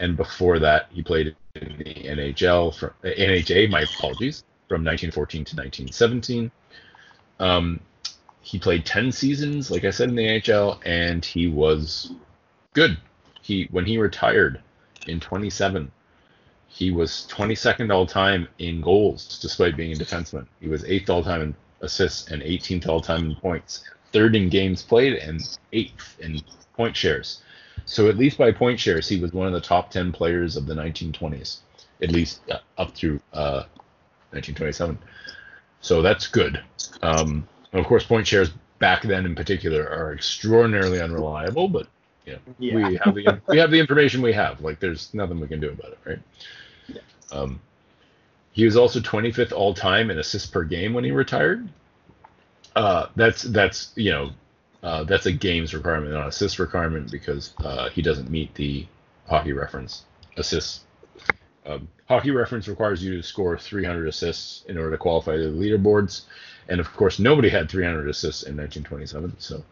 and 0.00 0.16
before 0.16 0.58
that 0.58 0.88
he 0.90 1.02
played 1.02 1.34
in 1.54 1.78
the 1.78 1.94
nhl 1.94 2.74
from 2.74 2.90
nha 3.02 3.70
my 3.70 3.80
apologies 3.80 4.44
from 4.68 4.84
1914 4.84 5.44
to 5.44 5.56
1917 5.56 6.50
um 7.40 7.80
he 8.42 8.58
played 8.58 8.86
10 8.86 9.12
seasons 9.12 9.70
like 9.70 9.84
i 9.84 9.90
said 9.90 10.08
in 10.08 10.14
the 10.16 10.40
nhl 10.40 10.78
and 10.84 11.24
he 11.24 11.48
was 11.48 12.12
good. 12.76 12.98
He 13.42 13.68
when 13.70 13.86
he 13.86 13.98
retired 13.98 14.60
in 15.06 15.18
27 15.18 15.90
he 16.68 16.90
was 16.90 17.26
22nd 17.30 17.92
all 17.92 18.06
time 18.06 18.48
in 18.58 18.80
goals 18.80 19.38
despite 19.40 19.76
being 19.76 19.92
a 19.92 19.96
defenseman. 19.96 20.46
He 20.60 20.68
was 20.68 20.84
8th 20.84 21.08
all 21.08 21.22
time 21.22 21.42
in 21.42 21.54
assists 21.80 22.30
and 22.30 22.42
18th 22.42 22.88
all 22.88 23.00
time 23.00 23.30
in 23.30 23.36
points. 23.36 23.84
Third 24.12 24.36
in 24.36 24.48
games 24.48 24.82
played 24.82 25.14
and 25.14 25.40
8th 25.72 26.18
in 26.20 26.40
point 26.74 26.96
shares. 26.96 27.42
So 27.84 28.08
at 28.08 28.18
least 28.18 28.38
by 28.38 28.52
point 28.52 28.80
shares 28.80 29.08
he 29.08 29.18
was 29.20 29.32
one 29.32 29.46
of 29.46 29.52
the 29.52 29.60
top 29.60 29.90
10 29.90 30.12
players 30.12 30.56
of 30.56 30.66
the 30.66 30.74
1920s 30.74 31.58
at 32.02 32.12
least 32.12 32.40
uh, 32.50 32.58
up 32.76 32.94
through 32.94 33.20
uh, 33.32 33.64
1927 34.32 34.98
so 35.80 36.02
that's 36.02 36.26
good. 36.26 36.62
Um, 37.02 37.46
of 37.72 37.84
course 37.86 38.04
point 38.04 38.26
shares 38.26 38.50
back 38.78 39.02
then 39.02 39.24
in 39.24 39.34
particular 39.34 39.88
are 39.88 40.12
extraordinarily 40.12 41.00
unreliable 41.00 41.68
but 41.68 41.86
you 42.26 42.32
know, 42.34 42.38
Yeah. 42.58 42.74
we 42.74 42.96
have 42.96 43.14
the 43.14 43.40
we 43.48 43.58
have 43.58 43.70
the 43.70 43.78
information 43.78 44.20
we 44.20 44.32
have. 44.32 44.60
Like 44.60 44.80
there's 44.80 45.14
nothing 45.14 45.40
we 45.40 45.48
can 45.48 45.60
do 45.60 45.70
about 45.70 45.92
it, 45.92 45.98
right? 46.04 46.18
Yeah. 46.88 47.00
Um, 47.32 47.60
he 48.52 48.64
was 48.64 48.76
also 48.76 49.00
25th 49.00 49.52
all 49.52 49.74
time 49.74 50.10
in 50.10 50.18
assists 50.18 50.48
per 50.48 50.64
game 50.64 50.92
when 50.92 51.04
he 51.04 51.10
retired. 51.12 51.68
Uh, 52.74 53.06
that's 53.16 53.42
that's 53.42 53.92
you 53.94 54.10
know 54.10 54.30
uh, 54.82 55.04
that's 55.04 55.26
a 55.26 55.32
games 55.32 55.72
requirement, 55.74 56.12
not 56.12 56.28
assist 56.28 56.58
requirement, 56.58 57.10
because 57.10 57.54
uh, 57.58 57.88
he 57.90 58.02
doesn't 58.02 58.30
meet 58.30 58.54
the 58.54 58.86
hockey 59.28 59.52
reference 59.52 60.04
assists. 60.36 60.80
Um, 61.64 61.88
hockey 62.08 62.30
reference 62.30 62.68
requires 62.68 63.02
you 63.02 63.16
to 63.16 63.22
score 63.22 63.58
300 63.58 64.06
assists 64.06 64.64
in 64.68 64.78
order 64.78 64.92
to 64.92 64.98
qualify 64.98 65.36
to 65.36 65.50
the 65.50 65.58
leaderboards, 65.58 66.22
and 66.68 66.78
of 66.80 66.92
course 66.94 67.18
nobody 67.18 67.48
had 67.48 67.68
300 67.70 68.08
assists 68.08 68.42
in 68.42 68.56
1927. 68.56 69.36
So. 69.38 69.64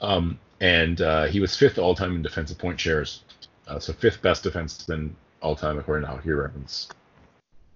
Um, 0.00 0.38
and 0.60 1.00
uh, 1.00 1.26
he 1.26 1.40
was 1.40 1.56
fifth 1.56 1.78
all 1.78 1.94
time 1.94 2.16
in 2.16 2.22
defensive 2.22 2.58
point 2.58 2.78
shares, 2.78 3.22
uh, 3.66 3.78
so 3.78 3.92
fifth 3.92 4.20
best 4.22 4.44
defenseman 4.44 5.10
all 5.40 5.56
time 5.56 5.78
according 5.78 6.06
to 6.06 6.12
Hockey 6.12 6.30
Reference 6.30 6.88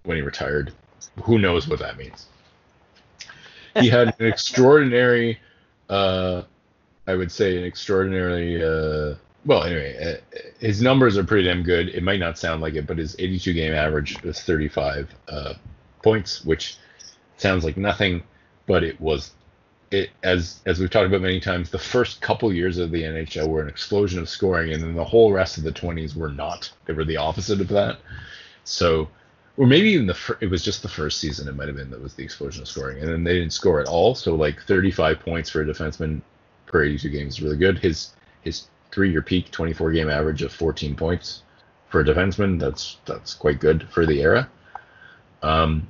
when 0.03 0.17
he 0.17 0.23
retired. 0.23 0.73
Who 1.23 1.39
knows 1.39 1.67
what 1.67 1.79
that 1.79 1.97
means? 1.97 2.27
He 3.79 3.89
had 3.89 4.13
an 4.19 4.27
extraordinary, 4.27 5.39
uh, 5.89 6.43
I 7.07 7.15
would 7.15 7.31
say, 7.31 7.57
an 7.57 7.63
extraordinarily. 7.63 8.63
Uh, 8.63 9.15
well, 9.45 9.63
anyway, 9.63 10.19
uh, 10.33 10.39
his 10.59 10.81
numbers 10.81 11.17
are 11.17 11.23
pretty 11.23 11.47
damn 11.47 11.63
good. 11.63 11.89
It 11.89 12.03
might 12.03 12.19
not 12.19 12.37
sound 12.37 12.61
like 12.61 12.73
it, 12.75 12.87
but 12.87 12.97
his 12.97 13.15
82 13.19 13.53
game 13.53 13.73
average 13.73 14.21
was 14.23 14.41
35 14.41 15.13
uh, 15.27 15.53
points, 16.03 16.43
which 16.45 16.77
sounds 17.37 17.63
like 17.63 17.77
nothing, 17.77 18.23
but 18.65 18.83
it 18.83 18.99
was 18.99 19.31
it 19.91 20.09
as 20.23 20.61
as 20.65 20.79
we've 20.79 20.89
talked 20.89 21.07
about 21.07 21.21
many 21.21 21.39
times, 21.39 21.69
the 21.69 21.79
first 21.79 22.21
couple 22.21 22.51
years 22.51 22.77
of 22.77 22.91
the 22.91 23.03
NHL 23.03 23.47
were 23.47 23.61
an 23.61 23.69
explosion 23.69 24.19
of 24.19 24.29
scoring, 24.29 24.73
and 24.73 24.81
then 24.81 24.95
the 24.95 25.03
whole 25.03 25.31
rest 25.31 25.57
of 25.57 25.63
the 25.63 25.71
20s 25.71 26.15
were 26.15 26.31
not. 26.31 26.71
They 26.85 26.93
were 26.93 27.05
the 27.05 27.17
opposite 27.17 27.61
of 27.61 27.67
that. 27.69 27.99
So, 28.63 29.07
or 29.57 29.67
maybe 29.67 29.89
even 29.89 30.07
the 30.07 30.13
fir- 30.13 30.37
it 30.41 30.49
was 30.49 30.63
just 30.63 30.81
the 30.81 30.89
first 30.89 31.19
season. 31.19 31.47
It 31.47 31.55
might 31.55 31.67
have 31.67 31.77
been 31.77 31.91
that 31.91 32.01
was 32.01 32.15
the 32.15 32.23
explosion 32.23 32.61
of 32.61 32.67
scoring, 32.67 32.99
and 32.99 33.09
then 33.09 33.23
they 33.23 33.33
didn't 33.33 33.53
score 33.53 33.79
at 33.79 33.87
all. 33.87 34.15
So 34.15 34.35
like 34.35 34.61
35 34.63 35.19
points 35.19 35.49
for 35.49 35.61
a 35.61 35.65
defenseman 35.65 36.21
per 36.65 36.83
82 36.83 37.09
games 37.09 37.33
is 37.35 37.41
really 37.41 37.57
good. 37.57 37.79
His 37.79 38.13
his 38.41 38.67
three-year 38.91 39.21
peak 39.21 39.51
24 39.51 39.91
game 39.91 40.09
average 40.09 40.41
of 40.41 40.53
14 40.53 40.95
points 40.95 41.43
for 41.89 42.01
a 42.01 42.03
defenseman 42.03 42.59
that's 42.59 42.97
that's 43.05 43.33
quite 43.33 43.59
good 43.59 43.87
for 43.89 44.05
the 44.05 44.21
era. 44.21 44.49
Um, 45.41 45.87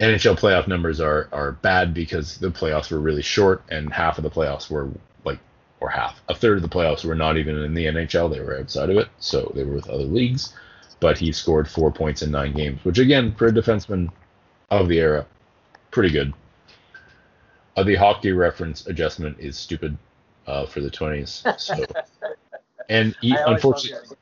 NHL 0.00 0.38
playoff 0.38 0.68
numbers 0.68 1.00
are 1.00 1.28
are 1.32 1.52
bad 1.52 1.92
because 1.92 2.38
the 2.38 2.50
playoffs 2.50 2.90
were 2.90 3.00
really 3.00 3.22
short 3.22 3.62
and 3.68 3.92
half 3.92 4.18
of 4.18 4.24
the 4.24 4.30
playoffs 4.30 4.70
were 4.70 4.90
like 5.24 5.38
or 5.80 5.88
half 5.88 6.20
a 6.28 6.34
third 6.34 6.56
of 6.58 6.62
the 6.62 6.68
playoffs 6.68 7.04
were 7.04 7.14
not 7.14 7.36
even 7.36 7.56
in 7.58 7.74
the 7.74 7.86
NHL 7.86 8.32
they 8.32 8.40
were 8.40 8.58
outside 8.58 8.90
of 8.90 8.96
it 8.96 9.08
so 9.18 9.50
they 9.54 9.64
were 9.64 9.74
with 9.74 9.88
other 9.88 10.04
leagues. 10.04 10.54
But 11.00 11.16
he 11.16 11.30
scored 11.30 11.68
4 11.68 11.92
points 11.92 12.22
in 12.22 12.30
9 12.30 12.52
games 12.54 12.84
which 12.84 12.98
again 12.98 13.34
for 13.34 13.46
a 13.48 13.52
defenseman 13.52 14.10
of 14.70 14.88
the 14.88 14.98
era 14.98 15.26
pretty 15.90 16.10
good. 16.10 16.32
Uh, 17.76 17.82
the 17.84 17.94
hockey 17.94 18.32
reference 18.32 18.86
adjustment 18.86 19.36
is 19.38 19.56
stupid 19.56 19.96
uh, 20.46 20.66
for 20.66 20.80
the 20.80 20.90
20s 20.90 21.58
so. 21.60 21.84
And 22.90 23.14
he 23.20 23.36
unfortunately 23.46 24.16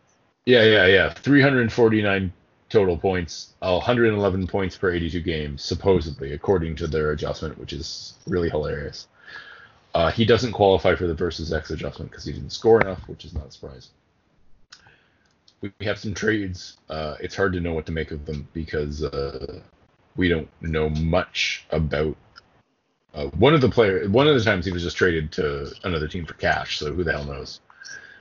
yeah, 0.47 0.63
yeah, 0.63 0.87
yeah. 0.87 1.13
349 1.13 2.33
total 2.69 2.97
points, 2.97 3.55
111 3.61 4.47
points 4.47 4.77
per 4.77 4.91
82 4.91 5.21
games, 5.21 5.63
supposedly, 5.63 6.33
according 6.33 6.77
to 6.77 6.87
their 6.87 7.13
adjustment, 7.13 7.59
which 7.59 7.73
is 7.73 8.15
really 8.27 8.49
hilarious. 8.49 9.07
Uh, 9.95 10.11
he 10.11 10.25
doesn't 10.25 10.53
qualify 10.53 10.95
for 10.95 11.07
the 11.07 11.15
versus 11.15 11.53
X 11.53 11.71
adjustment 11.71 12.11
because 12.11 12.25
he 12.25 12.33
didn't 12.33 12.51
score 12.51 12.81
enough, 12.81 13.09
which 13.09 13.25
is 13.25 13.33
not 13.33 13.47
a 13.47 13.51
surprise. 13.51 13.91
We 15.63 15.73
have 15.81 15.99
some 15.99 16.13
trades. 16.13 16.77
Uh, 16.91 17.17
it's 17.21 17.35
hard 17.35 17.55
to 17.55 17.61
know 17.61 17.73
what 17.73 17.87
to 17.87 17.93
make 17.93 18.11
of 18.11 18.27
them 18.27 18.47
because 18.53 19.03
uh, 19.03 19.61
we 20.17 20.29
don't 20.29 20.49
know 20.61 20.91
much 20.91 21.65
about. 21.71 22.17
Uh, 23.15 23.29
one 23.29 23.55
of 23.55 23.63
the 23.63 23.71
player, 23.71 24.07
one 24.11 24.29
of 24.29 24.35
the 24.35 24.45
times 24.45 24.67
he 24.67 24.73
was 24.73 24.83
just 24.83 24.99
traded 24.99 25.33
to 25.33 25.73
another 25.85 26.09
team 26.09 26.27
for 26.27 26.35
cash, 26.35 26.79
so 26.79 26.93
who 26.93 27.03
the 27.03 27.13
hell 27.13 27.25
knows? 27.25 27.61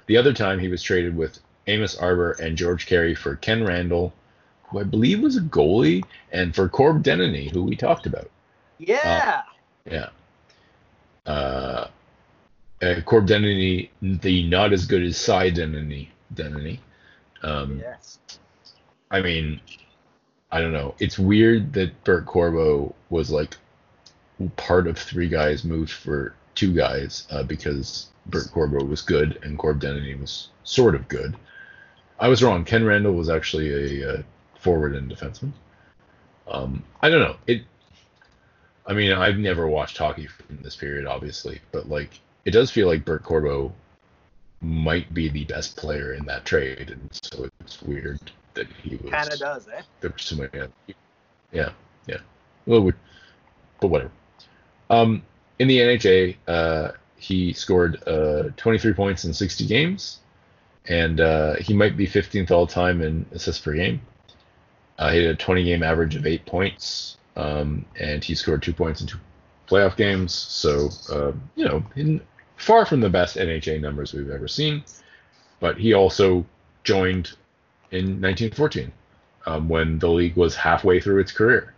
The 0.05 0.15
other 0.15 0.31
time 0.31 0.59
he 0.59 0.69
was 0.69 0.81
traded 0.81 1.17
with 1.17 1.39
Amos 1.67 1.97
Arbour 1.97 2.37
and 2.39 2.55
George 2.55 2.85
Carey 2.85 3.15
for 3.15 3.35
Ken 3.35 3.65
Randall, 3.65 4.13
who 4.67 4.79
I 4.79 4.83
believe 4.83 5.21
was 5.21 5.37
a 5.37 5.41
goalie, 5.41 6.03
and 6.31 6.55
for 6.55 6.69
Corb 6.69 7.03
Denneny, 7.03 7.51
who 7.51 7.63
we 7.63 7.75
talked 7.75 8.05
about. 8.05 8.29
Yeah. 8.77 9.41
Yeah. 9.85 10.09
Uh, 11.25 11.87
uh, 12.81 13.01
Corb 13.05 13.27
Denneny, 13.27 13.89
the 14.01 14.47
not 14.47 14.73
as 14.73 14.85
good 14.85 15.03
as 15.03 15.17
Cy 15.17 15.51
Denneny. 15.51 16.09
Denny. 16.33 16.79
Um, 17.43 17.79
yes. 17.79 18.19
I 19.11 19.21
mean, 19.21 19.61
I 20.51 20.61
don't 20.61 20.73
know. 20.73 20.95
It's 20.99 21.19
weird 21.19 21.73
that 21.73 22.03
Bert 22.03 22.25
Corbeau 22.25 22.93
was 23.09 23.31
like 23.31 23.57
part 24.55 24.87
of 24.87 24.97
three 24.97 25.29
guys 25.29 25.63
moved 25.63 25.91
for 25.91 26.35
two 26.55 26.73
guys 26.73 27.27
uh, 27.31 27.43
because 27.43 28.07
Bert 28.25 28.51
Corbeau 28.51 28.83
was 28.83 29.01
good 29.01 29.39
and 29.43 29.57
Corb 29.57 29.81
Denneny 29.81 30.19
was 30.19 30.49
sort 30.63 30.95
of 30.95 31.07
good. 31.07 31.35
I 32.19 32.27
was 32.27 32.43
wrong. 32.43 32.63
Ken 32.63 32.83
Randall 32.83 33.13
was 33.13 33.29
actually 33.29 34.01
a, 34.01 34.09
uh, 34.09 34.23
forward 34.65 34.95
and 34.95 35.09
defenseman. 35.09 35.51
Um, 36.47 36.83
I 37.01 37.09
don't 37.09 37.21
know. 37.21 37.37
It. 37.45 37.61
I 38.87 38.93
mean, 38.93 39.11
I've 39.11 39.37
never 39.37 39.67
watched 39.67 39.97
hockey 39.97 40.25
from 40.25 40.57
this 40.63 40.75
period, 40.75 41.05
obviously, 41.05 41.61
but 41.71 41.87
like 41.87 42.19
it 42.45 42.51
does 42.51 42.71
feel 42.71 42.87
like 42.87 43.05
Bert 43.05 43.23
Corbeau 43.23 43.71
might 44.61 45.13
be 45.13 45.29
the 45.29 45.45
best 45.45 45.77
player 45.77 46.13
in 46.13 46.25
that 46.25 46.45
trade, 46.45 46.89
and 46.89 47.09
so 47.11 47.47
it's 47.59 47.81
weird 47.83 48.19
that 48.55 48.67
he 48.83 48.95
was. 48.97 49.11
Kind 49.11 49.31
of 49.31 49.39
does, 49.39 49.67
eh? 49.67 49.81
There 50.01 50.11
was. 50.11 50.69
Yeah, 51.51 51.69
yeah. 52.07 52.17
Well, 52.65 52.91
but 53.79 53.87
whatever. 53.87 54.11
Um, 54.89 55.21
in 55.59 55.67
the 55.67 55.77
NHA, 55.77 56.37
uh, 56.47 56.91
he 57.17 57.53
scored 57.53 58.01
uh, 58.07 58.49
23 58.57 58.93
points 58.93 59.25
in 59.25 59.33
60 59.33 59.67
games, 59.67 60.19
and 60.87 61.19
uh, 61.19 61.55
he 61.55 61.73
might 61.73 61.95
be 61.95 62.07
15th 62.07 62.49
all 62.49 62.67
time 62.67 63.01
in 63.01 63.25
assists 63.31 63.61
per 63.61 63.73
game. 63.73 64.01
Uh, 64.97 65.11
he 65.11 65.23
had 65.23 65.31
a 65.31 65.35
20 65.35 65.63
game 65.63 65.83
average 65.83 66.15
of 66.15 66.25
eight 66.25 66.45
points, 66.45 67.17
um, 67.35 67.85
and 67.99 68.23
he 68.23 68.33
scored 68.35 68.61
two 68.61 68.73
points 68.73 69.01
in 69.01 69.07
two 69.07 69.19
playoff 69.67 69.95
games. 69.97 70.33
So, 70.33 70.89
uh, 71.11 71.31
you 71.55 71.65
know, 71.65 71.83
in, 71.95 72.21
far 72.57 72.85
from 72.85 73.01
the 73.01 73.09
best 73.09 73.35
NHA 73.35 73.81
numbers 73.81 74.13
we've 74.13 74.29
ever 74.29 74.47
seen. 74.47 74.83
But 75.59 75.77
he 75.77 75.93
also 75.93 76.45
joined 76.83 77.31
in 77.91 78.21
1914 78.21 78.91
um, 79.45 79.69
when 79.69 79.99
the 79.99 80.09
league 80.09 80.35
was 80.35 80.55
halfway 80.55 80.99
through 80.99 81.19
its 81.19 81.31
career. 81.31 81.73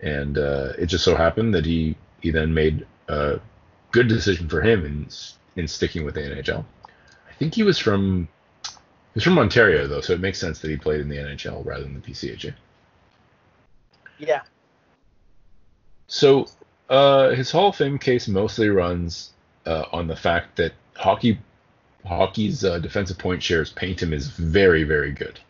And 0.00 0.38
uh, 0.38 0.72
it 0.78 0.86
just 0.86 1.04
so 1.04 1.16
happened 1.16 1.54
that 1.54 1.64
he, 1.64 1.96
he 2.20 2.30
then 2.30 2.52
made 2.52 2.86
a 3.08 3.40
good 3.92 4.08
decision 4.08 4.48
for 4.48 4.60
him 4.60 4.84
in, 4.84 5.08
in 5.60 5.66
sticking 5.68 6.04
with 6.04 6.14
the 6.14 6.20
NHL. 6.20 6.64
I 6.84 7.32
think 7.38 7.54
he 7.54 7.62
was 7.62 7.78
from 7.78 8.28
He's 9.16 9.22
from 9.22 9.38
Ontario 9.38 9.86
though, 9.86 10.02
so 10.02 10.12
it 10.12 10.20
makes 10.20 10.38
sense 10.38 10.58
that 10.58 10.70
he 10.70 10.76
played 10.76 11.00
in 11.00 11.08
the 11.08 11.16
NHL 11.16 11.64
rather 11.64 11.84
than 11.84 11.94
the 11.94 12.00
PCHA. 12.00 12.52
Yeah. 14.18 14.42
So 16.06 16.48
uh, 16.90 17.30
his 17.30 17.50
Hall 17.50 17.70
of 17.70 17.76
Fame 17.76 17.98
case 17.98 18.28
mostly 18.28 18.68
runs 18.68 19.32
uh, 19.64 19.84
on 19.90 20.06
the 20.06 20.16
fact 20.16 20.56
that 20.56 20.74
hockey 20.94 21.38
hockey's 22.04 22.62
uh, 22.62 22.78
defensive 22.78 23.16
point 23.16 23.42
shares 23.42 23.72
paint 23.72 24.02
him 24.02 24.12
as 24.12 24.26
very 24.26 24.84
very 24.84 25.12
good. 25.12 25.40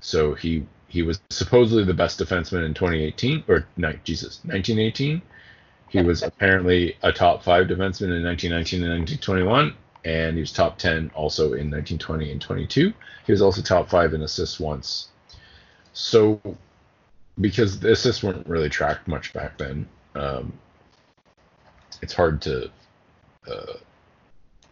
So 0.00 0.32
he 0.32 0.64
he 0.88 1.02
was 1.02 1.20
supposedly 1.28 1.84
the 1.84 1.92
best 1.92 2.18
defenseman 2.18 2.64
in 2.64 2.72
2018 2.72 3.44
or 3.46 3.66
no, 3.76 3.92
Jesus 4.04 4.40
1918. 4.44 5.20
He 5.90 6.00
was 6.00 6.22
apparently 6.22 6.96
a 7.02 7.12
top 7.12 7.42
five 7.42 7.66
defenseman 7.66 8.16
in 8.16 8.24
1919 8.24 8.84
and 8.84 9.00
1921, 9.00 9.76
and 10.06 10.36
he 10.36 10.40
was 10.40 10.52
top 10.52 10.78
10 10.78 11.10
also 11.16 11.46
in 11.46 11.68
1920 11.68 12.30
and 12.30 12.40
22. 12.40 12.92
He 13.26 13.32
was 13.32 13.42
also 13.42 13.60
top 13.60 13.90
five 13.90 14.14
in 14.14 14.22
assists 14.22 14.60
once. 14.60 15.08
So, 15.94 16.40
because 17.40 17.80
the 17.80 17.90
assists 17.90 18.22
weren't 18.22 18.46
really 18.46 18.68
tracked 18.68 19.08
much 19.08 19.32
back 19.32 19.58
then, 19.58 19.88
um, 20.14 20.52
it's 22.00 22.12
hard 22.12 22.40
to. 22.42 22.70
Uh, 23.50 23.72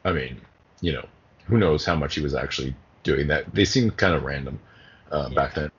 I 0.05 0.13
mean, 0.13 0.41
you 0.81 0.93
know, 0.93 1.05
who 1.47 1.59
knows 1.59 1.85
how 1.85 1.97
much 1.97 2.15
he 2.15 2.21
was 2.21 2.35
actually 2.35 2.77
doing 3.03 3.27
that? 3.27 3.53
They 3.53 3.65
seemed 3.65 3.97
kind 3.97 4.15
of 4.15 4.23
random 4.23 4.61
uh, 5.11 5.31
yeah. 5.31 5.35
back 5.35 5.55
then. 5.55 5.71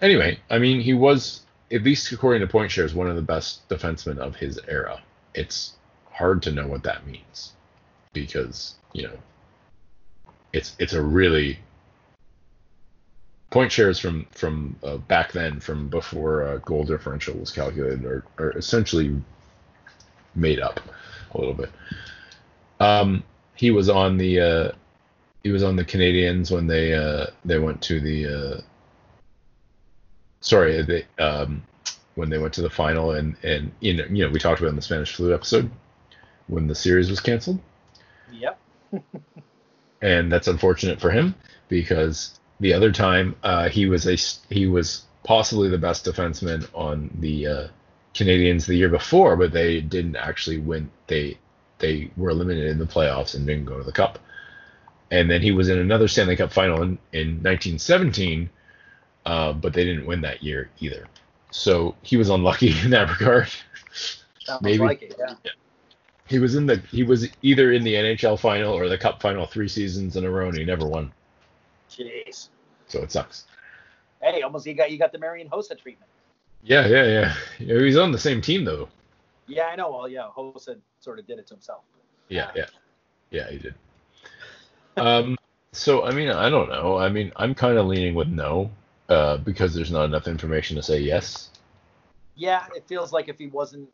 Anyway, 0.00 0.38
I 0.48 0.58
mean, 0.58 0.80
he 0.80 0.94
was 0.94 1.42
at 1.70 1.82
least 1.82 2.10
according 2.10 2.40
to 2.40 2.46
point 2.46 2.70
shares 2.70 2.94
one 2.94 3.08
of 3.08 3.16
the 3.16 3.22
best 3.22 3.68
defensemen 3.68 4.16
of 4.16 4.36
his 4.36 4.58
era. 4.66 5.02
It's 5.34 5.74
hard 6.10 6.42
to 6.44 6.52
know 6.52 6.66
what 6.66 6.84
that 6.84 7.06
means 7.06 7.52
because 8.20 8.74
you 8.92 9.02
know 9.02 9.16
it's 10.52 10.74
it's 10.78 10.92
a 10.92 11.02
really 11.02 11.58
point 13.50 13.72
shares 13.72 13.98
from 13.98 14.26
from 14.30 14.76
uh, 14.82 14.96
back 14.96 15.32
then 15.32 15.60
from 15.60 15.88
before 15.88 16.42
uh, 16.42 16.56
goal 16.58 16.84
differential 16.84 17.34
was 17.34 17.50
calculated 17.50 18.04
are, 18.04 18.24
are 18.38 18.50
essentially 18.52 19.20
made 20.34 20.60
up 20.60 20.80
a 21.32 21.38
little 21.38 21.54
bit. 21.54 21.70
Um, 22.80 23.22
he 23.54 23.70
was 23.70 23.88
on 23.88 24.18
the 24.18 24.40
uh, 24.40 24.72
he 25.42 25.50
was 25.50 25.62
on 25.62 25.76
the 25.76 25.84
Canadiens 25.84 26.50
when 26.50 26.66
they 26.66 26.94
uh, 26.94 27.26
they 27.44 27.58
went 27.58 27.82
to 27.82 28.00
the 28.00 28.26
uh, 28.26 28.60
sorry 30.40 30.82
they 30.82 31.06
um, 31.22 31.62
when 32.14 32.28
they 32.28 32.38
went 32.38 32.54
to 32.54 32.62
the 32.62 32.70
final 32.70 33.12
and 33.12 33.36
and 33.42 33.72
you 33.80 33.94
know 33.94 34.04
you 34.10 34.24
know 34.24 34.30
we 34.30 34.38
talked 34.38 34.60
about 34.60 34.70
in 34.70 34.76
the 34.76 34.82
Spanish 34.82 35.14
flu 35.14 35.34
episode 35.34 35.70
when 36.46 36.66
the 36.66 36.74
series 36.74 37.10
was 37.10 37.20
canceled 37.20 37.58
Yep. 38.32 38.58
and 40.02 40.30
that's 40.30 40.48
unfortunate 40.48 41.00
for 41.00 41.10
him 41.10 41.34
because 41.68 42.38
the 42.60 42.72
other 42.72 42.92
time 42.92 43.36
uh, 43.42 43.68
he 43.68 43.86
was 43.86 44.06
a 44.06 44.16
he 44.54 44.66
was 44.66 45.04
possibly 45.24 45.68
the 45.68 45.78
best 45.78 46.04
defenseman 46.04 46.68
on 46.74 47.10
the 47.20 47.46
uh, 47.46 47.68
Canadiens 48.14 48.66
the 48.66 48.74
year 48.74 48.88
before, 48.88 49.36
but 49.36 49.52
they 49.52 49.80
didn't 49.80 50.16
actually 50.16 50.58
win. 50.58 50.90
They 51.06 51.38
they 51.78 52.10
were 52.16 52.30
eliminated 52.30 52.70
in 52.70 52.78
the 52.78 52.86
playoffs 52.86 53.34
and 53.34 53.46
didn't 53.46 53.66
go 53.66 53.78
to 53.78 53.84
the 53.84 53.92
cup. 53.92 54.18
And 55.10 55.30
then 55.30 55.40
he 55.40 55.52
was 55.52 55.68
in 55.68 55.78
another 55.78 56.08
Stanley 56.08 56.36
Cup 56.36 56.52
final 56.52 56.82
in, 56.82 56.98
in 57.12 57.28
1917, 57.42 58.50
uh, 59.24 59.52
but 59.54 59.72
they 59.72 59.84
didn't 59.84 60.04
win 60.04 60.20
that 60.22 60.42
year 60.42 60.68
either. 60.80 61.06
So 61.50 61.94
he 62.02 62.16
was 62.16 62.28
unlucky 62.28 62.74
in 62.84 62.90
that 62.90 63.18
regard. 63.18 63.48
Sounds 64.40 64.62
Maybe. 64.62 64.78
Like 64.78 65.02
it, 65.02 65.14
yeah. 65.18 65.34
He 66.28 66.38
was 66.38 66.54
in 66.54 66.66
the 66.66 66.76
he 66.90 67.02
was 67.02 67.28
either 67.42 67.72
in 67.72 67.84
the 67.84 67.94
NHL 67.94 68.38
final 68.38 68.74
or 68.74 68.88
the 68.88 68.98
Cup 68.98 69.20
final 69.20 69.46
three 69.46 69.68
seasons 69.68 70.16
in 70.16 70.24
a 70.24 70.30
row, 70.30 70.48
and 70.48 70.58
he 70.58 70.64
never 70.64 70.86
won. 70.86 71.12
Jeez. 71.90 72.48
So 72.86 73.02
it 73.02 73.10
sucks. 73.10 73.44
Hey, 74.20 74.42
almost 74.42 74.66
you 74.66 74.74
got 74.74 74.90
you 74.90 74.98
got 74.98 75.12
the 75.12 75.18
Marian 75.18 75.48
Hossa 75.48 75.78
treatment. 75.78 76.10
Yeah, 76.62 76.86
yeah, 76.86 77.34
yeah. 77.58 77.78
He's 77.80 77.96
on 77.96 78.12
the 78.12 78.18
same 78.18 78.40
team 78.40 78.64
though. 78.64 78.88
Yeah, 79.46 79.64
I 79.64 79.76
know. 79.76 79.90
Well, 79.90 80.08
yeah, 80.08 80.28
Hossa 80.36 80.76
sort 81.00 81.18
of 81.18 81.26
did 81.26 81.38
it 81.38 81.46
to 81.48 81.54
himself. 81.54 81.82
Yeah, 82.28 82.50
yeah, 82.54 82.66
yeah, 83.30 83.50
he 83.50 83.58
did. 83.58 83.74
um, 84.96 85.38
so 85.72 86.04
I 86.04 86.10
mean, 86.12 86.28
I 86.28 86.50
don't 86.50 86.68
know. 86.68 86.98
I 86.98 87.08
mean, 87.08 87.32
I'm 87.36 87.54
kind 87.54 87.78
of 87.78 87.86
leaning 87.86 88.14
with 88.14 88.28
no, 88.28 88.70
uh, 89.08 89.38
because 89.38 89.74
there's 89.74 89.90
not 89.90 90.04
enough 90.04 90.28
information 90.28 90.76
to 90.76 90.82
say 90.82 91.00
yes. 91.00 91.50
Yeah, 92.34 92.66
it 92.76 92.86
feels 92.86 93.12
like 93.12 93.28
if 93.28 93.38
he 93.38 93.46
wasn't 93.46 93.88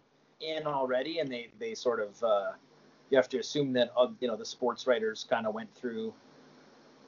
in 0.45 0.67
already, 0.67 1.19
and 1.19 1.31
they 1.31 1.49
they 1.59 1.75
sort 1.75 2.01
of 2.01 2.23
uh, 2.23 2.53
you 3.11 3.17
have 3.17 3.29
to 3.31 3.39
assume 3.39 3.73
that 3.75 3.93
uh, 3.97 4.09
you 4.21 4.29
know 4.29 4.37
the 4.37 4.45
sports 4.45 4.87
writers 4.87 5.27
kind 5.29 5.47
of 5.47 5.55
went 5.55 5.75
through 5.75 6.13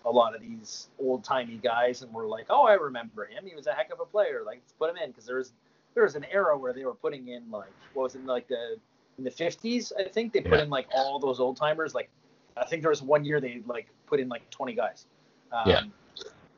a 0.05 0.11
lot 0.11 0.35
of 0.35 0.41
these 0.41 0.89
old 1.01 1.25
timey 1.25 1.59
guys 1.63 2.03
and 2.03 2.13
were 2.13 2.27
like, 2.27 2.47
oh, 2.49 2.65
I 2.65 2.75
remember 2.75 3.25
him. 3.25 3.45
He 3.45 3.57
was 3.57 3.67
a 3.67 3.73
heck 3.73 3.93
of 3.93 3.99
a 4.01 4.07
player. 4.07 4.43
Like 4.47 4.59
let's 4.59 4.73
put 4.73 4.91
him 4.91 4.97
in 4.97 5.11
because 5.11 5.27
there 5.27 5.37
was 5.37 5.53
there 5.95 6.05
was 6.05 6.15
an 6.15 6.25
era 6.31 6.57
where 6.57 6.73
they 6.73 6.85
were 6.85 6.95
putting 6.95 7.29
in 7.29 7.51
like 7.51 7.73
what 7.95 8.05
was 8.05 8.15
it 8.15 8.25
like 8.25 8.47
the 8.49 8.77
in 9.19 9.25
the 9.25 9.31
50s 9.31 9.93
I 9.99 10.09
think 10.09 10.33
they 10.33 10.43
put 10.43 10.59
yeah. 10.59 10.65
in 10.65 10.71
like 10.71 10.87
all 10.95 11.19
those 11.19 11.41
old 11.41 11.57
timers 11.57 11.95
like 11.95 12.11
I 12.57 12.67
think 12.67 12.83
there 12.83 12.91
was 12.91 13.03
one 13.03 13.25
year 13.25 13.41
they 13.41 13.63
like 13.67 13.89
put 14.07 14.21
in 14.21 14.29
like 14.29 14.49
20 14.51 14.75
guys. 14.75 15.07
Um, 15.53 15.63
yeah. 15.67 15.83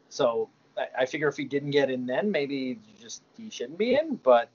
So 0.08 0.48
I, 0.76 1.02
I, 1.02 1.06
figure 1.06 1.28
if 1.28 1.36
he 1.36 1.44
didn't 1.44 1.70
get 1.70 1.90
in 1.90 2.06
then, 2.06 2.30
maybe 2.30 2.78
just 3.00 3.22
he 3.36 3.50
shouldn't 3.50 3.78
be 3.78 3.94
in. 3.94 4.16
But 4.16 4.48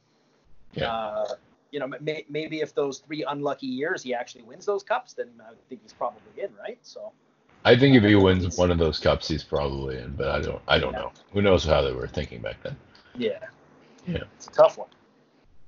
yeah. 0.73 0.91
Uh, 0.91 1.35
you 1.73 1.79
know, 1.79 1.87
may, 1.99 2.23
maybe 2.29 2.61
if 2.61 2.75
those 2.75 2.99
three 2.99 3.25
unlucky 3.27 3.65
years 3.65 4.03
he 4.03 4.13
actually 4.13 4.43
wins 4.43 4.63
those 4.63 4.83
cups, 4.83 5.13
then 5.13 5.29
I 5.41 5.53
think 5.69 5.81
he's 5.81 5.91
probably 5.91 6.21
in, 6.37 6.49
right? 6.55 6.77
So. 6.83 7.11
I 7.65 7.75
think 7.75 7.95
if 7.95 8.03
he 8.03 8.13
uh, 8.13 8.21
wins 8.21 8.57
one 8.57 8.69
of 8.69 8.77
those 8.77 8.99
cups, 8.99 9.27
he's 9.27 9.43
probably 9.43 9.97
in, 9.97 10.15
but 10.15 10.27
I 10.27 10.39
don't. 10.39 10.61
I 10.67 10.77
don't 10.77 10.93
yeah. 10.93 10.99
know. 10.99 11.11
Who 11.31 11.41
knows 11.41 11.63
how 11.65 11.81
they 11.81 11.93
were 11.93 12.07
thinking 12.07 12.41
back 12.41 12.61
then? 12.61 12.75
Yeah. 13.17 13.39
Yeah. 14.05 14.23
It's 14.35 14.47
a 14.47 14.51
tough 14.51 14.77
one. 14.77 14.89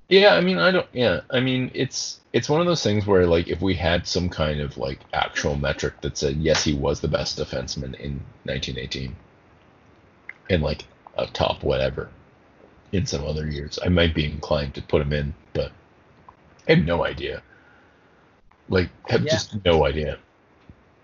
Yeah, 0.08 0.36
I 0.36 0.42
mean, 0.42 0.60
I 0.60 0.70
don't. 0.70 0.86
Yeah, 0.94 1.22
I 1.32 1.40
mean, 1.40 1.72
it's 1.74 2.20
it's 2.34 2.50
one 2.50 2.62
of 2.62 2.68
those 2.68 2.84
things 2.84 3.08
where 3.08 3.26
like 3.26 3.48
if 3.48 3.62
we 3.62 3.74
had 3.74 4.06
some 4.06 4.30
kind 4.30 4.60
of 4.60 4.78
like 4.78 5.00
actual 5.14 5.56
metric 5.56 6.02
that 6.02 6.18
said 6.18 6.38
yes, 6.38 6.64
he 6.64 6.76
was 6.76 7.02
the 7.02 7.08
best 7.08 7.40
defenseman 7.40 7.96
in 7.96 8.22
1918, 8.44 9.16
and 10.52 10.62
like 10.62 10.86
a 11.18 11.26
top 11.26 11.64
whatever 11.64 12.10
in 12.92 13.08
some 13.08 13.26
other 13.26 13.50
years, 13.50 13.80
I 13.84 13.90
might 13.90 14.14
be 14.14 14.26
inclined 14.26 14.76
to 14.76 14.84
put 14.84 15.02
him 15.02 15.14
in, 15.14 15.34
but 15.54 15.72
I 16.68 16.74
have 16.74 16.86
no 16.86 17.06
idea. 17.06 17.42
Like, 18.70 18.90
have 19.10 19.24
yeah. 19.24 19.32
just 19.32 19.64
no 19.64 19.86
idea. 19.86 20.18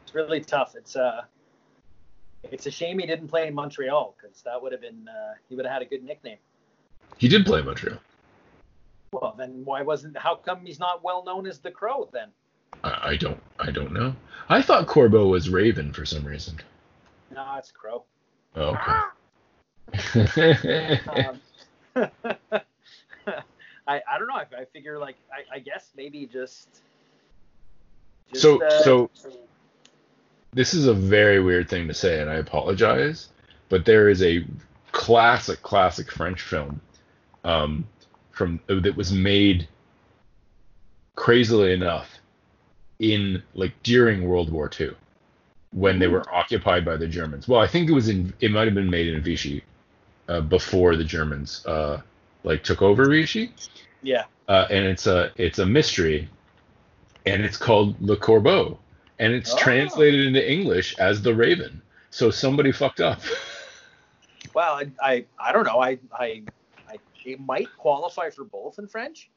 It's 0.04 0.16
really 0.16 0.42
tough. 0.42 0.76
It's 0.76 0.96
uh, 0.96 1.22
it's 2.44 2.66
a 2.66 2.72
shame 2.72 3.00
he 3.00 3.06
didn't 3.06 3.28
play 3.28 3.48
in 3.48 3.54
Montreal 3.54 4.16
because 4.20 4.42
that 4.42 4.62
would 4.62 4.72
have 4.72 4.82
been 4.82 5.08
uh, 5.08 5.34
he 5.48 5.56
would 5.56 5.66
have 5.66 5.74
had 5.74 5.82
a 5.82 5.86
good 5.86 6.04
nickname. 6.04 6.38
He 7.18 7.28
did 7.28 7.46
play 7.46 7.60
in 7.60 7.66
Montreal. 7.66 8.00
Well, 9.14 9.36
then 9.38 9.62
why 9.66 9.82
wasn't? 9.82 10.18
How 10.18 10.36
come 10.36 10.66
he's 10.66 10.80
not 10.80 11.04
well 11.04 11.24
known 11.24 11.46
as 11.46 11.60
the 11.60 11.70
Crow 11.70 12.10
then? 12.12 12.30
I, 12.84 13.10
I 13.10 13.16
don't. 13.18 13.40
I 13.60 13.72
don't 13.72 13.92
know. 13.92 14.16
I 14.50 14.62
thought 14.62 14.88
Corbeau 14.88 15.30
was 15.30 15.50
Raven 15.50 15.94
for 15.94 16.06
some 16.06 16.26
reason. 16.26 16.58
No, 17.34 17.46
it's 17.58 17.72
Crow. 17.72 18.04
Oh, 18.56 18.76
okay. 18.76 19.00
um, 21.08 21.42
I, 23.88 24.02
I 24.10 24.18
don't 24.20 24.28
know. 24.28 24.36
I, 24.36 24.46
I 24.62 24.66
figure 24.66 24.98
like 25.00 25.16
I, 25.32 25.56
I 25.58 25.60
guess 25.60 25.90
maybe 25.96 26.26
just. 26.26 26.68
just 28.32 28.42
So- 28.42 28.62
uh, 28.64 28.84
so- 28.84 29.10
This 30.54 30.74
is 30.74 30.88
a 30.88 30.94
very 30.94 31.42
weird 31.42 31.70
thing 31.70 31.88
to 31.88 31.94
say, 31.94 32.20
and 32.22 32.30
I 32.30 32.36
apologize, 32.36 33.30
but 33.70 33.86
there 33.86 34.10
is 34.10 34.22
a 34.22 34.46
classic, 34.92 35.62
classic 35.62 36.12
French 36.12 36.42
film 36.42 36.82
um, 37.46 37.88
from 38.32 38.60
that 38.68 38.96
was 38.98 39.12
made 39.14 39.68
crazily 41.16 41.74
enough 41.74 42.10
in 43.00 43.42
like 43.54 43.74
during 43.84 44.28
World 44.28 44.52
War 44.52 44.70
II 44.80 44.92
when 45.72 46.00
they 46.00 46.08
were 46.08 46.24
occupied 46.34 46.84
by 46.84 46.98
the 46.98 47.08
Germans. 47.08 47.48
Well, 47.48 47.60
I 47.62 47.68
think 47.68 47.90
it 47.90 47.94
was 47.94 48.10
in 48.10 48.34
it 48.42 48.52
might 48.52 48.66
have 48.66 48.76
been 48.76 48.90
made 48.90 49.08
in 49.08 49.22
Vichy 49.22 49.64
uh, 50.28 50.42
before 50.42 50.96
the 50.98 51.04
Germans 51.04 51.66
uh, 51.66 52.02
like 52.44 52.64
took 52.64 52.82
over 52.82 53.10
Vichy. 53.10 53.54
yeah. 54.02 54.24
uh, 54.48 54.68
and 54.70 54.86
it's 54.86 55.08
a 55.08 55.32
it's 55.38 55.60
a 55.60 55.66
mystery, 55.66 56.28
and 57.26 57.44
it's 57.44 57.58
called 57.58 58.00
Le 58.02 58.18
Corbeau, 58.18 58.78
and 59.20 59.34
it's 59.34 59.54
Oh. 59.54 59.58
translated 59.58 60.26
into 60.28 60.52
English 60.52 60.98
as 60.98 61.22
the 61.22 61.34
Raven. 61.34 61.82
So 62.10 62.30
somebody 62.32 62.72
fucked 62.72 63.00
up. 63.02 63.22
Well, 64.54 64.74
I, 64.74 64.92
I 65.02 65.26
I 65.40 65.52
don't 65.54 65.64
know. 65.66 65.80
I 65.80 65.98
I 66.12 66.44
I 66.90 66.98
it 67.24 67.40
might 67.40 67.70
qualify 67.78 68.30
for 68.30 68.44
both 68.44 68.80
in 68.80 68.88
French. 68.88 69.30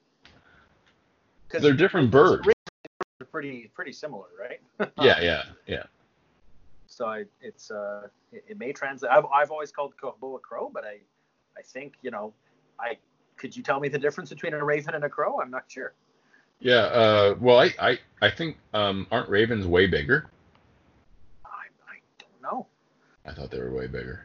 Because 1.47 1.62
They're 1.62 1.72
different 1.72 2.10
birds. 2.10 2.48
are 2.48 3.24
pretty 3.26 3.70
pretty 3.74 3.93
similar, 3.93 4.26
right? 4.40 4.60
yeah, 5.01 5.20
yeah, 5.20 5.43
yeah. 5.68 5.82
So 6.89 7.06
I, 7.06 7.26
it's 7.40 7.70
uh, 7.70 8.09
it, 8.32 8.44
it 8.48 8.59
may 8.59 8.72
translate. 8.72 9.12
I've, 9.12 9.26
I've 9.26 9.52
always 9.52 9.70
called 9.70 9.94
corbeau 10.02 10.35
a 10.35 10.40
crow, 10.40 10.68
but 10.72 10.85
I, 10.85 10.98
I 11.56 11.62
think 11.62 11.94
you 12.02 12.10
know, 12.10 12.32
I 12.78 12.96
could 13.36 13.56
you 13.56 13.62
tell 13.62 13.80
me 13.80 13.88
the 13.88 13.98
difference 13.98 14.30
between 14.30 14.55
a 14.55 14.64
raven 14.64 14.94
and 14.94 15.05
a 15.05 15.09
crow? 15.09 15.40
I'm 15.40 15.51
not 15.51 15.64
sure. 15.68 15.94
Yeah. 16.60 16.74
Uh, 16.74 17.36
well, 17.40 17.59
I, 17.59 17.74
I 17.78 17.98
I 18.22 18.30
think 18.30 18.56
um, 18.72 19.06
aren't 19.10 19.28
ravens 19.28 19.66
way 19.66 19.86
bigger? 19.86 20.30
I, 21.44 21.48
I 21.88 21.96
don't 22.18 22.42
know. 22.42 22.66
I 23.26 23.32
thought 23.32 23.51
they 23.51 23.59
were 23.59 23.70
way 23.70 23.86
bigger. 23.86 24.24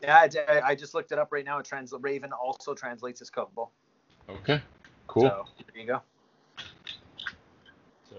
Yeah, 0.00 0.28
I, 0.48 0.60
I 0.60 0.74
just 0.74 0.94
looked 0.94 1.12
it 1.12 1.18
up 1.18 1.32
right 1.32 1.44
now. 1.44 1.58
It 1.58 1.66
trans 1.66 1.92
raven 1.98 2.32
also 2.32 2.74
translates 2.74 3.22
as 3.22 3.30
corbeau. 3.30 3.70
Okay. 4.28 4.60
Cool. 5.06 5.22
So 5.22 5.44
there 5.72 5.82
you 5.82 5.86
go. 5.86 6.02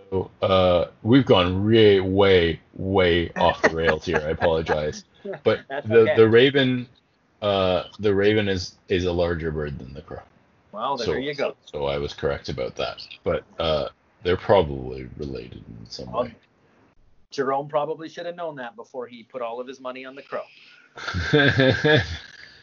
So 0.09 0.31
uh, 0.41 0.85
we've 1.03 1.25
gone 1.25 1.65
way, 1.65 1.99
way, 1.99 2.59
way 2.73 3.29
off 3.35 3.61
the 3.61 3.75
rails 3.75 4.05
here. 4.05 4.21
I 4.25 4.29
apologize, 4.29 5.05
but 5.43 5.61
That's 5.69 5.87
the 5.87 5.99
okay. 5.99 6.15
the 6.15 6.27
raven, 6.27 6.87
uh, 7.41 7.83
the 7.99 8.13
raven 8.13 8.47
is 8.47 8.75
is 8.87 9.05
a 9.05 9.11
larger 9.11 9.51
bird 9.51 9.77
than 9.79 9.93
the 9.93 10.01
crow. 10.01 10.21
Well, 10.71 10.97
there 10.97 11.05
so, 11.05 11.13
you 11.13 11.33
go. 11.33 11.55
So 11.65 11.85
I 11.85 11.97
was 11.97 12.13
correct 12.13 12.49
about 12.49 12.75
that, 12.75 13.05
but 13.23 13.43
uh, 13.59 13.89
they're 14.23 14.37
probably 14.37 15.07
related 15.17 15.63
in 15.67 15.89
some 15.89 16.11
Well, 16.11 16.23
way. 16.23 16.35
Jerome 17.31 17.67
probably 17.67 18.09
should 18.09 18.25
have 18.25 18.35
known 18.35 18.55
that 18.55 18.75
before 18.75 19.07
he 19.07 19.23
put 19.23 19.41
all 19.41 19.59
of 19.59 19.67
his 19.67 19.79
money 19.79 20.05
on 20.05 20.15
the 20.15 20.21
crow. 20.21 20.43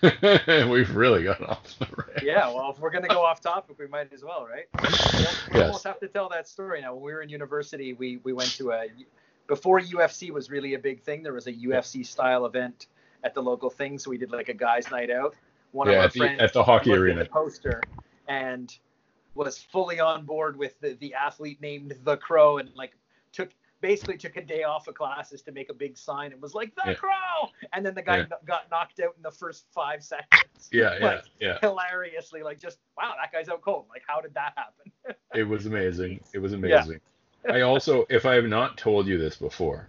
We've 0.70 0.94
really 0.94 1.24
gone 1.24 1.44
off 1.46 1.78
the 1.78 1.86
rails. 1.86 2.22
Yeah, 2.22 2.52
well, 2.52 2.70
if 2.70 2.78
we're 2.78 2.90
gonna 2.90 3.08
go 3.08 3.24
off 3.24 3.40
topic, 3.40 3.78
we 3.78 3.86
might 3.86 4.12
as 4.12 4.24
well, 4.24 4.46
right? 4.46 4.66
We 5.52 5.60
Yes. 5.60 5.66
almost 5.66 5.84
have 5.84 6.00
to 6.00 6.08
tell 6.08 6.28
that 6.30 6.48
story 6.48 6.80
now. 6.80 6.94
When 6.94 7.04
we 7.04 7.12
were 7.12 7.22
in 7.22 7.28
university, 7.28 7.92
we 7.92 8.18
we 8.18 8.32
went 8.32 8.50
to 8.56 8.72
a 8.72 8.86
before 9.46 9.80
UFC 9.80 10.30
was 10.30 10.50
really 10.50 10.74
a 10.74 10.78
big 10.78 11.02
thing. 11.02 11.22
There 11.22 11.32
was 11.32 11.46
a 11.46 11.52
UFC 11.52 12.04
style 12.04 12.46
event 12.46 12.86
at 13.24 13.34
the 13.34 13.42
local 13.42 13.70
thing, 13.70 13.98
so 13.98 14.10
we 14.10 14.18
did 14.18 14.30
like 14.30 14.48
a 14.48 14.54
guys' 14.54 14.90
night 14.90 15.10
out. 15.10 15.34
One 15.72 15.88
of 15.88 15.92
Yeah, 15.94 15.98
our 16.00 16.04
at 16.04 16.12
the, 16.12 16.18
friends 16.20 16.40
at 16.40 16.52
the 16.52 16.62
hockey 16.62 16.92
arena. 16.94 17.22
at 17.22 17.26
the 17.26 17.32
poster 17.32 17.80
and 18.28 18.72
was 19.34 19.58
fully 19.58 19.98
on 19.98 20.24
board 20.24 20.56
with 20.56 20.78
the, 20.80 20.94
the 21.00 21.14
athlete 21.14 21.60
named 21.60 21.94
the 22.04 22.16
Crow 22.16 22.58
and 22.58 22.70
like 22.76 22.92
took 23.32 23.50
basically 23.80 24.16
took 24.16 24.36
a 24.36 24.42
day 24.42 24.62
off 24.62 24.86
of 24.86 24.94
classes 24.94 25.42
to 25.42 25.52
make 25.52 25.68
a 25.68 25.74
big 25.74 25.98
sign 25.98 26.32
and 26.32 26.40
was 26.40 26.54
like 26.54 26.74
the 26.76 26.82
Yeah. 26.86 26.94
Crow, 26.94 27.50
and 27.72 27.84
then 27.84 27.94
the 27.94 28.02
guy 28.02 28.18
Yeah. 28.18 28.26
got 28.46 28.70
knocked 28.70 29.00
out 29.00 29.14
in 29.16 29.22
the 29.22 29.30
first 29.32 29.66
five 29.74 30.02
seconds. 30.04 30.68
Yeah, 30.70 30.96
yeah, 30.98 31.04
Like, 31.04 31.24
yeah. 31.40 31.58
hilariously 31.60 32.42
like 32.42 32.60
just 32.60 32.78
wow 32.96 33.14
that 33.20 33.32
guy's 33.32 33.48
out 33.48 33.62
cold 33.62 33.86
like 33.90 34.02
how 34.06 34.20
did 34.20 34.34
that 34.34 34.52
happen 34.56 35.16
It 35.34 35.42
was 35.48 35.66
amazing. 35.66 36.20
It 36.32 36.38
was 36.38 36.52
amazing 36.52 36.70
Yeah. 36.70 36.82
amazing. 36.84 37.00
I 37.50 37.60
also, 37.62 38.06
if 38.08 38.24
I 38.24 38.34
have 38.34 38.46
not 38.46 38.78
told 38.78 39.06
you 39.06 39.18
this 39.18 39.36
before, 39.36 39.88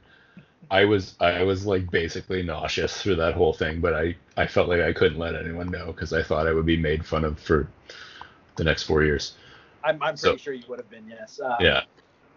I 0.71 0.85
was 0.85 1.15
I 1.19 1.43
was 1.43 1.65
like 1.65 1.89
basically 1.91 2.43
nauseous 2.43 3.01
through 3.01 3.15
that 3.17 3.33
whole 3.35 3.53
thing, 3.53 3.81
but 3.81 3.93
I 3.93 4.15
I 4.37 4.47
felt 4.47 4.69
like 4.69 4.81
I 4.81 4.93
couldn't 4.93 5.17
let 5.19 5.35
anyone 5.35 5.69
know 5.71 5.87
because 5.87 6.13
I 6.13 6.23
thought 6.23 6.47
I 6.47 6.53
would 6.53 6.65
be 6.65 6.77
made 6.77 7.05
fun 7.05 7.23
of 7.23 7.39
for 7.39 7.67
the 8.55 8.63
next 8.63 8.83
four 8.83 9.03
years. 9.03 9.33
i'm, 9.83 10.01
I'm 10.01 10.17
So- 10.17 10.29
pretty 10.31 10.43
sure 10.43 10.53
you 10.53 10.63
would 10.69 10.79
have 10.79 10.89
been 10.89 11.07
yes 11.09 11.39
uh, 11.39 11.57
Yeah, 11.59 11.81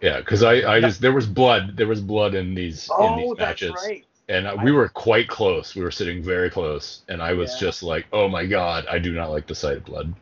yeah, 0.00 0.18
because 0.18 0.42
I 0.42 0.54
I 0.76 0.80
just 0.80 1.00
there 1.00 1.12
was 1.12 1.26
blood 1.26 1.76
there 1.76 1.86
was 1.86 2.00
blood 2.00 2.34
in 2.34 2.54
these 2.54 2.84
in 2.88 2.94
oh 2.98 3.16
these 3.16 3.28
that's 3.38 3.62
matches. 3.62 3.72
right 3.86 4.04
and 4.28 4.46
uh, 4.46 4.56
we 4.62 4.72
were 4.72 4.88
quite 4.90 5.26
close. 5.28 5.74
We 5.74 5.82
were 5.82 5.90
sitting 5.90 6.22
very 6.22 6.50
close, 6.50 7.00
and 7.08 7.22
I 7.22 7.32
was 7.32 7.50
Yeah. 7.54 7.60
just 7.68 7.82
like, 7.82 8.06
"Oh 8.12 8.28
my 8.28 8.44
god, 8.44 8.84
I 8.86 8.98
do 8.98 9.12
not 9.12 9.30
like 9.30 9.46
the 9.46 9.54
sight 9.54 9.78
of 9.78 9.84
blood." 9.86 10.12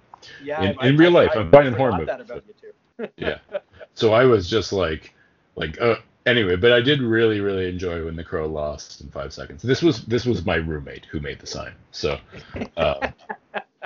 yeah 0.42 0.62
In- 0.62 0.78
I- 0.78 0.86
in 0.88 0.94
I- 0.94 0.98
real 0.98 1.16
I- 1.16 1.22
life, 1.24 1.30
I 1.34 1.40
I'm 1.40 1.50
fine 1.50 1.66
in 1.66 1.72
horror 1.74 1.92
movies, 1.98 2.14
about 2.20 2.44
you 2.46 2.54
too 2.60 3.08
Yeah. 3.16 3.38
So 3.94 4.12
I 4.12 4.24
was 4.26 4.48
just 4.48 4.72
like, 4.74 5.14
like, 5.56 5.80
uh, 5.80 5.96
anyway. 6.26 6.56
But 6.56 6.72
I 6.72 6.80
did 6.80 7.00
really, 7.00 7.40
really 7.40 7.68
enjoy 7.68 8.04
when 8.04 8.16
the 8.16 8.24
crow 8.24 8.46
lost 8.46 9.00
in 9.00 9.08
five 9.08 9.32
seconds. 9.32 9.62
This 9.62 9.82
was 9.82 10.04
this 10.04 10.26
was 10.26 10.44
my 10.44 10.56
roommate 10.56 11.06
who 11.06 11.20
made 11.20 11.38
the 11.40 11.46
sign. 11.46 11.72
So, 11.92 12.18
um, 12.76 13.00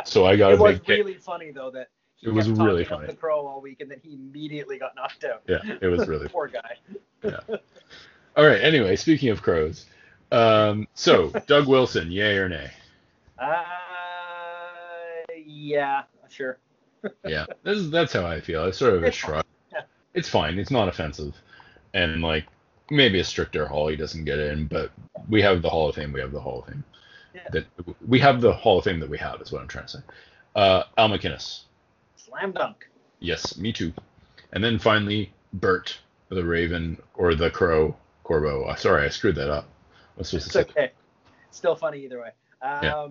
so 0.04 0.26
I 0.26 0.36
got 0.36 0.52
it 0.52 0.58
a 0.58 0.62
was 0.62 0.80
really 0.88 1.14
funny 1.14 1.50
though 1.52 1.70
that 1.70 1.88
he 2.16 2.26
It 2.26 2.32
was 2.32 2.50
really 2.50 2.84
funny. 2.84 3.06
the 3.06 3.14
crow 3.14 3.46
all 3.46 3.60
week 3.60 3.80
and 3.80 3.90
then 3.90 4.00
he 4.02 4.14
immediately 4.14 4.78
got 4.78 4.94
knocked 4.96 5.24
out 5.24 5.42
Yeah, 5.46 5.60
it 5.80 5.86
was 5.86 6.08
really. 6.08 6.28
poor 6.32 6.48
guy 6.48 6.76
yeah. 7.22 7.38
All 8.36 8.46
right. 8.46 8.60
Anyway, 8.62 8.96
speaking 8.96 9.28
of 9.30 9.42
crows, 9.42 9.86
um, 10.32 10.88
so 10.94 11.30
Doug 11.46 11.66
Wilson, 11.68 12.10
yay 12.10 12.36
or 12.38 12.48
nay? 12.48 12.70
uh 13.38 13.64
yeah 15.44 16.02
sure 16.28 16.58
yeah, 17.26 17.46
this 17.62 17.78
is, 17.78 17.90
that's 17.90 18.12
how 18.12 18.26
I 18.26 18.40
feel. 18.40 18.66
It's 18.66 18.76
sort 18.76 18.92
of 18.94 19.02
a 19.04 19.10
shrug. 19.10 19.44
It's 20.12 20.28
fine. 20.28 20.58
It's 20.58 20.70
not 20.70 20.86
offensive, 20.88 21.34
and 21.94 22.22
like 22.22 22.46
maybe 22.90 23.20
a 23.20 23.24
stricter 23.24 23.66
Hall 23.66 23.88
he 23.88 23.96
doesn't 23.96 24.24
get 24.24 24.38
in, 24.38 24.66
but 24.66 24.90
we 25.28 25.42
have 25.42 25.62
the 25.62 25.70
Hall 25.70 25.88
of 25.88 25.94
Fame. 25.94 26.12
We 26.12 26.20
have 26.20 26.32
the 26.32 26.40
Hall 26.40 26.60
of 26.60 26.66
Fame. 26.66 26.84
Yeah. 27.34 27.42
That 27.52 27.66
we 28.06 28.18
have 28.18 28.40
the 28.40 28.52
Hall 28.52 28.78
of 28.78 28.84
Fame 28.84 29.00
that 29.00 29.08
we 29.08 29.18
have 29.18 29.40
is 29.40 29.52
what 29.52 29.62
I'm 29.62 29.68
trying 29.68 29.86
to 29.86 29.90
say. 29.92 29.98
Uh, 30.56 30.84
Al 30.98 31.08
MacInnis. 31.08 31.62
slam 32.16 32.52
dunk 32.52 32.88
Yes, 33.20 33.56
me 33.56 33.72
too. 33.72 33.92
And 34.52 34.64
then 34.64 34.78
finally 34.78 35.32
Bert, 35.52 35.98
the 36.28 36.44
Raven 36.44 37.00
or 37.14 37.34
the 37.34 37.50
Crow 37.50 37.94
Corbeau. 38.24 38.64
Uh, 38.68 38.74
sorry, 38.74 39.04
I 39.04 39.08
screwed 39.08 39.36
that 39.36 39.50
up. 39.50 39.66
What's 40.16 40.34
it's 40.34 40.54
okay 40.56 40.90
still 41.50 41.74
funny 41.74 42.04
either 42.04 42.20
way 42.20 42.30
um 42.62 42.82
Yeah. 42.82 43.06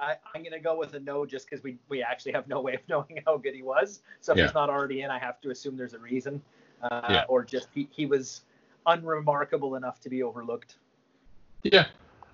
I, 0.00 0.16
I'm 0.34 0.42
gonna 0.42 0.58
go 0.58 0.76
with 0.76 0.94
a 0.94 1.00
no 1.00 1.24
just 1.24 1.48
because 1.48 1.62
we, 1.62 1.78
we 1.88 2.02
actually 2.02 2.32
have 2.32 2.48
no 2.48 2.60
way 2.60 2.74
of 2.74 2.80
knowing 2.88 3.22
how 3.24 3.36
good 3.36 3.54
he 3.54 3.62
was. 3.62 4.02
So 4.20 4.32
if 4.32 4.38
Yeah. 4.38 4.46
he's 4.46 4.54
not 4.54 4.68
already 4.68 5.02
in, 5.02 5.10
I 5.10 5.20
have 5.20 5.40
to 5.42 5.50
assume 5.50 5.76
there's 5.76 5.94
a 5.94 6.00
reason, 6.00 6.42
uh, 6.90 7.06
Yeah. 7.08 7.24
or 7.28 7.44
just 7.44 7.68
he, 7.74 7.88
he 7.90 8.06
was 8.06 8.42
unremarkable 8.86 9.76
enough 9.76 10.00
to 10.00 10.10
be 10.10 10.22
overlooked. 10.22 10.76
Yeah, 11.62 11.86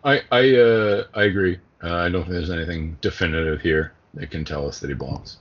I 0.04 0.22
I 0.32 0.56
uh, 0.56 1.04
I 1.14 1.24
agree. 1.24 1.58
Uh, 1.82 1.94
I 1.94 2.08
don't 2.08 2.22
think 2.22 2.32
there's 2.32 2.50
anything 2.50 2.98
definitive 3.00 3.60
here 3.60 3.92
that 4.14 4.30
can 4.30 4.44
tell 4.44 4.66
us 4.66 4.80
that 4.80 4.88
he 4.88 4.94
belongs. 4.94 5.38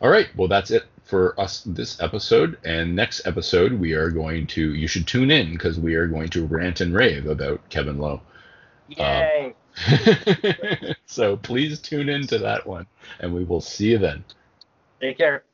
All 0.00 0.10
right, 0.10 0.28
well 0.36 0.48
that's 0.48 0.70
it 0.70 0.84
for 1.04 1.38
us 1.40 1.62
this 1.64 2.00
episode. 2.02 2.58
And 2.64 2.94
next 2.94 3.26
episode 3.26 3.72
we 3.72 3.92
are 3.94 4.10
going 4.10 4.46
to 4.48 4.74
you 4.74 4.86
should 4.86 5.06
tune 5.06 5.30
in 5.30 5.52
because 5.52 5.80
we 5.80 5.94
are 5.94 6.06
going 6.06 6.28
to 6.30 6.46
rant 6.46 6.80
and 6.80 6.94
rave 6.94 7.26
about 7.26 7.66
Kevin 7.70 7.98
Lowe. 7.98 8.20
Yay! 8.88 9.54
so 11.06 11.36
please 11.36 11.78
tune 11.80 12.08
in 12.08 12.26
to 12.26 12.38
that 12.38 12.66
one, 12.66 12.86
and 13.20 13.32
we 13.34 13.44
will 13.44 13.60
see 13.60 13.90
you 13.90 13.98
then. 13.98 14.24
Take 15.00 15.18
care. 15.18 15.44